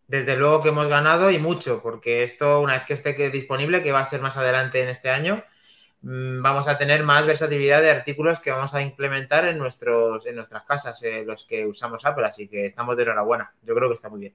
Desde 0.09 0.37
luego 0.37 0.63
que 0.63 0.69
hemos 0.69 0.87
ganado 0.87 1.31
y 1.31 1.39
mucho, 1.39 1.83
porque 1.83 2.23
esto, 2.23 2.61
una 2.61 2.75
vez 2.75 2.85
que 2.85 2.95
esté 2.95 3.13
disponible, 3.31 3.83
que 3.83 3.93
va 3.93 4.01
a 4.01 4.05
ser 4.05 4.21
más 4.21 4.37
adelante 4.37 4.81
en 4.81 4.89
este 4.89 5.11
año, 5.11 5.43
mm, 6.03 6.43
vamos 6.43 6.69
a 6.69 6.79
tener 6.79 7.03
más 7.03 7.27
versatilidad 7.27 7.83
de 7.83 7.91
artículos 7.91 8.39
que 8.39 8.53
vamos 8.53 8.73
a 8.75 8.83
implementar 8.83 9.47
en, 9.47 9.59
nuestros, 9.59 10.25
en 10.27 10.37
nuestras 10.37 10.65
casas, 10.65 11.03
eh, 11.03 11.25
los 11.27 11.45
que 11.45 11.67
usamos 11.67 12.07
Apple, 12.07 12.25
así 12.25 12.47
que 12.47 12.67
estamos 12.67 12.97
de 12.97 13.03
enhorabuena. 13.03 13.53
Yo 13.63 13.75
creo 13.75 13.89
que 13.89 13.95
está 13.95 14.09
muy 14.09 14.21
bien. 14.21 14.35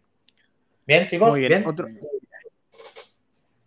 Bien, 0.86 1.08
chicos. 1.08 1.30
Muy 1.30 1.48
bien. 1.48 1.66
Otro... 1.66 1.88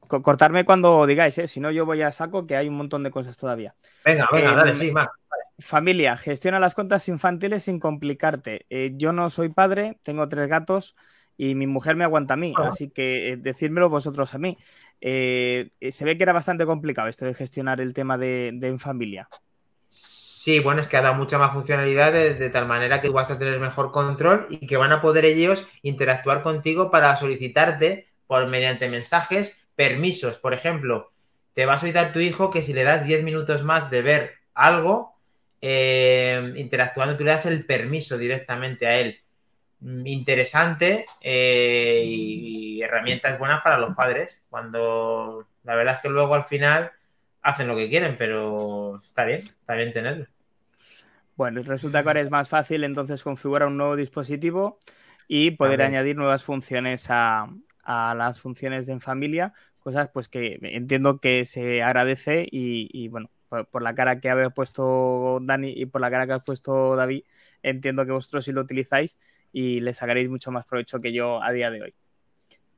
Cortarme 0.08 0.64
cuando 0.64 1.06
digáis, 1.06 1.36
¿eh? 1.38 1.48
si 1.48 1.60
no 1.60 1.70
yo 1.70 1.86
voy 1.86 2.02
a 2.02 2.12
saco 2.12 2.46
que 2.46 2.56
hay 2.56 2.68
un 2.68 2.76
montón 2.76 3.02
de 3.02 3.10
cosas 3.10 3.36
todavía. 3.36 3.74
Venga, 4.04 4.28
venga, 4.32 4.52
Eh, 4.52 4.56
dale, 4.56 4.76
sí, 4.76 4.90
más. 4.92 5.08
Familia, 5.58 6.16
gestiona 6.16 6.58
las 6.58 6.74
cuentas 6.74 7.08
infantiles 7.08 7.64
sin 7.64 7.78
complicarte. 7.78 8.66
Eh, 8.70 8.92
yo 8.96 9.12
no 9.12 9.30
soy 9.30 9.48
padre, 9.50 9.98
tengo 10.02 10.28
tres 10.28 10.48
gatos 10.48 10.96
y 11.36 11.54
mi 11.54 11.66
mujer 11.66 11.96
me 11.96 12.04
aguanta 12.04 12.34
a 12.34 12.36
mí, 12.36 12.52
Ah. 12.56 12.68
así 12.68 12.90
que 12.90 13.32
eh, 13.32 13.36
decídmelo 13.36 13.88
vosotros 13.88 14.34
a 14.34 14.38
mí. 14.38 14.56
Se 15.00 16.04
ve 16.04 16.16
que 16.16 16.22
era 16.22 16.32
bastante 16.32 16.66
complicado 16.66 17.08
esto 17.08 17.24
de 17.24 17.34
gestionar 17.34 17.80
el 17.80 17.92
tema 17.94 18.18
de, 18.18 18.52
de 18.54 18.68
en 18.68 18.78
familia. 18.78 19.28
Sí, 19.88 20.60
bueno, 20.60 20.80
es 20.80 20.88
que 20.88 20.96
ha 20.96 21.02
dado 21.02 21.14
mucha 21.14 21.38
más 21.38 21.52
funcionalidades 21.52 22.38
de 22.38 22.50
tal 22.50 22.66
manera 22.66 23.00
que 23.00 23.08
vas 23.08 23.30
a 23.30 23.38
tener 23.38 23.58
mejor 23.60 23.92
control 23.92 24.46
y 24.50 24.66
que 24.66 24.76
van 24.76 24.92
a 24.92 25.00
poder 25.00 25.24
ellos 25.24 25.66
interactuar 25.82 26.42
contigo 26.42 26.90
para 26.90 27.16
solicitarte 27.16 28.08
por 28.26 28.46
mediante 28.48 28.88
mensajes 28.90 29.58
permisos. 29.76 30.38
Por 30.38 30.54
ejemplo, 30.54 31.12
te 31.54 31.66
va 31.66 31.74
a 31.74 31.78
solicitar 31.78 32.12
tu 32.12 32.20
hijo 32.20 32.50
que 32.50 32.62
si 32.62 32.72
le 32.72 32.84
das 32.84 33.04
10 33.04 33.22
minutos 33.22 33.62
más 33.62 33.90
de 33.90 34.02
ver 34.02 34.34
algo, 34.54 35.14
eh, 35.60 36.52
interactuando, 36.56 37.16
tú 37.16 37.24
le 37.24 37.30
das 37.30 37.46
el 37.46 37.64
permiso 37.64 38.18
directamente 38.18 38.86
a 38.86 38.98
él. 39.00 39.20
Mm, 39.80 40.06
Interesante 40.06 41.04
eh, 41.20 42.02
y, 42.04 42.76
y 42.78 42.82
herramientas 42.82 43.38
buenas 43.38 43.62
para 43.62 43.78
los 43.78 43.94
padres. 43.94 44.42
Cuando 44.50 45.46
la 45.64 45.74
verdad 45.74 45.94
es 45.94 46.00
que 46.00 46.08
luego 46.08 46.34
al 46.34 46.44
final 46.44 46.92
hacen 47.42 47.68
lo 47.68 47.76
que 47.76 47.88
quieren, 47.88 48.16
pero 48.18 49.00
está 49.04 49.24
bien, 49.24 49.42
está 49.42 49.74
bien 49.74 49.92
tenerlo. 49.92 50.26
Bueno, 51.36 51.62
resulta 51.62 52.02
que 52.02 52.08
ahora 52.08 52.20
es 52.20 52.30
más 52.30 52.48
fácil 52.48 52.84
entonces 52.84 53.22
configurar 53.22 53.68
un 53.68 53.76
nuevo 53.76 53.96
dispositivo 53.96 54.78
y 55.26 55.52
poder 55.52 55.82
añadir 55.82 56.16
nuevas 56.16 56.44
funciones 56.44 57.06
a, 57.10 57.48
a 57.84 58.14
las 58.16 58.40
funciones 58.40 58.86
de 58.86 58.92
en 58.94 59.00
familia, 59.00 59.52
cosas 59.80 60.08
pues 60.12 60.28
que 60.28 60.58
entiendo 60.62 61.18
que 61.20 61.44
se 61.44 61.82
agradece 61.82 62.46
y, 62.50 62.88
y, 62.92 63.08
bueno, 63.08 63.30
por, 63.48 63.66
por 63.66 63.82
la 63.82 63.94
cara 63.94 64.20
que 64.20 64.30
habéis 64.30 64.52
puesto 64.52 65.38
Dani 65.42 65.72
y 65.76 65.86
por 65.86 66.00
la 66.00 66.10
cara 66.10 66.26
que 66.26 66.32
has 66.34 66.42
puesto 66.42 66.96
David, 66.96 67.22
entiendo 67.62 68.04
que 68.06 68.12
vosotros 68.12 68.44
sí 68.44 68.52
lo 68.52 68.62
utilizáis 68.62 69.18
y 69.52 69.80
le 69.80 69.92
sacaréis 69.92 70.28
mucho 70.30 70.50
más 70.50 70.64
provecho 70.66 71.00
que 71.00 71.12
yo 71.12 71.42
a 71.42 71.52
día 71.52 71.70
de 71.70 71.82
hoy. 71.82 71.94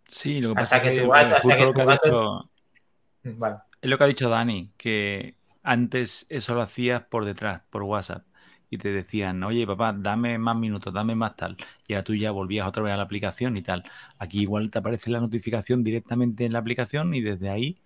Sí, 0.08 0.40
lo 0.40 0.50
que 0.50 0.54
pasa 0.56 0.76
es 0.78 0.92
que, 0.92 1.02
tu 1.02 1.08
gato- 1.10 1.36
hasta 1.36 1.40
justo 1.40 1.58
que 1.58 1.64
lo 1.64 1.72
tu 1.72 1.76
que 1.76 1.82
ha 1.82 1.84
gato- 1.86 2.04
dicho, 2.04 2.50
Vale. 3.38 3.56
es 3.80 3.90
lo 3.90 3.98
que 3.98 4.04
ha 4.04 4.06
dicho 4.08 4.28
Dani, 4.28 4.70
que 4.76 5.34
antes 5.62 6.26
eso 6.28 6.54
lo 6.54 6.62
hacías 6.62 7.02
por 7.04 7.24
detrás, 7.24 7.62
por 7.70 7.82
WhatsApp, 7.82 8.24
y 8.70 8.78
te 8.78 8.90
decían, 8.92 9.42
oye 9.44 9.66
papá, 9.66 9.92
dame 9.96 10.38
más 10.38 10.56
minutos, 10.56 10.92
dame 10.92 11.14
más 11.14 11.36
tal, 11.36 11.56
y 11.86 11.94
ahora 11.94 12.04
tú 12.04 12.14
ya 12.14 12.30
volvías 12.32 12.66
otra 12.68 12.82
vez 12.82 12.92
a 12.94 12.96
la 12.96 13.02
aplicación 13.04 13.56
y 13.56 13.62
tal. 13.62 13.84
Aquí 14.18 14.40
igual 14.42 14.70
te 14.70 14.78
aparece 14.78 15.10
la 15.10 15.20
notificación 15.20 15.82
directamente 15.84 16.44
en 16.44 16.52
la 16.52 16.58
aplicación 16.60 17.14
y 17.14 17.20
desde 17.22 17.48
ahí 17.50 17.80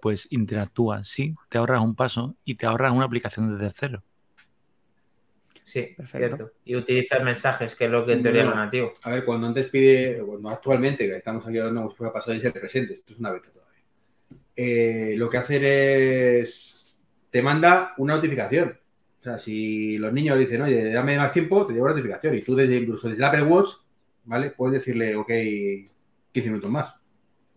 pues 0.00 0.28
interactúas, 0.30 1.08
sí, 1.08 1.34
te 1.48 1.58
ahorras 1.58 1.82
un 1.82 1.94
paso 1.96 2.36
y 2.44 2.56
te 2.56 2.66
ahorras 2.66 2.92
una 2.92 3.06
aplicación 3.06 3.52
de 3.58 3.64
tercero. 3.64 4.04
Sí, 5.64 5.94
Perfecto. 5.96 6.16
cierto. 6.18 6.52
Y 6.64 6.76
utilizar 6.76 7.22
mensajes, 7.22 7.74
que 7.74 7.84
es 7.84 7.90
lo 7.90 8.06
que 8.06 8.12
en 8.14 8.22
teoría 8.22 8.42
es 8.42 8.48
lo 8.48 8.54
Bueno. 8.54 8.64
nativo. 8.64 8.92
A 9.02 9.10
ver, 9.10 9.24
cuando 9.24 9.46
antes 9.48 9.68
pide, 9.68 10.22
cuando 10.24 10.48
actualmente, 10.48 11.06
que 11.06 11.16
estamos 11.16 11.46
aquí 11.46 11.58
hablando 11.58 11.80
como 11.82 11.90
si 11.90 11.96
fuera 11.96 12.12
pasado 12.12 12.34
y 12.36 12.40
ser 12.40 12.52
presente, 12.52 12.94
esto 12.94 13.12
es 13.12 13.18
una 13.18 13.32
beta 13.32 13.50
todavía. 13.52 13.82
eh, 14.56 15.14
lo 15.16 15.30
que 15.30 15.38
hacen 15.38 15.62
es, 15.64 16.96
te 17.30 17.42
manda 17.42 17.94
una 17.98 18.16
notificación. 18.16 18.78
O 19.28 19.30
sea, 19.30 19.38
si 19.38 19.98
los 19.98 20.12
niños 20.12 20.36
le 20.36 20.44
dicen, 20.44 20.62
oye, 20.62 20.90
dame 20.90 21.18
más 21.18 21.32
tiempo, 21.32 21.66
te 21.66 21.74
lleva 21.74 21.86
una 21.86 21.94
notificación. 21.94 22.34
Y 22.36 22.40
tú 22.40 22.54
desde, 22.54 22.76
incluso 22.76 23.08
desde 23.08 23.22
el 23.22 23.28
Apple 23.28 23.42
Watch, 23.42 23.70
¿vale? 24.24 24.50
Puedes 24.50 24.80
decirle, 24.80 25.16
ok, 25.16 25.28
15 26.32 26.50
minutos 26.50 26.70
más. 26.70 26.94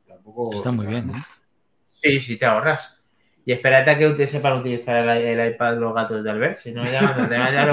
Tampoco... 0.07 0.53
Está 0.53 0.71
muy 0.71 0.87
bien. 0.87 1.09
¿eh? 1.09 1.13
Sí, 1.91 2.19
sí, 2.19 2.37
te 2.37 2.45
ahorras. 2.45 2.97
Y 3.45 3.53
espérate 3.53 3.91
a 3.91 3.97
que 3.97 4.07
ustedes 4.07 4.31
sepan 4.31 4.59
utilizar 4.59 4.97
el, 4.97 5.39
el 5.39 5.53
iPad 5.53 5.77
los 5.77 5.93
gatos 5.93 6.23
de 6.23 6.29
Albert, 6.29 6.55
si 6.55 6.71
no, 6.73 6.83
ya 6.83 6.99
cuando 6.99 7.29
te 7.29 7.37
vaya 7.37 7.65
lo. 7.65 7.71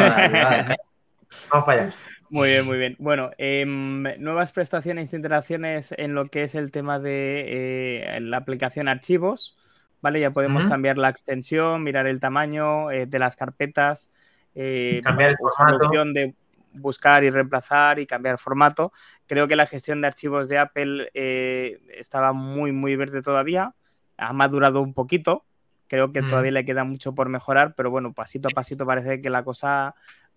Vamos 1.51 1.66
para 1.66 1.82
allá. 1.82 1.94
Muy 2.30 2.49
bien, 2.51 2.66
muy 2.66 2.78
bien. 2.78 2.96
Bueno, 2.99 3.30
em, 3.38 4.03
nuevas 4.18 4.53
prestaciones 4.53 5.12
e 5.12 5.16
interacciones 5.16 5.94
en 5.96 6.14
lo 6.14 6.26
que 6.26 6.44
es 6.44 6.55
el 6.55 6.70
tema 6.70 6.99
de 7.01 8.16
eh, 8.16 8.20
la 8.20 8.36
aplicación 8.36 8.86
archivos, 8.86 9.57
¿vale? 10.01 10.20
Ya 10.20 10.30
podemos 10.30 10.66
cambiar 10.68 10.99
la 10.99 11.09
extensión, 11.09 11.82
mirar 11.82 12.07
el 12.07 12.20
tamaño 12.20 12.90
eh, 12.90 13.07
de 13.07 13.18
las 13.18 13.36
carpetas, 13.36 14.11
eh, 14.55 15.01
Cambiar 15.05 15.36
la 15.40 15.76
opción 15.76 16.12
de 16.14 16.34
buscar 16.72 17.24
y 17.24 17.30
reemplazar 17.30 17.99
y 17.99 18.07
cambiar 18.07 18.38
formato. 18.38 18.92
Creo 19.26 19.49
que 19.49 19.57
la 19.57 19.66
gestión 19.66 20.01
de 20.01 20.07
archivos 20.07 20.49
de 20.49 20.59
Apple 20.59 21.11
eh, 21.14 21.80
estaba 21.94 22.32
muy, 22.32 22.72
muy 22.72 22.96
verde 22.96 23.22
todavía. 23.22 23.74
Ha 24.16 24.32
madurado 24.32 24.80
un 24.82 24.94
poquito. 24.94 25.44
Creo 25.86 26.12
que 26.12 26.22
Mm. 26.22 26.28
todavía 26.28 26.53
le 26.53 26.64
queda 26.64 26.84
mucho 26.84 27.14
por 27.14 27.28
mejorar, 27.28 27.74
pero 27.74 27.90
bueno, 27.90 28.12
pasito 28.12 28.49
a 28.49 28.51
pasito 28.51 28.84
parece 28.84 29.20
que 29.22 29.30
la 29.30 29.42
cosa 29.42 29.94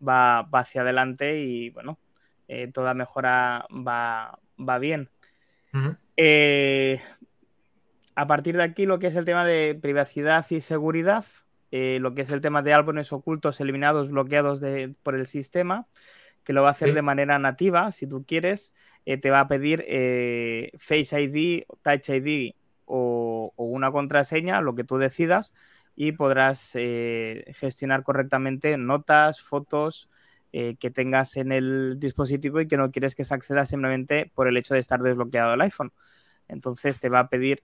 va, 0.08 0.44
va 0.44 0.60
hacia 0.60 0.82
adelante 0.82 1.42
y 1.42 1.70
bueno, 1.72 2.00
eh, 2.48 2.72
toda 2.72 2.94
mejora 2.94 3.66
va, 3.70 4.40
va 4.58 4.80
bien. 4.80 5.10
Eh, 6.18 7.02
a 8.16 8.28
partir 8.28 8.58
de 8.58 8.64
aquí, 8.64 8.86
lo 8.86 9.00
que 9.00 9.08
es 9.08 9.16
el 9.16 9.26
tema 9.26 9.46
de 9.46 9.78
privacidad 9.82 10.46
y 10.50 10.62
seguridad, 10.62 11.26
eh, 11.72 12.00
lo 12.02 12.14
que 12.14 12.22
es 12.24 12.30
el 12.32 12.42
tema 12.42 12.62
de 12.62 12.74
álbumes 12.74 13.14
ocultos, 13.14 13.60
eliminados, 13.62 14.10
bloqueados 14.10 14.60
de- 14.60 14.94
por 15.04 15.16
el 15.16 15.28
sistema, 15.28 15.86
que 16.44 16.54
lo 16.54 16.64
va 16.64 16.70
a 16.70 16.72
hacer 16.72 16.90
Sí. 16.90 16.96
de 16.96 17.02
manera 17.02 17.40
nativa, 17.40 17.92
si 17.92 18.08
tú 18.08 18.26
quieres, 18.28 18.74
eh, 19.06 19.18
te 19.18 19.32
va 19.32 19.42
a 19.42 19.48
pedir 19.48 19.84
eh, 19.88 20.72
Face 20.78 21.22
ID, 21.22 21.66
Touch 21.82 22.10
ID 22.10 22.56
o, 22.86 23.54
o 23.56 23.66
una 23.66 23.92
contraseña, 23.92 24.62
lo 24.62 24.76
que 24.76 24.84
tú 24.84 24.98
decidas, 24.98 25.54
y 25.96 26.14
podrás 26.14 26.72
gestionar 26.72 28.04
correctamente 28.04 28.78
notas, 28.78 29.42
fotos 29.42 30.10
que 30.52 30.92
tengas 30.94 31.38
en 31.38 31.52
el 31.52 31.98
dispositivo 32.00 32.60
y 32.60 32.68
que 32.68 32.76
no 32.78 32.92
quieres 32.92 33.16
que 33.16 33.24
se 33.24 33.34
acceda 33.34 33.66
simplemente 33.66 34.32
por 34.36 34.48
el 34.48 34.58
hecho 34.58 34.74
de 34.74 34.80
estar 34.82 35.02
desbloqueado 35.02 35.54
el 35.54 35.62
iPhone. 35.62 35.94
Entonces 36.48 37.00
te 37.00 37.08
va 37.10 37.20
a 37.20 37.30
pedir 37.30 37.64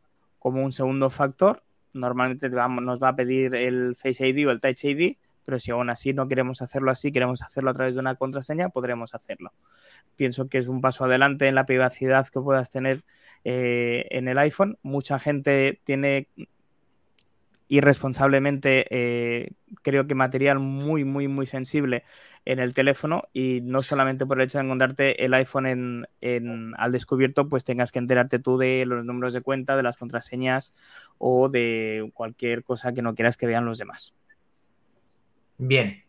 como 0.51 0.63
un 0.63 0.71
segundo 0.71 1.09
factor. 1.09 1.63
Normalmente 1.93 2.49
nos 2.49 3.01
va 3.01 3.09
a 3.09 3.15
pedir 3.15 3.55
el 3.55 3.95
Face 3.95 4.27
ID 4.27 4.47
o 4.47 4.51
el 4.51 4.59
Touch 4.59 4.85
ID, 4.85 5.17
pero 5.45 5.59
si 5.59 5.71
aún 5.71 5.89
así 5.89 6.13
no 6.13 6.27
queremos 6.27 6.61
hacerlo 6.61 6.91
así, 6.91 7.11
queremos 7.11 7.41
hacerlo 7.41 7.71
a 7.71 7.73
través 7.73 7.95
de 7.95 8.01
una 8.01 8.15
contraseña, 8.15 8.69
podremos 8.69 9.13
hacerlo. 9.15 9.53
Pienso 10.15 10.49
que 10.49 10.57
es 10.59 10.67
un 10.67 10.81
paso 10.81 11.05
adelante 11.05 11.47
en 11.47 11.55
la 11.55 11.65
privacidad 11.65 12.27
que 12.27 12.39
puedas 12.39 12.69
tener 12.69 13.03
eh, 13.43 14.05
en 14.11 14.27
el 14.27 14.37
iPhone. 14.37 14.77
Mucha 14.83 15.19
gente 15.19 15.81
tiene 15.83 16.29
irresponsablemente, 17.70 18.86
eh, 18.89 19.51
creo 19.82 20.07
que 20.07 20.15
material 20.15 20.59
muy, 20.59 21.03
muy, 21.03 21.28
muy 21.28 21.45
sensible 21.45 22.03
en 22.45 22.59
el 22.59 22.74
teléfono 22.74 23.24
y 23.34 23.59
no 23.61 23.82
solamente 23.82 24.26
por 24.26 24.39
el 24.39 24.45
hecho 24.45 24.57
de 24.57 24.63
encontrarte 24.63 25.26
el 25.26 25.34
iPhone 25.34 25.65
en, 25.65 26.07
en- 26.22 26.74
al 26.78 26.91
descubierto, 26.93 27.49
pues 27.49 27.65
tengas 27.65 27.91
que 27.91 27.99
enterarte 27.99 28.39
tú 28.39 28.57
de 28.57 28.86
los 28.86 29.03
números 29.03 29.34
de 29.34 29.41
cuenta, 29.41 29.76
de 29.76 29.84
las 29.84 29.97
contraseñas 29.97 30.74
o 31.18 31.49
de 31.49 32.09
cualquier 32.13 32.63
cosa 32.63 32.93
que 32.93 33.01
no 33.01 33.15
quieras 33.15 33.36
que 33.36 33.47
vean 33.47 33.65
los 33.65 33.78
demás. 33.78 34.15
Bien. 35.57 36.03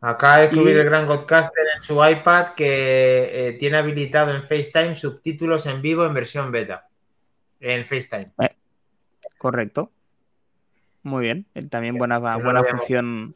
Acaba 0.00 0.38
de 0.38 0.46
Y- 0.46 0.56
subir 0.58 0.76
el 0.78 0.84
gran 0.86 1.06
Godcaster 1.06 1.64
en 1.76 1.82
su 1.82 2.02
iPad 2.02 2.54
que 2.54 3.48
eh, 3.48 3.52
tiene 3.58 3.76
habilitado 3.76 4.34
en 4.34 4.42
FaceTime 4.44 4.94
subtítulos 4.94 5.66
en 5.66 5.82
vivo 5.82 6.06
en 6.06 6.14
versión 6.14 6.50
beta. 6.50 6.88
En 7.60 7.84
FaceTime. 7.84 8.32
Correcto. 9.36 9.92
Muy 11.02 11.22
bien. 11.24 11.46
También 11.70 11.96
buena, 11.96 12.16
no 12.16 12.20
buena 12.42 12.60
habíamos- 12.60 12.70
función. 12.80 13.34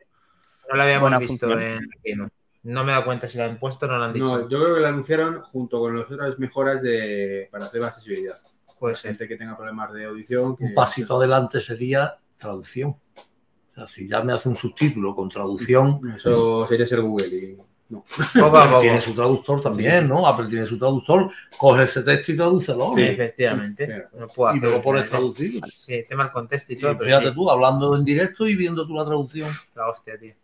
No 0.71 0.77
lo 0.77 0.83
habíamos 0.83 1.03
Buena 1.03 1.19
visto 1.19 1.49
función. 1.49 1.81
en 2.05 2.19
no. 2.19 2.29
No 2.63 2.83
me 2.85 2.93
he 2.93 2.95
dado 2.95 3.05
cuenta 3.05 3.29
si 3.29 3.37
lo 3.37 3.45
han 3.45 3.59
puesto 3.59 3.85
o 3.85 3.89
no 3.91 3.99
lo 3.99 4.05
han 4.05 4.13
dicho. 4.15 4.25
No, 4.25 4.49
yo 4.49 4.59
creo 4.63 4.75
que 4.75 4.81
lo 4.81 4.87
anunciaron 4.89 5.43
junto 5.43 5.79
con 5.81 5.97
las 5.99 6.11
otras 6.11 6.39
mejoras 6.39 6.81
de, 6.81 7.49
para 7.53 7.67
hacer 7.67 7.83
accesibilidad. 7.83 8.37
Ser. 8.37 8.97
gente 8.97 9.27
que 9.29 9.37
tenga 9.37 9.57
problemas 9.57 9.93
de 9.95 10.05
audición. 10.05 10.57
que- 10.57 10.65
Un 10.65 10.75
pasito 10.75 11.17
adelante 11.19 11.61
sería 11.61 12.17
traducción. 12.37 12.91
O 12.91 13.75
sea, 13.75 13.89
si 13.89 14.07
ya 14.09 14.23
me 14.23 14.33
hace 14.35 14.49
un 14.49 14.57
subtítulo 14.57 15.15
con 15.15 15.29
traducción, 15.31 16.01
Eso 16.17 16.67
sería 16.67 16.87
ser 16.87 17.01
Google 17.01 17.27
y 17.29 17.59
Tiene 18.81 19.01
su 19.01 19.15
traductor 19.15 19.61
también, 19.61 20.09
¿no? 20.09 20.27
Apple 20.27 20.47
tiene 20.49 20.67
su 20.67 20.79
traductor, 20.79 21.31
coge 21.57 21.85
ese 21.85 22.03
texto 22.03 22.33
y 22.33 22.37
tradúcelo. 22.37 22.89
¿no? 22.89 22.95
Sí, 22.95 23.03
efectivamente. 23.03 24.07
No 24.19 24.27
puedo 24.29 24.57
Y 24.57 24.61
luego 24.61 24.83
pones 24.83 25.09
traducido. 25.11 25.67
Sí, 25.77 26.05
tema 26.09 26.25
el 26.25 26.31
contexto 26.33 26.73
y 26.73 26.77
Y 26.77 26.79
todo, 26.81 26.93
pero 26.99 27.05
fíjate 27.05 27.29
sí, 27.29 27.35
tú, 27.35 27.51
hablando 27.51 27.97
en 27.97 28.05
directo 28.05 28.47
y 28.47 28.57
viendo 28.57 28.87
tú 28.87 28.95
la 28.95 29.05
traducción. 29.05 29.49
la 29.75 29.89
hostia, 29.89 30.19
tío. 30.19 30.35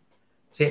Sí, 0.51 0.71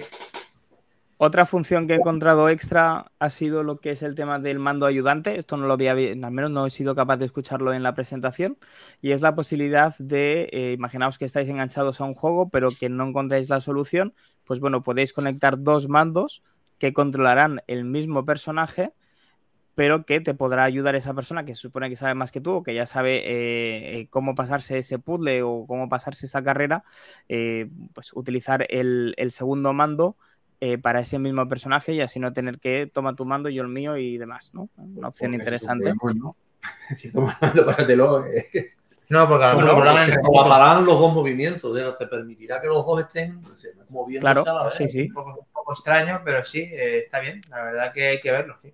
Otra 1.17 1.45
función 1.45 1.85
que 1.85 1.93
he 1.93 1.97
encontrado 1.97 2.47
extra 2.47 3.11
ha 3.19 3.29
sido 3.29 3.63
lo 3.63 3.79
que 3.79 3.91
es 3.91 4.01
el 4.03 4.15
tema 4.15 4.39
del 4.39 4.57
mando 4.59 4.85
ayudante. 4.85 5.37
Esto 5.37 5.57
no 5.57 5.67
lo 5.67 5.73
había, 5.73 5.91
al 5.91 6.31
menos 6.31 6.49
no 6.51 6.65
he 6.65 6.69
sido 6.69 6.95
capaz 6.95 7.17
de 7.17 7.25
escucharlo 7.25 7.73
en 7.73 7.83
la 7.83 7.93
presentación. 7.93 8.57
Y 9.01 9.11
es 9.11 9.21
la 9.21 9.35
posibilidad 9.35 9.95
de, 9.97 10.49
eh, 10.53 10.73
imaginaos 10.77 11.17
que 11.17 11.25
estáis 11.25 11.49
enganchados 11.49 11.99
a 11.99 12.05
un 12.05 12.13
juego, 12.13 12.49
pero 12.49 12.69
que 12.71 12.87
no 12.87 13.05
encontráis 13.05 13.49
la 13.49 13.59
solución. 13.59 14.13
Pues 14.45 14.61
bueno, 14.61 14.81
podéis 14.81 15.11
conectar 15.11 15.61
dos 15.61 15.89
mandos 15.89 16.41
que 16.79 16.93
controlarán 16.93 17.61
el 17.67 17.85
mismo 17.85 18.25
personaje, 18.25 18.93
pero 19.75 20.05
que 20.05 20.19
te 20.21 20.33
podrá 20.33 20.65
ayudar 20.65 20.95
esa 20.95 21.13
persona 21.13 21.45
que 21.45 21.55
se 21.55 21.61
supone 21.61 21.89
que 21.89 21.95
sabe 21.95 22.13
más 22.15 22.31
que 22.31 22.41
tú 22.41 22.51
o 22.55 22.63
que 22.63 22.73
ya 22.73 22.85
sabe 22.85 23.17
eh, 23.17 23.99
eh, 24.01 24.07
cómo 24.09 24.35
pasarse 24.35 24.77
ese 24.79 24.99
puzzle 24.99 25.41
o 25.43 25.65
cómo 25.67 25.87
pasarse 25.89 26.25
esa 26.25 26.43
carrera, 26.43 26.83
eh, 27.29 27.69
pues 27.93 28.11
utilizar 28.13 28.65
el, 28.69 29.13
el 29.17 29.31
segundo 29.31 29.73
mando 29.73 30.17
eh, 30.61 30.77
para 30.77 30.99
ese 30.99 31.19
mismo 31.19 31.47
personaje 31.47 31.93
y 31.93 32.01
así 32.01 32.19
no 32.19 32.33
tener 32.33 32.59
que 32.59 32.87
toma 32.93 33.15
tu 33.15 33.25
mando, 33.25 33.49
yo 33.49 33.61
el 33.61 33.69
mío 33.69 33.95
y 33.95 34.17
demás, 34.17 34.53
¿no? 34.53 34.69
Una 34.77 35.07
opción 35.07 35.31
Porque 35.31 35.37
interesante. 35.37 35.93
mando, 37.13 37.65
pásatelo. 37.65 38.25
eh. 38.25 38.69
No, 39.09 39.27
porque 39.27 39.43
a 39.45 39.53
lo 39.53 39.59
mejor 39.61 40.21
colaborarán 40.21 40.85
los 40.85 40.99
dos 40.99 41.13
movimientos, 41.13 41.77
¿eh? 41.79 41.83
te 41.97 42.07
permitirá 42.07 42.61
que 42.61 42.67
los 42.67 42.85
dos 42.85 42.99
estén 43.01 43.39
moviendo 43.89 44.21
Claro, 44.21 44.41
a 44.47 44.53
la 44.53 44.63
vez. 44.65 44.75
sí, 44.75 44.87
sí. 44.87 45.07
un 45.07 45.13
poco, 45.13 45.39
un 45.39 45.47
poco 45.51 45.73
extraño, 45.73 46.21
pero 46.23 46.43
sí, 46.43 46.59
eh, 46.59 46.99
está 46.99 47.19
bien. 47.19 47.41
La 47.49 47.63
verdad 47.63 47.93
que 47.93 48.07
hay 48.07 48.19
que 48.21 48.31
verlo. 48.31 48.57
Sí. 48.61 48.73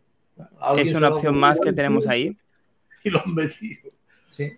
Es 0.78 0.94
una 0.94 1.10
opción 1.10 1.38
más 1.38 1.60
que 1.60 1.74
tenemos 1.74 2.08
ahí. 2.08 2.38
Y 3.04 3.12
lo 3.12 3.22
han 3.24 3.36
metido. 3.36 3.92
sí. 4.30 4.58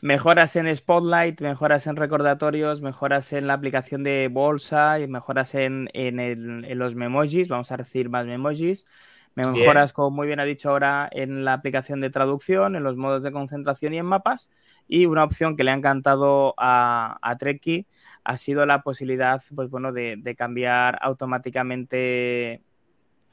Mejoras 0.00 0.54
en 0.56 0.74
Spotlight, 0.76 1.40
mejoras 1.40 1.86
en 1.86 1.96
recordatorios, 1.96 2.82
mejoras 2.82 3.32
en 3.32 3.46
la 3.46 3.54
aplicación 3.54 4.02
de 4.02 4.28
bolsa 4.30 5.00
y 5.00 5.06
mejoras 5.08 5.54
en, 5.54 5.88
en 5.94 6.20
el- 6.20 6.64
en 6.66 6.78
los 6.78 6.94
memojis. 6.94 7.48
Vamos 7.48 7.72
a 7.72 7.76
recibir 7.78 8.10
más 8.10 8.26
memojis. 8.26 8.86
Mejoras, 9.34 9.92
como 9.92 10.10
muy 10.10 10.26
bien 10.26 10.40
ha 10.40 10.44
dicho 10.44 10.68
ahora, 10.70 11.08
en 11.10 11.44
la 11.44 11.54
aplicación 11.54 12.00
de 12.00 12.10
traducción, 12.10 12.76
en 12.76 12.82
los 12.82 12.96
modos 12.96 13.22
de 13.22 13.32
concentración 13.32 13.94
y 13.94 13.98
en 13.98 14.06
mapas. 14.06 14.50
Y 14.86 15.06
una 15.06 15.24
opción 15.24 15.56
que 15.56 15.64
le 15.64 15.70
ha 15.70 15.74
encantado 15.74 16.54
a, 16.58 17.18
a 17.22 17.36
Treki 17.36 17.86
ha 18.24 18.36
sido 18.36 18.66
la 18.66 18.82
posibilidad 18.82 19.42
pues, 19.54 19.68
bueno, 19.70 19.92
de, 19.92 20.16
de 20.16 20.34
cambiar 20.34 20.98
automáticamente 21.00 22.62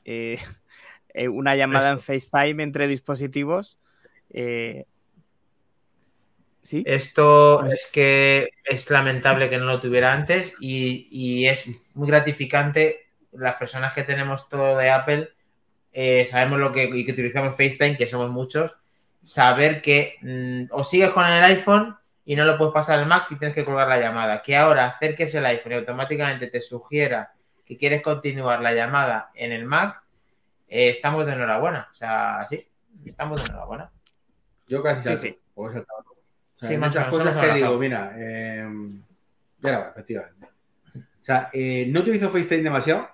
eh, 0.06 0.38
eh, 1.14 1.28
una 1.28 1.56
llamada 1.56 1.91
en 1.91 1.99
FaceTime 1.99 2.64
entre 2.64 2.88
dispositivos. 2.88 3.80
Eh, 4.30 4.86
¿Sí? 6.62 6.84
Esto 6.86 7.66
es 7.66 7.89
que 7.91 8.49
es 8.64 8.89
lamentable 8.91 9.49
que 9.49 9.58
no 9.58 9.66
lo 9.66 9.82
tuviera 9.82 10.14
antes 10.14 10.54
y, 10.60 11.08
y 11.10 11.47
es 11.47 11.66
muy 11.95 12.08
gratificante. 12.08 13.08
Las 13.32 13.56
personas 13.56 13.93
que 13.93 14.04
tenemos 14.04 14.47
todo 14.47 14.78
de 14.78 14.91
Apple 14.91 15.30
eh, 15.93 16.26
sabemos 16.26 16.60
lo 16.60 16.72
que, 16.72 16.86
y 16.86 17.06
que 17.06 17.12
utilizamos 17.12 17.56
FaceTime, 17.56 17.97
que 17.97 18.08
somos 18.08 18.30
muchos, 18.30 18.76
saber 19.22 19.82
que 19.82 20.16
mm, 20.22 20.66
o 20.72 20.84
sigues 20.84 21.12
con 21.12 21.26
el 21.26 21.44
iPhone 21.44 21.96
y 22.26 22.36
no 22.36 22.46
lo 22.46 22.58
puedes 22.58 22.74
pasar 22.74 23.00
al 23.00 23.06
Mac 23.08 23.28
y 23.30 23.36
tienes 23.38 23.56
que 23.56 23.66
colgar 23.66 23.88
la 23.88 24.00
llamada. 24.00 24.42
Que 24.42 24.56
ahora 24.56 24.88
acerques 24.88 25.34
el 25.36 25.46
iPhone 25.46 25.74
y 25.74 25.76
automáticamente 25.76 26.48
te 26.48 26.62
sugiera 26.62 27.34
que 27.66 27.78
quieres 27.78 28.02
continuar 28.02 28.60
la 28.62 28.74
llamada 28.74 29.32
en 29.34 29.52
el 29.52 29.66
Mac, 29.66 30.02
eh, 30.68 30.90
estamos 30.90 31.26
de 31.26 31.34
enhorabuena. 31.34 31.88
O 31.92 31.96
sea, 31.96 32.46
sí, 32.50 32.68
estamos 33.06 33.40
de 33.42 33.48
enhorabuena. 33.48 33.92
Yo 34.68 34.82
casi 34.84 35.02
Sí, 35.02 35.08
salto. 35.08 35.22
sí. 35.22 35.38
o 35.56 35.72
sea, 35.72 35.84
Sí, 36.56 36.68
hay 36.68 36.78
muchas 36.78 37.08
menos, 37.08 37.10
cosas 37.10 37.38
que 37.38 37.54
digo, 37.54 37.78
mira, 37.80 38.14
eh, 38.18 38.68
ya 39.60 39.80
va, 39.80 39.90
efectivamente. 39.90 40.48
O 40.96 41.24
sea, 41.24 41.50
eh, 41.54 41.88
no 41.90 42.02
utilizo 42.02 42.30
FaceTime 42.30 42.62
demasiado, 42.62 43.10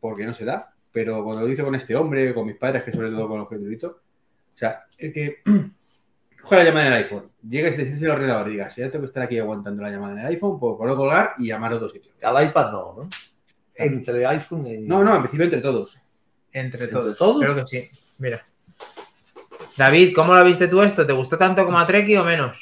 porque 0.00 0.24
no 0.24 0.32
se 0.32 0.44
da, 0.44 0.72
pero 0.92 1.24
cuando 1.24 1.42
lo 1.42 1.48
hice 1.48 1.64
con 1.64 1.74
este 1.74 1.96
hombre, 1.96 2.32
con 2.32 2.46
mis 2.46 2.56
padres, 2.56 2.84
que 2.84 2.92
sobre 2.92 3.10
todo 3.10 3.26
con 3.28 3.38
los 3.40 3.48
que 3.48 3.56
utilizo, 3.56 4.00
o 4.58 4.60
sea, 4.60 4.86
el 4.98 5.12
que 5.12 5.36
coge 6.42 6.56
la 6.56 6.64
llamada 6.64 6.88
en 6.88 6.92
el 6.94 6.98
iPhone, 7.04 7.30
llega 7.48 7.68
y 7.68 7.74
se 7.74 7.86
siente 7.86 8.04
en 8.04 8.04
el 8.06 8.10
ordenador 8.10 8.48
y 8.48 8.50
diga, 8.50 8.68
si 8.70 8.80
ya 8.80 8.90
tengo 8.90 9.04
que 9.04 9.06
estar 9.06 9.22
aquí 9.22 9.38
aguantando 9.38 9.84
la 9.84 9.90
llamada 9.90 10.14
en 10.14 10.18
el 10.18 10.26
iPhone, 10.26 10.58
pues 10.58 10.74
puedo 10.76 10.96
colgar 10.96 11.34
y 11.38 11.46
llamar 11.46 11.70
a 11.70 11.76
otro 11.76 11.88
sitio. 11.88 12.10
Al 12.24 12.44
iPad 12.44 12.72
no, 12.72 12.94
¿no? 12.96 13.08
Entre 13.76 14.26
iPhone 14.26 14.66
y. 14.66 14.78
No, 14.78 15.04
no, 15.04 15.14
en 15.14 15.22
principio 15.22 15.44
entre 15.44 15.60
todos. 15.60 16.02
Entre 16.52 16.82
¿Entre 16.82 16.88
todos. 16.88 17.16
todos? 17.16 17.40
Creo 17.40 17.54
que 17.54 17.66
sí. 17.68 17.88
Mira. 18.18 18.44
David, 19.76 20.12
¿cómo 20.12 20.34
lo 20.34 20.44
viste 20.44 20.66
tú 20.66 20.82
esto? 20.82 21.06
¿Te 21.06 21.12
gustó 21.12 21.38
tanto 21.38 21.64
como 21.64 21.78
a 21.78 21.86
Treki 21.86 22.16
o 22.16 22.24
menos? 22.24 22.58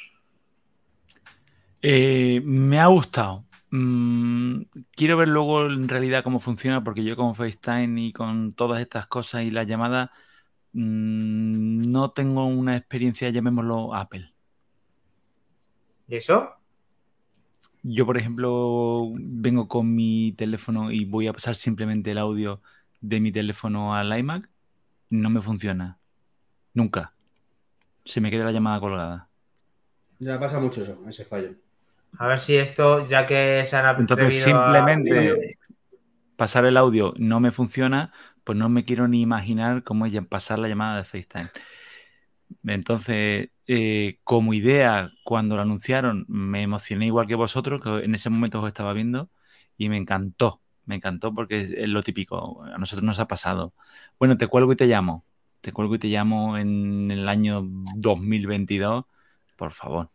Eh, 1.81 2.39
me 2.45 2.79
ha 2.79 2.85
gustado. 2.85 3.43
Mm, 3.71 4.61
quiero 4.95 5.17
ver 5.17 5.29
luego 5.29 5.65
en 5.65 5.87
realidad 5.87 6.23
cómo 6.23 6.39
funciona, 6.39 6.83
porque 6.83 7.03
yo 7.03 7.15
con 7.15 7.33
FaceTime 7.33 7.99
y 8.01 8.13
con 8.13 8.53
todas 8.53 8.81
estas 8.81 9.07
cosas 9.07 9.41
y 9.41 9.49
las 9.49 9.65
llamadas 9.65 10.11
mm, 10.77 11.91
no 11.91 12.11
tengo 12.11 12.45
una 12.47 12.77
experiencia, 12.77 13.29
llamémoslo 13.29 13.93
Apple. 13.95 14.33
¿Y 16.07 16.15
eso? 16.17 16.57
Yo, 17.83 18.05
por 18.05 18.17
ejemplo, 18.17 19.09
vengo 19.15 19.67
con 19.67 19.95
mi 19.95 20.33
teléfono 20.37 20.91
y 20.91 21.05
voy 21.05 21.27
a 21.27 21.33
pasar 21.33 21.55
simplemente 21.55 22.11
el 22.11 22.17
audio 22.17 22.61
de 23.01 23.19
mi 23.19 23.31
teléfono 23.31 23.95
al 23.95 24.17
iMac. 24.17 24.49
No 25.09 25.29
me 25.29 25.41
funciona. 25.41 25.99
Nunca. 26.73 27.13
Se 28.05 28.21
me 28.21 28.31
queda 28.31 28.45
la 28.45 28.53
llamada 28.53 28.79
colgada. 28.79 29.29
Ya 30.19 30.39
pasa 30.39 30.59
mucho 30.59 30.81
eso, 30.83 30.97
ese 31.07 31.25
fallo. 31.25 31.51
A 32.19 32.27
ver 32.27 32.39
si 32.39 32.55
esto, 32.55 33.07
ya 33.07 33.25
que 33.25 33.63
se 33.65 33.75
han 33.75 33.99
Entonces, 33.99 34.43
a- 34.43 34.43
simplemente 34.43 35.57
pasar 36.35 36.65
el 36.65 36.77
audio 36.77 37.13
no 37.17 37.39
me 37.39 37.51
funciona, 37.51 38.13
pues 38.47 38.57
no 38.57 38.69
me 38.69 38.85
quiero 38.85 39.09
ni 39.09 39.21
imaginar 39.21 39.83
cómo 39.83 40.05
es 40.05 40.13
pasar 40.27 40.57
la 40.59 40.69
llamada 40.69 40.99
de 40.99 41.03
FaceTime. 41.03 41.49
Entonces, 42.65 43.49
eh, 43.67 44.19
como 44.23 44.53
idea, 44.53 45.11
cuando 45.25 45.57
lo 45.57 45.63
anunciaron, 45.63 46.25
me 46.29 46.61
emocioné 46.63 47.07
igual 47.07 47.27
que 47.27 47.35
vosotros, 47.35 47.81
que 47.83 48.05
en 48.05 48.15
ese 48.15 48.29
momento 48.29 48.61
os 48.61 48.67
estaba 48.69 48.93
viendo, 48.93 49.29
y 49.77 49.89
me 49.89 49.97
encantó, 49.97 50.61
me 50.85 50.95
encantó 50.95 51.33
porque 51.33 51.59
es 51.61 51.71
es 51.71 51.89
lo 51.89 52.03
típico, 52.03 52.63
a 52.63 52.77
nosotros 52.77 53.03
nos 53.03 53.19
ha 53.19 53.27
pasado. 53.27 53.73
Bueno, 54.17 54.37
te 54.37 54.47
cuelgo 54.47 54.71
y 54.71 54.77
te 54.77 54.87
llamo, 54.87 55.25
te 55.59 55.73
cuelgo 55.73 55.95
y 55.95 55.99
te 55.99 56.07
llamo 56.07 56.57
en 56.57 57.11
el 57.11 57.27
año 57.27 57.63
2022, 57.97 59.03
por 59.57 59.71
favor. 59.71 60.09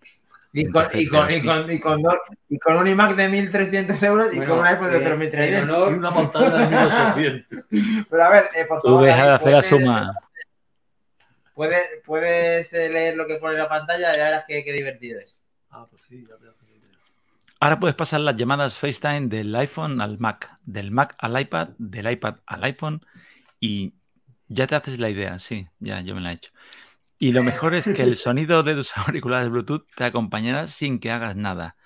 Y 0.55 0.69
con, 0.69 0.87
y, 0.93 1.07
con, 1.09 1.31
y, 1.31 1.41
con, 1.43 1.71
y, 1.73 1.79
con 1.81 2.03
dos- 2.03 2.19
y 2.51 2.59
con 2.59 2.77
un 2.77 2.87
iMac 2.87 3.15
de 3.15 3.29
1.300 3.31 4.03
euros 4.03 4.33
y 4.35 4.37
Bueno, 4.37 4.51
con 4.53 4.61
un 4.61 4.67
iPhone 4.67 4.91
de 4.91 4.99
eh, 4.99 5.05
3.300. 5.33 5.35
en 5.35 5.53
Y 5.53 5.57
honor- 5.63 5.93
una 5.95 6.11
pantalla 6.11 6.51
de 6.59 6.67
1800. 6.69 7.65
Pero 8.11 8.23
a 8.23 8.29
ver, 8.31 8.45
eh, 8.55 8.67
por 8.67 8.83
Tú 8.83 8.89
favor, 8.89 9.05
deja 9.05 9.27
de 9.27 9.33
hacer 9.33 9.53
la 9.53 9.59
¿puedes- 9.63 9.67
suma. 9.71 10.15
Puedes, 11.55 11.87
puedes 12.05 12.73
eh, 12.73 12.89
leer 12.89 13.17
lo 13.17 13.27
que 13.27 13.37
pone 13.37 13.55
en 13.55 13.61
la 13.61 13.69
pantalla 13.69 14.15
y 14.15 14.17
ya 14.19 14.25
verás 14.25 14.45
qué, 14.49 14.65
qué 14.65 14.73
divertido 14.73 15.21
es. 15.21 15.37
Ah, 15.71 15.87
pues 15.89 16.03
sí, 16.03 16.25
ya 16.29 16.37
te 16.37 16.49
hace 16.49 16.71
la 16.71 16.77
idea. 16.77 16.99
Ahora 17.61 17.79
puedes 17.79 17.95
pasar 17.95 18.21
las 18.21 18.37
llamadas 18.37 18.77
FaceTime 18.77 19.29
del 19.29 19.55
iPhone 19.57 20.01
al 20.01 20.19
Mac, 20.19 20.51
del 20.65 20.91
Mac 20.91 21.15
al 21.19 21.39
iPad, 21.41 21.69
del 21.79 22.11
iPad 22.11 22.37
al 22.47 22.65
iPhone 22.65 23.05
y 23.61 23.95
ya 24.49 24.67
te 24.67 24.75
haces 24.75 24.99
la 24.99 25.11
idea, 25.11 25.39
sí, 25.39 25.67
ya 25.79 26.01
yo 26.01 26.15
me 26.15 26.21
la 26.23 26.33
he 26.33 26.35
hecho. 26.35 26.51
Y 27.23 27.31
lo 27.31 27.45
mejor 27.45 27.75
es 27.77 27.89
que 27.89 28.03
el 28.03 28.17
sonido 28.17 28.65
de 28.65 28.75
tus 28.75 28.97
auriculares 28.99 29.49
Bluetooth 29.49 29.87
te 29.97 30.03
acompañará 30.05 30.67
sin 30.67 30.99
que 30.99 31.13
hagas 31.13 31.37
nada. 31.37 31.77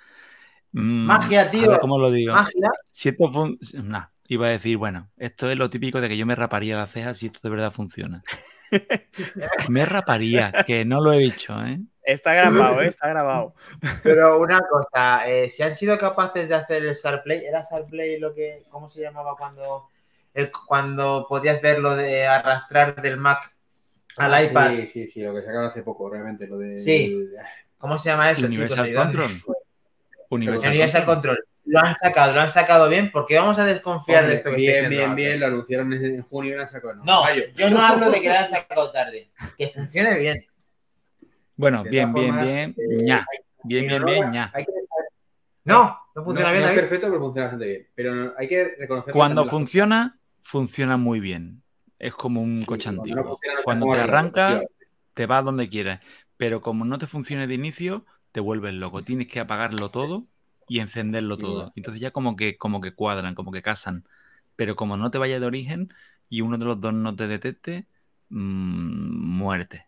Mm, 0.73 1.09
Magia, 1.09 1.51
a 1.59 1.67
tío. 1.67 1.69
ver 1.69 1.79
¿Cómo 1.81 1.99
lo 1.99 2.11
digo? 2.11 2.35
Magia. 2.35 2.71
Si 2.93 3.11
esto 3.11 3.31
fun- 3.33 3.59
nah, 3.85 4.07
iba 4.29 4.47
a 4.49 4.51
decir, 4.51 4.79
bueno, 4.79 5.11
esto 5.19 5.51
es 5.51 5.59
lo 5.59 5.71
típico 5.71 6.01
de 6.01 6.09
que 6.09 6.17
yo 6.17 6.27
me 6.27 6.35
raparía 6.37 6.77
las 6.79 6.91
cejas 6.93 7.19
si 7.19 7.27
esto 7.27 7.41
de 7.43 7.51
verdad 7.51 7.73
funciona. 7.73 8.25
me 9.69 9.85
raparía, 9.85 10.59
que 10.65 10.85
no 10.85 11.01
lo 11.01 11.13
he 11.13 11.19
dicho, 11.19 11.61
¿eh? 11.65 11.81
Está 12.03 12.35
grabado, 12.35 12.83
¿eh? 12.83 12.89
está 12.89 13.09
grabado. 13.09 13.55
Pero 14.03 14.41
una 14.41 14.61
cosa, 14.61 15.29
eh, 15.29 15.49
si 15.51 15.63
han 15.65 15.75
sido 15.75 15.99
capaces 15.99 16.49
de 16.49 16.55
hacer 16.55 16.85
el 16.85 16.95
SharPlay, 16.95 17.45
¿era 17.45 17.63
SharPlay 17.63 18.21
lo 18.21 18.33
que, 18.35 18.65
cómo 18.71 18.89
se 18.89 19.01
llamaba 19.01 19.37
cuando, 19.37 19.89
el- 20.35 20.51
cuando 20.53 21.27
podías 21.29 21.61
ver 21.61 21.81
lo 21.81 21.97
de 21.97 22.27
arrastrar 22.27 23.03
del 23.03 23.17
Mac 23.17 23.56
al 24.19 24.35
Ah, 24.35 24.43
iPad? 24.43 24.71
Sí, 24.71 24.87
sí, 24.89 25.07
sí, 25.09 25.21
lo 25.23 25.35
que 25.35 25.41
sacaron 25.43 25.67
hace 25.67 25.83
poco, 25.83 26.09
realmente, 26.11 26.47
lo 26.47 26.59
de... 26.59 26.77
Sí. 26.77 27.17
¿Cómo 27.79 27.99
se 27.99 28.11
llama 28.11 28.31
eso, 28.31 28.49
chicos? 28.49 28.73
Universal. 28.73 28.95
Control. 28.95 29.31
Universal 30.31 30.71
Universal 30.71 31.05
Control. 31.05 31.37
Control. 31.37 31.49
Lo 31.69 31.81
han 31.81 31.97
sacado, 31.97 32.33
lo 32.33 32.41
han 32.41 32.51
sacado 32.51 32.89
bien, 32.89 33.11
porque 33.11 33.37
vamos 33.37 33.59
a 33.59 33.65
desconfiar 33.65 34.21
Hombre, 34.21 34.31
de 34.31 34.37
esto 34.37 34.51
que 34.51 34.57
bien, 34.57 34.77
está 34.77 34.89
bien, 34.89 35.15
bien, 35.17 35.41
lo 35.41 35.47
anunciaron 35.47 35.93
en 35.93 36.23
junio 36.23 36.53
y 36.53 36.55
lo 36.57 36.63
han 36.63 36.69
sacado 36.69 36.95
No, 37.05 37.23
mayo. 37.25 37.43
yo 37.55 37.71
no 37.71 37.81
hablo 37.85 38.09
de 38.11 38.21
que 38.21 38.29
lo 38.29 38.35
hayan 38.35 38.49
sacado 38.49 38.91
tarde. 38.93 39.31
Que 39.59 39.69
funcione 39.71 40.17
bien. 40.19 40.47
Bueno, 41.57 41.83
De 41.83 41.91
bien, 41.91 42.13
bien, 42.15 42.29
formas, 42.29 42.45
bien, 42.47 42.75
eh, 42.79 43.03
ña. 43.03 43.27
Bien, 43.65 43.83
En 43.83 43.89
bien, 43.89 44.05
bien, 44.05 44.31
ña. 44.31 44.51
hay 44.55 44.65
que- 44.65 44.73
No, 45.65 45.83
no 45.83 45.99
No, 46.15 46.25
funciona 46.25 46.51
no 46.51 46.53
bien, 46.53 46.63
es 46.63 46.69
David. 46.69 46.81
perfecto, 46.81 47.07
pero 47.09 47.19
funciona 47.21 47.45
bastante 47.47 47.67
bien. 47.67 47.89
Pero 47.97 48.15
no- 48.15 48.33
hay 48.39 48.49
que 48.49 48.65
reconocer 48.79 49.13
Cuando 49.13 49.45
funciona, 49.47 50.19
funciona 50.43 50.97
muy 50.97 51.19
bien. 51.19 51.63
Es 51.99 52.15
como 52.15 52.43
un 52.43 52.65
coche 52.65 52.89
cuando 52.95 53.15
antiguo. 53.15 53.23
no 53.23 53.25
funciona, 53.25 53.61
no 53.61 53.63
Cuando 53.63 53.87
te 53.89 53.99
arranca, 54.01 54.69
te 55.15 55.27
vas 55.27 55.45
donde 55.45 55.69
quieras. 55.69 56.01
Pero 56.37 56.61
como 56.61 56.85
no 56.85 56.99
te 56.99 57.07
funcione 57.07 57.47
de 57.47 57.55
inicio, 57.55 58.05
te 58.33 58.41
vuelves 58.41 58.75
loco. 58.75 59.05
Tienes 59.05 59.29
que 59.29 59.41
apagarlo 59.41 59.91
todo 59.91 60.29
y 60.69 60.81
encenderlo 60.81 61.39
Sí, 61.39 61.39
todo. 61.39 61.73
Entonces 61.77 62.01
ya 62.01 62.11
como 62.13 62.37
que, 62.37 62.59
como 62.59 62.81
que 62.81 62.95
cuadran, 62.95 63.35
como 63.35 63.53
que 63.53 63.63
casan. 63.63 64.05
Pero 64.57 64.77
como 64.77 64.97
no 64.97 65.11
te 65.11 65.19
vaya 65.19 65.41
de 65.41 65.47
origen 65.47 65.89
y 66.29 66.43
uno 66.43 66.59
de 66.59 66.65
los 66.67 66.81
dos 66.81 66.93
no 66.95 67.17
te 67.17 67.27
detecte, 67.29 67.89
mm, 68.31 68.37
muerte. 69.39 69.87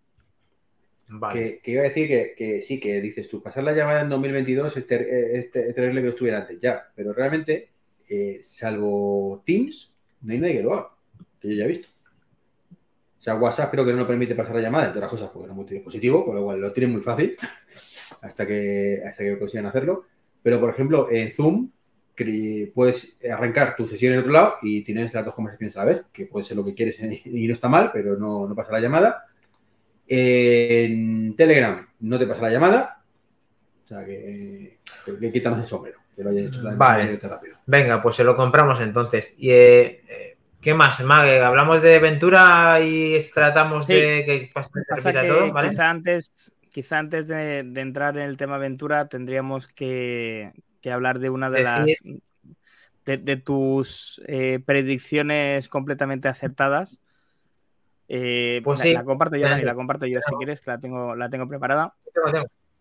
Vale. 1.08 1.42
Que, 1.42 1.60
que 1.62 1.72
iba 1.72 1.82
a 1.82 1.84
decir 1.88 2.08
que, 2.08 2.34
que 2.36 2.62
sí, 2.62 2.80
que 2.80 3.00
dices 3.02 3.28
tú, 3.28 3.42
pasar 3.42 3.62
la 3.64 3.72
llamada 3.74 4.00
en 4.00 4.08
2022 4.08 4.74
es, 4.78 4.86
ter- 4.86 5.02
es 5.08 5.50
ter- 5.50 5.66
es 5.68 5.74
terrible 5.74 6.00
que 6.02 6.08
estuviera 6.08 6.38
antes, 6.38 6.58
ya, 6.60 6.90
pero 6.94 7.12
realmente, 7.12 7.68
eh, 8.08 8.38
salvo 8.42 9.42
Teams, 9.44 9.92
no 10.22 10.32
hay 10.32 10.38
nadie 10.38 10.54
que 10.54 10.62
lo 10.62 10.72
haga, 10.74 10.90
que 11.40 11.48
yo 11.50 11.54
ya 11.54 11.64
he 11.64 11.68
visto. 11.68 11.88
O 13.18 13.22
sea, 13.22 13.34
WhatsApp 13.34 13.70
creo 13.70 13.84
que 13.84 13.92
no 13.92 13.98
lo 13.98 14.06
permite 14.06 14.34
pasar 14.34 14.54
la 14.54 14.62
llamada, 14.62 14.86
entre 14.86 14.98
otras 14.98 15.10
cosas, 15.10 15.30
porque 15.30 15.48
no 15.48 15.52
es 15.52 15.56
multidispositivo, 15.56 16.24
con 16.24 16.36
lo 16.36 16.44
cual 16.44 16.60
lo 16.60 16.72
tienen 16.72 16.92
muy 16.92 17.02
fácil 17.02 17.34
hasta 18.22 18.46
que, 18.46 19.02
hasta 19.06 19.24
que 19.24 19.38
consigan 19.38 19.66
hacerlo. 19.66 20.06
Pero, 20.42 20.60
por 20.60 20.70
ejemplo, 20.70 21.08
en 21.10 21.32
Zoom 21.32 21.70
puedes 22.74 23.16
arrancar 23.30 23.76
tu 23.76 23.86
sesión 23.86 24.14
en 24.14 24.20
otro 24.20 24.32
lado 24.32 24.54
y 24.62 24.82
tienes 24.82 25.12
las 25.14 25.24
dos 25.24 25.34
conversaciones 25.34 25.76
a 25.76 25.80
la 25.80 25.86
vez, 25.86 26.06
que 26.12 26.26
puede 26.26 26.44
ser 26.44 26.56
lo 26.56 26.64
que 26.64 26.74
quieres 26.74 26.98
y 27.24 27.46
no 27.46 27.52
está 27.52 27.68
mal, 27.68 27.90
pero 27.92 28.16
no, 28.16 28.46
no 28.46 28.54
pasa 28.54 28.72
la 28.72 28.80
llamada. 28.80 29.26
En 30.06 31.36
Telegram 31.36 31.86
no 32.00 32.18
te 32.18 32.26
pasa 32.26 32.42
la 32.42 32.50
llamada. 32.50 33.02
O 33.84 33.88
sea 33.88 34.04
que, 34.04 34.78
que, 35.04 35.18
que 35.18 35.32
quítame 35.32 35.58
el 35.58 35.62
sombrero, 35.62 35.98
que 36.14 36.22
lo 36.22 36.30
hayas 36.30 36.48
hecho 36.48 36.62
Vale. 36.76 37.16
rápido. 37.16 37.56
Venga, 37.66 38.02
pues 38.02 38.16
se 38.16 38.24
lo 38.24 38.36
compramos 38.36 38.80
entonces. 38.80 39.34
Y, 39.38 39.50
eh, 39.50 40.02
eh, 40.08 40.27
¿Qué 40.60 40.74
más, 40.74 41.00
Mague? 41.02 41.40
Hablamos 41.40 41.82
de 41.82 41.98
Ventura 42.00 42.80
y 42.80 43.16
tratamos 43.32 43.86
Sí. 43.86 43.92
de 43.94 44.24
que 44.24 44.50
pase 44.52 44.70
Pasa 44.88 45.10
repita 45.10 45.22
que 45.22 45.28
todo, 45.28 45.52
¿vale? 45.52 45.70
quizá 45.70 45.90
antes, 45.90 46.52
quizá 46.70 46.98
antes 46.98 47.28
de, 47.28 47.62
de 47.62 47.80
entrar 47.80 48.16
en 48.18 48.28
el 48.28 48.36
tema 48.36 48.56
aventura 48.56 49.08
tendríamos 49.08 49.68
que, 49.68 50.52
que 50.80 50.90
hablar 50.90 51.20
de 51.20 51.30
una 51.30 51.48
de 51.50 51.62
las 51.62 51.86
de, 53.06 53.16
de 53.18 53.36
tus 53.36 54.20
eh, 54.26 54.58
predicciones 54.64 55.68
completamente 55.68 56.28
acertadas. 56.28 57.00
Eh, 58.08 58.60
Pues 58.64 58.80
la, 58.80 58.84
sí. 58.84 58.92
la 58.94 59.04
comparto 59.04 59.36
yo, 59.36 59.48
Dani, 59.48 59.62
la 59.62 59.74
comparto 59.74 60.06
yo 60.06 60.20
si 60.20 60.34
quieres, 60.36 60.60
que 60.60 60.70
la 60.70 60.78
tengo, 60.78 61.14
la 61.14 61.30
tengo 61.30 61.46
preparada. 61.48 61.94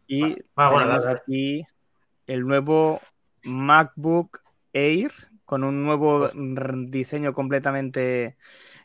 Y 0.08 0.36
Ah, 0.56 0.70
bueno, 0.72 0.88
tenemos 0.88 1.06
aquí 1.06 1.66
el 2.26 2.42
nuevo 2.48 3.02
MacBook 3.44 4.42
Air 4.74 5.12
con 5.48 5.64
un 5.64 5.82
nuevo 5.82 6.30
diseño 6.90 7.34
completamente 7.34 8.36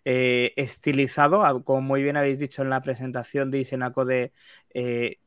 eh, 0.05 0.53
estilizado, 0.55 1.65
como 1.65 1.81
muy 1.81 2.05
bien 2.05 2.17
habéis 2.17 2.39
dicho 2.39 2.63
en 2.63 2.71
la 2.71 2.83
presentación 2.83 3.51
de 3.51 3.59
Isenaco 3.59 4.05
de 4.05 4.33
eh, 4.73 5.19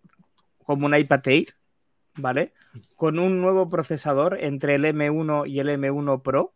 como 0.64 0.86
un 0.86 0.96
iPad 0.96 1.28
Air, 1.28 1.48
¿vale? 2.16 2.54
Con 2.96 3.20
un 3.20 3.42
nuevo 3.42 3.68
procesador 3.68 4.38
entre 4.40 4.76
el 4.76 4.86
M1 4.86 5.46
y 5.46 5.60
el 5.60 5.68
M1 5.68 6.22
Pro, 6.22 6.56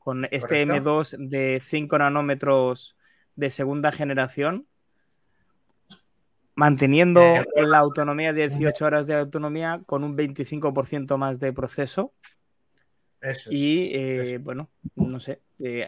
con 0.00 0.24
este 0.24 0.66
Correcto. 0.66 1.04
M2 1.04 1.28
de 1.28 1.62
5 1.64 1.98
nanómetros 1.98 2.96
de 3.36 3.48
segunda 3.50 3.92
generación, 3.92 4.66
manteniendo 6.56 7.20
Eh, 7.20 7.44
la 7.54 7.78
autonomía 7.78 8.32
de 8.32 8.48
18 8.48 8.84
horas 8.84 9.06
de 9.06 9.14
autonomía 9.14 9.82
con 9.86 10.02
un 10.02 10.16
25% 10.16 11.16
más 11.16 11.38
de 11.38 11.52
proceso. 11.52 12.12
Eso 13.20 13.50
es. 13.50 13.56
Y 13.56 13.90
eh, 13.94 14.38
bueno, 14.38 14.70
no 14.96 15.20
sé. 15.20 15.40
eh, 15.58 15.86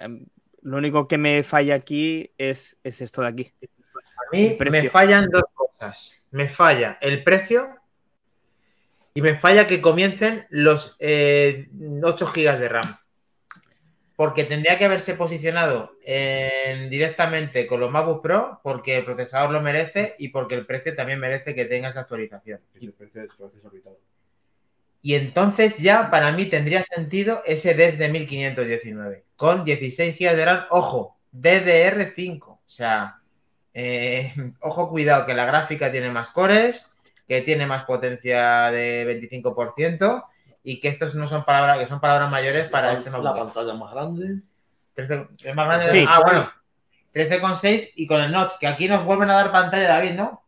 lo 0.62 0.76
único 0.76 1.08
que 1.08 1.18
me 1.18 1.42
falla 1.42 1.74
aquí 1.74 2.30
es, 2.38 2.78
es 2.84 3.00
esto 3.00 3.22
de 3.22 3.28
aquí. 3.28 3.52
A 3.62 4.30
mí 4.32 4.46
el 4.48 4.56
precio. 4.56 4.82
me 4.84 4.88
fallan 4.90 5.28
dos 5.28 5.44
cosas. 5.54 6.24
Me 6.30 6.48
falla 6.48 6.98
el 7.00 7.24
precio 7.24 7.68
y 9.14 9.20
me 9.22 9.34
falla 9.34 9.66
que 9.66 9.80
comiencen 9.80 10.46
los 10.50 10.96
eh, 11.00 11.68
8 12.02 12.26
GB 12.32 12.58
de 12.58 12.68
RAM. 12.68 12.96
Porque 14.14 14.44
tendría 14.44 14.78
que 14.78 14.84
haberse 14.84 15.14
posicionado 15.14 15.96
en- 16.04 16.88
directamente 16.90 17.66
con 17.66 17.80
los 17.80 17.90
MacBook 17.90 18.22
Pro, 18.22 18.60
porque 18.62 18.98
el 18.98 19.04
procesador 19.04 19.50
lo 19.50 19.60
merece 19.62 20.14
y 20.18 20.28
porque 20.28 20.54
el 20.54 20.64
precio 20.64 20.94
también 20.94 21.18
merece 21.18 21.54
que 21.56 21.64
tenga 21.64 21.88
esa 21.88 22.00
actualización. 22.02 22.60
Y 22.78 22.90
entonces 25.02 25.78
ya 25.78 26.10
para 26.10 26.30
mí 26.32 26.46
tendría 26.46 26.84
sentido 26.84 27.42
ese 27.44 27.74
desde 27.74 28.08
1519, 28.08 29.24
con 29.34 29.64
16 29.64 30.16
GB 30.16 30.36
de 30.36 30.44
RAM, 30.44 30.64
ojo, 30.70 31.18
DDR5. 31.32 32.40
O 32.46 32.60
sea, 32.66 33.18
eh, 33.74 34.32
ojo, 34.60 34.88
cuidado, 34.88 35.26
que 35.26 35.34
la 35.34 35.44
gráfica 35.44 35.90
tiene 35.90 36.10
más 36.10 36.30
cores, 36.30 36.94
que 37.26 37.42
tiene 37.42 37.66
más 37.66 37.84
potencia 37.84 38.70
de 38.70 39.04
25% 39.04 40.24
y 40.62 40.78
que 40.78 40.88
estos 40.88 41.14
no 41.16 41.26
son 41.26 41.44
palabras, 41.44 41.78
que 41.78 41.86
son 41.86 42.00
palabras 42.00 42.30
mayores 42.30 42.68
para 42.68 42.92
este 42.92 43.10
la 43.10 43.18
MacBook. 43.18 43.52
pantalla 43.52 43.74
más 43.74 43.92
grande. 43.92 44.42
13 44.94 45.28
es 45.44 45.54
más 45.54 45.66
grande. 45.66 45.90
Sí. 45.90 46.06
Ah, 46.08 46.22
bueno. 46.24 46.48
13,6 47.12 47.90
y 47.96 48.06
con 48.06 48.22
el 48.22 48.32
notch, 48.32 48.52
que 48.58 48.66
aquí 48.66 48.88
nos 48.88 49.04
vuelven 49.04 49.28
a 49.30 49.34
dar 49.34 49.52
pantalla, 49.52 49.88
David, 49.88 50.12
¿no? 50.12 50.42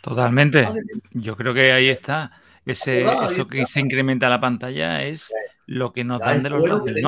Totalmente. 0.00 0.66
Yo 1.12 1.36
creo 1.36 1.52
que 1.52 1.72
ahí 1.72 1.90
está. 1.90 2.30
Ese, 2.66 3.04
eso 3.04 3.46
que 3.46 3.64
se 3.64 3.80
incrementa 3.80 4.28
la 4.28 4.40
pantalla 4.40 5.02
es 5.04 5.32
lo 5.66 5.92
que 5.92 6.04
nos 6.04 6.20
dan 6.20 6.42
de 6.42 6.50
los 6.50 6.66
lados 6.68 6.84
del. 6.84 7.04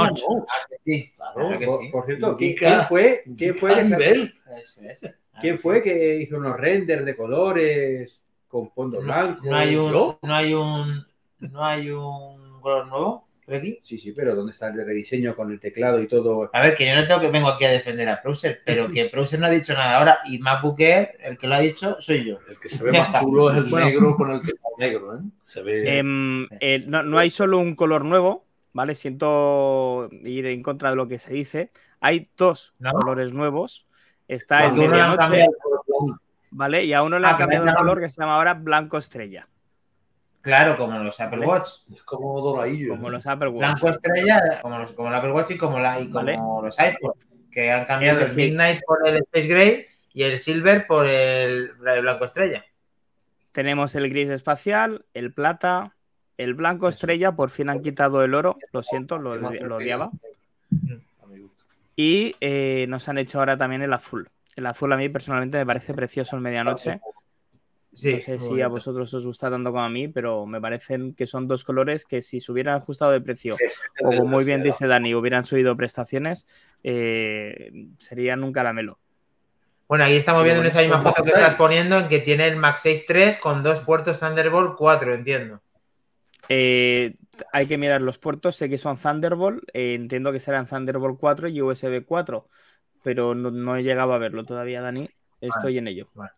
Sí, 0.85 1.13
Claro, 1.17 1.35
claro 1.35 1.59
que 1.59 1.67
Por, 1.67 1.81
sí. 1.81 1.89
por 1.89 2.07
cierto, 2.07 2.37
¿quién, 2.37 2.83
fue, 2.89 3.23
quién 3.37 3.57
nivel. 3.91 4.35
Es. 4.57 5.01
quién 5.41 5.59
fue 5.59 5.83
que 5.83 6.17
hizo 6.17 6.39
unos 6.39 6.57
renders 6.57 7.05
de 7.05 7.17
colores 7.17 8.25
con 8.49 8.71
fondo 8.71 9.01
blanco? 9.01 9.45
No 9.45 9.57
hay 9.57 9.77
un, 9.77 9.93
¿Yo? 9.93 10.19
no 10.23 10.35
hay 10.35 10.55
un, 10.55 11.07
no 11.41 11.65
hay 11.65 11.91
un 11.91 12.61
color 12.61 12.87
nuevo, 12.89 13.28
Freddy. 13.49 13.79
Sí, 13.83 13.97
sí, 13.99 14.13
pero 14.13 14.35
¿dónde 14.37 14.53
está 14.53 14.69
el 14.69 14.77
de 14.77 14.85
rediseño 14.85 15.35
con 15.35 15.51
el 15.51 15.59
teclado 15.59 16.01
y 16.03 16.07
todo? 16.07 16.51
A 16.53 16.61
ver, 16.61 16.75
que 16.77 16.87
yo 16.87 16.95
no 16.95 17.07
tengo 17.07 17.21
que 17.21 17.31
vengo 17.31 17.49
aquí 17.49 17.65
a 17.65 17.71
defender 17.71 18.09
a 18.09 18.21
Prouser, 18.21 18.61
pero 18.65 18.91
que 18.91 19.07
Prouser 19.07 19.41
no 19.41 19.47
ha 19.47 19.51
dicho 19.51 19.73
nada 19.73 19.97
ahora 19.97 20.19
y 20.27 20.39
MacBook 20.39 20.79
Air, 20.81 21.17
el 21.21 21.39
que 21.39 21.47
lo 21.47 21.55
ha 21.55 21.61
dicho, 21.61 21.97
soy 22.01 22.25
yo. 22.25 22.39
El 22.49 22.61
que 22.61 22.69
se 22.69 22.85
ve 22.85 22.93
Ya 22.93 22.99
más 22.99 23.09
está. 23.09 23.21
chulo 23.23 23.51
es 23.51 23.57
el 23.57 23.65
Bueno. 23.65 23.87
negro 23.87 24.17
con 24.17 24.31
el 24.33 24.41
teclado 24.43 24.75
negro, 24.79 25.17
¿eh? 25.17 25.21
Se 25.43 25.63
ve. 25.63 25.99
Em, 25.99 26.47
eh, 26.61 26.85
no, 26.87 27.03
no 27.03 27.19
hay 27.19 27.31
solo 27.31 27.59
un 27.59 27.75
color 27.75 28.05
nuevo, 28.05 28.45
¿vale? 28.75 28.95
Siento 28.95 30.11
ir 30.23 30.45
en 30.47 30.63
contra 30.63 30.91
de 30.91 30.97
lo 30.97 31.09
que 31.09 31.19
se 31.19 31.33
dice. 31.33 31.71
Hay 32.01 32.29
dos 32.37 32.75
¿No? 32.79 32.93
colores 32.93 33.33
nuevos. 33.33 33.87
Está 34.29 34.65
el 34.67 34.73
Porque 34.73 34.89
medianoche. 34.89 35.47
¿vale? 36.51 36.85
Y 36.85 36.93
a 36.93 37.03
uno 37.03 37.19
le 37.19 37.27
Ah, 37.27 37.31
han 37.31 37.39
cambiado 37.39 37.67
han 37.69 37.75
color 37.75 38.01
que 38.01 38.09
se 38.09 38.21
llama 38.21 38.37
ahora 38.37 38.55
blanco 38.55 38.99
estrella, 38.99 39.49
Claro, 40.49 40.79
como 40.79 40.99
los 40.99 41.21
Apple 41.21 41.41
Vale. 41.41 41.51
Watch. 41.51 41.69
es 41.95 42.03
como 42.05 42.41
doradillo. 42.41 42.95
como 42.95 43.09
¿eh? 43.09 43.11
los 43.13 43.27
Apple 43.27 43.49
Watch. 43.49 43.59
Blanco 43.59 43.89
estrella, 43.91 44.61
como 44.63 44.79
los, 44.79 44.93
como 44.93 45.09
el 45.11 45.15
Apple 45.15 45.33
Watch 45.33 45.51
y 45.51 45.59
como, 45.59 45.79
la, 45.79 46.01
y 46.01 46.07
como 46.07 46.25
Vale. 46.25 46.39
los 46.69 46.79
iPhone, 46.79 47.13
que 47.51 47.71
han 47.71 47.85
cambiado 47.85 48.23
el 48.23 48.33
Midnight 48.33 48.81
por 48.87 49.07
el 49.07 49.17
Space 49.19 49.47
Gray 49.47 49.87
y 50.15 50.23
el 50.23 50.39
Silver 50.39 50.87
por 50.87 51.05
el, 51.05 51.73
el 51.87 52.01
Blanco 52.01 52.25
Estrella. 52.25 52.65
Tenemos 53.53 53.95
el 53.95 54.09
gris 54.09 54.31
espacial, 54.31 55.05
el 55.13 55.35
plata, 55.35 55.95
el 56.39 56.55
blanco 56.55 56.89
estrella, 56.89 57.33
por 57.33 57.51
fin 57.51 57.69
han 57.69 57.83
quitado 57.83 58.25
el 58.25 58.33
oro, 58.33 58.57
lo 58.73 58.83
siento, 58.83 59.19
lo, 59.19 59.37
lo 59.37 59.77
odiaba. 59.77 60.11
Y 61.95 62.37
eh, 62.41 62.87
nos 62.89 63.07
han 63.11 63.19
hecho 63.19 63.41
ahora 63.41 63.59
también 63.59 63.83
el 63.83 63.93
azul. 63.93 64.31
El 64.57 64.65
azul 64.65 64.91
a 64.95 64.97
mí 64.97 65.11
personalmente 65.11 65.59
me 65.59 65.67
parece 65.67 65.93
precioso 65.93 66.37
en 66.37 66.43
medianoche. 66.43 67.01
Sí, 67.95 68.15
no 68.15 68.21
sé 68.21 68.39
si 68.39 68.61
a 68.61 68.69
vosotros 68.69 69.13
os 69.15 69.25
gusta 69.25 69.51
tanto 69.51 69.71
como 69.71 69.83
a 69.83 69.89
mí, 69.89 70.09
pero 70.09 70.47
me 70.47 70.61
parecen 70.61 71.15
que 71.15 71.27
son 71.27 71.49
dos 71.49 71.65
colores 71.65 72.05
que 72.05 72.23
si 72.23 72.41
se 72.41 72.53
hubieran 72.53 72.77
ajustado 72.77 73.13
de 73.13 73.21
precio 73.21 73.57
o 74.01 74.11
como 74.11 74.25
muy 74.25 74.45
bien 74.45 74.63
dice 74.63 74.87
Dani, 74.87 75.15
hubieran 75.15 75.45
subido 75.45 75.77
prestaciones, 75.77 76.47
eh, 76.85 77.73
serían 77.99 78.45
un 78.45 78.53
caramelo. 78.53 78.99
Bueno, 79.89 80.05
ahí 80.05 80.17
estamos 80.17 80.45
viendo 80.45 80.61
en 80.61 80.67
esa 80.67 80.81
misma 80.81 81.01
foto 81.01 81.23
que 81.23 81.31
estás 81.31 81.55
poniendo 81.55 81.99
en 81.99 82.09
que 82.09 82.19
tiene 82.19 82.47
el 82.47 82.57
MagSafe 82.57 83.05
3 83.09 83.39
con 83.39 83.63
dos 83.63 83.79
puertos 83.81 84.21
Thunderbolt 84.21 84.77
4, 84.77 85.15
entiendo. 85.15 85.63
Eh, 86.51 87.17
hay 87.53 87.67
que 87.67 87.79
mirar 87.79 88.03
los 88.03 88.19
puertos, 88.19 88.57
sé 88.57 88.69
que 88.69 88.77
son 88.77 88.99
Thunderbolt, 88.99 89.65
eh, 89.73 89.95
entiendo 89.95 90.31
que 90.31 90.41
serán 90.41 90.67
Thunderbolt 90.67 91.19
4 91.19 91.49
y 91.49 91.63
USB 91.63 92.05
4, 92.05 92.49
pero 93.03 93.35
no, 93.35 93.51
no 93.51 93.77
he 93.77 93.83
llegado 93.83 94.13
a 94.13 94.19
verlo 94.19 94.45
todavía, 94.45 94.83
Dani, 94.83 95.09
estoy 95.41 95.79
en 95.79 95.89
ello. 95.89 96.09
vale. 96.15 96.33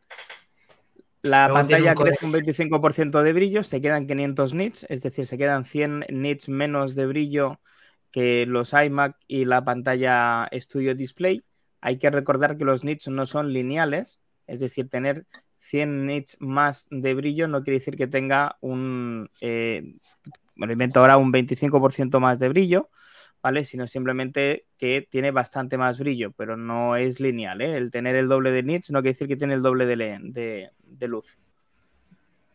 La 1.23 1.49
Luego 1.49 1.61
pantalla 1.61 1.91
un 1.93 1.97
crece 1.97 2.27
un 2.27 2.33
25% 2.33 3.23
de 3.23 3.33
brillo, 3.33 3.63
se 3.63 3.81
quedan 3.81 4.07
500 4.07 4.55
nits, 4.55 4.87
es 4.89 5.03
decir, 5.03 5.27
se 5.27 5.37
quedan 5.37 5.65
100 5.65 6.07
nits 6.09 6.49
menos 6.49 6.95
de 6.95 7.07
brillo 7.07 7.61
que 8.11 8.47
los 8.47 8.73
iMac 8.73 9.17
y 9.27 9.45
la 9.45 9.65
pantalla 9.65 10.49
Studio 10.53 10.95
Display. 10.95 11.45
Hay 11.81 11.99
que 11.99 12.11
recordar 12.11 12.57
que 12.57 12.65
los 12.65 12.85
nits 12.85 13.09
no 13.09 13.27
son 13.27 13.53
lineales, 13.53 14.23
es 14.47 14.61
decir, 14.61 14.89
tener 14.89 15.27
100 15.59 16.07
nits 16.07 16.37
más 16.41 16.89
de 16.91 17.15
brillo 17.15 17.47
no 17.47 17.63
quiere 17.63 17.79
decir 17.79 17.97
que 17.97 18.07
tenga 18.07 18.57
un, 18.61 19.31
eh, 19.41 19.95
me 20.57 20.73
invento 20.73 21.01
ahora, 21.01 21.19
un 21.19 21.33
25% 21.33 22.19
más 22.19 22.39
de 22.39 22.49
brillo, 22.49 22.89
¿vale? 23.43 23.65
Sino 23.65 23.87
simplemente 23.87 24.67
que 24.79 25.07
tiene 25.09 25.31
bastante 25.31 25.79
más 25.79 25.99
brillo, 25.99 26.33
pero 26.33 26.57
no 26.57 26.97
es 26.97 27.21
lineal, 27.21 27.61
¿eh? 27.61 27.77
El 27.77 27.91
tener 27.91 28.17
el 28.17 28.29
doble 28.29 28.53
de 28.53 28.63
nits 28.63 28.91
no 28.91 29.01
quiere 29.01 29.15
decir 29.15 29.29
que 29.29 29.37
tiene 29.37 29.55
el 29.55 29.63
doble 29.63 29.87
de, 29.87 30.71
de, 30.83 31.09
luz. 31.09 31.27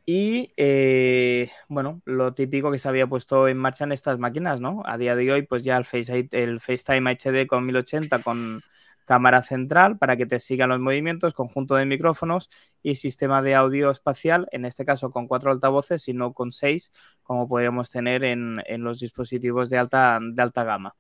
Y 0.06 0.52
eh, 0.58 1.50
bueno, 1.68 2.02
lo 2.06 2.34
típico 2.34 2.72
que 2.72 2.78
se 2.78 2.88
había 2.88 3.08
puesto 3.08 3.48
en 3.48 3.58
marcha 3.58 3.86
en 3.86 3.92
estas 3.92 4.20
máquinas, 4.20 4.62
¿no? 4.62 4.84
A 4.86 4.98
día 4.98 5.16
de 5.16 5.32
hoy, 5.32 5.42
pues 5.44 5.64
ya 5.64 5.78
el, 5.78 5.86
Face, 5.86 6.30
el 6.32 6.60
FaceTime 6.60 7.10
HD 7.12 7.48
con 7.48 7.66
1080 7.66 8.20
con 8.20 8.62
cámara 9.06 9.42
central 9.44 9.98
para 9.98 10.18
que 10.18 10.26
te 10.26 10.40
sigan 10.40 10.70
los 10.70 10.80
movimientos, 10.80 11.34
conjunto 11.34 11.76
de 11.76 11.86
micrófonos 11.86 12.50
y 12.84 12.96
sistema 12.96 13.42
de 13.42 13.56
audio 13.56 13.92
espacial, 13.92 14.48
en 14.52 14.66
este 14.66 14.86
caso 14.86 15.12
con 15.12 15.28
cuatro 15.28 15.52
altavoces 15.52 16.08
y 16.08 16.14
no 16.14 16.34
con 16.34 16.52
seis, 16.52 16.92
como 17.24 17.48
podríamos 17.48 17.90
tener 17.90 18.24
en, 18.24 18.62
en 18.66 18.84
los 18.84 19.00
dispositivos 19.00 19.70
de 19.70 19.78
alta, 19.78 20.20
de 20.22 20.42
alta 20.42 20.64
gama. 20.64 20.96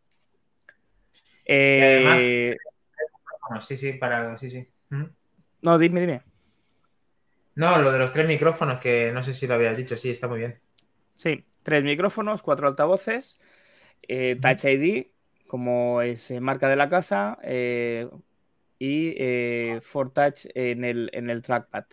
Eh... 1.45 2.55
Además, 3.47 3.67
sí, 3.67 3.77
sí, 3.77 3.93
para. 3.93 4.37
Sí, 4.37 4.49
sí. 4.49 4.67
No, 5.61 5.77
dime, 5.77 6.01
dime. 6.01 6.21
No, 7.55 7.79
lo 7.79 7.91
de 7.91 7.99
los 7.99 8.11
tres 8.11 8.27
micrófonos, 8.27 8.79
que 8.79 9.11
no 9.13 9.23
sé 9.23 9.33
si 9.33 9.47
lo 9.47 9.53
habías 9.53 9.77
dicho, 9.77 9.95
sí, 9.95 10.09
está 10.09 10.27
muy 10.27 10.39
bien. 10.39 10.59
Sí, 11.15 11.45
tres 11.63 11.83
micrófonos, 11.83 12.41
cuatro 12.41 12.67
altavoces, 12.67 13.39
eh, 14.01 14.37
Touch 14.41 14.65
ID, 14.65 15.07
como 15.47 16.01
es 16.01 16.31
eh, 16.31 16.39
marca 16.39 16.69
de 16.69 16.75
la 16.75 16.89
casa, 16.89 17.37
eh, 17.43 18.09
y 18.79 19.13
eh, 19.17 19.81
Touch 20.13 20.47
en 20.53 20.83
el, 20.85 21.09
en 21.13 21.29
el 21.29 21.41
trackpad. 21.41 21.85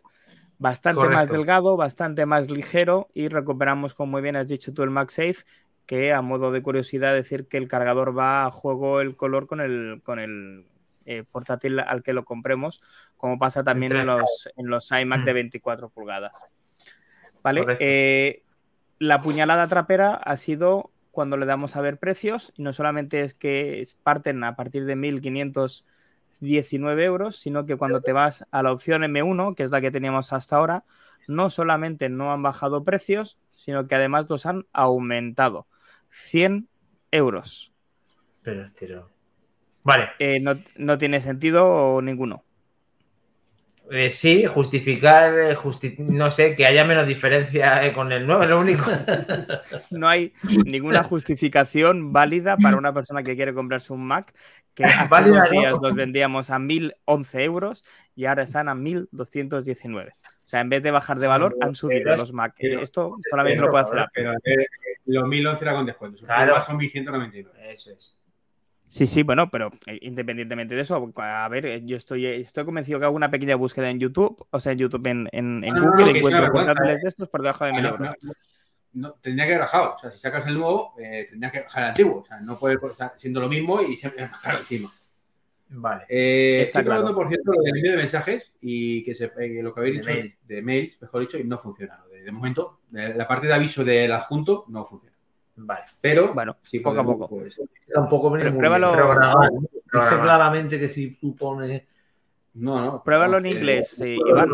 Bastante 0.58 0.96
Correcto. 0.96 1.16
más 1.16 1.28
delgado, 1.28 1.76
bastante 1.76 2.26
más 2.26 2.50
ligero 2.50 3.08
y 3.14 3.28
recuperamos, 3.28 3.94
como 3.94 4.12
muy 4.12 4.22
bien 4.22 4.36
has 4.36 4.46
dicho 4.46 4.72
tú, 4.72 4.82
el 4.82 4.90
MagSafe, 4.90 5.44
que 5.86 6.12
a 6.12 6.22
modo 6.22 6.52
de 6.52 6.62
curiosidad 6.62 7.14
decir 7.14 7.48
que 7.48 7.56
el 7.56 7.66
cargador 7.66 8.16
va 8.16 8.46
a 8.46 8.50
juego 8.50 9.00
el 9.00 9.16
color 9.16 9.46
con 9.46 9.60
el, 9.60 10.02
con 10.04 10.18
el 10.20 10.66
eh, 11.04 11.24
portátil 11.28 11.80
al 11.80 12.02
que 12.04 12.12
lo 12.12 12.24
compremos, 12.24 12.80
como 13.16 13.38
pasa 13.38 13.64
también 13.64 13.96
en 13.96 14.06
los, 14.06 14.48
en 14.56 14.68
los 14.68 14.90
iMac 14.92 15.24
de 15.24 15.32
24 15.32 15.88
pulgadas. 15.88 16.32
¿Vale? 17.42 17.64
Eh, 17.80 18.44
la 19.00 19.20
puñalada 19.20 19.66
trapera 19.66 20.14
ha 20.14 20.36
sido 20.36 20.91
cuando 21.12 21.36
le 21.36 21.46
damos 21.46 21.76
a 21.76 21.80
ver 21.80 21.98
precios, 21.98 22.52
y 22.56 22.62
no 22.62 22.72
solamente 22.72 23.20
es 23.20 23.34
que 23.34 23.84
parten 24.02 24.42
a 24.42 24.56
partir 24.56 24.84
de 24.86 24.96
1.519 24.96 27.04
euros, 27.04 27.36
sino 27.36 27.66
que 27.66 27.76
cuando 27.76 28.00
te 28.00 28.12
vas 28.12 28.44
a 28.50 28.64
la 28.64 28.72
opción 28.72 29.02
M1, 29.02 29.54
que 29.54 29.62
es 29.62 29.70
la 29.70 29.80
que 29.80 29.92
teníamos 29.92 30.32
hasta 30.32 30.56
ahora, 30.56 30.84
no 31.28 31.50
solamente 31.50 32.08
no 32.08 32.32
han 32.32 32.42
bajado 32.42 32.82
precios, 32.82 33.38
sino 33.52 33.86
que 33.86 33.94
además 33.94 34.26
los 34.28 34.46
han 34.46 34.66
aumentado. 34.72 35.68
100 36.08 36.68
euros. 37.10 37.72
Pero 38.42 38.62
estiro. 38.62 39.10
Vale. 39.84 40.10
Eh, 40.18 40.40
no, 40.40 40.58
no, 40.76 40.98
tiene 40.98 41.20
sentido 41.20 42.00
ninguno. 42.02 42.44
Eh, 43.94 44.10
sí, 44.10 44.46
justificar, 44.46 45.38
eh, 45.38 45.54
justi 45.54 45.96
no 45.98 46.30
sé, 46.30 46.56
que 46.56 46.64
haya 46.64 46.82
menos 46.82 47.06
diferencia 47.06 47.84
eh, 47.84 47.92
con 47.92 48.10
el 48.10 48.26
nuevo, 48.26 48.42
es 48.42 48.48
lo 48.48 48.60
único. 48.60 48.84
no 49.90 50.08
hay 50.08 50.32
ninguna 50.64 51.04
justificación 51.04 52.10
válida 52.10 52.56
para 52.56 52.78
una 52.78 52.94
persona 52.94 53.22
que 53.22 53.36
quiere 53.36 53.52
comprarse 53.52 53.92
un 53.92 54.06
Mac, 54.06 54.32
que 54.72 54.86
hace 54.86 55.08
válida, 55.10 55.40
dos 55.40 55.50
días 55.50 55.74
no. 55.74 55.88
los 55.88 55.94
vendíamos 55.94 56.48
a 56.48 56.58
1.011 56.58 57.40
euros 57.40 57.84
y 58.16 58.24
ahora 58.24 58.44
están 58.44 58.70
a 58.70 58.74
1.219. 58.74 60.08
O 60.08 60.48
sea, 60.48 60.60
en 60.60 60.70
vez 60.70 60.82
de 60.82 60.90
bajar 60.90 61.18
de 61.18 61.26
valor, 61.26 61.54
han 61.60 61.74
subido 61.74 62.00
pero, 62.04 62.16
los 62.16 62.32
Mac. 62.32 62.54
Pero, 62.58 62.80
Esto 62.80 63.18
solamente 63.28 63.58
pero, 63.58 63.66
lo 63.66 63.72
puede 63.72 63.84
hacer. 63.84 64.08
Pero, 64.14 64.32
los 65.04 65.24
1.011 65.24 65.58
era 65.60 65.74
con 65.74 65.84
descuento. 65.84 66.24
Claro. 66.24 66.62
Son 66.62 66.78
1.199. 66.78 67.50
Eso 67.64 67.90
es. 67.92 68.21
Sí, 68.92 69.06
sí, 69.06 69.22
bueno, 69.22 69.50
pero 69.50 69.70
eh, 69.86 69.98
independientemente 70.02 70.74
de 70.74 70.82
eso, 70.82 71.10
a 71.16 71.48
ver, 71.48 71.64
eh, 71.64 71.80
yo 71.82 71.96
estoy, 71.96 72.26
estoy 72.26 72.66
convencido 72.66 72.98
que 72.98 73.06
hago 73.06 73.16
una 73.16 73.30
pequeña 73.30 73.56
búsqueda 73.56 73.88
en 73.88 73.98
YouTube, 73.98 74.46
o 74.50 74.60
sea, 74.60 74.72
en 74.72 74.78
YouTube, 74.78 75.06
en, 75.06 75.30
en, 75.32 75.64
en 75.64 75.74
no, 75.74 75.92
Google, 75.92 76.04
no, 76.04 76.10
no, 76.10 76.16
encuentro 76.18 76.52
portátiles 76.52 77.00
de 77.00 77.08
estos 77.08 77.26
por 77.30 77.40
debajo 77.40 77.64
de 77.64 77.72
mil 77.72 77.86
euros. 77.86 78.10
No, 78.92 79.14
tendría 79.14 79.46
que 79.46 79.52
haber 79.54 79.64
bajado, 79.64 79.94
o 79.94 79.98
sea, 79.98 80.10
si 80.10 80.18
sacas 80.18 80.46
el 80.46 80.58
nuevo, 80.58 80.92
eh, 80.98 81.26
tendría 81.30 81.50
que 81.50 81.60
bajar 81.62 81.84
el 81.84 81.88
antiguo, 81.88 82.20
o 82.20 82.24
sea, 82.26 82.40
no 82.40 82.58
puede 82.58 82.74
estar 82.74 83.14
siendo 83.16 83.40
lo 83.40 83.48
mismo 83.48 83.80
y 83.80 83.96
siempre 83.96 84.26
bajar 84.30 84.56
encima. 84.56 84.90
Vale. 85.70 86.04
Eh, 86.10 86.60
Está 86.60 86.80
estoy 86.80 86.94
claro. 86.94 87.14
por 87.14 87.28
cierto, 87.28 87.50
lo 87.50 87.62
del 87.62 87.74
envío 87.74 87.92
de 87.92 87.96
mensajes 87.96 88.52
y 88.60 89.02
que 89.04 89.14
se, 89.14 89.32
eh, 89.38 89.62
lo 89.62 89.72
que 89.72 89.80
habéis 89.80 89.96
dicho 89.96 90.10
de, 90.10 90.16
mail. 90.16 90.34
de, 90.42 90.60
mails, 90.60 91.00
mejor 91.00 91.22
dicho, 91.22 91.38
y 91.38 91.44
no 91.44 91.56
funciona. 91.56 91.98
De, 92.10 92.24
de 92.24 92.30
momento, 92.30 92.80
de, 92.90 93.14
la 93.14 93.26
parte 93.26 93.46
de 93.46 93.54
aviso 93.54 93.86
del 93.86 94.12
adjunto 94.12 94.66
no 94.68 94.84
funciona. 94.84 95.11
Vale. 95.56 95.84
Pero, 96.00 96.32
bueno, 96.34 96.56
sí, 96.62 96.80
poco 96.80 97.00
a 97.00 97.04
poco. 97.04 97.28
Pues, 97.28 97.60
tampoco 97.92 98.32
Pero 98.32 98.56
pruébalo. 98.56 98.92
Dice 99.92 100.20
claramente 100.20 100.78
que 100.78 100.88
si 100.88 101.16
tú 101.16 101.36
pones. 101.36 101.82
No, 102.54 102.80
no. 102.80 103.02
Pruébalo 103.02 103.38
en 103.38 103.46
inglés, 103.46 103.88
sí, 103.96 104.18
Iván. 104.26 104.50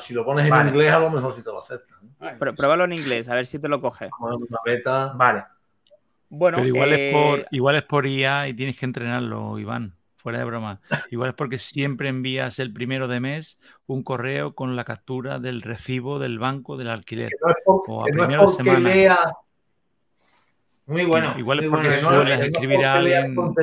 Si 0.00 0.14
lo 0.14 0.24
pones 0.24 0.50
en 0.50 0.68
inglés, 0.68 0.92
a 0.92 0.98
lo 0.98 1.10
mejor 1.10 1.34
sí 1.34 1.42
te 1.42 1.50
lo 1.50 1.60
aceptan. 1.60 1.98
¿eh? 2.20 2.36
Pero, 2.38 2.54
pruébalo 2.54 2.84
en 2.84 2.92
inglés, 2.92 3.28
a 3.28 3.34
ver 3.34 3.46
si 3.46 3.58
te 3.58 3.68
lo 3.68 3.80
coge. 3.80 4.10
Una 4.20 4.58
beta. 4.64 5.12
Vale. 5.14 5.44
Bueno, 6.28 6.56
Pero 6.58 6.68
igual, 6.68 6.92
eh... 6.92 7.08
es 7.08 7.14
por, 7.14 7.46
igual 7.50 7.76
es 7.76 7.84
por 7.84 8.06
IA 8.06 8.48
y 8.48 8.54
tienes 8.54 8.78
que 8.78 8.84
entrenarlo, 8.84 9.58
Iván. 9.58 9.94
Fuera 10.16 10.40
de 10.40 10.44
broma. 10.44 10.80
Igual 11.12 11.30
es 11.30 11.36
porque 11.36 11.56
siempre 11.56 12.08
envías 12.08 12.58
el 12.58 12.72
primero 12.72 13.06
de 13.06 13.20
mes 13.20 13.60
un 13.86 14.02
correo 14.02 14.56
con 14.56 14.74
la 14.74 14.82
captura 14.82 15.38
del 15.38 15.62
recibo 15.62 16.18
del 16.18 16.40
banco 16.40 16.76
del 16.76 16.88
alquiler. 16.88 17.28
Que 17.28 17.36
no 17.40 17.50
es 17.50 17.56
por, 17.64 17.82
o 17.86 18.00
a 18.02 18.04
primera 18.06 18.38
no 18.38 18.44
es 18.46 18.56
semana. 18.56 18.88
Lea 18.88 19.18
muy 20.86 21.04
bueno. 21.04 21.34
Igual 21.38 21.60
es 21.60 21.68
porque 21.68 21.88
bueno. 21.88 22.08
sueles 22.08 22.40
escribir 22.40 22.84
a 22.84 22.94
alguien. 22.94 23.34
No. 23.34 23.54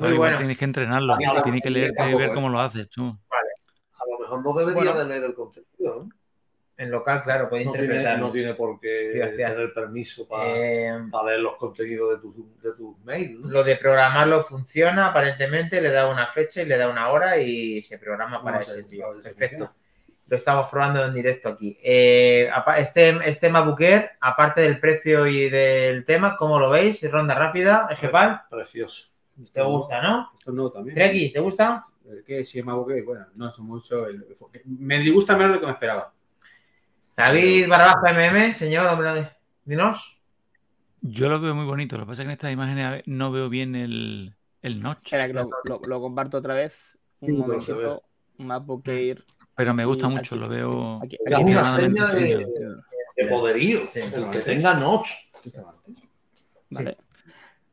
Muy 0.00 0.16
bueno. 0.16 0.38
Tienes 0.38 0.58
que 0.58 0.64
entrenarlo. 0.64 1.16
No, 1.18 1.42
tienes 1.42 1.62
que 1.62 1.70
leerte 1.70 2.10
y 2.10 2.14
ver 2.14 2.30
¿eh? 2.30 2.34
cómo 2.34 2.48
lo 2.48 2.60
haces 2.60 2.88
tú. 2.88 3.02
A 3.04 4.10
lo 4.10 4.18
mejor 4.20 4.44
no 4.44 4.52
debería 4.54 4.92
Bueno. 4.92 4.98
de 5.00 5.04
leer 5.06 5.24
el 5.24 5.34
contenido. 5.34 6.04
¿no? 6.04 6.08
En 6.76 6.92
local, 6.92 7.22
claro, 7.24 7.48
puede 7.48 7.64
No, 7.64 7.72
tiene, 7.72 7.86
interpretar. 7.86 8.18
no 8.20 8.30
tiene 8.30 8.54
por 8.54 8.78
qué 8.78 9.10
Gracias. 9.16 9.50
tener 9.52 9.74
permiso 9.74 10.28
para, 10.28 10.44
Eh, 10.56 10.92
leer 11.26 11.40
los 11.40 11.56
contenidos 11.56 12.10
de 12.10 12.18
tus 12.20 12.62
de 12.62 12.72
tu 12.74 12.96
mails. 13.02 13.40
¿no? 13.40 13.48
lo 13.50 13.64
de 13.64 13.74
programarlo 13.76 14.44
funciona, 14.44 15.08
aparentemente, 15.08 15.80
le 15.80 15.90
da 15.90 16.08
una 16.08 16.28
fecha 16.28 16.62
y 16.62 16.66
le 16.66 16.76
da 16.76 16.88
una 16.88 17.08
hora 17.08 17.36
y 17.38 17.82
se 17.82 17.98
programa 17.98 18.40
para 18.44 18.58
No 18.58 18.62
ese 18.62 18.84
tío. 18.84 19.06
Perfecto. 19.20 19.72
Lo 20.28 20.36
estamos 20.36 20.68
probando 20.68 21.04
en 21.04 21.14
directo 21.14 21.48
aquí. 21.48 21.76
Eh, 21.82 22.50
este, 22.76 23.16
este 23.28 23.48
MacBook 23.50 23.80
Air, 23.80 24.10
aparte 24.20 24.60
del 24.60 24.78
precio 24.78 25.26
y 25.26 25.48
del 25.48 26.04
tema, 26.04 26.36
¿cómo 26.36 26.58
lo 26.58 26.68
veis? 26.70 27.10
Ronda 27.10 27.34
rápida, 27.34 27.88
Ejepal. 27.90 28.42
Precioso. 28.50 29.08
¿Te 29.52 29.62
gusta, 29.62 30.02
no? 30.02 30.30
Esto 30.38 30.52
no 30.52 30.70
también. 30.70 30.94
Treki, 30.96 31.32
¿te 31.32 31.40
gusta? 31.40 31.86
El 32.10 32.24
que 32.24 32.44
sí, 32.44 32.62
Mago 32.62 32.86
que, 32.86 33.02
bueno, 33.02 33.26
no 33.36 33.48
es 33.48 33.58
mucho. 33.60 34.06
El, 34.06 34.26
me 34.66 34.98
disgusta 34.98 35.36
menos 35.36 35.52
de 35.52 35.54
lo 35.56 35.60
que 35.60 35.66
me 35.66 35.72
esperaba. 35.72 36.12
David 37.16 37.68
Barabajo 37.68 38.06
MM, 38.06 38.52
señor, 38.52 38.86
hombre, 38.86 39.30
dinos. 39.64 40.20
Yo 41.00 41.28
lo 41.28 41.40
veo 41.40 41.54
muy 41.54 41.64
bonito. 41.64 41.96
Lo 41.96 42.04
que 42.04 42.08
pasa 42.08 42.22
es 42.22 42.26
que 42.26 42.30
en 42.30 42.32
estas 42.32 42.52
imágenes 42.52 43.02
no 43.06 43.30
veo 43.32 43.48
bien 43.48 43.74
el, 43.74 44.34
el 44.62 44.82
notch. 44.82 45.04
Espera, 45.06 45.26
que 45.26 45.32
lo, 45.32 45.48
lo- 45.68 45.80
lo 45.86 46.00
comparto 46.00 46.36
otra 46.38 46.54
vez. 46.54 46.98
Un 47.20 47.28
Sí, 47.28 47.34
se 47.34 47.40
momentito. 47.40 48.02
MacBook 48.38 48.88
Air. 48.88 49.24
Pero 49.58 49.74
me 49.74 49.84
gusta 49.84 50.06
mucho, 50.08 50.36
aquí- 50.36 50.44
lo 50.44 50.48
veo. 50.48 51.00
Aquí, 51.02 51.18
Es 51.26 51.34
aquí 51.34 51.50
una 51.50 51.64
seña 51.64 52.06
de, 52.12 53.26
poderío. 53.28 53.80
Sí, 53.92 53.98
el 54.14 54.30
que 54.30 54.38
tenga 54.38 54.74
notch. 54.74 55.08
Vale. 56.70 56.96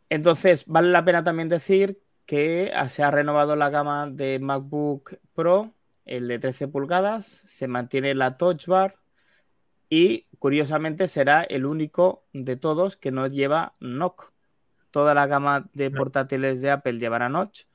Entonces, 0.10 0.66
vale 0.66 0.90
la 0.90 1.06
pena 1.06 1.24
también 1.24 1.48
decir 1.48 2.02
que 2.26 2.74
se 2.90 3.04
ha 3.04 3.12
renovado 3.12 3.56
la 3.56 3.70
gama 3.70 4.08
de 4.08 4.40
MacBook 4.40 5.20
Pro, 5.36 5.76
el 6.06 6.28
de 6.28 6.40
13 6.40 6.68
pulgadas, 6.68 7.26
se 7.46 7.68
mantiene 7.68 8.16
la 8.16 8.34
Touch 8.34 8.66
Bar 8.66 8.96
y 9.88 10.26
curiosamente 10.40 11.08
será 11.08 11.44
el 11.44 11.68
único 11.68 12.24
de 12.34 12.56
todos 12.56 12.98
que 12.98 13.12
no 13.12 13.28
lleva 13.28 13.76
NOC. 13.80 14.32
Toda 14.90 15.14
la 15.14 15.28
gama 15.28 15.70
de 15.74 15.92
portátiles 15.92 16.62
de 16.62 16.72
Apple 16.72 16.98
llevará 16.98 17.30
notch, 17.30 17.66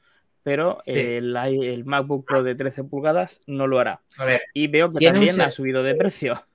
pero 0.42 0.80
Sí. 0.86 0.92
el, 0.98 1.36
el 1.36 1.84
MacBook 1.84 2.26
Pro 2.26 2.42
de 2.42 2.54
13 2.54 2.84
pulgadas 2.84 3.40
no 3.46 3.66
lo 3.66 3.78
hará. 3.78 4.00
A 4.18 4.24
ver, 4.24 4.42
Y 4.54 4.66
veo 4.68 4.90
que 4.90 5.06
un 5.06 5.12
también 5.12 5.40
ha 5.40 5.50
subido 5.50 5.82
de 5.82 5.94
precio. 5.94 6.46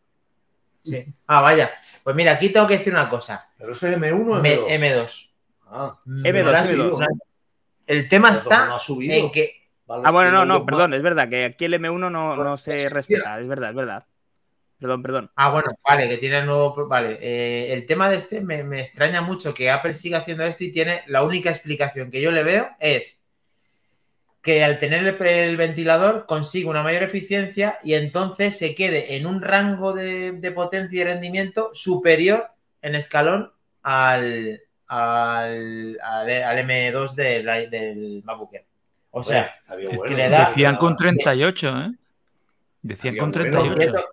sí. 0.84 1.06
Ah, 1.28 1.42
vaya. 1.42 1.72
Pues 2.04 2.16
mira, 2.16 2.34
aquí 2.34 2.50
tengo 2.50 2.68
que 2.68 2.78
decir 2.78 2.94
una 2.94 3.10
cosa. 3.10 3.50
Pero 3.58 3.72
ese 3.74 3.92
es 3.92 3.98
M1 3.98 4.32
o 4.34 4.40
M- 4.40 4.56
M2. 4.56 4.68
M2. 4.70 5.32
Ah, 5.68 6.00
M2, 6.06 6.44
No 6.44 6.50
ha 6.52 6.64
M2. 6.64 6.68
subido. 6.68 7.00
El 7.88 8.08
tema 8.10 8.30
pero 8.30 8.40
está 8.42 8.66
no 8.68 8.76
ha 8.76 8.80
subido. 8.80 9.14
en 9.16 9.32
que 9.32 9.66
Vale, 9.88 10.02
Ah, 10.04 10.10
bueno, 10.12 10.32
no, 10.32 10.46
no, 10.46 10.60
más. 10.60 10.66
perdón, 10.66 10.94
es 10.96 11.02
verdad 11.04 11.30
que 11.30 11.46
aquí 11.46 11.66
el 11.66 11.76
M1 11.76 12.10
no, 12.10 12.36
no 12.36 12.58
se 12.58 12.90
respeta, 12.90 13.40
es 13.40 13.48
verdad, 13.48 13.70
es 13.70 13.76
verdad. 13.76 14.06
Perdón, 14.80 15.04
perdón. 15.04 15.32
Ah, 15.36 15.52
bueno, 15.52 15.78
vale, 15.88 16.10
que 16.10 16.18
tiene 16.18 16.40
el 16.40 16.48
nuevo. 16.48 16.88
Vale, 16.88 17.20
eh, 17.22 17.72
el 17.72 17.86
tema 17.86 18.10
de 18.10 18.18
este 18.18 18.42
me, 18.42 18.64
me 18.64 18.80
extraña 18.82 19.22
mucho 19.22 19.54
que 19.54 19.70
Apple 19.70 19.94
siga 19.94 20.18
haciendo 20.20 20.44
esto 20.44 20.64
y 20.64 20.72
tiene 20.72 21.04
la 21.06 21.22
única 21.24 21.52
explicación 21.52 22.10
que 22.10 22.20
yo 22.20 22.32
le 22.32 22.42
veo 22.44 22.68
es 22.80 23.22
que 24.46 24.64
al 24.64 24.78
tener 24.78 25.00
el, 25.08 25.26
el 25.28 25.58
ventilador 25.58 26.28
consigue 26.28 26.68
una 26.70 26.84
mayor 26.84 27.02
eficiencia 27.02 27.80
y 27.84 27.96
entonces 27.96 28.56
se 28.60 28.76
quede 28.76 29.16
en 29.16 29.26
un 29.26 29.42
rango 29.42 29.92
de, 29.94 30.34
de 30.34 30.52
potencia 30.52 31.02
y 31.02 31.04
rendimiento 31.04 31.72
superior 31.74 32.50
en 32.84 32.94
escalón 32.94 33.52
al, 33.82 34.62
al, 34.88 35.98
al, 36.00 36.30
al 36.44 36.58
M2 36.60 37.14
del, 37.16 37.70
del 37.72 38.22
MacBook 38.24 38.54
Air. 38.54 38.66
O 39.10 39.24
sea, 39.24 39.56
es 39.80 39.88
bueno. 39.98 40.04
que 40.04 40.14
le 40.16 40.30
da- 40.30 40.46
Decían 40.50 40.76
con 40.76 40.94
Ah, 40.94 40.98
38, 40.98 41.70
¿eh? 41.80 41.92
Decían 42.84 43.18
con 43.18 43.32
bueno, 43.32 43.52
38. 43.74 44.06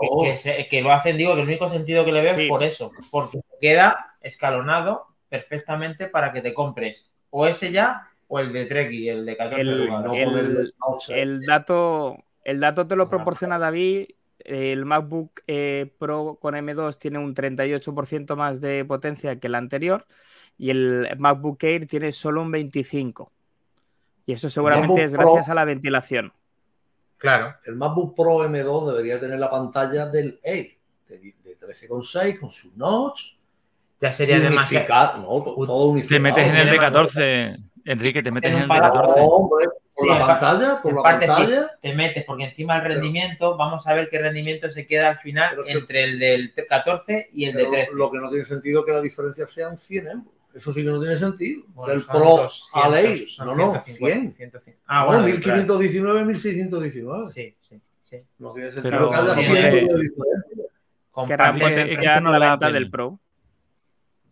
que, 0.00 0.24
que 0.30 0.36
se- 0.38 0.68
que 0.68 0.80
lo 0.80 0.90
hacen, 0.90 1.18
digo, 1.18 1.34
que 1.34 1.42
el 1.42 1.48
único 1.48 1.68
sentido 1.68 2.02
que 2.06 2.12
le 2.12 2.22
veo 2.22 2.34
Sí. 2.34 2.42
es 2.44 2.48
por 2.48 2.62
eso, 2.62 2.92
porque 3.10 3.40
queda 3.60 4.14
escalonado 4.22 5.08
perfectamente 5.28 6.06
para 6.08 6.32
que 6.32 6.40
te 6.40 6.54
compres 6.54 7.10
o 7.28 7.46
ese 7.46 7.72
ya 7.72 8.08
o 8.28 8.40
el 8.40 8.52
de 8.52 8.66
Trek 8.66 8.90
el 8.92 9.24
de 9.26 9.36
14 9.36 9.60
El- 9.60 9.88
no 9.88 10.12
el-. 10.14 10.72
El 11.10 11.40
dato, 11.42 12.16
el 12.44 12.60
dato 12.60 12.86
te 12.86 12.96
lo 12.96 13.08
proporciona 13.08 13.58
David. 13.58 14.06
El 14.38 14.84
MacBook 14.84 15.40
eh, 15.48 15.92
Pro 15.98 16.38
con 16.40 16.54
M2 16.54 16.98
tiene 16.98 17.18
un 17.18 17.34
38% 17.34 18.36
más 18.36 18.60
de 18.60 18.84
potencia 18.84 19.40
que 19.40 19.48
el 19.48 19.56
anterior 19.56 20.06
y 20.56 20.70
el 20.70 21.08
MacBook 21.18 21.62
Air 21.64 21.86
tiene 21.86 22.12
solo 22.12 22.42
un 22.42 22.52
25%. 22.52 23.28
Y 24.26 24.32
eso 24.32 24.48
seguramente 24.50 25.02
es 25.04 25.12
gracias 25.14 25.44
Pro- 25.46 25.52
a 25.52 25.54
la 25.54 25.64
ventilación. 25.64 26.32
Claro. 27.18 27.54
El 27.64 27.76
MacBook 27.76 28.14
Pro 28.14 28.44
M2 28.48 28.88
debería 28.88 29.18
tener 29.18 29.38
la 29.38 29.50
pantalla 29.50 30.06
del 30.06 30.38
Air, 30.42 30.76
de, 31.08 31.18
de 31.18 31.58
13,6 31.58 32.38
con 32.40 32.50
sus 32.50 32.76
notch. 32.76 33.34
Ya 34.00 34.12
sería 34.12 34.38
demasiado. 34.38 35.18
no, 35.22 35.42
to- 35.42 35.54
todo 35.66 35.86
unificado. 35.86 36.16
Te 36.16 36.20
metes 36.20 36.46
en 36.48 36.56
el 36.56 36.66
de 36.70 36.76
más- 36.76 36.86
14, 36.90 37.56
Enrique, 37.86 38.22
te 38.22 38.30
metes 38.32 38.52
en 38.52 38.58
el 38.62 38.68
14. 38.68 39.20
No, 39.20 39.26
hombre, 39.26 39.66
por 39.94 40.04
Sí, 40.04 40.08
la 40.12 40.26
pantalla, 40.26 40.82
por 40.82 40.94
la 40.94 41.02
parte 41.02 41.26
sí. 41.26 41.32
pantalla. 41.34 41.70
Te 41.80 41.94
metes, 41.94 42.24
porque 42.24 42.44
encima 42.44 42.76
el 42.78 42.82
rendimiento, 42.84 43.56
vamos 43.56 43.86
a 43.86 43.94
ver 43.94 44.08
qué 44.10 44.18
rendimiento 44.18 44.70
se 44.70 44.86
queda 44.86 45.10
al 45.10 45.18
final 45.18 45.50
Pero 45.52 45.64
que- 45.64 45.72
entre 45.72 46.04
el 46.04 46.18
del 46.18 46.52
14 46.68 47.30
y 47.32 47.44
el 47.44 47.52
de 47.54 47.58
Pero 47.60 47.70
13. 47.70 47.90
lo 47.94 48.10
que 48.10 48.18
no 48.18 48.28
tiene 48.28 48.44
sentido 48.44 48.80
es 48.80 48.86
que 48.86 48.92
la 48.92 49.00
diferencia 49.00 49.46
sean 49.46 49.78
100 49.78 50.06
euros. 50.08 50.24
Eso 50.54 50.72
sí 50.72 50.82
que 50.82 50.88
no 50.90 50.98
tiene 50.98 51.16
sentido. 51.18 51.62
Bueno, 51.68 51.92
Del 51.92 52.02
Pro 52.02 52.18
200, 52.18 53.30
a 53.30 53.34
son 53.34 53.46
No, 53.46 53.54
no, 53.54 53.72
150, 53.72 53.84
100. 54.20 54.32
150. 54.34 54.82
Ah, 54.86 55.04
bueno, 55.04 55.22
bueno, 55.22 55.36
claro. 55.40 55.58
1519, 55.58 56.24
1619. 56.24 57.28
Sí, 57.30 57.54
sí, 57.68 57.80
sí. 58.04 58.16
No 58.38 58.52
tiene 58.52 58.72
sentido 58.72 58.90
Pero 58.90 59.10
que 59.10 59.16
haya 59.16 59.28
como 59.28 59.40
100 59.42 59.52
que- 59.52 59.78
euros 59.78 59.98
de 60.00 60.02
diferencia. 60.02 60.64
Que 61.26 61.36
la 61.36 61.50
venta 62.38 62.52
Apple. 62.66 62.72
del 62.72 62.90
Pro. 62.90 63.18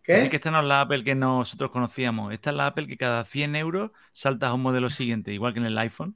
¿Qué? 0.05 0.13
Así 0.15 0.29
que 0.29 0.35
esta 0.35 0.51
no 0.51 0.59
es 0.59 0.65
la 0.65 0.81
Apple 0.81 1.03
que 1.03 1.15
nosotros 1.15 1.71
conocíamos. 1.71 2.31
Esta 2.33 2.51
es 2.51 2.55
la 2.55 2.67
Apple 2.67 2.87
que 2.87 2.97
cada 2.97 3.25
100 3.25 3.55
euros 3.55 3.91
saltas 4.11 4.49
a 4.49 4.53
un 4.53 4.61
modelo 4.61 4.89
siguiente, 4.89 5.33
igual 5.33 5.53
que 5.53 5.59
en 5.59 5.65
el 5.65 5.77
iPhone. 5.77 6.15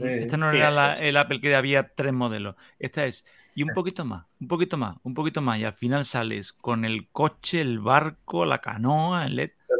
Esta 0.00 0.36
no 0.36 0.50
Sí, 0.50 0.56
era 0.56 0.68
eso 0.68 0.76
la- 0.76 0.92
el 0.94 1.16
Apple 1.16 1.40
que 1.40 1.54
había 1.56 1.94
tres 1.94 2.12
modelos. 2.12 2.56
Esta 2.78 3.06
es, 3.06 3.24
y 3.54 3.62
un 3.62 3.70
poquito 3.70 4.04
más, 4.04 4.26
un 4.40 4.46
poquito 4.48 4.76
más, 4.76 4.96
un 5.02 5.14
poquito 5.14 5.40
más. 5.40 5.58
Y 5.58 5.64
al 5.64 5.72
final 5.72 6.04
sales 6.04 6.52
con 6.52 6.84
el 6.84 7.08
coche, 7.10 7.60
el 7.60 7.78
barco, 7.78 8.44
la 8.44 8.58
canoa, 8.60 9.24
el 9.26 9.36
LED. 9.36 9.50
Pero 9.66 9.78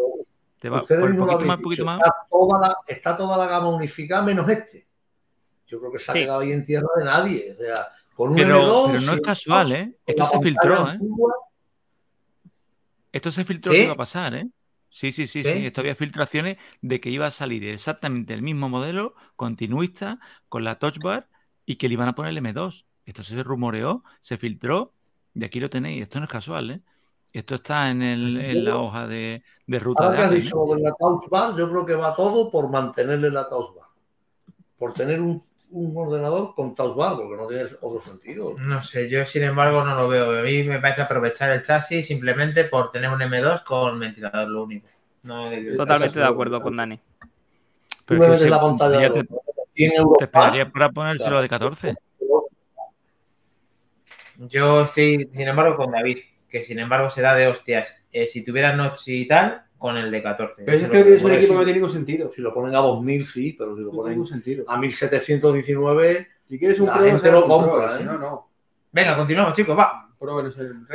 Te 0.58 0.68
va 0.70 0.78
por 0.84 1.16
poquito 1.16 1.40
más, 1.40 1.56
poquito 1.58 1.70
dicho, 1.70 1.84
más. 1.84 1.98
Está 1.98 2.14
toda, 2.30 2.60
la, 2.60 2.76
está 2.86 3.16
toda 3.16 3.36
la 3.36 3.46
gama 3.46 3.68
unificada 3.68 4.22
menos 4.22 4.48
este. 4.48 4.86
Yo 5.66 5.78
creo 5.78 5.92
que 5.92 5.98
se 5.98 6.10
ha 6.10 6.14
Sí. 6.14 6.20
quedado 6.20 6.40
ahí 6.40 6.52
en 6.52 6.64
tierra 6.64 6.88
de 6.96 7.04
nadie. 7.04 7.52
O 7.52 7.56
sea, 7.56 7.74
con 8.14 8.30
un 8.30 8.36
Pero, 8.36 8.62
M2, 8.62 8.86
pero 8.86 9.00
no 9.02 9.12
es 9.12 9.20
casual, 9.20 9.72
¿eh? 9.72 9.92
Esto 10.06 10.24
se 10.26 10.40
filtró, 10.40 10.88
¿eh? 10.88 10.90
antigua, 10.92 11.34
Esto 13.12 13.30
se 13.30 13.44
filtró 13.44 13.74
¿Sí? 13.74 13.76
que 13.76 13.82
iba 13.85 13.93
a 13.93 13.97
pasar, 13.97 14.35
¿eh? 14.35 14.48
Sí, 14.90 15.12
sí, 15.12 15.26
sí, 15.26 15.44
sí, 15.44 15.64
¿Sí? 15.64 15.66
Esto 15.66 15.80
había 15.82 15.94
filtraciones 15.94 16.56
de 16.80 17.01
que 17.01 17.10
iba 17.10 17.26
a 17.26 17.30
salir 17.30 17.64
exactamente 17.64 18.35
el 18.35 18.43
mismo 18.43 18.68
modelo, 18.68 19.14
continuista, 19.36 20.18
con 20.48 20.64
la 20.64 20.78
Touch 20.78 20.98
Bar 20.98 21.28
y 21.66 21.76
que 21.76 21.89
le 21.89 21.94
iban 21.94 22.09
a 22.09 22.14
poner 22.14 22.30
el 22.30 22.39
M2. 22.39 22.86
Esto 23.05 23.22
se 23.22 23.43
rumoreó, 23.43 24.02
se 24.20 24.39
filtró 24.39 24.94
y 25.35 25.44
aquí 25.44 25.60
lo 25.60 25.70
tenéis. 25.70 26.02
Esto 26.02 26.18
no 26.20 26.24
es 26.24 26.30
casual, 26.30 26.70
¿eh? 26.70 26.82
Esto 27.32 27.56
está 27.56 27.90
en, 27.90 28.02
el- 28.02 28.36
en 28.39 28.64
la 28.64 28.76
hoja 28.78 29.06
de, 29.06 29.43
de 29.66 29.78
ruta 29.78 30.09
Ahora 30.09 30.10
de 30.10 30.16
que 30.16 30.22
has 30.22 30.30
Apple, 30.30 30.43
dicho 30.43 30.64
la 30.76 30.93
Touch 30.98 31.28
Bar, 31.28 31.55
yo 31.56 31.68
creo 31.70 31.85
que 31.85 31.94
va 31.94 32.14
todo 32.14 32.51
por 32.51 32.70
mantenerle 32.70 33.30
la 33.30 33.48
Touch 33.48 33.74
Bar. 33.76 33.89
Por 34.78 34.94
tener 34.94 35.20
un, 35.22 35.43
un 35.70 35.97
ordenador 35.97 36.55
con 36.55 36.74
Touch 36.74 36.97
Bar, 36.97 37.16
porque 37.16 37.36
no 37.36 37.47
tiene 37.47 37.65
otro 37.81 38.01
sentido. 38.01 38.55
No 38.59 38.82
sé, 38.82 39.09
yo 39.09 39.24
sin 39.24 39.45
embargo 39.45 39.85
no 39.85 39.95
lo 39.95 40.09
veo. 40.09 40.39
A 40.39 40.43
mí 40.43 40.62
me 40.62 40.81
parece 40.81 41.03
aprovechar 41.03 41.51
el 41.51 41.62
chasis 41.62 42.07
simplemente 42.07 42.65
por 42.65 42.90
tener 42.90 43.11
un 43.11 43.20
M2 43.20 43.62
con 43.65 43.99
ventilador, 43.99 44.49
lo 44.49 44.65
único. 44.65 44.89
No 45.23 45.51
Totalmente 45.77 46.19
de 46.19 46.24
acuerdo 46.24 46.61
con 46.62 46.77
Dani. 46.77 46.97
Tú 46.97 48.15
Pero 48.16 48.28
le 48.28 48.35
es 48.35 48.43
que 48.43 48.51
la 48.51 48.61
pantalla 48.61 49.12
te, 49.12 49.27
100 49.74 49.93
euros 49.93 50.19
te 50.19 50.24
esperaría 50.24 50.70
para 50.70 50.90
ponérselo 50.90 51.43
de 51.43 51.49
14. 51.49 51.95
Yo 54.39 54.82
estoy, 54.82 55.28
sin 55.32 55.49
embargo, 55.49 55.77
con 55.77 55.90
David, 55.90 56.19
que 56.49 56.62
sin 56.62 56.78
embargo 56.78 57.11
se 57.11 57.23
da 57.23 57.35
de 57.35 57.49
hostias. 57.49 58.07
Eh, 58.12 58.27
si 58.27 58.45
tuviera 58.45 58.74
notch 58.74 59.09
y 59.09 59.28
tal, 59.28 59.65
con 59.78 59.96
el 59.96 60.10
de 60.10 60.22
14. 60.22 60.62
Pero 60.66 60.76
eso 60.76 60.86
es 60.86 60.92
que 60.92 61.14
es 61.14 61.22
un 61.22 61.32
equipo 61.32 61.52
que 61.52 61.59
no 61.59 61.64
tiene 61.64 61.74
ningún 61.78 61.90
sentido. 61.92 62.30
Si 62.32 62.42
lo 62.42 62.52
ponen 62.52 62.74
a 62.74 62.80
2000, 62.80 63.26
sí, 63.26 63.55
pero 63.59 63.74
si 63.76 63.82
lo 63.82 63.90
ponen 63.92 64.26
sentido. 64.26 64.64
a 64.68 64.76
1719, 64.76 66.28
Si 66.48 66.59
quieres 66.59 66.80
un 66.80 66.86
La 66.88 66.94
Pro, 66.94 67.05
gente 67.05 67.30
lo 67.32 67.46
compra, 67.46 67.96
si 67.96 68.02
¿eh? 68.02 68.06
No, 68.06 68.18
no. 68.18 68.50
Venga, 68.92 69.16
continuamos, 69.16 69.55
chicos, 69.55 69.78
va. 69.78 70.05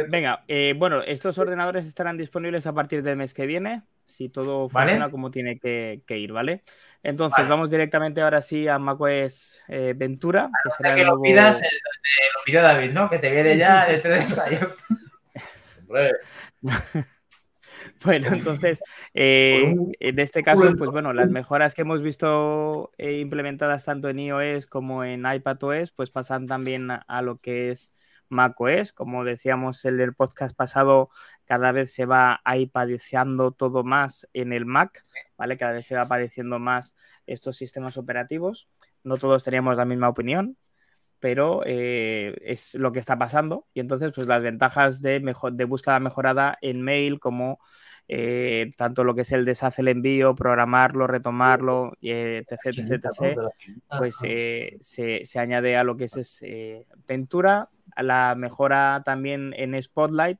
Venga, 0.09 0.43
eh, 0.49 0.73
bueno, 0.77 1.01
estos 1.01 1.37
ordenadores 1.37 1.85
estarán 1.85 2.17
disponibles 2.17 2.67
a 2.67 2.73
partir 2.73 3.01
del 3.03 3.15
mes 3.15 3.33
que 3.33 3.45
viene, 3.45 3.83
si 4.03 4.27
todo 4.27 4.67
Vale. 4.67 4.91
funciona 4.91 5.09
como 5.11 5.31
tiene 5.31 5.59
que, 5.59 6.01
que 6.05 6.17
ir, 6.17 6.33
¿vale? 6.33 6.61
Entonces, 7.03 7.37
Vale. 7.37 7.49
vamos 7.49 7.69
directamente 7.69 8.19
ahora 8.19 8.41
sí 8.41 8.67
a 8.67 8.79
macOS 8.79 9.61
eh, 9.69 9.93
Ventura, 9.95 10.49
que 10.65 10.69
será 10.71 10.89
Ya 10.89 10.93
el 10.95 10.99
que 10.99 11.05
lo 11.05 11.11
nuevo- 11.11 11.23
pidas, 11.23 11.61
eh, 11.61 11.65
lo 11.65 12.43
pidió 12.43 12.61
David, 12.63 12.91
¿no? 12.91 13.09
Que 13.09 13.19
te 13.19 13.31
viene 13.31 13.55
ya 13.57 13.83
el 13.85 14.01
3 14.01 14.13
de 14.17 14.23
ensayo. 14.25 14.67
hombre, 15.87 16.11
Bueno, 18.03 18.27
entonces, 18.31 18.83
eh, 19.13 19.75
en 19.99 20.19
este 20.19 20.43
caso, 20.43 20.73
pues 20.77 20.89
bueno, 20.89 21.13
las 21.13 21.29
mejoras 21.29 21.73
que 21.73 21.83
hemos 21.83 22.01
visto 22.01 22.91
eh, 22.97 23.19
implementadas 23.19 23.85
tanto 23.85 24.09
en 24.09 24.19
iOS 24.19 24.65
como 24.67 25.03
en 25.03 25.25
iPadOS, 25.25 25.91
pues 25.91 26.09
pasan 26.09 26.47
también 26.47 26.91
a, 26.91 26.95
a 27.07 27.21
lo 27.21 27.37
que 27.39 27.71
es 27.71 27.93
macOS. 28.29 28.93
Como 28.93 29.23
decíamos 29.23 29.85
en 29.85 29.99
el 30.01 30.13
podcast 30.13 30.55
pasado, 30.55 31.09
cada 31.45 31.71
vez 31.71 31.93
se 31.93 32.05
va 32.05 32.41
iPadizando 32.45 33.51
todo 33.51 33.83
más 33.83 34.27
en 34.33 34.53
el 34.53 34.65
Mac, 34.65 35.03
¿vale? 35.37 35.57
Cada 35.57 35.73
vez 35.73 35.85
se 35.85 35.95
va 35.95 36.01
apareciendo 36.01 36.59
más 36.59 36.95
estos 37.27 37.57
sistemas 37.57 37.97
operativos. 37.97 38.67
No 39.03 39.17
todos 39.17 39.43
teníamos 39.43 39.77
la 39.77 39.85
misma 39.85 40.09
opinión, 40.09 40.57
pero 41.23 41.63
eh, 41.65 42.35
es 42.43 42.75
lo 42.75 42.91
que 42.91 42.99
está 42.99 43.17
pasando. 43.17 43.65
Y 43.73 43.79
entonces, 43.79 44.11
pues 44.13 44.27
las 44.27 44.41
ventajas 44.43 45.01
de, 45.01 45.21
mejor, 45.21 45.53
de 45.53 45.65
búsqueda 45.65 45.99
mejorada 46.01 46.57
en 46.61 46.81
mail 46.83 47.19
como 47.19 47.59
eh, 48.09 48.73
tanto 48.77 49.03
lo 49.05 49.15
que 49.15 49.21
es 49.21 49.31
el 49.31 49.45
deshace 49.45 49.81
el 49.81 49.87
envío, 49.87 50.35
programarlo, 50.35 51.07
retomarlo, 51.07 51.93
eh, 52.01 52.43
etc, 52.47 52.59
etc, 52.77 52.91
etc, 53.05 53.39
pues 53.97 54.17
eh, 54.23 54.77
se, 54.81 55.25
se 55.25 55.39
añade 55.39 55.77
a 55.77 55.83
lo 55.85 55.95
que 55.97 56.05
es, 56.05 56.17
es, 56.17 56.39
eh, 56.43 56.85
Ventura. 57.07 57.69
A 57.95 58.03
la 58.03 58.35
mejora 58.35 59.01
también 59.05 59.53
en 59.55 59.81
Spotlight 59.81 60.39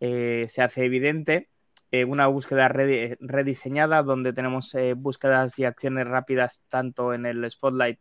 eh, 0.00 0.46
se 0.48 0.62
hace 0.62 0.84
evidente. 0.84 1.48
eh, 1.94 2.04
una 2.06 2.26
búsqueda 2.26 2.68
redi- 2.70 3.16
rediseñada 3.20 4.02
donde 4.02 4.32
tenemos 4.32 4.74
eh, 4.74 4.94
búsquedas 4.94 5.58
y 5.58 5.64
acciones 5.64 6.06
rápidas 6.06 6.62
tanto 6.68 7.12
en 7.14 7.26
el 7.26 7.48
Spotlight, 7.50 8.00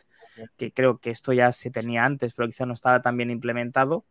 que 0.58 0.72
creo 0.74 0.99
que 0.99 1.12
esto 1.12 1.34
ya 1.34 1.52
se 1.52 1.72
tenía 1.72 2.06
antes, 2.06 2.34
pero 2.34 2.48
quizá 2.48 2.66
no 2.66 2.74
estaba 2.74 3.02
tan 3.02 3.18
bien 3.18 3.32
implementado. 3.32 4.06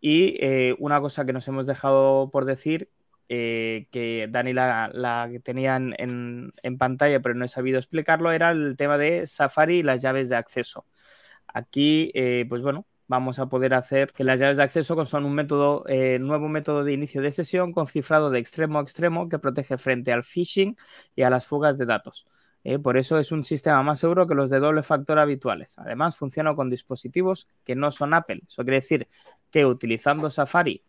Y 0.00 0.36
eh, 0.40 0.76
una 0.80 1.00
cosa 1.00 1.24
que 1.24 1.32
nos 1.32 1.48
hemos 1.48 1.66
dejado 1.66 2.30
por 2.30 2.44
decir, 2.44 2.90
eh, 3.28 3.88
que 3.90 4.28
Dani 4.30 4.52
la, 4.52 4.90
la 4.92 5.30
tenía 5.42 5.76
en, 5.76 6.52
pantalla, 6.78 7.20
pero 7.20 7.34
no 7.34 7.46
he 7.46 7.48
sabido 7.48 7.78
explicarlo, 7.78 8.32
era 8.32 8.50
el 8.50 8.76
tema 8.76 8.98
de 8.98 9.26
Safari 9.26 9.78
y 9.78 9.82
las 9.82 10.02
llaves 10.02 10.28
de 10.28 10.36
acceso. 10.36 10.86
Aquí, 11.48 12.10
eh, 12.14 12.46
pues 12.48 12.62
bueno, 12.62 12.86
vamos 13.08 13.38
a 13.38 13.48
poder 13.48 13.74
hacer 13.74 14.12
que 14.12 14.24
las 14.24 14.40
llaves 14.40 14.58
de 14.58 14.64
acceso 14.64 15.06
son 15.06 15.24
un 15.24 15.34
método, 15.34 15.84
nuevo 16.20 16.48
método 16.48 16.84
de 16.84 16.92
inicio 16.92 17.22
de 17.22 17.32
sesión 17.32 17.72
con 17.72 17.86
cifrado 17.88 18.30
de 18.30 18.40
extremo 18.40 18.78
a 18.80 18.82
extremo 18.82 19.28
que 19.28 19.38
protege 19.38 19.78
frente 19.78 20.12
al 20.12 20.24
phishing 20.24 20.76
y 21.16 21.22
a 21.22 21.30
las 21.30 21.46
fugas 21.46 21.78
de 21.78 21.86
datos. 21.86 22.26
Eh, 22.64 22.78
por 22.78 22.96
eso 22.96 23.18
es 23.18 23.30
un 23.30 23.44
sistema 23.44 23.82
más 23.82 24.00
seguro 24.00 24.26
que 24.26 24.34
los 24.34 24.50
de 24.50 24.58
doble 24.58 24.82
factor 24.82 25.18
habituales. 25.18 25.74
Además, 25.78 26.16
funciona 26.16 26.54
con 26.54 26.70
dispositivos 26.70 27.46
que 27.64 27.76
no 27.76 27.90
son 27.90 28.14
Apple. 28.14 28.42
Eso 28.48 28.62
quiere 28.62 28.80
decir 28.80 29.08
que 29.50 29.66
utilizando 29.66 30.30
Safari 30.30 30.82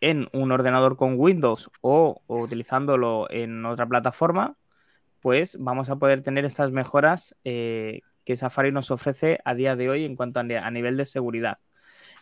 en 0.00 0.28
un 0.32 0.52
ordenador 0.52 0.96
con 0.96 1.14
Windows 1.18 1.70
o, 1.80 2.22
o 2.26 2.38
utilizándolo 2.38 3.26
en 3.30 3.64
otra 3.66 3.86
plataforma, 3.86 4.56
pues 5.20 5.56
vamos 5.58 5.90
a 5.90 5.96
poder 5.96 6.22
tener 6.22 6.44
estas 6.44 6.70
mejoras 6.70 7.34
eh, 7.44 8.02
que 8.24 8.36
Safari 8.36 8.72
nos 8.72 8.90
ofrece 8.90 9.40
a 9.44 9.54
día 9.54 9.76
de 9.76 9.90
hoy 9.90 10.04
en 10.04 10.16
cuanto 10.16 10.40
a, 10.40 10.70
nivel 10.70 10.96
de 10.96 11.04
seguridad. 11.04 11.58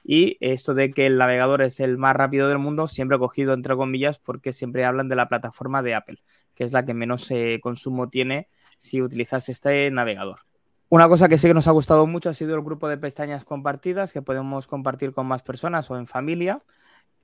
Y 0.05 0.39
esto 0.41 0.75
de 0.75 0.93
que 0.93 1.07
el 1.07 1.19
navegador 1.19 1.63
es 1.63 1.81
el 1.81 1.99
más 1.99 2.15
rápido 2.17 2.49
del 2.49 2.59
mundo, 2.59 2.87
siempre 2.87 3.19
cogido 3.19 3.55
entre 3.55 3.77
comillas, 3.77 4.19
porque 4.19 4.53
siempre 4.53 4.85
hablan 4.85 5.09
de 5.09 5.17
la 5.17 5.29
plataforma 5.29 5.83
de 5.83 5.95
Apple, 5.95 6.23
que 6.55 6.65
es 6.65 6.73
la 6.73 6.85
que 6.85 6.95
menos 6.95 7.31
eh, 7.31 7.59
consumo 7.63 8.09
tiene 8.09 8.49
si 8.79 9.03
utilizas 9.03 9.49
este 9.49 9.91
navegador. 9.91 10.41
Una 10.89 11.09
cosa 11.09 11.29
que 11.29 11.37
sí 11.37 11.49
que 11.49 11.55
nos 11.55 11.67
ha 11.67 11.73
gustado 11.73 12.07
mucho 12.07 12.31
ha 12.31 12.35
sido 12.35 12.55
el 12.55 12.63
grupo 12.63 12.89
de 12.89 12.97
pestañas 12.97 13.45
compartidas 13.45 14.13
que 14.13 14.23
podemos 14.23 14.69
compartir 14.69 15.13
con 15.13 15.27
más 15.27 15.43
personas 15.43 15.91
o 15.91 15.97
en 15.97 16.07
familia. 16.07 16.63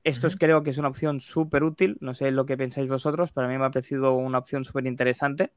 esto 0.02 0.26
es, 0.26 0.36
creo 0.36 0.64
que 0.64 0.70
es 0.70 0.78
una 0.78 0.88
opción 0.88 1.20
súper 1.20 1.62
útil. 1.62 1.96
No 2.00 2.14
sé 2.14 2.32
lo 2.32 2.44
que 2.44 2.56
pensáis 2.56 2.88
vosotros, 2.88 3.30
pero 3.32 3.46
a 3.46 3.50
mí 3.50 3.56
me 3.56 3.64
ha 3.64 3.70
parecido 3.70 4.14
una 4.14 4.38
opción 4.38 4.64
súper 4.64 4.86
interesante. 4.86 5.52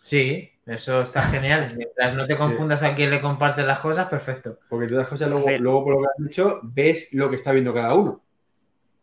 Sí, 0.00 0.48
eso 0.64 1.02
está 1.02 1.22
genial. 1.22 1.72
Mientras 1.76 2.14
no 2.14 2.26
te 2.26 2.36
confundas 2.36 2.84
a 2.84 2.94
quién 2.94 3.10
le 3.10 3.20
compartes 3.20 3.66
las 3.66 3.80
cosas, 3.80 4.08
perfecto. 4.08 4.60
Porque 4.68 4.86
todas 4.86 5.02
las 5.02 5.10
cosas, 5.10 5.28
luego, 5.28 5.50
luego 5.58 5.84
por 5.84 5.94
lo 5.94 6.00
que 6.02 6.06
has 6.06 6.24
dicho, 6.24 6.60
ves 6.62 7.08
lo 7.12 7.30
que 7.30 7.36
está 7.36 7.50
viendo 7.50 7.74
cada 7.74 7.94
uno. 7.94 8.22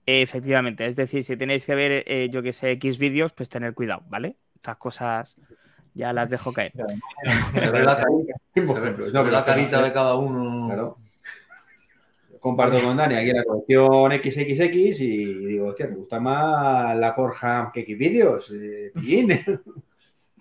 Efectivamente, 0.06 0.86
es 0.86 0.96
decir, 0.96 1.26
si 1.26 1.36
tenéis 1.36 1.66
que 1.66 1.76
ver, 1.76 2.04
eh, 2.08 2.30
yo 2.32 2.42
que 2.42 2.54
sé, 2.54 2.72
X 2.72 2.98
vídeos, 2.98 3.34
pues 3.34 3.50
tener 3.50 3.74
cuidado, 3.74 4.04
¿vale? 4.08 4.38
Estas 4.56 4.78
cosas 4.78 5.36
ya 5.98 6.14
las 6.14 6.30
dejo 6.30 6.54
caer. 6.54 6.72
Se 7.54 7.72
ve 7.72 7.84
la 7.84 7.98
carita, 7.98 9.24
la 9.24 9.44
carita 9.44 9.82
de 9.82 9.92
cada 9.92 10.16
uno. 10.16 10.68
Claro. 10.68 10.98
Comparto 12.40 12.80
con 12.82 12.96
Dani 12.96 13.16
aquí 13.16 13.32
la 13.32 13.44
colección 13.44 14.12
XXX 14.12 15.02
y 15.02 15.46
digo, 15.48 15.70
hostia, 15.70 15.90
¿te 15.90 15.96
gusta 15.96 16.20
más 16.20 16.98
la 16.98 17.16
Corham 17.16 17.72
que 17.72 17.82
X 17.82 17.98
vídeos? 17.98 18.52
Eh, 18.52 18.92
bien. 18.94 19.30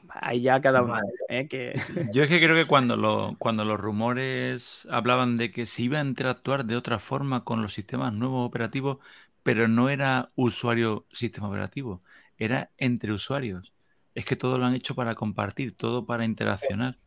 Ahí 0.08 0.42
ya 0.42 0.60
cada 0.60 0.82
uno. 0.82 1.00
¿eh? 1.28 1.48
Que... 1.48 1.80
Yo 2.12 2.22
es 2.22 2.28
que 2.28 2.38
creo 2.38 2.54
que 2.54 2.66
cuando, 2.66 2.96
lo, 2.96 3.34
cuando 3.38 3.64
los 3.64 3.80
rumores 3.80 4.86
hablaban 4.90 5.38
de 5.38 5.50
que 5.50 5.66
se 5.66 5.82
iba 5.82 5.98
a 5.98 6.04
interactuar 6.04 6.66
de 6.66 6.76
otra 6.76 6.98
forma 6.98 7.44
con 7.44 7.62
los 7.62 7.72
sistemas 7.72 8.12
nuevos 8.12 8.46
operativos, 8.46 8.98
pero 9.42 9.66
no 9.66 9.88
era 9.88 10.30
usuario-sistema 10.34 11.48
operativo, 11.48 12.02
era 12.36 12.70
entre 12.76 13.12
usuarios. 13.12 13.72
Es 14.16 14.24
que 14.24 14.34
todo 14.34 14.59
lo 14.59 14.64
han 14.66 14.74
hecho 14.74 14.94
para 14.97 15.14
compartir, 15.14 15.76
todo 15.76 16.05
para 16.06 16.24
interaccionar. 16.24 16.98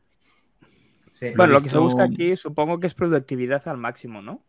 Sí. 1.12 1.32
Bueno, 1.36 1.54
lo 1.54 1.62
que 1.62 1.70
se 1.70 1.78
busca 1.78 2.04
aquí 2.04 2.38
supongo 2.38 2.80
que 2.80 2.88
es 2.88 2.94
productividad 2.94 3.68
al 3.68 3.78
máximo, 3.78 4.22
¿no? 4.22 4.42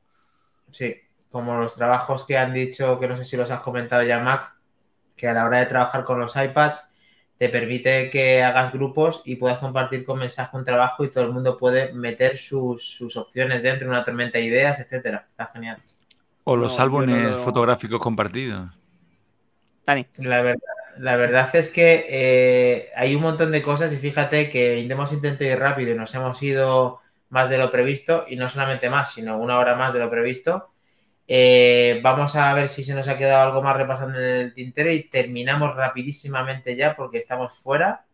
Sí, 0.71 0.95
como 1.31 1.57
los 1.57 1.75
trabajos 1.75 2.25
que 2.27 2.37
han 2.39 2.53
dicho, 2.53 2.99
que 3.01 3.09
no 3.09 3.17
sé 3.17 3.25
si 3.25 3.37
los 3.37 3.51
has 3.51 3.61
comentado 3.61 4.03
ya, 4.03 4.21
Mac, 4.21 4.55
que 5.17 5.27
a 5.27 5.33
la 5.33 5.47
hora 5.47 5.59
de 5.59 5.67
trabajar 5.67 6.05
con 6.05 6.21
los 6.21 6.37
iPads 6.37 6.89
te 7.39 7.49
permite 7.49 8.11
que 8.11 8.43
hagas 8.43 8.73
grupos 8.73 9.23
y 9.25 9.37
puedas 9.37 9.59
compartir 9.59 10.05
con 10.05 10.19
mensaje 10.19 10.55
un 10.57 10.65
trabajo 10.65 11.03
y 11.05 11.11
todo 11.11 11.25
el 11.25 11.33
mundo 11.33 11.57
puede 11.57 11.93
meter 11.95 12.37
sus, 12.37 12.85
sus 12.87 13.17
opciones 13.17 13.63
dentro, 13.63 13.89
una 13.89 14.05
tormenta 14.05 14.39
de 14.39 14.45
ideas, 14.45 14.79
etcétera. 14.79 15.27
Está 15.31 15.47
genial. 15.47 15.83
O 16.45 16.57
los 16.57 16.77
No, 16.77 16.85
álbumes 16.85 17.09
yo 17.09 17.23
no 17.23 17.37
lo- 17.39 17.45
fotográficos 17.45 18.01
compartidos. 18.01 18.71
Dani. 19.87 20.07
La 20.19 20.43
verdad, 20.43 20.61
la 20.99 21.17
verdad 21.17 21.49
es 21.55 21.71
que 21.71 22.07
eh, 22.09 22.89
hay 22.97 23.15
un 23.15 23.23
montón 23.23 23.53
de 23.53 23.63
cosas 23.63 23.93
y 23.93 23.97
fíjate 23.97 24.51
que 24.51 24.81
hemos 24.81 25.13
intentado 25.13 25.51
ir 25.51 25.59
rápido 25.59 25.93
y 25.93 25.97
nos 25.97 26.15
hemos 26.15 26.43
ido 26.43 27.01
más 27.29 27.49
de 27.51 27.59
lo 27.59 27.71
previsto 27.71 28.25
y 28.29 28.37
no 28.37 28.49
solamente 28.49 28.91
más, 28.91 29.13
sino 29.15 29.39
una 29.39 29.59
hora 29.59 29.75
más 29.77 29.93
de 29.93 30.01
lo 30.01 30.11
previsto. 30.11 30.71
Eh, 31.29 32.01
vamos 32.03 32.35
a 32.35 32.53
ver 32.55 32.69
si 32.69 32.83
se 32.83 32.95
nos 32.95 33.07
ha 33.07 33.17
quedado 33.17 33.47
algo 33.47 33.63
más 33.63 33.77
repasando 33.77 34.19
en 34.19 34.25
el 34.25 34.55
tintero 34.55 34.91
y 34.91 35.05
terminamos 35.05 35.77
rapidísimamente 35.77 36.75
ya 36.75 36.97
porque 36.97 37.19
estamos 37.19 37.53
fuera. 37.53 38.05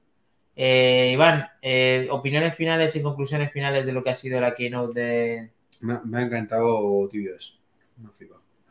Eh, 0.54 1.10
Iván, 1.12 1.48
eh, 1.62 2.08
opiniones 2.10 2.54
finales 2.54 2.94
y 2.96 3.02
conclusiones 3.02 3.52
finales 3.52 3.86
de 3.86 3.92
lo 3.92 4.02
que 4.04 4.10
ha 4.10 4.14
sido 4.14 4.40
la 4.40 4.54
keynote 4.54 5.00
de... 5.00 5.50
Me, 5.80 5.94
ha- 5.94 6.02
me 6.04 6.18
ha 6.18 6.22
encantado 6.22 7.08
Tibios. 7.10 7.58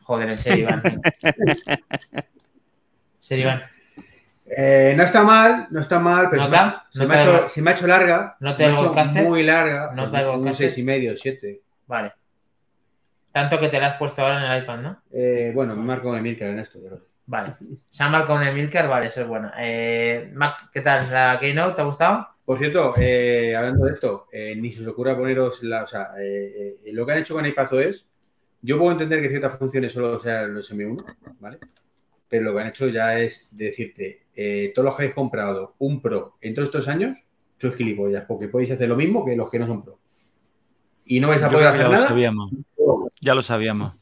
Joder, 0.02 0.30
en 0.30 0.36
serio, 0.36 0.68
Iván. 0.68 0.82
En 2.12 3.28
serio, 3.28 3.44
Iván. 3.46 3.62
Eh, 4.48 4.94
no 4.96 5.02
está 5.02 5.22
mal, 5.22 5.66
no 5.70 5.80
está 5.80 5.98
mal, 5.98 6.28
pero 6.30 6.42
se 6.44 6.48
me, 6.48 6.56
¿Nota? 6.56 6.68
ha, 6.68 6.86
se 6.90 6.98
¿Nota 7.00 7.08
me 7.08 7.14
ha 7.14 7.18
de 7.18 7.22
hecho, 7.24 7.44
vol- 7.44 7.48
se 7.48 7.62
me 7.62 7.70
ha 7.70 7.74
hecho 7.74 7.86
larga. 7.86 8.36
Muy 9.24 9.42
larga. 9.42 9.92
¿Nota 9.94 10.10
pues, 10.10 10.22
de 10.22 10.28
un 10.28 10.36
volcaster? 10.42 10.70
6,5, 10.70 11.16
7. 11.16 11.60
Vale. 11.86 12.12
Tanto 13.32 13.58
que 13.58 13.68
te 13.68 13.80
la 13.80 13.88
has 13.88 13.98
puesto 13.98 14.22
ahora 14.22 14.44
en 14.46 14.52
el 14.52 14.62
iPad, 14.62 14.78
¿no? 14.78 15.02
Eh, 15.12 15.50
bueno, 15.54 15.74
me 15.76 15.82
marco 15.82 16.12
de 16.12 16.20
Milker 16.20 16.48
en 16.48 16.58
esto. 16.60 16.78
Pero... 16.82 17.00
Vale. 17.26 17.54
Se 17.90 18.02
ha 18.04 18.08
marcado 18.08 18.38
un 18.38 18.46
Emilcar, 18.46 18.88
vale, 18.88 19.08
eso 19.08 19.22
es 19.22 19.26
bueno. 19.26 19.50
Eh, 19.58 20.30
Mac, 20.32 20.70
¿qué 20.72 20.80
tal? 20.80 21.10
¿La 21.10 21.38
Keynote 21.40 21.74
te 21.74 21.80
ha 21.82 21.84
gustado? 21.84 22.28
Por 22.44 22.58
cierto, 22.58 22.94
hablando 22.94 23.84
de 23.86 23.92
esto, 23.92 24.28
ni 24.32 24.70
se 24.70 24.82
os 24.82 24.86
ocurra 24.86 25.16
poneros 25.16 25.64
la, 25.64 25.82
o 25.82 25.86
sea, 25.88 26.10
lo 26.92 27.04
que 27.04 27.12
han 27.12 27.18
hecho 27.18 27.34
con 27.34 27.44
iPadOS, 27.44 28.06
yo 28.62 28.78
puedo 28.78 28.92
entender 28.92 29.20
que 29.20 29.28
ciertas 29.28 29.58
funciones 29.58 29.92
solo 29.92 30.20
sean 30.20 30.54
los 30.54 30.72
M1, 30.72 31.04
¿vale? 31.40 31.58
Pero 32.28 32.44
lo 32.44 32.54
que 32.54 32.60
han 32.60 32.68
hecho 32.68 32.88
ya 32.88 33.18
es 33.18 33.48
decirte, 33.52 34.26
eh, 34.34 34.72
todos 34.74 34.86
los 34.86 34.96
que 34.96 35.02
habéis 35.02 35.14
comprado 35.14 35.74
un 35.78 36.00
Pro 36.02 36.36
en 36.40 36.54
todos 36.54 36.66
estos 36.68 36.88
años, 36.88 37.16
sois 37.58 37.74
gilipollas, 37.76 38.24
porque 38.26 38.48
podéis 38.48 38.72
hacer 38.72 38.88
lo 38.88 38.96
mismo 38.96 39.24
que 39.24 39.36
los 39.36 39.50
que 39.50 39.58
no 39.58 39.66
son 39.66 39.82
Pro. 39.84 39.98
Y 41.04 41.20
no 41.20 41.28
vais 41.28 41.42
a 41.42 41.48
poder 41.50 41.68
hacer 41.68 41.80
ya 41.82 41.88
lo 41.88 41.98
sabíamos. 41.98 42.50
Ya 43.20 43.34
lo 43.34 43.42
sabíamos. 43.42 43.94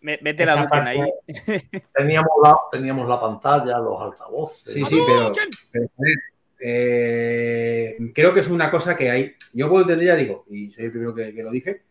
Me- 0.00 0.18
Mete 0.22 0.44
la 0.46 0.68
parte- 0.68 0.90
ahí. 0.90 1.00
Teníamos 1.94 2.30
la, 2.42 2.54
teníamos 2.72 3.08
la 3.08 3.20
pantalla, 3.20 3.78
los 3.78 4.00
altavoces. 4.00 4.72
Sí, 4.72 4.84
sí, 4.84 4.98
pero, 5.06 5.32
pero, 5.72 5.86
joder, 5.96 6.14
eh, 6.62 7.96
creo 8.14 8.32
que 8.34 8.40
es 8.40 8.48
una 8.48 8.70
cosa 8.70 8.96
que 8.96 9.10
hay. 9.10 9.32
Yo 9.52 9.68
puedo 9.68 9.82
entender, 9.82 10.08
ya 10.08 10.16
digo, 10.16 10.44
y 10.50 10.70
soy 10.70 10.86
el 10.86 10.90
primero 10.92 11.14
que, 11.14 11.34
que 11.34 11.42
lo 11.42 11.50
dije, 11.50 11.82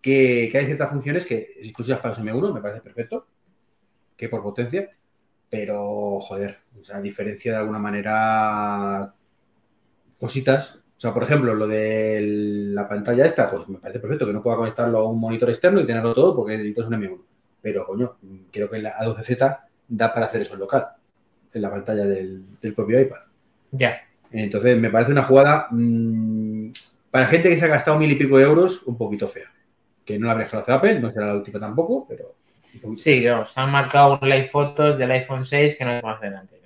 que, 0.00 0.48
que 0.50 0.58
hay 0.58 0.66
ciertas 0.66 0.90
funciones 0.90 1.26
que 1.26 1.48
exclusivas 1.62 2.00
para 2.00 2.14
los 2.14 2.24
M1, 2.24 2.54
me 2.54 2.60
parece 2.60 2.80
perfecto, 2.80 3.26
que 4.20 4.28
por 4.28 4.42
potencia, 4.42 4.90
pero 5.48 6.20
joder, 6.20 6.58
o 6.78 6.84
sea, 6.84 7.00
diferencia 7.00 7.52
de 7.52 7.58
alguna 7.58 7.78
manera 7.78 9.14
cositas. 10.18 10.76
O 10.76 11.00
sea, 11.00 11.14
por 11.14 11.22
ejemplo, 11.22 11.54
lo 11.54 11.66
de 11.66 12.20
la 12.74 12.86
pantalla 12.86 13.24
esta, 13.24 13.50
pues 13.50 13.66
me 13.68 13.78
parece 13.78 13.98
perfecto 13.98 14.26
que 14.26 14.34
no 14.34 14.42
pueda 14.42 14.58
conectarlo 14.58 14.98
a 14.98 15.08
un 15.08 15.18
monitor 15.18 15.48
externo 15.48 15.80
y 15.80 15.86
tenerlo 15.86 16.14
todo 16.14 16.36
porque 16.36 16.58
necesitas 16.58 16.86
un 16.86 16.92
M1. 16.92 17.22
Pero, 17.62 17.86
coño, 17.86 18.18
creo 18.52 18.68
que 18.68 18.78
la 18.78 18.94
A12Z 18.98 19.60
da 19.88 20.12
para 20.12 20.26
hacer 20.26 20.42
eso 20.42 20.54
en 20.54 20.60
local, 20.60 20.88
en 21.54 21.62
la 21.62 21.70
pantalla 21.70 22.04
del, 22.04 22.60
del 22.60 22.74
propio 22.74 23.00
iPad. 23.00 23.20
Ya. 23.72 24.02
Entonces, 24.30 24.78
me 24.78 24.90
parece 24.90 25.12
una 25.12 25.24
jugada 25.24 25.68
mmm, 25.70 26.68
para 27.10 27.26
gente 27.26 27.48
que 27.48 27.56
se 27.56 27.64
ha 27.64 27.68
gastado 27.68 27.98
mil 27.98 28.12
y 28.12 28.16
pico 28.16 28.36
de 28.36 28.44
euros 28.44 28.82
un 28.82 28.98
poquito 28.98 29.26
fea. 29.26 29.50
Que 30.04 30.18
no 30.18 30.26
la 30.26 30.32
habría 30.32 30.46
hacer 30.46 30.74
Apple, 30.74 31.00
no 31.00 31.08
será 31.08 31.28
la 31.28 31.34
última 31.34 31.58
tampoco, 31.58 32.06
pero. 32.06 32.34
Sí, 32.96 33.22
se 33.22 33.60
han 33.60 33.70
marcado 33.70 34.18
un 34.20 34.28
live 34.28 34.46
fotos 34.46 34.98
del 34.98 35.10
iPhone 35.10 35.44
6 35.44 35.76
que 35.76 35.84
no 35.84 35.96
es 35.96 36.02
más 36.02 36.20
delante. 36.20 36.58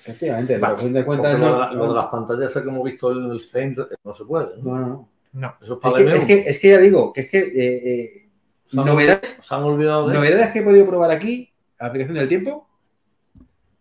Efectivamente, 0.00 0.54
pero 0.58 0.72
a 0.74 0.78
fin 0.78 0.92
de 0.92 1.04
cuentas. 1.04 1.38
No, 1.38 1.48
lo, 1.58 1.68
de, 1.68 1.74
lo 1.74 1.88
de 1.88 1.94
las 1.94 2.06
pantallas 2.06 2.52
que 2.52 2.58
hemos 2.60 2.82
visto 2.84 3.12
en 3.12 3.30
el 3.30 3.40
centro 3.40 3.88
no 4.02 4.14
se 4.14 4.24
puede. 4.24 4.56
¿no? 4.62 4.76
no, 4.78 4.86
no. 4.86 5.08
No. 5.32 5.54
Eso 5.62 5.78
es 5.84 5.94
que, 5.94 6.16
es, 6.16 6.24
que, 6.24 6.38
es 6.50 6.58
que 6.58 6.68
ya 6.70 6.78
digo, 6.78 7.12
que 7.12 7.20
es 7.20 7.28
que 7.30 7.38
eh, 7.38 7.50
eh, 7.54 8.28
Se 8.66 8.80
han 8.80 8.86
novedades, 8.86 9.40
Se 9.42 9.54
han 9.54 9.62
olvidado 9.62 10.08
de 10.08 10.14
novedades 10.14 10.50
que 10.52 10.60
he 10.60 10.62
podido 10.62 10.86
probar 10.86 11.10
aquí, 11.10 11.52
aplicación 11.78 12.16
del 12.16 12.28
tiempo, 12.28 12.66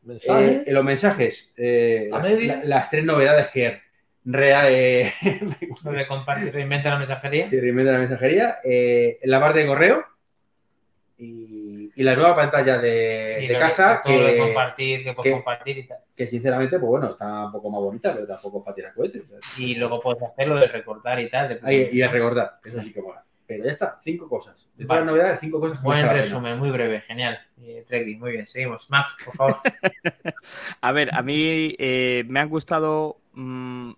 mensajes. 0.03 0.67
eh, 0.67 0.71
los 0.73 0.83
mensajes, 0.83 1.53
eh, 1.57 2.09
¿A 2.11 2.17
las, 2.17 2.27
media? 2.27 2.55
la- 2.57 2.63
las 2.65 2.89
tres 2.89 3.05
novedades 3.05 3.47
que 3.47 3.79
real, 4.25 4.65
eh, 4.69 5.13
Lo 5.83 5.91
de 5.93 6.05
compartir, 6.07 6.53
reinventa 6.53 6.89
la 6.89 6.99
mensajería. 6.99 7.49
Sí, 7.49 7.59
reinventa 7.61 7.93
la 7.93 7.99
mensajería. 7.99 8.57
eh, 8.65 9.19
la 9.23 9.39
barra 9.39 9.55
de 9.55 9.65
correo 9.67 10.03
y, 11.17 11.56
y 11.97 12.03
la 12.03 12.15
nueva 12.15 12.35
pantalla 12.35 12.77
de, 12.77 13.45
de 13.47 13.57
casa 13.59 14.01
todo 14.03 14.17
lo 14.17 14.23
de 14.25 14.33
que, 14.33 14.39
compartir, 14.39 15.03
que 15.03 15.13
puedes 15.13 15.29
que- 15.31 15.35
compartir 15.35 15.77
y 15.79 15.83
tal. 15.87 15.97
que, 16.15 16.27
sinceramente, 16.27 16.79
pues 16.79 16.89
bueno, 16.89 17.09
está 17.09 17.45
un 17.47 17.51
poco 17.51 17.69
más 17.69 17.81
bonita, 17.81 18.13
pero 18.13 18.25
tampoco 18.27 18.63
para 18.63 18.75
tirar 18.75 18.93
cohetes. 18.93 19.23
Y 19.57 19.75
luego 19.75 19.99
puedes 19.99 20.21
hacer 20.23 20.47
lo 20.47 20.55
de 20.55 20.67
recortar 20.67 21.19
y 21.19 21.29
tal. 21.29 21.49
de- 21.49 21.59
Ahí- 21.63 21.89
y 21.91 22.01
a 22.01 22.07
recordar, 22.09 22.59
eso 22.63 22.81
sí 22.81 22.93
que 22.93 23.01
mola. 23.01 23.23
Pero 23.45 23.63
ya 23.63 23.71
está, 23.71 23.99
cinco 24.03 24.27
cosas. 24.27 24.55
De 24.75 24.83
todas 24.85 24.87
Vale. 24.87 24.99
las 25.05 25.11
novedades, 25.13 25.39
cinco 25.39 25.59
cosas 25.61 25.79
que 25.79 25.83
Buen 25.85 26.07
resumen, 26.09 26.57
muy 26.59 26.69
breve, 26.69 26.99
genial. 27.01 27.39
Eh, 27.61 28.17
muy 28.19 28.31
bien, 28.31 28.45
seguimos. 28.45 28.89
Mac, 28.89 29.07
por 29.23 29.35
favor. 29.35 29.57
A 30.81 30.91
ver, 30.91 31.09
a 31.15 31.21
mí 31.21 31.73
eh, 31.79 32.25
me 32.27 32.39
han 32.41 32.49
gustado. 32.49 33.17
mm, 33.33 33.91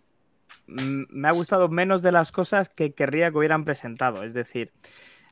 mm, 0.67 1.03
me 1.09 1.27
ha 1.27 1.31
gustado 1.31 1.67
menos 1.67 2.01
de 2.01 2.11
las 2.11 2.31
cosas 2.31 2.69
que 2.69 2.93
querría 2.93 3.31
que 3.31 3.37
hubieran 3.39 3.65
presentado. 3.65 4.23
Es 4.23 4.33
decir, 4.33 4.71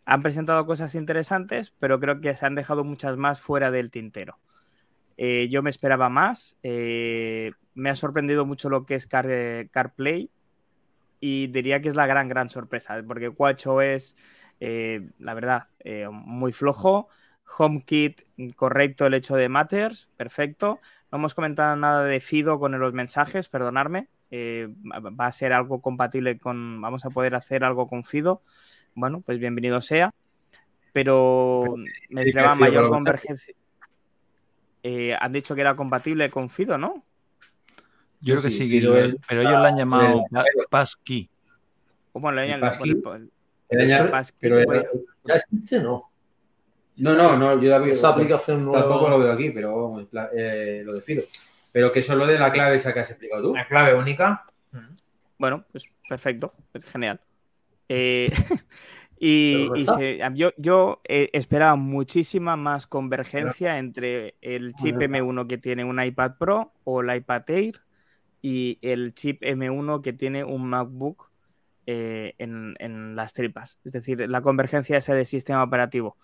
han 0.08 0.24
presentado 0.24 0.66
cosas 0.66 0.96
interesantes, 0.96 1.72
pero 1.80 2.00
creo 2.00 2.22
que 2.22 2.34
se 2.36 2.46
han 2.48 2.56
dejado 2.56 2.84
muchas 2.86 3.18
más 3.18 3.42
fuera 3.42 3.72
del 3.72 3.92
tintero. 3.92 4.40
Eh, 5.18 5.50
yo 5.50 5.64
me 5.64 5.70
esperaba 5.72 6.10
más. 6.10 6.58
eh, 6.64 7.52
me 7.76 7.90
ha 7.92 7.96
sorprendido 7.96 8.46
mucho 8.46 8.70
lo 8.70 8.86
que 8.86 8.96
es 8.96 9.08
Car- 9.08 9.70
CarPlay. 9.72 10.32
Y 11.20 11.48
diría 11.48 11.82
que 11.82 11.90
es 11.90 11.96
la 11.96 12.08
gran, 12.08 12.30
gran 12.30 12.50
sorpresa, 12.50 13.02
porque 13.08 13.32
Quacho 13.32 13.82
es, 13.82 14.16
eh, 14.60 15.10
la 15.20 15.34
verdad, 15.34 15.70
muy 16.12 16.54
flojo. 16.54 17.10
HomeKit, 17.58 18.22
correcto 18.56 19.06
el 19.08 19.14
hecho 19.16 19.36
de 19.36 19.50
Matters, 19.50 20.10
perfecto. 20.18 20.80
No 21.12 21.18
hemos 21.18 21.34
comentado 21.34 21.76
nada 21.76 22.04
de 22.04 22.20
Fido 22.20 22.60
con 22.60 22.78
los 22.80 22.94
mensajes, 22.94 23.50
perdonadme. 23.50 24.10
Eh, 24.32 24.68
va 24.94 25.26
a 25.28 25.32
ser 25.32 25.54
algo 25.54 25.82
compatible 25.82 26.38
con. 26.40 26.82
Vamos 26.82 27.06
a 27.06 27.10
poder 27.10 27.36
hacer 27.36 27.64
algo 27.64 27.88
con 27.88 28.04
Fido. 28.04 28.44
Bueno, 28.98 29.22
pues 29.24 29.38
bienvenido 29.38 29.80
sea. 29.80 30.12
Pero 30.92 31.76
me 31.78 31.86
sí 31.86 32.26
que 32.26 32.30
esperaba 32.30 32.56
Fido 32.56 32.66
con 32.66 32.74
mayor 32.74 32.90
convergencia. 32.90 33.54
Eh, 34.82 35.16
han 35.20 35.32
dicho 35.32 35.54
que 35.54 35.62
era 35.62 35.76
compatible 35.76 36.32
con 36.32 36.50
Fido, 36.50 36.80
¿no? 36.80 37.04
Yo 38.22 38.34
creo 38.34 38.42
que 38.42 38.50
Sí, 38.50 38.58
sí, 38.58 38.64
que 38.70 38.80
Fido 38.80 38.94
lo- 38.96 39.06
es- 39.06 39.16
pero 39.30 39.42
ellos 39.42 39.54
lo 39.54 39.66
han 39.66 39.78
llamado 39.78 40.26
pa- 40.32 40.44
passkey. 40.72 41.30
¿Cómo 42.12 42.32
le 42.32 42.46
El 42.46 42.50
llaman? 42.60 44.24
pero 44.40 44.64
pues, 44.66 44.88
¿Ya 45.26 45.36
existe? 45.36 45.80
No. 45.80 46.10
No, 46.96 47.14
no, 47.14 47.38
no, 47.38 47.62
yo 47.62 47.70
David, 47.70 47.92
Esa 47.92 48.10
aplicación 48.10 48.66
nueva. 48.66 48.80
tampoco 48.80 49.10
lo 49.10 49.20
veo 49.20 49.32
aquí, 49.32 49.52
pero 49.52 49.80
vamos, 49.80 50.08
eh, 50.36 50.82
lo 50.84 50.94
decido. 50.94 51.22
Pero 51.72 51.92
que 51.92 52.02
solo 52.02 52.26
de 52.26 52.40
la 52.40 52.52
clave 52.52 52.78
esa 52.78 52.92
que 52.96 53.02
has 53.02 53.12
explicado 53.12 53.44
tú. 53.44 53.54
La 53.54 53.68
clave 53.68 53.94
única. 53.94 54.44
Bueno, 55.38 55.64
pues 55.72 55.84
perfecto, 56.10 56.52
pues 56.72 56.84
genial. 56.86 57.20
Eh, 57.90 58.30
y 59.20 59.88
se- 59.88 60.20
yo, 60.36 60.52
yo 60.58 61.02
eh, 61.08 61.30
esperaba 61.34 61.76
muchísima 61.76 62.56
más 62.58 62.88
convergencia 62.88 63.78
entre 63.80 64.36
el 64.42 64.76
chip 64.76 65.02
Bueno, 65.02 65.04
está. 65.04 65.22
M1 65.22 65.48
que 65.48 65.58
tiene 65.58 65.84
un 65.86 66.02
iPad 66.04 66.34
Pro 66.40 66.74
o 66.84 67.02
el 67.02 67.16
iPad 67.16 67.50
Air 67.50 67.82
y 68.42 68.80
el 68.82 69.14
chip 69.16 69.44
M1 69.44 70.02
que 70.02 70.14
tiene 70.14 70.44
un 70.44 70.70
MacBook 70.70 71.32
eh, 71.88 72.36
en, 72.40 72.76
en 72.80 73.16
las 73.16 73.34
tripas. 73.34 73.80
Es 73.86 73.92
decir, 73.94 74.30
la 74.30 74.42
convergencia 74.42 74.98
esa 74.98 75.16
de 75.16 75.26
sistema 75.26 75.64
operativo. 75.64 76.18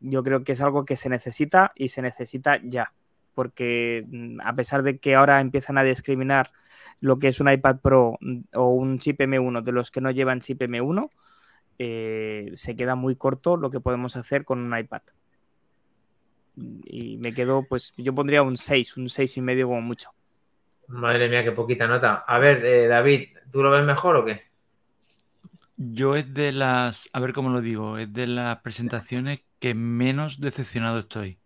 Yo 0.00 0.22
creo 0.22 0.44
que 0.44 0.52
es 0.52 0.60
algo 0.60 0.84
que 0.84 0.96
se 0.96 1.08
necesita 1.08 1.72
y 1.74 1.88
se 1.88 2.02
necesita 2.02 2.60
ya. 2.62 2.94
Porque 3.34 4.04
mm, 4.08 4.40
a 4.42 4.54
pesar 4.56 4.82
de 4.82 4.98
que 4.98 5.14
ahora 5.14 5.40
empiezan 5.40 5.78
a 5.78 5.84
discriminar 5.84 6.50
lo 7.00 7.18
que 7.18 7.28
es 7.28 7.40
un 7.40 7.50
iPad 7.50 7.80
Pro 7.80 8.18
mm, 8.20 8.40
o 8.54 8.70
un 8.70 8.98
chip 8.98 9.20
M1 9.20 9.62
de 9.62 9.72
los 9.72 9.90
que 9.90 10.00
no 10.00 10.10
llevan 10.10 10.40
chip 10.40 10.60
M1, 10.60 11.10
eh, 11.78 12.52
se 12.54 12.74
queda 12.74 12.94
muy 12.94 13.16
corto 13.16 13.56
lo 13.56 13.70
que 13.70 13.80
podemos 13.80 14.16
hacer 14.16 14.44
con 14.44 14.58
un 14.60 14.76
iPad. 14.76 15.02
Y 16.56 17.18
me 17.18 17.32
quedo, 17.32 17.64
pues 17.68 17.94
yo 17.96 18.14
pondría 18.14 18.42
un 18.42 18.56
6, 18.56 18.96
un 18.96 19.08
6 19.08 19.36
y 19.36 19.40
medio 19.40 19.68
como 19.68 19.80
mucho. 19.80 20.10
Madre 20.88 21.28
mía, 21.28 21.44
qué 21.44 21.52
poquita 21.52 21.86
nota. 21.86 22.24
A 22.26 22.38
ver, 22.38 22.64
eh, 22.64 22.88
David, 22.88 23.28
¿tú 23.52 23.62
lo 23.62 23.70
ves 23.70 23.84
mejor 23.84 24.16
o 24.16 24.24
qué? 24.24 24.48
Yo 25.76 26.16
es 26.16 26.32
de 26.34 26.50
las, 26.50 27.08
a 27.12 27.20
ver 27.20 27.32
cómo 27.32 27.50
lo 27.50 27.60
digo, 27.60 27.98
es 27.98 28.12
de 28.12 28.26
las 28.26 28.58
presentaciones 28.62 29.42
que 29.60 29.74
menos 29.74 30.40
decepcionado 30.40 30.98
estoy. 30.98 31.38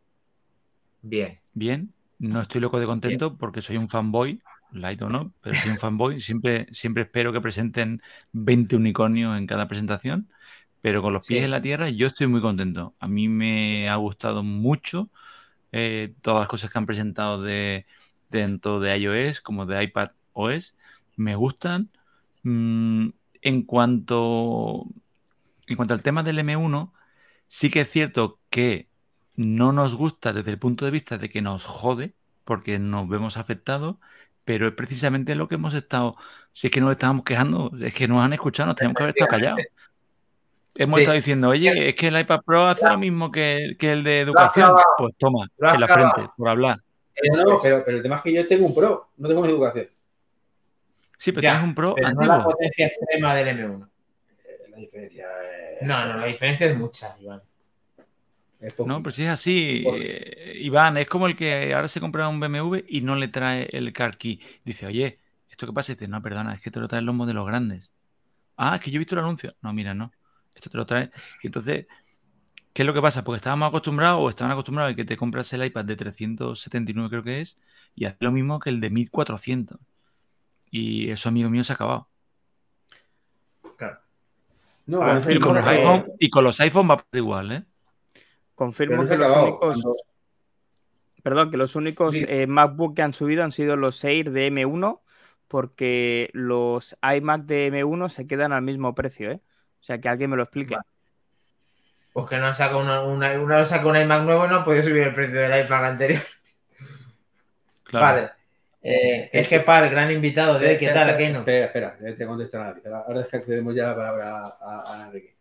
Bien. 1.03 1.39
Bien, 1.53 1.93
no 2.19 2.41
estoy 2.41 2.61
loco 2.61 2.81
de 2.81 2.87
contento 2.87 3.37
porque 3.37 3.61
soy 3.61 3.77
un 3.77 3.89
fanboy, 3.89 4.41
light 4.73 5.03
o 5.03 5.09
no, 5.11 5.35
pero 5.41 5.57
soy 5.57 5.71
un 5.73 5.79
fanboy. 5.79 6.21
Siempre, 6.21 6.67
siempre 6.73 7.05
espero 7.05 7.33
que 7.33 7.41
presenten 7.41 8.03
20 8.33 8.77
unicornios 8.77 9.37
en 9.39 9.47
cada 9.47 9.69
presentación, 9.69 10.31
pero 10.81 11.03
con 11.03 11.13
los 11.15 11.25
pies 11.25 11.43
Sí. 11.43 11.45
en 11.45 11.51
la 11.53 11.63
tierra 11.63 11.89
yo 11.91 12.07
estoy 12.09 12.27
muy 12.29 12.41
contento. 12.41 12.95
A 13.01 13.09
mí 13.09 13.29
me 13.29 13.89
ha 13.89 13.97
gustado 13.97 14.43
mucho 14.43 15.11
eh, 15.73 16.15
todas 16.23 16.41
las 16.43 16.49
cosas 16.49 16.71
que 16.71 16.79
han 16.79 16.87
presentado 16.87 17.43
de 17.43 17.87
dentro 18.31 18.81
de 18.81 18.97
iOS 18.99 19.41
como 19.41 19.67
de 19.67 19.83
iPad 19.85 20.11
OS. 20.33 20.77
Me 21.17 21.37
gustan. 21.37 21.91
Mm, 22.45 23.11
en 23.43 23.63
cuanto, 23.65 24.87
en 25.67 25.77
cuanto 25.77 25.95
al 25.95 26.03
tema 26.03 26.23
del 26.23 26.39
M1, 26.39 26.93
sí 27.49 27.71
que 27.71 27.83
es 27.83 27.91
cierto 27.91 28.41
que 28.51 28.89
no 29.37 29.73
nos 29.73 29.95
gusta 29.95 30.33
desde 30.33 30.51
el 30.53 30.59
punto 30.59 30.85
de 30.85 30.91
vista 30.91 31.19
de 31.19 31.31
que 31.31 31.43
nos 31.43 31.65
jode, 31.65 32.15
porque 32.45 32.79
nos 32.79 33.09
vemos 33.09 33.37
afectados, 33.37 33.97
pero 34.45 34.69
es 34.69 34.75
precisamente 34.75 35.35
lo 35.35 35.49
que 35.49 35.55
hemos 35.57 35.75
estado, 35.75 36.17
si 36.53 36.67
es 36.67 36.73
que 36.73 36.81
nos 36.81 36.93
estábamos 36.93 37.25
quejando, 37.25 37.71
es 37.81 37.95
que 37.95 38.09
nos 38.09 38.19
han 38.25 38.33
escuchado, 38.33 38.69
nos 38.69 38.77
tenemos 38.77 38.97
que 38.97 39.03
haber 39.05 39.15
estado 39.17 39.31
callados. 39.31 39.61
Hemos 40.75 40.97
Sí. 40.97 41.03
estado 41.03 41.17
diciendo, 41.17 41.49
oye, 41.51 41.89
es 41.91 41.95
que 41.95 42.09
el 42.09 42.19
iPad 42.19 42.41
Pro 42.47 42.67
hace 42.67 42.87
lo 42.89 42.97
mismo 42.99 43.31
que, 43.31 43.77
que 43.79 43.93
el 43.93 44.03
de 44.05 44.21
educación. 44.21 44.73
Pues 44.97 45.15
toma, 45.19 45.47
en 45.59 45.81
la 45.81 45.89
frente, 45.89 46.31
por 46.37 46.49
hablar. 46.49 46.77
No, 46.79 47.35
Eso 47.41 47.45
no, 47.45 47.59
pero, 47.63 47.85
pero 47.85 47.97
el 47.99 48.03
tema 48.03 48.17
es 48.17 48.23
que 48.23 48.33
yo 48.33 48.47
tengo 48.47 48.67
un 48.67 48.75
Pro, 48.75 49.11
no 49.19 49.29
tengo 49.29 49.43
una 49.43 49.51
educación. 49.51 49.87
Sí, 51.19 51.31
pero 51.31 51.43
Ya, 51.43 51.51
tienes 51.53 51.69
un 51.69 51.75
Pro 51.75 51.95
pero 51.95 52.11
no 52.11 52.25
la 52.25 52.35
antiguo. 52.37 52.53
potencia 52.53 52.87
extrema 52.87 53.35
del 53.35 53.49
M1. 53.59 53.89
Eh, 54.45 54.71
La 54.71 54.77
diferencia 54.79 55.27
es, 55.79 55.83
No, 55.87 56.07
no, 56.07 56.17
la 56.17 56.25
diferencia 56.27 56.67
es 56.67 56.77
mucha, 56.77 57.15
Iván. 57.21 57.43
No, 58.87 59.03
pero 59.03 59.13
si 59.13 59.25
es 59.25 59.31
así, 59.31 59.85
eh, 59.93 60.59
Iván, 60.61 60.97
es 60.97 61.09
como 61.09 61.27
el 61.27 61.35
que 61.35 61.75
ahora 61.75 61.89
se 61.89 62.01
compra 62.01 62.29
un 62.29 62.39
BMW 62.39 62.85
y 62.89 63.01
no 63.01 63.17
le 63.17 63.29
trae 63.29 63.69
el 63.73 63.93
car 63.93 64.17
key. 64.17 64.41
Dice, 64.65 64.87
oye, 64.87 65.19
¿esto 65.51 65.67
qué 65.67 65.73
pasa? 65.73 65.93
Y 65.93 65.95
dice, 65.97 66.09
no, 66.09 66.23
perdona, 66.23 66.55
es 66.55 66.61
que 66.61 66.71
te 66.71 66.79
lo 66.79 66.87
traen 66.87 67.07
los 67.07 67.15
modelos 67.15 67.47
grandes. 67.47 67.93
Ah, 68.57 68.77
es 68.77 68.81
que 68.81 68.91
yo 68.91 68.97
he 68.97 68.99
visto 69.01 69.17
el 69.17 69.21
anuncio. 69.21 69.55
No, 69.63 69.73
mira, 69.73 69.95
no. 69.95 70.13
Esto 70.55 70.71
te 70.71 70.77
lo 70.77 70.87
trae. 70.87 71.11
Y 71.43 71.49
entonces, 71.49 71.87
¿qué 72.73 72.83
es 72.83 72.87
lo 72.87 72.95
que 72.95 73.03
pasa? 73.03 73.25
Porque 73.25 73.39
estábamos 73.39 73.69
acostumbrados 73.69 74.21
o 74.21 74.31
estaban 74.31 74.53
acostumbrados 74.53 74.93
a 74.93 74.97
que 74.97 75.05
te 75.05 75.17
compras 75.17 75.53
el 75.55 75.65
iPad 75.65 75.85
de 75.85 75.97
379, 75.97 77.11
creo 77.11 77.23
que 77.25 77.41
es, 77.41 77.59
y 77.97 78.05
hace 78.05 78.19
lo 78.21 78.31
mismo 78.31 78.61
que 78.61 78.71
el 78.71 78.81
de 78.81 78.91
1400. 78.91 79.79
Y 80.71 81.11
eso, 81.11 81.29
amigo 81.29 81.51
mío, 81.51 81.65
se 81.65 81.73
ha 81.73 81.75
acabado. 81.75 82.09
No, 84.87 85.03
Ah, 85.03 85.21
no 85.25 85.31
Y 85.31 85.39
con, 85.39 85.55
los 85.55 85.67
iPhone, 85.67 86.07
y 86.19 86.31
con 86.31 86.45
los 86.45 86.61
iPhone 86.61 86.91
va 86.91 86.95
a 86.95 86.97
pasar 86.99 87.17
igual, 87.17 87.53
¿eh? 87.53 87.65
Confirmo 88.55 89.07
que 89.07 89.17
los 89.17 89.37
únicos, 89.37 89.83
Cuando- 89.83 89.97
perdón, 91.23 91.51
que 91.51 91.57
los 91.57 91.75
únicos 91.77 92.15
Sí. 92.15 92.25
eh, 92.29 92.47
MacBook 92.47 92.95
que 92.97 93.03
han 93.03 93.13
subido 93.13 93.45
han 93.45 93.53
sido 93.53 93.77
los 93.77 94.03
Air 94.05 94.31
de 94.31 94.47
M1, 94.51 95.01
porque 95.49 96.31
los 96.33 96.97
iMac 97.03 97.43
de 97.43 97.67
M1 97.69 98.09
se 98.09 98.27
quedan 98.27 98.53
al 98.53 98.63
mismo 98.63 98.95
precio, 98.95 99.31
¿eh? 99.31 99.41
O 99.81 99.85
sea, 99.85 99.99
que 100.01 100.09
alguien 100.09 100.31
me 100.31 100.37
lo 100.37 100.43
explique. 100.45 100.77
Pues 102.13 102.27
que 102.27 102.37
no 102.39 102.47
han 102.47 102.55
sacado 102.55 102.81
una, 102.81 103.03
una, 103.03 103.41
una 103.41 103.65
saca 103.65 103.87
un 103.87 103.97
iMac 103.97 104.23
nuevo, 104.25 104.47
no 104.47 104.57
han 104.57 104.65
podido 104.65 104.83
subir 104.85 105.03
el 105.03 105.15
precio 105.15 105.41
del 105.41 105.65
iMac 105.67 105.83
anterior. 105.85 106.23
Claro. 107.85 108.07
Vale. 108.07 108.31
Eh, 108.85 109.31
es 109.33 109.49
que 109.49 109.61
para 109.61 109.87
el 109.87 109.93
gran 109.93 110.11
invitado 110.11 110.59
de 110.59 110.71
hoy, 110.71 110.77
¿qué 110.79 110.89
tal? 110.89 111.11
Espera, 111.11 111.17
¿Qué 111.19 111.31
no? 111.33 111.39
Espera, 111.41 111.67
espera, 111.67 111.97
te 112.17 112.27
contesto 112.27 112.59
a 112.61 112.65
David. 112.65 112.87
Ahora 112.87 113.21
es 113.21 113.29
que 113.29 113.37
accedemos 113.37 113.75
ya 113.75 113.87
la 113.89 113.95
palabra 113.97 114.45
a, 114.61 114.85
a 115.03 115.07
Enrique. 115.07 115.37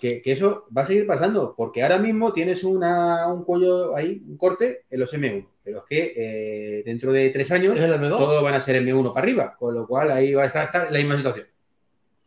Que, 0.00 0.20
que 0.20 0.32
eso 0.32 0.66
va 0.76 0.82
a 0.82 0.86
seguir 0.86 1.06
pasando, 1.06 1.54
porque 1.56 1.82
ahora 1.82 1.98
mismo 1.98 2.32
tienes 2.32 2.64
una, 2.64 3.26
un 3.32 3.44
cuello 3.44 3.96
ahí, 3.96 4.22
un 4.28 4.36
corte 4.36 4.84
en 4.90 5.00
los 5.00 5.14
M1, 5.14 5.46
pero 5.62 5.78
es 5.78 5.84
que 5.88 6.12
eh, 6.16 6.82
dentro 6.84 7.12
de 7.12 7.30
tres 7.30 7.50
años 7.52 7.76
¿Es 7.76 7.82
el 7.82 7.94
M2? 7.94 8.18
todos 8.18 8.42
van 8.42 8.54
a 8.54 8.60
ser 8.60 8.82
M1 8.82 9.14
para 9.14 9.24
arriba, 9.24 9.56
con 9.58 9.74
lo 9.74 9.86
cual 9.86 10.10
ahí 10.10 10.34
va 10.34 10.42
a 10.42 10.46
estar, 10.46 10.64
estar 10.66 10.90
la 10.90 10.98
misma 10.98 11.16
situación. 11.16 11.46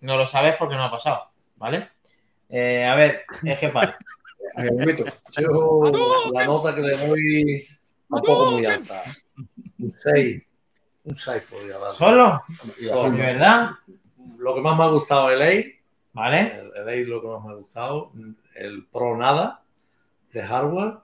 No 0.01 0.17
lo 0.17 0.25
sabes 0.25 0.55
porque 0.57 0.75
no 0.75 0.83
ha 0.83 0.91
pasado, 0.91 1.29
¿vale? 1.55 1.89
Eh, 2.49 2.85
a 2.85 2.95
ver, 2.95 3.23
es 3.43 3.59
que 3.59 3.69
para. 3.69 3.97
A 4.55 4.63
ver, 4.63 4.71
un 4.71 4.79
momento. 4.79 5.05
Yo 5.37 5.91
la 6.33 6.45
nota 6.45 6.73
que 6.73 6.81
le 6.81 6.97
doy 6.97 7.67
tampoco 8.09 8.51
muy 8.51 8.65
alta. 8.65 9.03
Un 9.79 9.95
6. 10.01 10.43
Un 11.03 11.15
6 11.15 11.43
podría 11.49 11.77
dar. 11.77 11.91
¿Solo? 11.91 12.43
Solo. 12.87 13.11
¿De 13.11 13.17
verdad? 13.17 13.71
Lo 14.37 14.55
que 14.55 14.61
más 14.61 14.77
me 14.77 14.83
ha 14.83 14.87
gustado 14.87 15.29
el 15.31 15.41
Air, 15.41 15.75
¿Vale? 16.17 16.59
el, 16.59 16.71
el 16.81 16.89
Air 16.89 17.07
lo 17.07 17.21
que 17.21 17.27
más 17.27 17.43
me 17.45 17.51
ha 17.51 17.55
gustado, 17.55 18.11
el 18.55 18.85
Pro 18.91 19.15
nada 19.17 19.61
de 20.33 20.41
hardware 20.43 20.95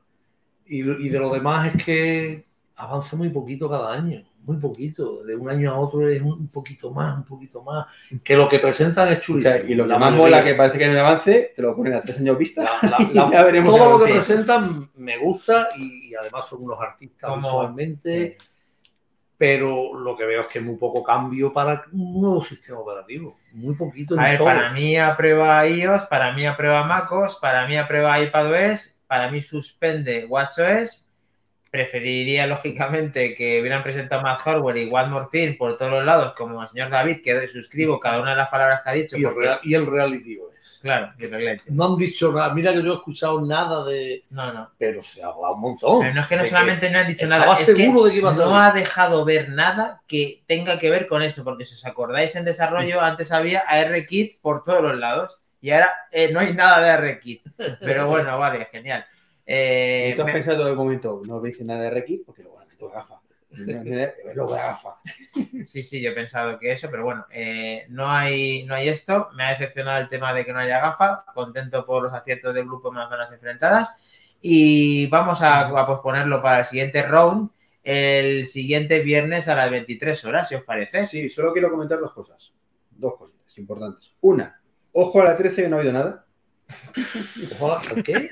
y, 0.66 0.80
y 0.82 1.10
de 1.10 1.20
lo 1.20 1.32
demás 1.32 1.74
es 1.76 1.84
que 1.84 2.46
avanza 2.76 3.16
muy 3.16 3.30
poquito 3.30 3.70
cada 3.70 3.94
año, 3.94 4.24
muy 4.46 4.58
poquito, 4.58 5.24
de 5.24 5.36
un 5.36 5.50
año 5.50 5.72
a 5.72 5.78
otro 5.80 6.10
es 6.10 6.22
un 6.22 6.48
poquito 6.48 6.92
más, 6.92 7.18
un 7.18 7.24
poquito 7.26 7.62
más, 7.62 7.86
que 8.24 8.36
lo 8.36 8.50
que 8.50 8.60
presentan 8.60 9.10
es 9.10 9.20
O 9.20 9.22
chulísimo. 9.22 9.56
sea, 9.56 9.64
y 9.70 9.76
lo 9.76 9.84
que 9.84 9.90
La 9.90 10.00
más 10.00 10.12
mayoría. 10.12 10.36
mola 10.38 10.44
que 10.44 10.56
parece 10.56 10.78
que 10.80 10.88
no 10.88 11.00
avance, 11.00 11.54
te 11.56 11.62
lo 11.62 11.76
ponen 11.76 11.94
a 11.94 12.02
tres 12.02 12.20
años 12.20 12.38
vista. 12.38 12.64
La- 12.64 12.90
la- 12.90 13.10
la- 13.14 13.32
Ya 13.32 13.44
veremos 13.44 13.76
todo 13.76 13.96
a 13.96 14.00
lo 14.00 14.04
que 14.06 14.12
presentan 14.14 14.90
me 14.96 15.18
gusta 15.20 15.70
y, 15.78 16.10
y 16.10 16.16
además 16.16 16.48
son 16.48 16.64
unos 16.64 16.80
artistas 16.82 17.30
Como- 17.30 17.48
visualmente, 17.50 18.38
pero 19.38 19.94
lo 19.98 20.16
que 20.16 20.26
veo 20.26 20.42
es 20.42 20.50
que 20.50 20.60
es 20.60 20.66
muy 20.66 20.76
poco 20.78 21.04
cambio 21.04 21.52
para 21.52 21.86
un 21.92 22.22
nuevo 22.22 22.44
sistema 22.44 22.80
operativo. 22.80 23.38
Muy 23.54 23.76
poquito 23.76 24.20
A 24.20 24.24
ver, 24.24 24.38
todos. 24.40 24.52
para 24.52 24.72
mí 24.72 24.98
aprueba 24.98 25.66
iOS, 25.68 26.04
para 26.04 26.34
mí 26.34 26.46
aprueba 26.46 26.84
MacOS, 26.84 27.36
para 27.36 27.68
mí 27.68 27.78
aprueba 27.78 28.20
iPadOS, 28.20 29.00
para 29.08 29.30
mí 29.30 29.42
suspende 29.42 30.26
WatchOS. 30.26 31.08
Preferiría, 31.70 32.46
lógicamente, 32.54 33.34
que 33.36 33.60
hubieran 33.62 33.84
presentado 33.84 34.22
más 34.22 34.40
hardware 34.40 34.78
y 34.78 34.90
One 34.92 35.08
More 35.10 35.28
Thing 35.32 35.58
por 35.58 35.78
todos 35.78 35.92
los 35.92 36.06
lados, 36.06 36.34
como 36.34 36.62
el 36.62 36.68
señor 36.68 36.90
David, 36.90 37.22
que 37.24 37.48
suscribo 37.48 38.00
cada 38.00 38.22
una 38.22 38.32
de 38.32 38.38
las 38.38 38.50
palabras 38.50 38.82
que 38.84 38.90
ha 38.90 38.94
dicho. 38.94 39.18
y, 39.18 39.24
el 39.24 39.36
real- 39.36 39.60
y 39.64 39.74
el 39.76 39.86
reality. 39.88 40.40
Claro. 40.82 41.14
No 41.68 41.86
han 41.86 41.96
dicho 41.98 42.32
nada. 42.32 42.54
Mira 42.54 42.74
que 42.74 42.84
yo 42.84 42.92
he 42.94 42.96
escuchado 42.96 43.42
nada 43.42 43.84
de. 43.86 44.24
No, 44.30 44.54
no. 44.54 44.70
Pero 44.78 45.02
se 45.04 45.24
ha 45.24 45.28
hablado 45.28 45.56
un 45.56 45.62
montón. 45.62 46.02
Pero 46.02 46.14
no 46.14 46.22
es 46.22 46.28
que 46.28 46.36
no 46.38 46.46
solamente 46.46 46.90
no 46.90 47.00
han 47.00 47.08
dicho 47.08 47.28
nada, 47.28 47.54
es 47.54 47.60
que 47.60 47.76
seguro 47.76 48.04
de 48.06 48.12
que 48.12 48.18
iba 48.18 48.32
a 48.32 48.34
no 48.34 48.58
ha 48.58 48.72
dejado 48.72 49.26
ver 49.26 49.50
nada 49.50 50.02
que 50.08 50.44
tenga 50.48 50.78
que 50.80 50.90
ver 50.90 51.08
con 51.08 51.22
eso, 51.22 51.44
porque 51.44 51.66
si 51.66 51.76
os 51.76 51.86
acordáis 51.86 52.36
en 52.36 52.46
desarrollo, 52.46 53.02
antes 53.02 53.32
había 53.32 53.62
ARKit 53.62 54.40
por 54.42 54.64
todos 54.64 54.82
los 54.82 54.98
lados 54.98 55.40
y 55.62 55.72
ahora 55.72 55.94
eh, 56.12 56.32
no 56.32 56.40
hay 56.40 56.54
nada 56.54 56.82
de 56.82 56.90
ARKit. 56.90 57.44
Pero 57.80 58.08
bueno, 58.08 58.38
vale, 58.38 58.66
genial. 58.72 59.06
Eh, 59.46 60.10
¿Y 60.14 60.16
tú 60.16 60.22
has 60.22 60.28
me- 60.28 60.34
pensado 60.34 60.66
de 60.66 60.76
momento, 60.76 61.22
no 61.26 61.42
veis 61.42 61.60
nada 61.62 61.82
de 61.82 61.90
Reiki? 61.90 62.20
Porque 62.26 62.44
luego 62.44 62.60
necesito 62.60 62.90
gafa. 62.90 63.20
Sí, 65.68 65.84
sí, 65.84 66.02
yo 66.02 66.12
he 66.12 66.14
pensado 66.14 66.58
que 66.60 66.72
eso, 66.72 66.90
pero 66.90 67.04
bueno, 67.04 67.26
eh, 67.32 67.86
no, 67.90 68.10
hay, 68.10 68.66
no 68.66 68.76
hay 68.76 68.90
esto. 68.90 69.30
Me 69.36 69.44
ha 69.44 69.50
decepcionado 69.52 70.02
el 70.02 70.10
tema 70.10 70.34
de 70.34 70.46
que 70.46 70.54
no 70.54 70.60
haya 70.60 70.80
gafa. 70.80 71.26
Contento 71.34 71.86
por 71.86 72.04
los 72.04 72.14
aciertos 72.14 72.54
del 72.54 72.66
grupo 72.66 72.90
en 72.90 73.00
las 73.00 73.10
zonas 73.10 73.32
enfrentadas. 73.32 73.90
Y 74.42 75.08
vamos 75.08 75.42
a, 75.42 75.68
a 75.68 75.88
posponerlo 75.88 76.42
para 76.42 76.60
el 76.60 76.66
siguiente 76.66 77.04
round, 77.04 77.50
el 77.84 78.48
siguiente 78.48 79.00
viernes 79.00 79.48
a 79.48 79.56
las 79.56 79.72
23 79.72 80.26
horas, 80.26 80.50
si 80.50 80.56
os 80.56 80.64
parece. 80.64 81.06
Sí, 81.06 81.30
solo 81.30 81.54
quiero 81.54 81.72
comentar 81.72 82.00
dos 82.00 82.14
cosas. 82.14 82.54
Dos 82.92 83.16
cositas 83.16 83.58
importantes. 83.58 84.14
Una, 84.22 84.62
ojo 84.92 85.22
a 85.22 85.26
la 85.26 85.38
13 85.38 85.64
que 85.64 85.70
no 85.70 85.78
ha 85.78 85.80
habido 85.80 85.94
nada. 85.94 86.26
¿Qué? 88.04 88.30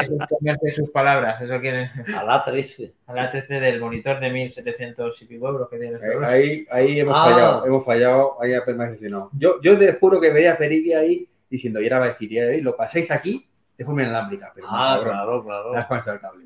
Es 0.00 0.08
un 0.10 0.18
comercio 0.18 0.60
de 0.62 0.70
sus 0.70 0.90
palabras, 0.90 1.40
eso 1.40 1.60
quiere 1.60 1.90
A 2.16 2.24
la 2.24 2.44
13. 2.44 2.92
a 3.06 3.14
la 3.14 3.30
TC 3.32 3.48
del 3.60 3.80
monitor 3.80 4.20
de 4.20 4.30
1700 4.30 5.22
y 5.22 5.24
pico 5.26 5.48
euros 5.48 5.68
que 5.68 5.78
tiene 5.78 5.96
este 5.96 6.24
Ahí, 6.24 6.66
ahí 6.70 7.00
hemos 7.00 7.14
Ah. 7.16 7.24
fallado, 7.24 7.66
hemos 7.66 7.84
fallado, 7.84 8.42
ahí 8.42 8.52
ha 8.54 8.60
decepcionado. 8.60 9.30
Yo, 9.32 9.60
yo 9.62 9.78
te 9.78 9.92
juro 9.94 10.20
que 10.20 10.30
veía 10.30 10.52
a 10.52 10.56
Feridi 10.56 10.92
ahí 10.92 11.28
diciendo, 11.50 11.80
y 11.80 11.84
ahora 11.84 11.98
va 12.00 12.04
a 12.06 12.08
decir, 12.08 12.32
y 12.32 12.38
ahora 12.38 12.56
lo 12.60 12.76
pasáis 12.76 13.10
aquí 13.10 13.48
de 13.76 13.84
forma 13.84 14.02
inalámbrica, 14.02 14.52
pero 14.54 14.66
Ah, 14.70 14.94
cabrón, 14.96 15.12
claro, 15.14 15.44
claro. 15.44 15.76
has 15.76 15.86
conectado 15.86 16.14
el 16.16 16.20
cable. 16.20 16.44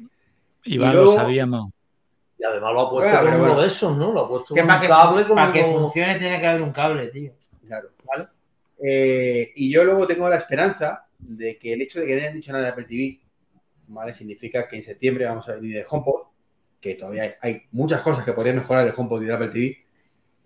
Iván, 0.65 0.93
luego- 0.95 1.13
lo 1.13 1.17
sabíamos. 1.19 1.71
Y 2.39 2.45
además 2.45 2.73
lo 2.75 2.81
ha 2.83 2.91
puesto 2.91 3.09
Bueno, 3.11 3.17
con 3.19 3.25
pero 3.27 3.37
uno 3.39 3.47
bueno. 3.47 3.61
de 3.63 3.67
esos, 3.69 3.97
¿no? 3.97 4.13
Lo 4.13 4.21
ha 4.25 4.29
puesto 4.29 4.55
con 4.55 4.67
para 4.67 4.75
un 4.77 4.83
que, 4.83 4.89
cable 4.89 5.23
como... 5.25 5.35
para 5.37 5.53
que 5.53 5.63
como- 5.63 5.79
funcione 5.81 6.19
tiene 6.19 6.39
que 6.41 6.47
haber 6.47 6.63
un 6.63 6.73
cable, 6.73 7.07
tío. 7.09 7.33
Claro. 7.67 7.89
¿Vale? 8.05 8.27
Eh, 8.83 9.53
y 9.57 9.73
yo 9.73 9.85
luego 9.85 10.07
tengo 10.07 10.29
la 10.29 10.37
esperanza 10.37 11.07
de 11.19 11.59
que 11.59 11.73
el 11.73 11.83
hecho 11.83 12.01
de 12.01 12.07
que 12.07 12.15
no 12.15 12.21
hayan 12.21 12.35
dicho 12.35 12.53
nada 12.53 12.65
de 12.65 12.71
Apple 12.71 12.85
TV, 12.85 13.21
¿vale? 13.89 14.13
Significa 14.13 14.69
que 14.69 14.77
en 14.77 14.83
septiembre 14.83 15.25
vamos 15.25 15.49
a 15.49 15.55
venir 15.55 15.77
del 15.77 15.87
HomePod, 15.89 16.27
que 16.81 16.95
todavía 16.95 17.23
hay, 17.23 17.31
hay 17.41 17.63
muchas 17.73 18.01
cosas 18.03 18.25
que 18.25 18.33
podrían 18.33 18.57
mejorar 18.57 18.87
el 18.87 18.95
HomePod 18.97 19.23
y 19.23 19.25
el 19.27 19.33
Apple 19.33 19.49
TV, 19.49 19.79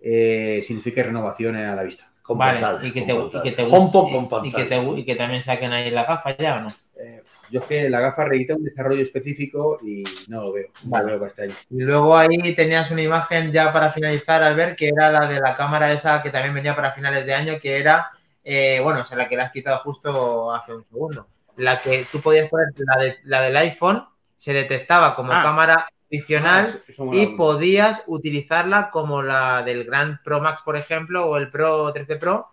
eh, 0.02 0.60
significa 0.62 1.02
renovaciones 1.02 1.66
a 1.66 1.74
la 1.74 1.82
vista. 1.82 2.10
Con 2.22 2.38
Vale, 2.38 2.60
pantalla, 2.60 2.88
y 2.88 2.92
que 2.92 3.02
te, 3.02 3.12
y 3.12 3.16
pantalla. 3.16 3.42
que 3.42 3.52
te 3.52 3.62
HomePod 3.62 4.28
con 4.28 4.46
y 4.46 4.52
que, 4.52 4.64
te, 4.64 4.76
y 4.96 5.04
que 5.04 5.16
también 5.16 5.42
saquen 5.42 5.72
ahí 5.72 5.90
la 5.90 6.04
gafa 6.04 6.36
ya 6.36 6.58
o 6.58 6.60
no. 6.60 6.74
Eh, 6.96 7.22
yo 7.50 7.60
es 7.60 7.66
que 7.66 7.90
la 7.90 7.98
gafa 8.00 8.24
requita 8.24 8.54
un 8.54 8.62
desarrollo 8.62 9.02
específico 9.02 9.78
y 9.82 10.04
no 10.28 10.42
lo 10.42 10.52
veo. 10.52 10.68
No 10.84 10.90
Vale. 10.90 11.04
lo 11.06 11.10
veo 11.12 11.18
para 11.18 11.28
este 11.30 11.42
año. 11.42 11.54
Y 11.70 11.82
luego 11.82 12.16
ahí 12.16 12.54
tenías 12.54 12.90
una 12.92 13.02
imagen 13.02 13.50
ya 13.50 13.72
para 13.72 13.90
finalizar, 13.90 14.42
al 14.42 14.54
ver 14.54 14.76
que 14.76 14.88
era 14.88 15.10
la 15.10 15.26
de 15.26 15.40
la 15.40 15.54
cámara 15.54 15.92
esa 15.92 16.22
que 16.22 16.30
también 16.30 16.54
venía 16.54 16.76
para 16.76 16.92
finales 16.92 17.26
de 17.26 17.34
año, 17.34 17.54
que 17.60 17.78
era, 17.78 18.12
eh, 18.52 18.80
bueno, 18.82 19.00
o 19.02 19.04
sea, 19.04 19.16
la 19.16 19.28
que 19.28 19.36
le 19.36 19.42
has 19.42 19.52
quitado 19.52 19.78
justo 19.78 20.52
hace 20.52 20.74
un 20.74 20.84
segundo. 20.84 21.28
La 21.56 21.78
que 21.78 22.04
tú 22.10 22.20
podías 22.20 22.48
poner, 22.48 22.68
la, 22.78 23.02
de, 23.02 23.16
la 23.24 23.42
del 23.42 23.56
iPhone, 23.58 24.04
se 24.36 24.52
detectaba 24.52 25.14
como 25.14 25.32
Ah. 25.32 25.42
cámara 25.42 25.88
adicional 26.10 26.64
Ah, 26.66 26.68
eso- 26.68 26.80
eso 26.88 27.04
mola 27.04 27.20
y 27.20 27.26
podías 27.36 28.02
utilizarla 28.06 28.90
como 28.90 29.22
la 29.22 29.62
del 29.62 29.84
Gran 29.84 30.20
Pro 30.24 30.40
Max, 30.40 30.62
por 30.64 30.76
ejemplo, 30.76 31.26
o 31.26 31.36
el 31.36 31.50
Pro 31.50 31.92
13 31.92 32.16
Pro, 32.16 32.48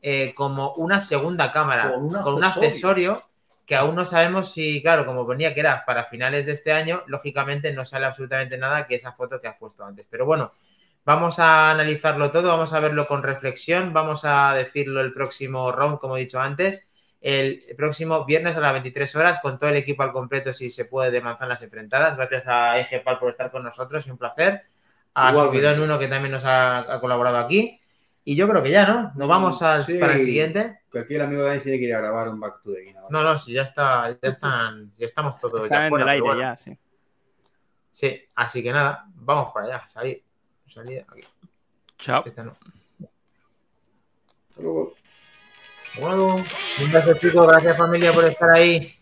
eh, 0.00 0.32
como 0.34 0.72
una 0.74 1.00
segunda 1.00 1.52
cámara, 1.52 1.92
Con 1.92 2.04
un 2.04 2.12
con 2.22 2.34
un 2.34 2.44
accesorio. 2.44 3.12
accesorio 3.12 3.28
que 3.66 3.76
aún 3.76 3.94
no 3.94 4.04
sabemos 4.04 4.52
si, 4.52 4.80
claro, 4.82 5.04
como 5.06 5.24
ponía 5.26 5.54
que 5.54 5.60
era 5.60 5.84
para 5.84 6.04
finales 6.06 6.46
de 6.46 6.52
este 6.52 6.72
año, 6.72 7.02
lógicamente 7.06 7.72
no 7.72 7.84
sale 7.84 8.06
absolutamente 8.06 8.56
nada 8.58 8.86
que 8.86 8.94
esa 8.96 9.12
foto 9.12 9.40
que 9.40 9.48
has 9.48 9.56
puesto 9.56 9.84
antes. 9.84 10.06
Pero 10.10 10.24
bueno, 10.26 10.52
vamos 11.04 11.38
a 11.38 11.70
analizarlo 11.70 12.30
todo, 12.30 12.48
vamos 12.48 12.72
a 12.72 12.80
verlo 12.80 13.06
con 13.06 13.22
reflexión, 13.22 13.92
vamos 13.92 14.24
a 14.24 14.54
decirlo 14.54 15.00
el 15.00 15.12
próximo 15.12 15.72
round, 15.72 15.98
como 15.98 16.16
he 16.16 16.20
dicho 16.20 16.40
antes, 16.40 16.88
el 17.20 17.64
próximo 17.76 18.24
viernes 18.24 18.56
a 18.56 18.60
las 18.60 18.72
23 18.72 19.14
horas 19.16 19.38
con 19.40 19.58
todo 19.58 19.70
el 19.70 19.76
equipo 19.76 20.02
al 20.02 20.12
completo, 20.12 20.52
si 20.52 20.70
se 20.70 20.84
puede, 20.86 21.10
de 21.10 21.20
manzanas 21.20 21.62
enfrentadas. 21.62 22.16
Gracias 22.16 22.46
a 22.48 22.78
Egepal 22.80 23.18
por 23.18 23.30
estar 23.30 23.50
con 23.50 23.62
nosotros 23.62 24.06
un 24.06 24.18
placer. 24.18 24.62
A 25.14 25.30
Igualmente. 25.30 25.58
Subidón 25.58 25.80
Uno, 25.82 25.98
que 25.98 26.08
también 26.08 26.32
nos 26.32 26.44
ha, 26.44 26.78
ha 26.78 27.00
colaborado 27.00 27.36
aquí. 27.38 27.78
Y 28.24 28.34
yo 28.34 28.48
creo 28.48 28.62
que 28.62 28.70
ya, 28.70 28.86
¿no? 28.88 29.12
Nos 29.14 29.28
vamos 29.28 29.60
al, 29.62 29.82
Sí. 29.82 29.98
para 29.98 30.14
el 30.14 30.20
siguiente. 30.20 30.80
Que 30.90 31.00
aquí 31.00 31.14
el 31.16 31.22
amigo 31.22 31.42
Dani 31.42 31.60
tiene 31.60 31.78
que 31.78 31.84
ir 31.84 31.94
a 31.94 31.98
grabar 31.98 32.28
un 32.28 32.40
Back 32.40 32.62
to 32.62 32.72
the 32.72 32.84
Game. 32.84 32.96
ahora. 32.98 33.08
No, 33.10 33.22
no, 33.22 33.36
sí, 33.38 33.52
ya 33.52 33.62
está, 33.62 34.08
ya 34.10 34.28
están, 34.28 34.92
ya 34.96 35.06
estamos 35.06 35.38
todos 35.38 35.64
Está 35.64 35.76
ya 35.76 35.82
en 35.84 35.88
fuera, 35.90 36.04
el 36.04 36.08
aire 36.10 36.22
bueno. 36.22 36.40
ya, 36.40 36.56
sí. 36.56 36.76
Sí, 37.90 38.20
así 38.34 38.62
que 38.62 38.72
nada, 38.72 39.04
vamos 39.14 39.52
para 39.52 39.66
allá, 39.66 39.88
salir. 39.92 40.22
Salir 40.74 41.04
aquí. 41.08 41.22
Chao. 41.98 42.22
Esta 42.24 42.44
no. 42.44 42.56
Hasta 44.50 44.62
luego. 44.62 44.94
Bueno, 46.00 46.36
un 46.36 46.92
beso 46.92 47.14
chicos, 47.14 47.46
gracias 47.46 47.76
familia 47.76 48.12
por 48.14 48.24
estar 48.24 48.50
ahí. 48.50 48.98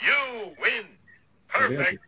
You 0.00 0.54
win. 0.58 0.98
Perfect. 1.52 2.02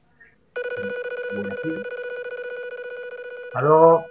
Hasta 3.46 3.60
luego. 3.62 4.04